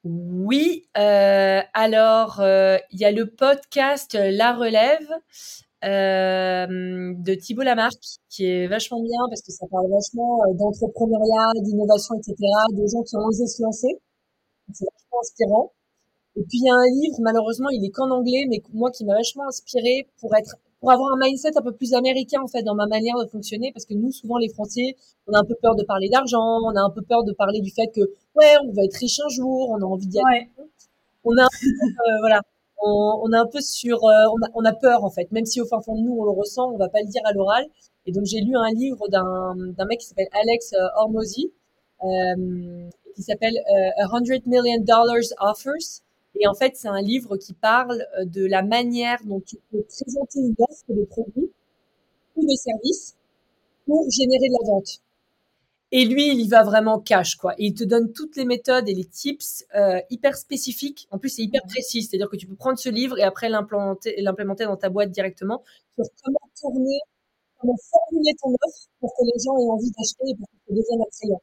Oui, 0.04 0.88
euh, 0.96 1.60
alors 1.74 2.40
il 2.90 2.98
y 2.98 3.04
a 3.04 3.12
le 3.12 3.26
podcast 3.26 4.14
La 4.14 4.54
Relève 4.54 5.08
de 5.82 7.34
Thibault 7.34 7.62
Lamarck 7.62 7.98
qui 8.30 8.46
est 8.46 8.66
vachement 8.66 9.02
bien 9.02 9.18
parce 9.28 9.42
que 9.42 9.52
ça 9.52 9.66
parle 9.70 9.90
vachement 9.90 10.40
d'entrepreneuriat, 10.54 11.52
d'innovation, 11.62 12.14
etc. 12.16 12.34
Des 12.72 12.88
gens 12.88 13.02
qui 13.02 13.16
ont 13.16 13.26
osé 13.26 13.46
se 13.46 13.62
lancer. 13.62 14.00
C'est 14.72 14.86
vachement 14.86 15.20
inspirant. 15.22 15.72
Et 16.36 16.42
puis 16.42 16.58
il 16.58 16.66
y 16.66 16.70
a 16.70 16.74
un 16.74 16.86
livre, 17.02 17.16
malheureusement, 17.22 17.70
il 17.70 17.84
est 17.84 17.90
qu'en 17.90 18.10
anglais, 18.10 18.46
mais 18.50 18.62
moi 18.74 18.90
qui 18.90 19.04
m'a 19.04 19.14
vachement 19.14 19.46
inspiré 19.48 20.08
pour 20.20 20.34
être, 20.36 20.56
pour 20.80 20.90
avoir 20.90 21.12
un 21.12 21.18
mindset 21.18 21.56
un 21.56 21.62
peu 21.62 21.72
plus 21.72 21.92
américain 21.94 22.40
en 22.42 22.48
fait 22.48 22.62
dans 22.62 22.74
ma 22.74 22.86
manière 22.86 23.16
de 23.18 23.26
fonctionner, 23.26 23.70
parce 23.72 23.84
que 23.84 23.94
nous 23.94 24.10
souvent 24.12 24.38
les 24.38 24.48
Français, 24.48 24.96
on 25.26 25.32
a 25.34 25.40
un 25.40 25.44
peu 25.44 25.54
peur 25.60 25.76
de 25.76 25.84
parler 25.84 26.08
d'argent, 26.08 26.60
on 26.64 26.74
a 26.74 26.80
un 26.80 26.90
peu 26.90 27.02
peur 27.02 27.22
de 27.24 27.32
parler 27.32 27.60
du 27.60 27.70
fait 27.70 27.88
que 27.88 28.00
ouais, 28.00 28.54
on 28.64 28.72
va 28.72 28.84
être 28.84 28.94
riche 28.96 29.20
un 29.20 29.28
jour, 29.28 29.70
on 29.70 29.76
a 29.76 29.84
envie 29.84 30.06
d'y 30.06 30.18
aller. 30.18 30.48
On 31.24 31.36
a, 31.36 31.42
un 31.44 31.48
peu, 31.48 31.66
euh, 31.66 32.18
voilà, 32.20 32.40
on, 32.82 33.20
on, 33.24 33.32
a 33.32 33.40
un 33.40 33.46
peu 33.46 33.60
sur, 33.60 34.02
euh, 34.04 34.24
on, 34.32 34.42
a, 34.46 34.48
on 34.54 34.64
a 34.64 34.72
peur 34.72 35.04
en 35.04 35.10
fait, 35.10 35.30
même 35.32 35.44
si 35.44 35.60
au 35.60 35.66
fin 35.66 35.80
fond 35.82 35.96
de 35.96 36.00
nous 36.00 36.16
on 36.18 36.24
le 36.24 36.30
ressent, 36.30 36.70
on 36.72 36.78
va 36.78 36.88
pas 36.88 37.00
le 37.00 37.08
dire 37.08 37.22
à 37.26 37.32
l'oral. 37.32 37.66
Et 38.06 38.12
donc 38.12 38.24
j'ai 38.24 38.40
lu 38.40 38.56
un 38.56 38.70
livre 38.70 39.06
d'un 39.08 39.54
d'un 39.76 39.84
mec 39.84 39.98
qui 40.00 40.06
s'appelle 40.06 40.28
Alex 40.32 40.72
euh, 40.72 40.86
Hormozy, 40.96 41.52
euh, 42.04 42.88
qui 43.14 43.22
s'appelle 43.22 43.58
A 43.98 44.16
Hundred 44.16 44.46
Million 44.46 44.80
Dollars 44.80 45.28
Offers 45.40 46.00
et 46.38 46.46
en 46.46 46.54
fait, 46.54 46.76
c'est 46.76 46.88
un 46.88 47.02
livre 47.02 47.36
qui 47.36 47.54
parle 47.54 48.04
euh, 48.18 48.24
de 48.24 48.46
la 48.46 48.62
manière 48.62 49.18
dont 49.24 49.40
tu 49.40 49.56
peux 49.70 49.82
présenter 49.82 50.40
une 50.40 50.54
offre 50.58 50.84
de 50.88 51.04
produit 51.04 51.50
ou 52.36 52.42
de 52.42 52.56
service 52.56 53.16
pour 53.86 54.06
générer 54.10 54.48
de 54.48 54.54
la 54.64 54.72
vente. 54.72 55.00
Et 55.92 56.04
lui, 56.04 56.28
il 56.28 56.40
y 56.40 56.48
va 56.48 56.62
vraiment 56.62 57.00
cash, 57.00 57.34
quoi. 57.36 57.54
Il 57.58 57.74
te 57.74 57.82
donne 57.84 58.12
toutes 58.12 58.36
les 58.36 58.44
méthodes 58.44 58.88
et 58.88 58.94
les 58.94 59.04
tips 59.04 59.64
euh, 59.74 60.00
hyper 60.10 60.36
spécifiques. 60.36 61.08
En 61.10 61.18
plus, 61.18 61.30
c'est 61.30 61.42
hyper 61.42 61.62
précis. 61.64 62.02
C'est-à-dire 62.04 62.28
que 62.30 62.36
tu 62.36 62.46
peux 62.46 62.54
prendre 62.54 62.78
ce 62.78 62.88
livre 62.88 63.18
et 63.18 63.24
après 63.24 63.48
l'implémenter, 63.48 64.14
l'implémenter 64.22 64.64
dans 64.64 64.76
ta 64.76 64.88
boîte 64.88 65.10
directement 65.10 65.64
sur 65.96 66.04
comment 66.22 66.38
tourner, 66.60 67.00
comment 67.58 67.76
formuler 67.90 68.34
ton 68.40 68.50
offre 68.50 68.88
pour 69.00 69.12
que 69.16 69.24
les 69.24 69.40
gens 69.44 69.56
aient 69.58 69.70
envie 69.70 69.90
d'acheter 69.90 70.30
et 70.30 70.36
pour 70.36 70.46
que 70.48 70.56
tu 70.68 70.74
deviennes 70.74 71.02
attrayant. 71.02 71.42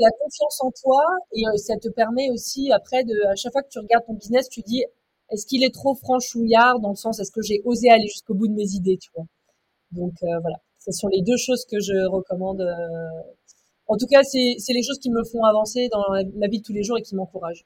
La 0.00 0.10
confiance 0.10 0.60
en 0.62 0.70
toi 0.70 1.02
et 1.32 1.46
euh, 1.46 1.56
ça 1.56 1.76
te 1.76 1.88
permet 1.88 2.30
aussi 2.30 2.72
après 2.72 3.04
de 3.04 3.14
à 3.26 3.36
chaque 3.36 3.52
fois 3.52 3.62
que 3.62 3.68
tu 3.68 3.78
regardes 3.78 4.04
ton 4.06 4.14
business, 4.14 4.48
tu 4.48 4.60
dis 4.62 4.84
est-ce 5.30 5.46
qu'il 5.46 5.62
est 5.62 5.74
trop 5.74 5.94
franchouillard 5.94 6.80
dans 6.80 6.90
le 6.90 6.96
sens 6.96 7.20
est-ce 7.20 7.30
que 7.30 7.42
j'ai 7.42 7.62
osé 7.64 7.90
aller 7.90 8.06
jusqu'au 8.08 8.34
bout 8.34 8.48
de 8.48 8.54
mes 8.54 8.70
idées, 8.72 8.98
tu 8.98 9.10
vois? 9.14 9.26
Donc 9.92 10.14
euh, 10.22 10.38
voilà, 10.40 10.56
ce 10.78 10.92
sont 10.92 11.08
les 11.08 11.22
deux 11.22 11.36
choses 11.36 11.64
que 11.64 11.80
je 11.80 12.06
recommande. 12.06 12.60
Euh. 12.60 13.32
En 13.86 13.96
tout 13.96 14.06
cas, 14.06 14.22
c'est 14.22 14.72
les 14.72 14.82
choses 14.82 14.98
qui 14.98 15.10
me 15.10 15.24
font 15.24 15.44
avancer 15.44 15.88
dans 15.88 16.04
ma 16.10 16.46
vie 16.48 16.58
de 16.58 16.62
tous 16.62 16.74
les 16.74 16.82
jours 16.82 16.98
et 16.98 17.02
qui 17.02 17.14
m'encouragent. 17.14 17.64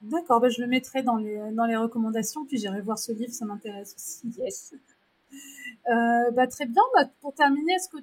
D'accord, 0.00 0.40
ben 0.40 0.48
je 0.48 0.62
le 0.62 0.66
mettrai 0.66 1.02
dans 1.02 1.16
les, 1.16 1.38
dans 1.52 1.66
les 1.66 1.76
recommandations, 1.76 2.46
puis 2.46 2.56
j'irai 2.56 2.80
voir 2.80 2.98
ce 2.98 3.12
livre, 3.12 3.32
ça 3.32 3.44
m'intéresse 3.44 3.94
aussi. 3.94 4.34
Yes. 4.38 4.72
bah, 6.32 6.46
très 6.46 6.64
bien, 6.64 6.82
bah, 6.96 7.10
pour 7.20 7.34
terminer, 7.34 7.74
est-ce 7.74 7.90
que 7.90 7.98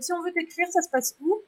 si 0.00 0.12
on 0.14 0.22
veut 0.22 0.32
t'écrire, 0.32 0.66
ça 0.70 0.80
se 0.80 0.88
passe 0.88 1.14
où? 1.20 1.42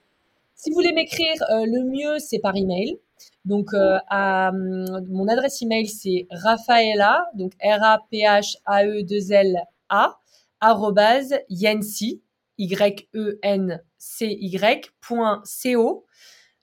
Si 0.61 0.69
vous 0.69 0.75
voulez 0.75 0.93
m'écrire, 0.93 1.43
euh, 1.51 1.65
le 1.65 1.85
mieux, 1.85 2.19
c'est 2.19 2.39
par 2.39 2.55
email. 2.55 2.99
Donc, 3.47 3.73
euh, 3.73 3.97
hum, 4.11 5.07
mon 5.09 5.27
adresse 5.29 5.63
email, 5.63 5.89
c'est 5.89 6.27
Rafaela, 6.31 7.25
donc 7.35 7.53
R-A-P-H-A-E-2-L-A, 7.63 10.19
arrobase 10.61 11.35
Yency, 11.49 12.21
Y-E-N-C-Y, 12.59 13.81
point 15.01 15.41
C-O. 15.45 16.05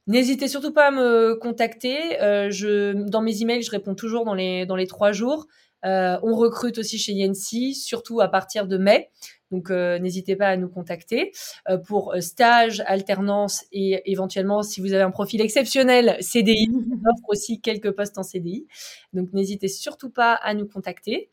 N'hésitez 0.06 0.48
surtout 0.48 0.74
pas 0.74 0.89
à 0.89 0.91
me 0.91 1.34
contacter. 1.36 2.22
Euh, 2.22 2.52
je, 2.52 2.93
dans 3.10 3.24
mes 3.24 3.41
emails, 3.41 3.64
je 3.64 3.72
réponds 3.72 3.95
toujours 3.95 4.26
dans 4.26 4.36
les, 4.36 4.68
dans 4.68 4.76
les 4.76 4.86
trois 4.86 5.12
jours. 5.12 5.48
On 5.84 6.36
recrute 6.36 6.78
aussi 6.78 6.98
chez 6.98 7.14
Yency, 7.14 7.74
surtout 7.74 8.22
à 8.22 8.28
partir 8.28 8.68
de 8.68 8.78
mai. 8.78 9.10
Donc 9.52 9.72
euh, 9.72 9.98
n'hésitez 10.00 10.36
pas 10.36 10.48
à 10.48 10.58
nous 10.58 10.68
contacter 10.68 11.32
euh, 11.70 11.78
pour 11.78 12.14
euh, 12.14 12.22
stage, 12.22 12.84
alternance 12.86 13.66
et 13.72 14.12
éventuellement 14.12 14.62
si 14.62 14.82
vous 14.82 14.94
avez 14.94 15.04
un 15.04 15.12
profil 15.12 15.42
exceptionnel 15.42 16.18
CDI, 16.20 16.70
on 16.92 17.10
offre 17.10 17.30
aussi 17.30 17.62
quelques 17.62 17.92
postes 17.92 18.18
en 18.18 18.24
CDI. 18.24 18.68
Donc 19.14 19.32
n'hésitez 19.34 19.68
surtout 19.68 20.10
pas 20.10 20.34
à 20.34 20.54
nous 20.54 20.68
contacter. 20.68 21.30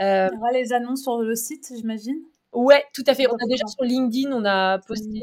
Euh, 0.00 0.28
on 0.32 0.54
les 0.54 0.72
annonces 0.72 1.02
sur 1.02 1.20
le 1.20 1.34
site, 1.34 1.72
j'imagine? 1.76 2.16
Ouais, 2.52 2.84
tout 2.94 3.04
à 3.06 3.14
fait. 3.14 3.28
On 3.28 3.34
a 3.34 3.46
déjà 3.48 3.64
sur 3.66 3.84
LinkedIn, 3.84 4.32
on 4.32 4.44
a 4.44 4.78
posté 4.78 5.20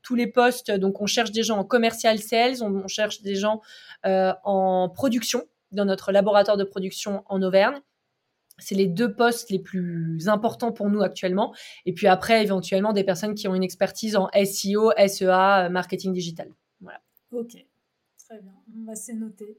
tous 0.00 0.14
les 0.14 0.26
postes. 0.26 0.70
Donc 0.70 1.02
on 1.02 1.06
cherche 1.06 1.30
des 1.30 1.42
gens 1.42 1.58
en 1.58 1.64
commercial 1.64 2.18
sales, 2.20 2.62
on, 2.62 2.74
on 2.74 2.88
cherche 2.88 3.20
des 3.20 3.34
gens 3.34 3.60
en 4.02 4.88
production 4.88 5.44
dans 5.72 5.84
notre 5.84 6.10
laboratoire 6.10 6.56
de 6.56 6.64
production 6.64 7.22
en 7.26 7.42
Auvergne. 7.42 7.80
C'est 8.60 8.74
les 8.74 8.86
deux 8.86 9.14
postes 9.14 9.50
les 9.50 9.58
plus 9.58 10.28
importants 10.28 10.72
pour 10.72 10.88
nous 10.88 11.02
actuellement. 11.02 11.54
Et 11.86 11.92
puis 11.92 12.06
après, 12.06 12.42
éventuellement, 12.42 12.92
des 12.92 13.04
personnes 13.04 13.34
qui 13.34 13.48
ont 13.48 13.54
une 13.54 13.62
expertise 13.62 14.16
en 14.16 14.28
SEO, 14.32 14.92
SEA, 15.06 15.66
euh, 15.66 15.68
marketing 15.68 16.12
digital. 16.12 16.52
Voilà. 16.80 17.00
Ok, 17.32 17.52
très 18.18 18.40
bien. 18.40 18.54
Bah, 18.68 18.94
c'est 18.94 19.14
noté. 19.14 19.58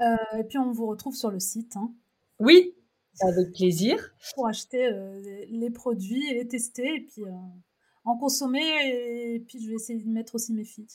Euh, 0.00 0.38
et 0.38 0.44
puis 0.44 0.58
on 0.58 0.72
vous 0.72 0.86
retrouve 0.86 1.14
sur 1.14 1.30
le 1.30 1.40
site. 1.40 1.76
Hein. 1.76 1.92
Oui, 2.38 2.74
avec 3.20 3.52
plaisir. 3.52 4.14
Pour 4.34 4.46
acheter 4.46 4.86
euh, 4.86 5.20
les 5.48 5.70
produits 5.70 6.28
et 6.30 6.34
les 6.34 6.48
tester 6.48 6.96
et 6.96 7.00
puis 7.00 7.22
en 8.04 8.16
consommer. 8.16 8.62
Et 9.34 9.40
puis 9.40 9.62
je 9.62 9.68
vais 9.68 9.74
essayer 9.74 9.98
de 9.98 10.08
mettre 10.08 10.34
aussi 10.34 10.52
mes 10.52 10.64
filles. 10.64 10.86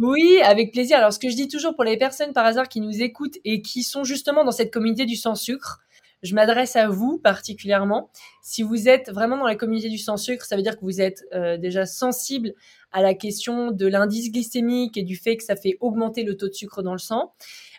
Oui, 0.00 0.40
avec 0.42 0.72
plaisir. 0.72 0.96
Alors 0.96 1.12
ce 1.12 1.18
que 1.18 1.28
je 1.28 1.36
dis 1.36 1.48
toujours 1.48 1.74
pour 1.74 1.84
les 1.84 1.98
personnes 1.98 2.32
par 2.32 2.46
hasard 2.46 2.68
qui 2.68 2.80
nous 2.80 3.02
écoutent 3.02 3.36
et 3.44 3.60
qui 3.60 3.82
sont 3.82 4.04
justement 4.04 4.44
dans 4.44 4.52
cette 4.52 4.72
communauté 4.72 5.04
du 5.04 5.16
sans 5.16 5.34
sucre, 5.34 5.80
je 6.22 6.34
m'adresse 6.34 6.76
à 6.76 6.88
vous 6.88 7.18
particulièrement. 7.18 8.10
Si 8.42 8.62
vous 8.62 8.88
êtes 8.88 9.10
vraiment 9.10 9.36
dans 9.36 9.46
la 9.46 9.56
communauté 9.56 9.88
du 9.88 9.98
sans 9.98 10.16
sucre, 10.16 10.44
ça 10.44 10.56
veut 10.56 10.62
dire 10.62 10.76
que 10.76 10.84
vous 10.84 11.00
êtes 11.00 11.24
euh, 11.34 11.56
déjà 11.56 11.84
sensible 11.84 12.54
à 12.92 13.02
la 13.02 13.14
question 13.14 13.72
de 13.72 13.86
l'indice 13.86 14.30
glycémique 14.30 14.96
et 14.96 15.02
du 15.02 15.16
fait 15.16 15.36
que 15.36 15.42
ça 15.42 15.56
fait 15.56 15.76
augmenter 15.80 16.22
le 16.22 16.36
taux 16.36 16.48
de 16.48 16.52
sucre 16.52 16.82
dans 16.82 16.92
le 16.92 16.98
sang. 16.98 17.32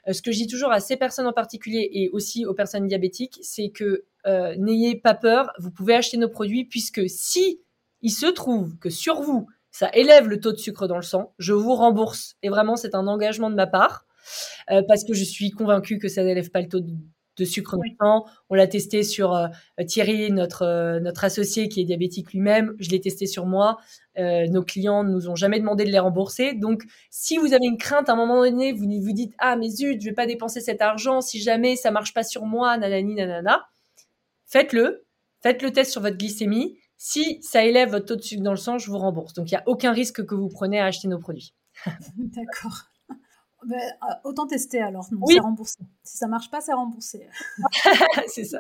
Euh, 0.08 0.14
ce 0.14 0.22
que 0.22 0.32
je 0.32 0.38
dis 0.40 0.48
toujours 0.48 0.72
à 0.72 0.82
ces 0.82 0.98
personnes 0.98 1.28
en 1.28 1.34
particulier 1.34 1.90
et 1.94 2.10
aussi 2.10 2.46
aux 2.46 2.54
personnes 2.54 2.88
diabétiques, 2.88 3.40
c'est 3.42 3.70
que 3.70 4.04
euh, 4.26 4.56
n'ayez 4.58 4.96
pas 4.96 5.14
peur, 5.14 5.52
vous 5.60 5.72
pouvez 5.72 5.96
acheter 5.96 6.18
nos 6.18 6.30
produits 6.30 6.66
puisque 6.66 7.10
si 7.10 7.62
il 8.02 8.12
se 8.12 8.26
trouve 8.26 8.78
que 8.78 8.90
sur 8.90 9.22
vous, 9.22 9.48
ça 9.72 9.90
élève 9.94 10.28
le 10.28 10.40
taux 10.40 10.52
de 10.52 10.58
sucre 10.58 10.88
dans 10.88 10.98
le 10.98 11.04
sang, 11.04 11.34
je 11.40 11.54
vous 11.54 11.74
rembourse. 11.74 12.36
Et 12.44 12.50
vraiment, 12.50 12.76
c'est 12.76 12.94
un 12.94 13.08
engagement 13.08 13.50
de 13.50 13.56
ma 13.56 13.68
part. 13.68 14.06
Parce 14.68 15.04
que 15.04 15.14
je 15.14 15.26
suis 15.26 15.52
convaincue 15.52 16.00
que 16.00 16.08
ça 16.08 16.24
n'élève 16.24 16.50
pas 16.50 16.62
le 16.62 16.70
taux 16.70 16.80
de, 16.80 16.94
sucre 17.46 17.78
dans 17.78 17.84
le 17.84 17.96
sang. 18.00 18.26
On 18.50 18.56
l'a 18.56 18.68
testé 18.68 19.04
sur 19.04 19.34
euh, 19.34 19.48
Thierry, 19.86 20.32
notre, 20.32 20.64
euh, 20.64 21.00
notre 21.00 21.24
associé 21.24 21.70
qui 21.70 21.82
est 21.82 21.86
diabétique 21.86 22.32
lui-même. 22.34 22.74
Je 22.80 22.90
l'ai 22.90 23.02
testé 23.02 23.26
sur 23.26 23.46
moi. 23.46 23.78
nos 24.18 24.64
clients 24.64 25.04
ne 25.04 25.12
nous 25.12 25.30
ont 25.30 25.36
jamais 25.36 25.60
demandé 25.60 25.86
de 25.86 25.90
les 25.90 26.00
rembourser. 26.00 26.54
Donc, 26.54 26.84
si 27.10 27.38
vous 27.38 27.54
avez 27.54 27.66
une 27.66 27.78
crainte 27.78 28.10
à 28.10 28.14
un 28.14 28.16
moment 28.16 28.44
donné, 28.44 28.72
vous 28.72 28.86
vous 28.86 29.14
dites 29.14 29.34
ah 29.40 29.56
mais 29.56 29.70
zut, 29.70 30.00
je 30.02 30.10
vais 30.10 30.14
pas 30.14 30.28
dépenser 30.28 30.62
cet 30.62 30.82
argent 30.82 31.22
si 31.22 31.42
jamais 31.42 31.76
ça 31.76 31.92
marche 31.92 32.14
pas 32.14 32.24
sur 32.24 32.46
moi, 32.46 32.78
nanani 32.78 33.16
nanana. 33.16 33.66
Faites-le, 34.46 35.06
faites 35.42 35.62
le 35.64 35.72
test 35.72 35.92
sur 35.92 36.02
votre 36.02 36.18
glycémie. 36.18 36.78
Si 36.98 37.42
ça 37.42 37.66
élève 37.66 37.90
votre 37.90 38.06
taux 38.06 38.16
de 38.16 38.22
sucre 38.22 38.44
dans 38.44 38.52
le 38.52 38.58
sang, 38.58 38.78
je 38.78 38.90
vous 38.90 38.98
rembourse. 38.98 39.34
Donc, 39.34 39.52
il 39.52 39.56
n'y 39.56 39.58
a 39.58 39.64
aucun 39.66 39.92
risque 39.92 40.26
que 40.26 40.36
vous 40.36 40.48
preniez 40.48 40.80
à 40.80 40.86
acheter 40.86 41.08
nos 41.08 41.20
produits. 41.20 41.54
D'accord. 42.18 42.93
Ben, 43.66 43.80
euh, 43.80 44.14
autant 44.24 44.48
tester 44.48 44.82
alors, 44.82 45.08
non, 45.12 45.26
c'est 45.28 45.40
remboursé. 45.40 45.80
Si 46.04 46.18
ça 46.18 46.28
marche 46.28 46.50
pas, 46.50 46.62
c'est 46.62 46.74
remboursé. 46.74 47.28
c'est 48.28 48.44
ça. 48.44 48.60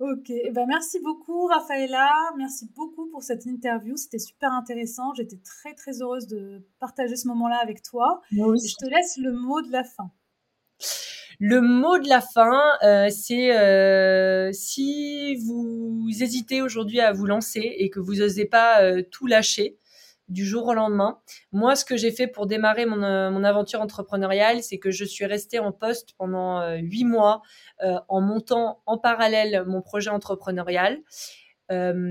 Ok, 0.00 0.30
eh 0.30 0.50
ben 0.50 0.66
merci 0.66 0.98
beaucoup 0.98 1.46
Rafaela, 1.46 2.10
merci 2.36 2.68
beaucoup 2.74 3.08
pour 3.10 3.22
cette 3.22 3.46
interview, 3.46 3.96
c'était 3.96 4.18
super 4.18 4.50
intéressant, 4.50 5.14
j'étais 5.14 5.38
très 5.44 5.74
très 5.74 6.02
heureuse 6.02 6.26
de 6.26 6.66
partager 6.80 7.14
ce 7.14 7.28
moment-là 7.28 7.60
avec 7.62 7.82
toi. 7.82 8.20
je 8.32 8.74
te 8.84 8.90
laisse 8.90 9.16
le 9.18 9.32
mot 9.32 9.62
de 9.62 9.70
la 9.70 9.84
fin. 9.84 10.10
Le 11.38 11.60
mot 11.60 11.98
de 11.98 12.08
la 12.08 12.20
fin, 12.20 12.60
euh, 12.82 13.10
c'est 13.10 13.56
euh, 13.56 14.50
si 14.52 15.36
vous 15.36 16.08
hésitez 16.20 16.62
aujourd'hui 16.62 16.98
à 16.98 17.12
vous 17.12 17.26
lancer 17.26 17.60
et 17.60 17.88
que 17.88 18.00
vous 18.00 18.16
n'osez 18.16 18.46
pas 18.46 18.80
tout 19.04 19.28
lâcher, 19.28 19.78
du 20.32 20.44
jour 20.44 20.66
au 20.66 20.74
lendemain. 20.74 21.18
Moi, 21.52 21.76
ce 21.76 21.84
que 21.84 21.96
j'ai 21.96 22.10
fait 22.10 22.26
pour 22.26 22.46
démarrer 22.46 22.86
mon, 22.86 23.02
euh, 23.02 23.42
aventure 23.42 23.80
entrepreneuriale, 23.80 24.62
c'est 24.62 24.78
que 24.78 24.90
je 24.90 25.04
suis 25.04 25.26
restée 25.26 25.58
en 25.58 25.72
poste 25.72 26.14
pendant 26.16 26.60
euh, 26.60 26.76
huit 26.76 27.04
mois 27.04 27.42
euh, 27.82 27.98
en 28.08 28.20
montant 28.20 28.82
en 28.86 28.98
parallèle 28.98 29.64
mon 29.66 29.82
projet 29.82 30.10
entrepreneurial. 30.10 30.98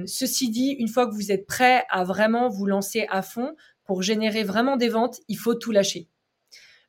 ceci 0.06 0.50
dit, 0.50 0.76
une 0.80 0.88
fois 0.88 1.08
que 1.08 1.14
vous 1.14 1.32
êtes 1.32 1.46
prêt 1.46 1.84
à 1.90 2.04
vraiment 2.04 2.50
vous 2.50 2.66
lancer 2.66 3.06
à 3.10 3.22
fond 3.22 3.56
pour 3.84 4.02
générer 4.02 4.44
vraiment 4.44 4.78
des 4.78 4.90
ventes, 4.90 5.20
il 5.28 5.38
faut 5.38 5.54
tout 5.54 5.72
lâcher. 5.72 6.08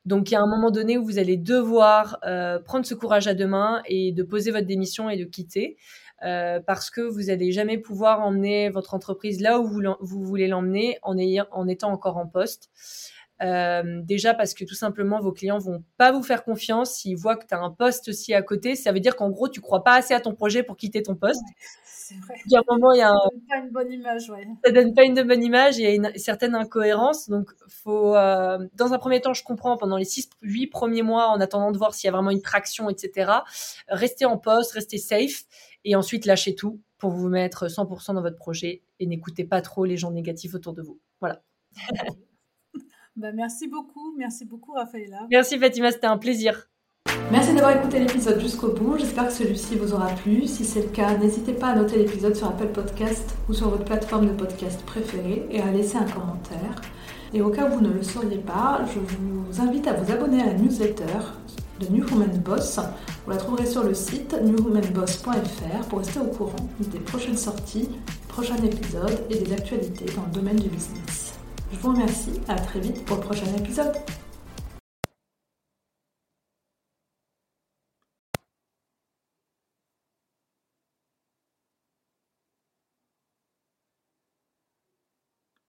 Donc, 0.05 0.31
il 0.31 0.33
y 0.33 0.37
a 0.37 0.41
un 0.41 0.47
moment 0.47 0.71
donné 0.71 0.97
où 0.97 1.05
vous 1.05 1.19
allez 1.19 1.37
devoir 1.37 2.19
prendre 2.65 2.85
ce 2.85 2.95
courage 2.95 3.27
à 3.27 3.35
deux 3.35 3.47
mains 3.47 3.83
et 3.85 4.11
de 4.11 4.23
poser 4.23 4.49
votre 4.49 4.65
démission 4.65 5.09
et 5.09 5.17
de 5.17 5.23
quitter. 5.23 5.77
Euh, 6.23 6.61
parce 6.65 6.89
que 6.89 7.01
vous 7.01 7.23
n'allez 7.23 7.51
jamais 7.51 7.77
pouvoir 7.77 8.21
emmener 8.21 8.69
votre 8.69 8.93
entreprise 8.93 9.41
là 9.41 9.59
où 9.59 9.67
vous, 9.67 10.23
voulez 10.23 10.47
l'emmener 10.47 10.97
en, 11.01 11.17
en 11.51 11.67
étant 11.67 11.91
encore 11.91 12.17
en 12.17 12.27
poste. 12.27 12.69
Euh, 13.41 14.01
déjà 14.03 14.33
parce 14.33 14.53
que 14.53 14.63
tout 14.63 14.75
simplement 14.75 15.19
vos 15.19 15.33
clients 15.33 15.57
vont 15.57 15.83
pas 15.97 16.13
vous 16.13 16.23
faire 16.23 16.45
confiance 16.45 16.93
s'ils 16.93 17.17
voient 17.17 17.35
que 17.35 17.45
tu 17.45 17.53
as 17.53 17.59
un 17.59 17.71
poste 17.71 18.07
aussi 18.07 18.33
à 18.33 18.41
côté. 18.41 18.75
Ça 18.75 18.93
veut 18.93 19.01
dire 19.01 19.15
qu'en 19.15 19.29
gros 19.29 19.49
tu 19.49 19.59
crois 19.59 19.83
pas 19.83 19.95
assez 19.95 20.13
à 20.13 20.21
ton 20.21 20.33
projet 20.33 20.63
pour 20.63 20.77
quitter 20.77 21.03
ton 21.03 21.15
poste. 21.15 21.43
C'est 22.13 22.19
vrai. 22.25 22.35
A 22.53 22.59
un 22.59 22.75
moment, 22.75 22.91
il 22.93 22.99
y 22.99 23.01
a 23.01 23.11
ça 23.11 23.29
donne 23.31 23.43
pas 23.47 23.57
une 23.57 23.71
bonne 23.71 23.91
image, 23.91 24.29
ouais. 24.29 24.47
Ça 24.63 24.71
donne 24.71 24.93
pas 24.93 25.03
une 25.03 25.23
bonne 25.23 25.43
image. 25.43 25.77
Il 25.77 25.83
y 25.83 25.87
a 25.87 25.93
une 25.93 26.11
certaine 26.15 26.55
incohérence. 26.55 27.29
Donc 27.29 27.51
faut, 27.67 28.15
euh, 28.15 28.67
dans 28.75 28.93
un 28.93 28.97
premier 28.97 29.21
temps, 29.21 29.33
je 29.33 29.43
comprends 29.43 29.77
pendant 29.77 29.97
les 29.97 30.05
6 30.05 30.29
8 30.41 30.67
premiers 30.67 31.01
mois, 31.01 31.27
en 31.27 31.39
attendant 31.39 31.71
de 31.71 31.77
voir 31.77 31.93
s'il 31.93 32.07
y 32.07 32.09
a 32.09 32.11
vraiment 32.11 32.31
une 32.31 32.41
traction, 32.41 32.89
etc. 32.89 33.31
Restez 33.87 34.25
en 34.25 34.37
poste, 34.37 34.73
restez 34.73 34.97
safe 34.97 35.43
et 35.85 35.95
ensuite 35.95 36.25
lâchez 36.25 36.55
tout 36.55 36.79
pour 36.97 37.11
vous 37.11 37.29
mettre 37.29 37.67
100% 37.67 38.13
dans 38.13 38.21
votre 38.21 38.37
projet 38.37 38.83
et 38.99 39.07
n'écoutez 39.07 39.43
pas 39.43 39.61
trop 39.61 39.85
les 39.85 39.97
gens 39.97 40.11
négatifs 40.11 40.53
autour 40.53 40.73
de 40.73 40.81
vous. 40.81 40.99
Voilà. 41.19 41.43
bah, 43.15 43.31
merci 43.33 43.67
beaucoup, 43.67 44.15
merci 44.17 44.45
beaucoup 44.45 44.71
Raphaëla. 44.73 45.27
Merci 45.29 45.59
Fatima, 45.59 45.91
c'était 45.91 46.07
un 46.07 46.17
plaisir. 46.17 46.69
Merci 47.33 47.51
d'avoir 47.55 47.75
écouté 47.75 47.97
l'épisode 47.97 48.39
jusqu'au 48.39 48.67
bout. 48.67 48.95
J'espère 48.99 49.25
que 49.25 49.33
celui-ci 49.33 49.75
vous 49.75 49.91
aura 49.91 50.05
plu. 50.09 50.45
Si 50.45 50.63
c'est 50.63 50.83
le 50.83 50.89
cas, 50.89 51.17
n'hésitez 51.17 51.53
pas 51.53 51.69
à 51.69 51.75
noter 51.75 51.97
l'épisode 51.97 52.35
sur 52.35 52.45
Apple 52.45 52.67
Podcast 52.67 53.35
ou 53.49 53.53
sur 53.53 53.69
votre 53.69 53.85
plateforme 53.85 54.27
de 54.27 54.33
podcast 54.33 54.83
préférée 54.85 55.43
et 55.49 55.59
à 55.59 55.71
laisser 55.71 55.97
un 55.97 56.05
commentaire. 56.05 56.79
Et 57.33 57.41
au 57.41 57.49
cas 57.49 57.67
où 57.67 57.73
vous 57.73 57.81
ne 57.81 57.91
le 57.91 58.03
sauriez 58.03 58.37
pas, 58.37 58.81
je 58.93 58.99
vous 58.99 59.61
invite 59.67 59.87
à 59.87 59.93
vous 59.93 60.11
abonner 60.11 60.43
à 60.43 60.45
la 60.45 60.53
newsletter 60.53 61.25
de 61.79 61.87
New 61.87 62.05
Woman 62.11 62.37
Boss. 62.37 62.79
Vous 63.25 63.31
la 63.31 63.37
trouverez 63.37 63.65
sur 63.65 63.83
le 63.83 63.95
site 63.95 64.39
newwomanboss.fr 64.39 65.87
pour 65.89 65.99
rester 65.99 66.19
au 66.19 66.25
courant 66.25 66.69
des 66.81 66.99
prochaines 66.99 67.35
sorties, 67.35 67.89
prochains 68.27 68.57
épisodes 68.57 69.19
et 69.31 69.37
des 69.39 69.53
actualités 69.53 70.05
dans 70.15 70.21
le 70.27 70.39
domaine 70.39 70.57
du 70.57 70.69
business. 70.69 71.33
Je 71.71 71.79
vous 71.79 71.93
remercie, 71.93 72.39
à 72.47 72.53
très 72.53 72.79
vite 72.79 73.03
pour 73.05 73.17
le 73.17 73.23
prochain 73.23 73.47
épisode. 73.57 73.93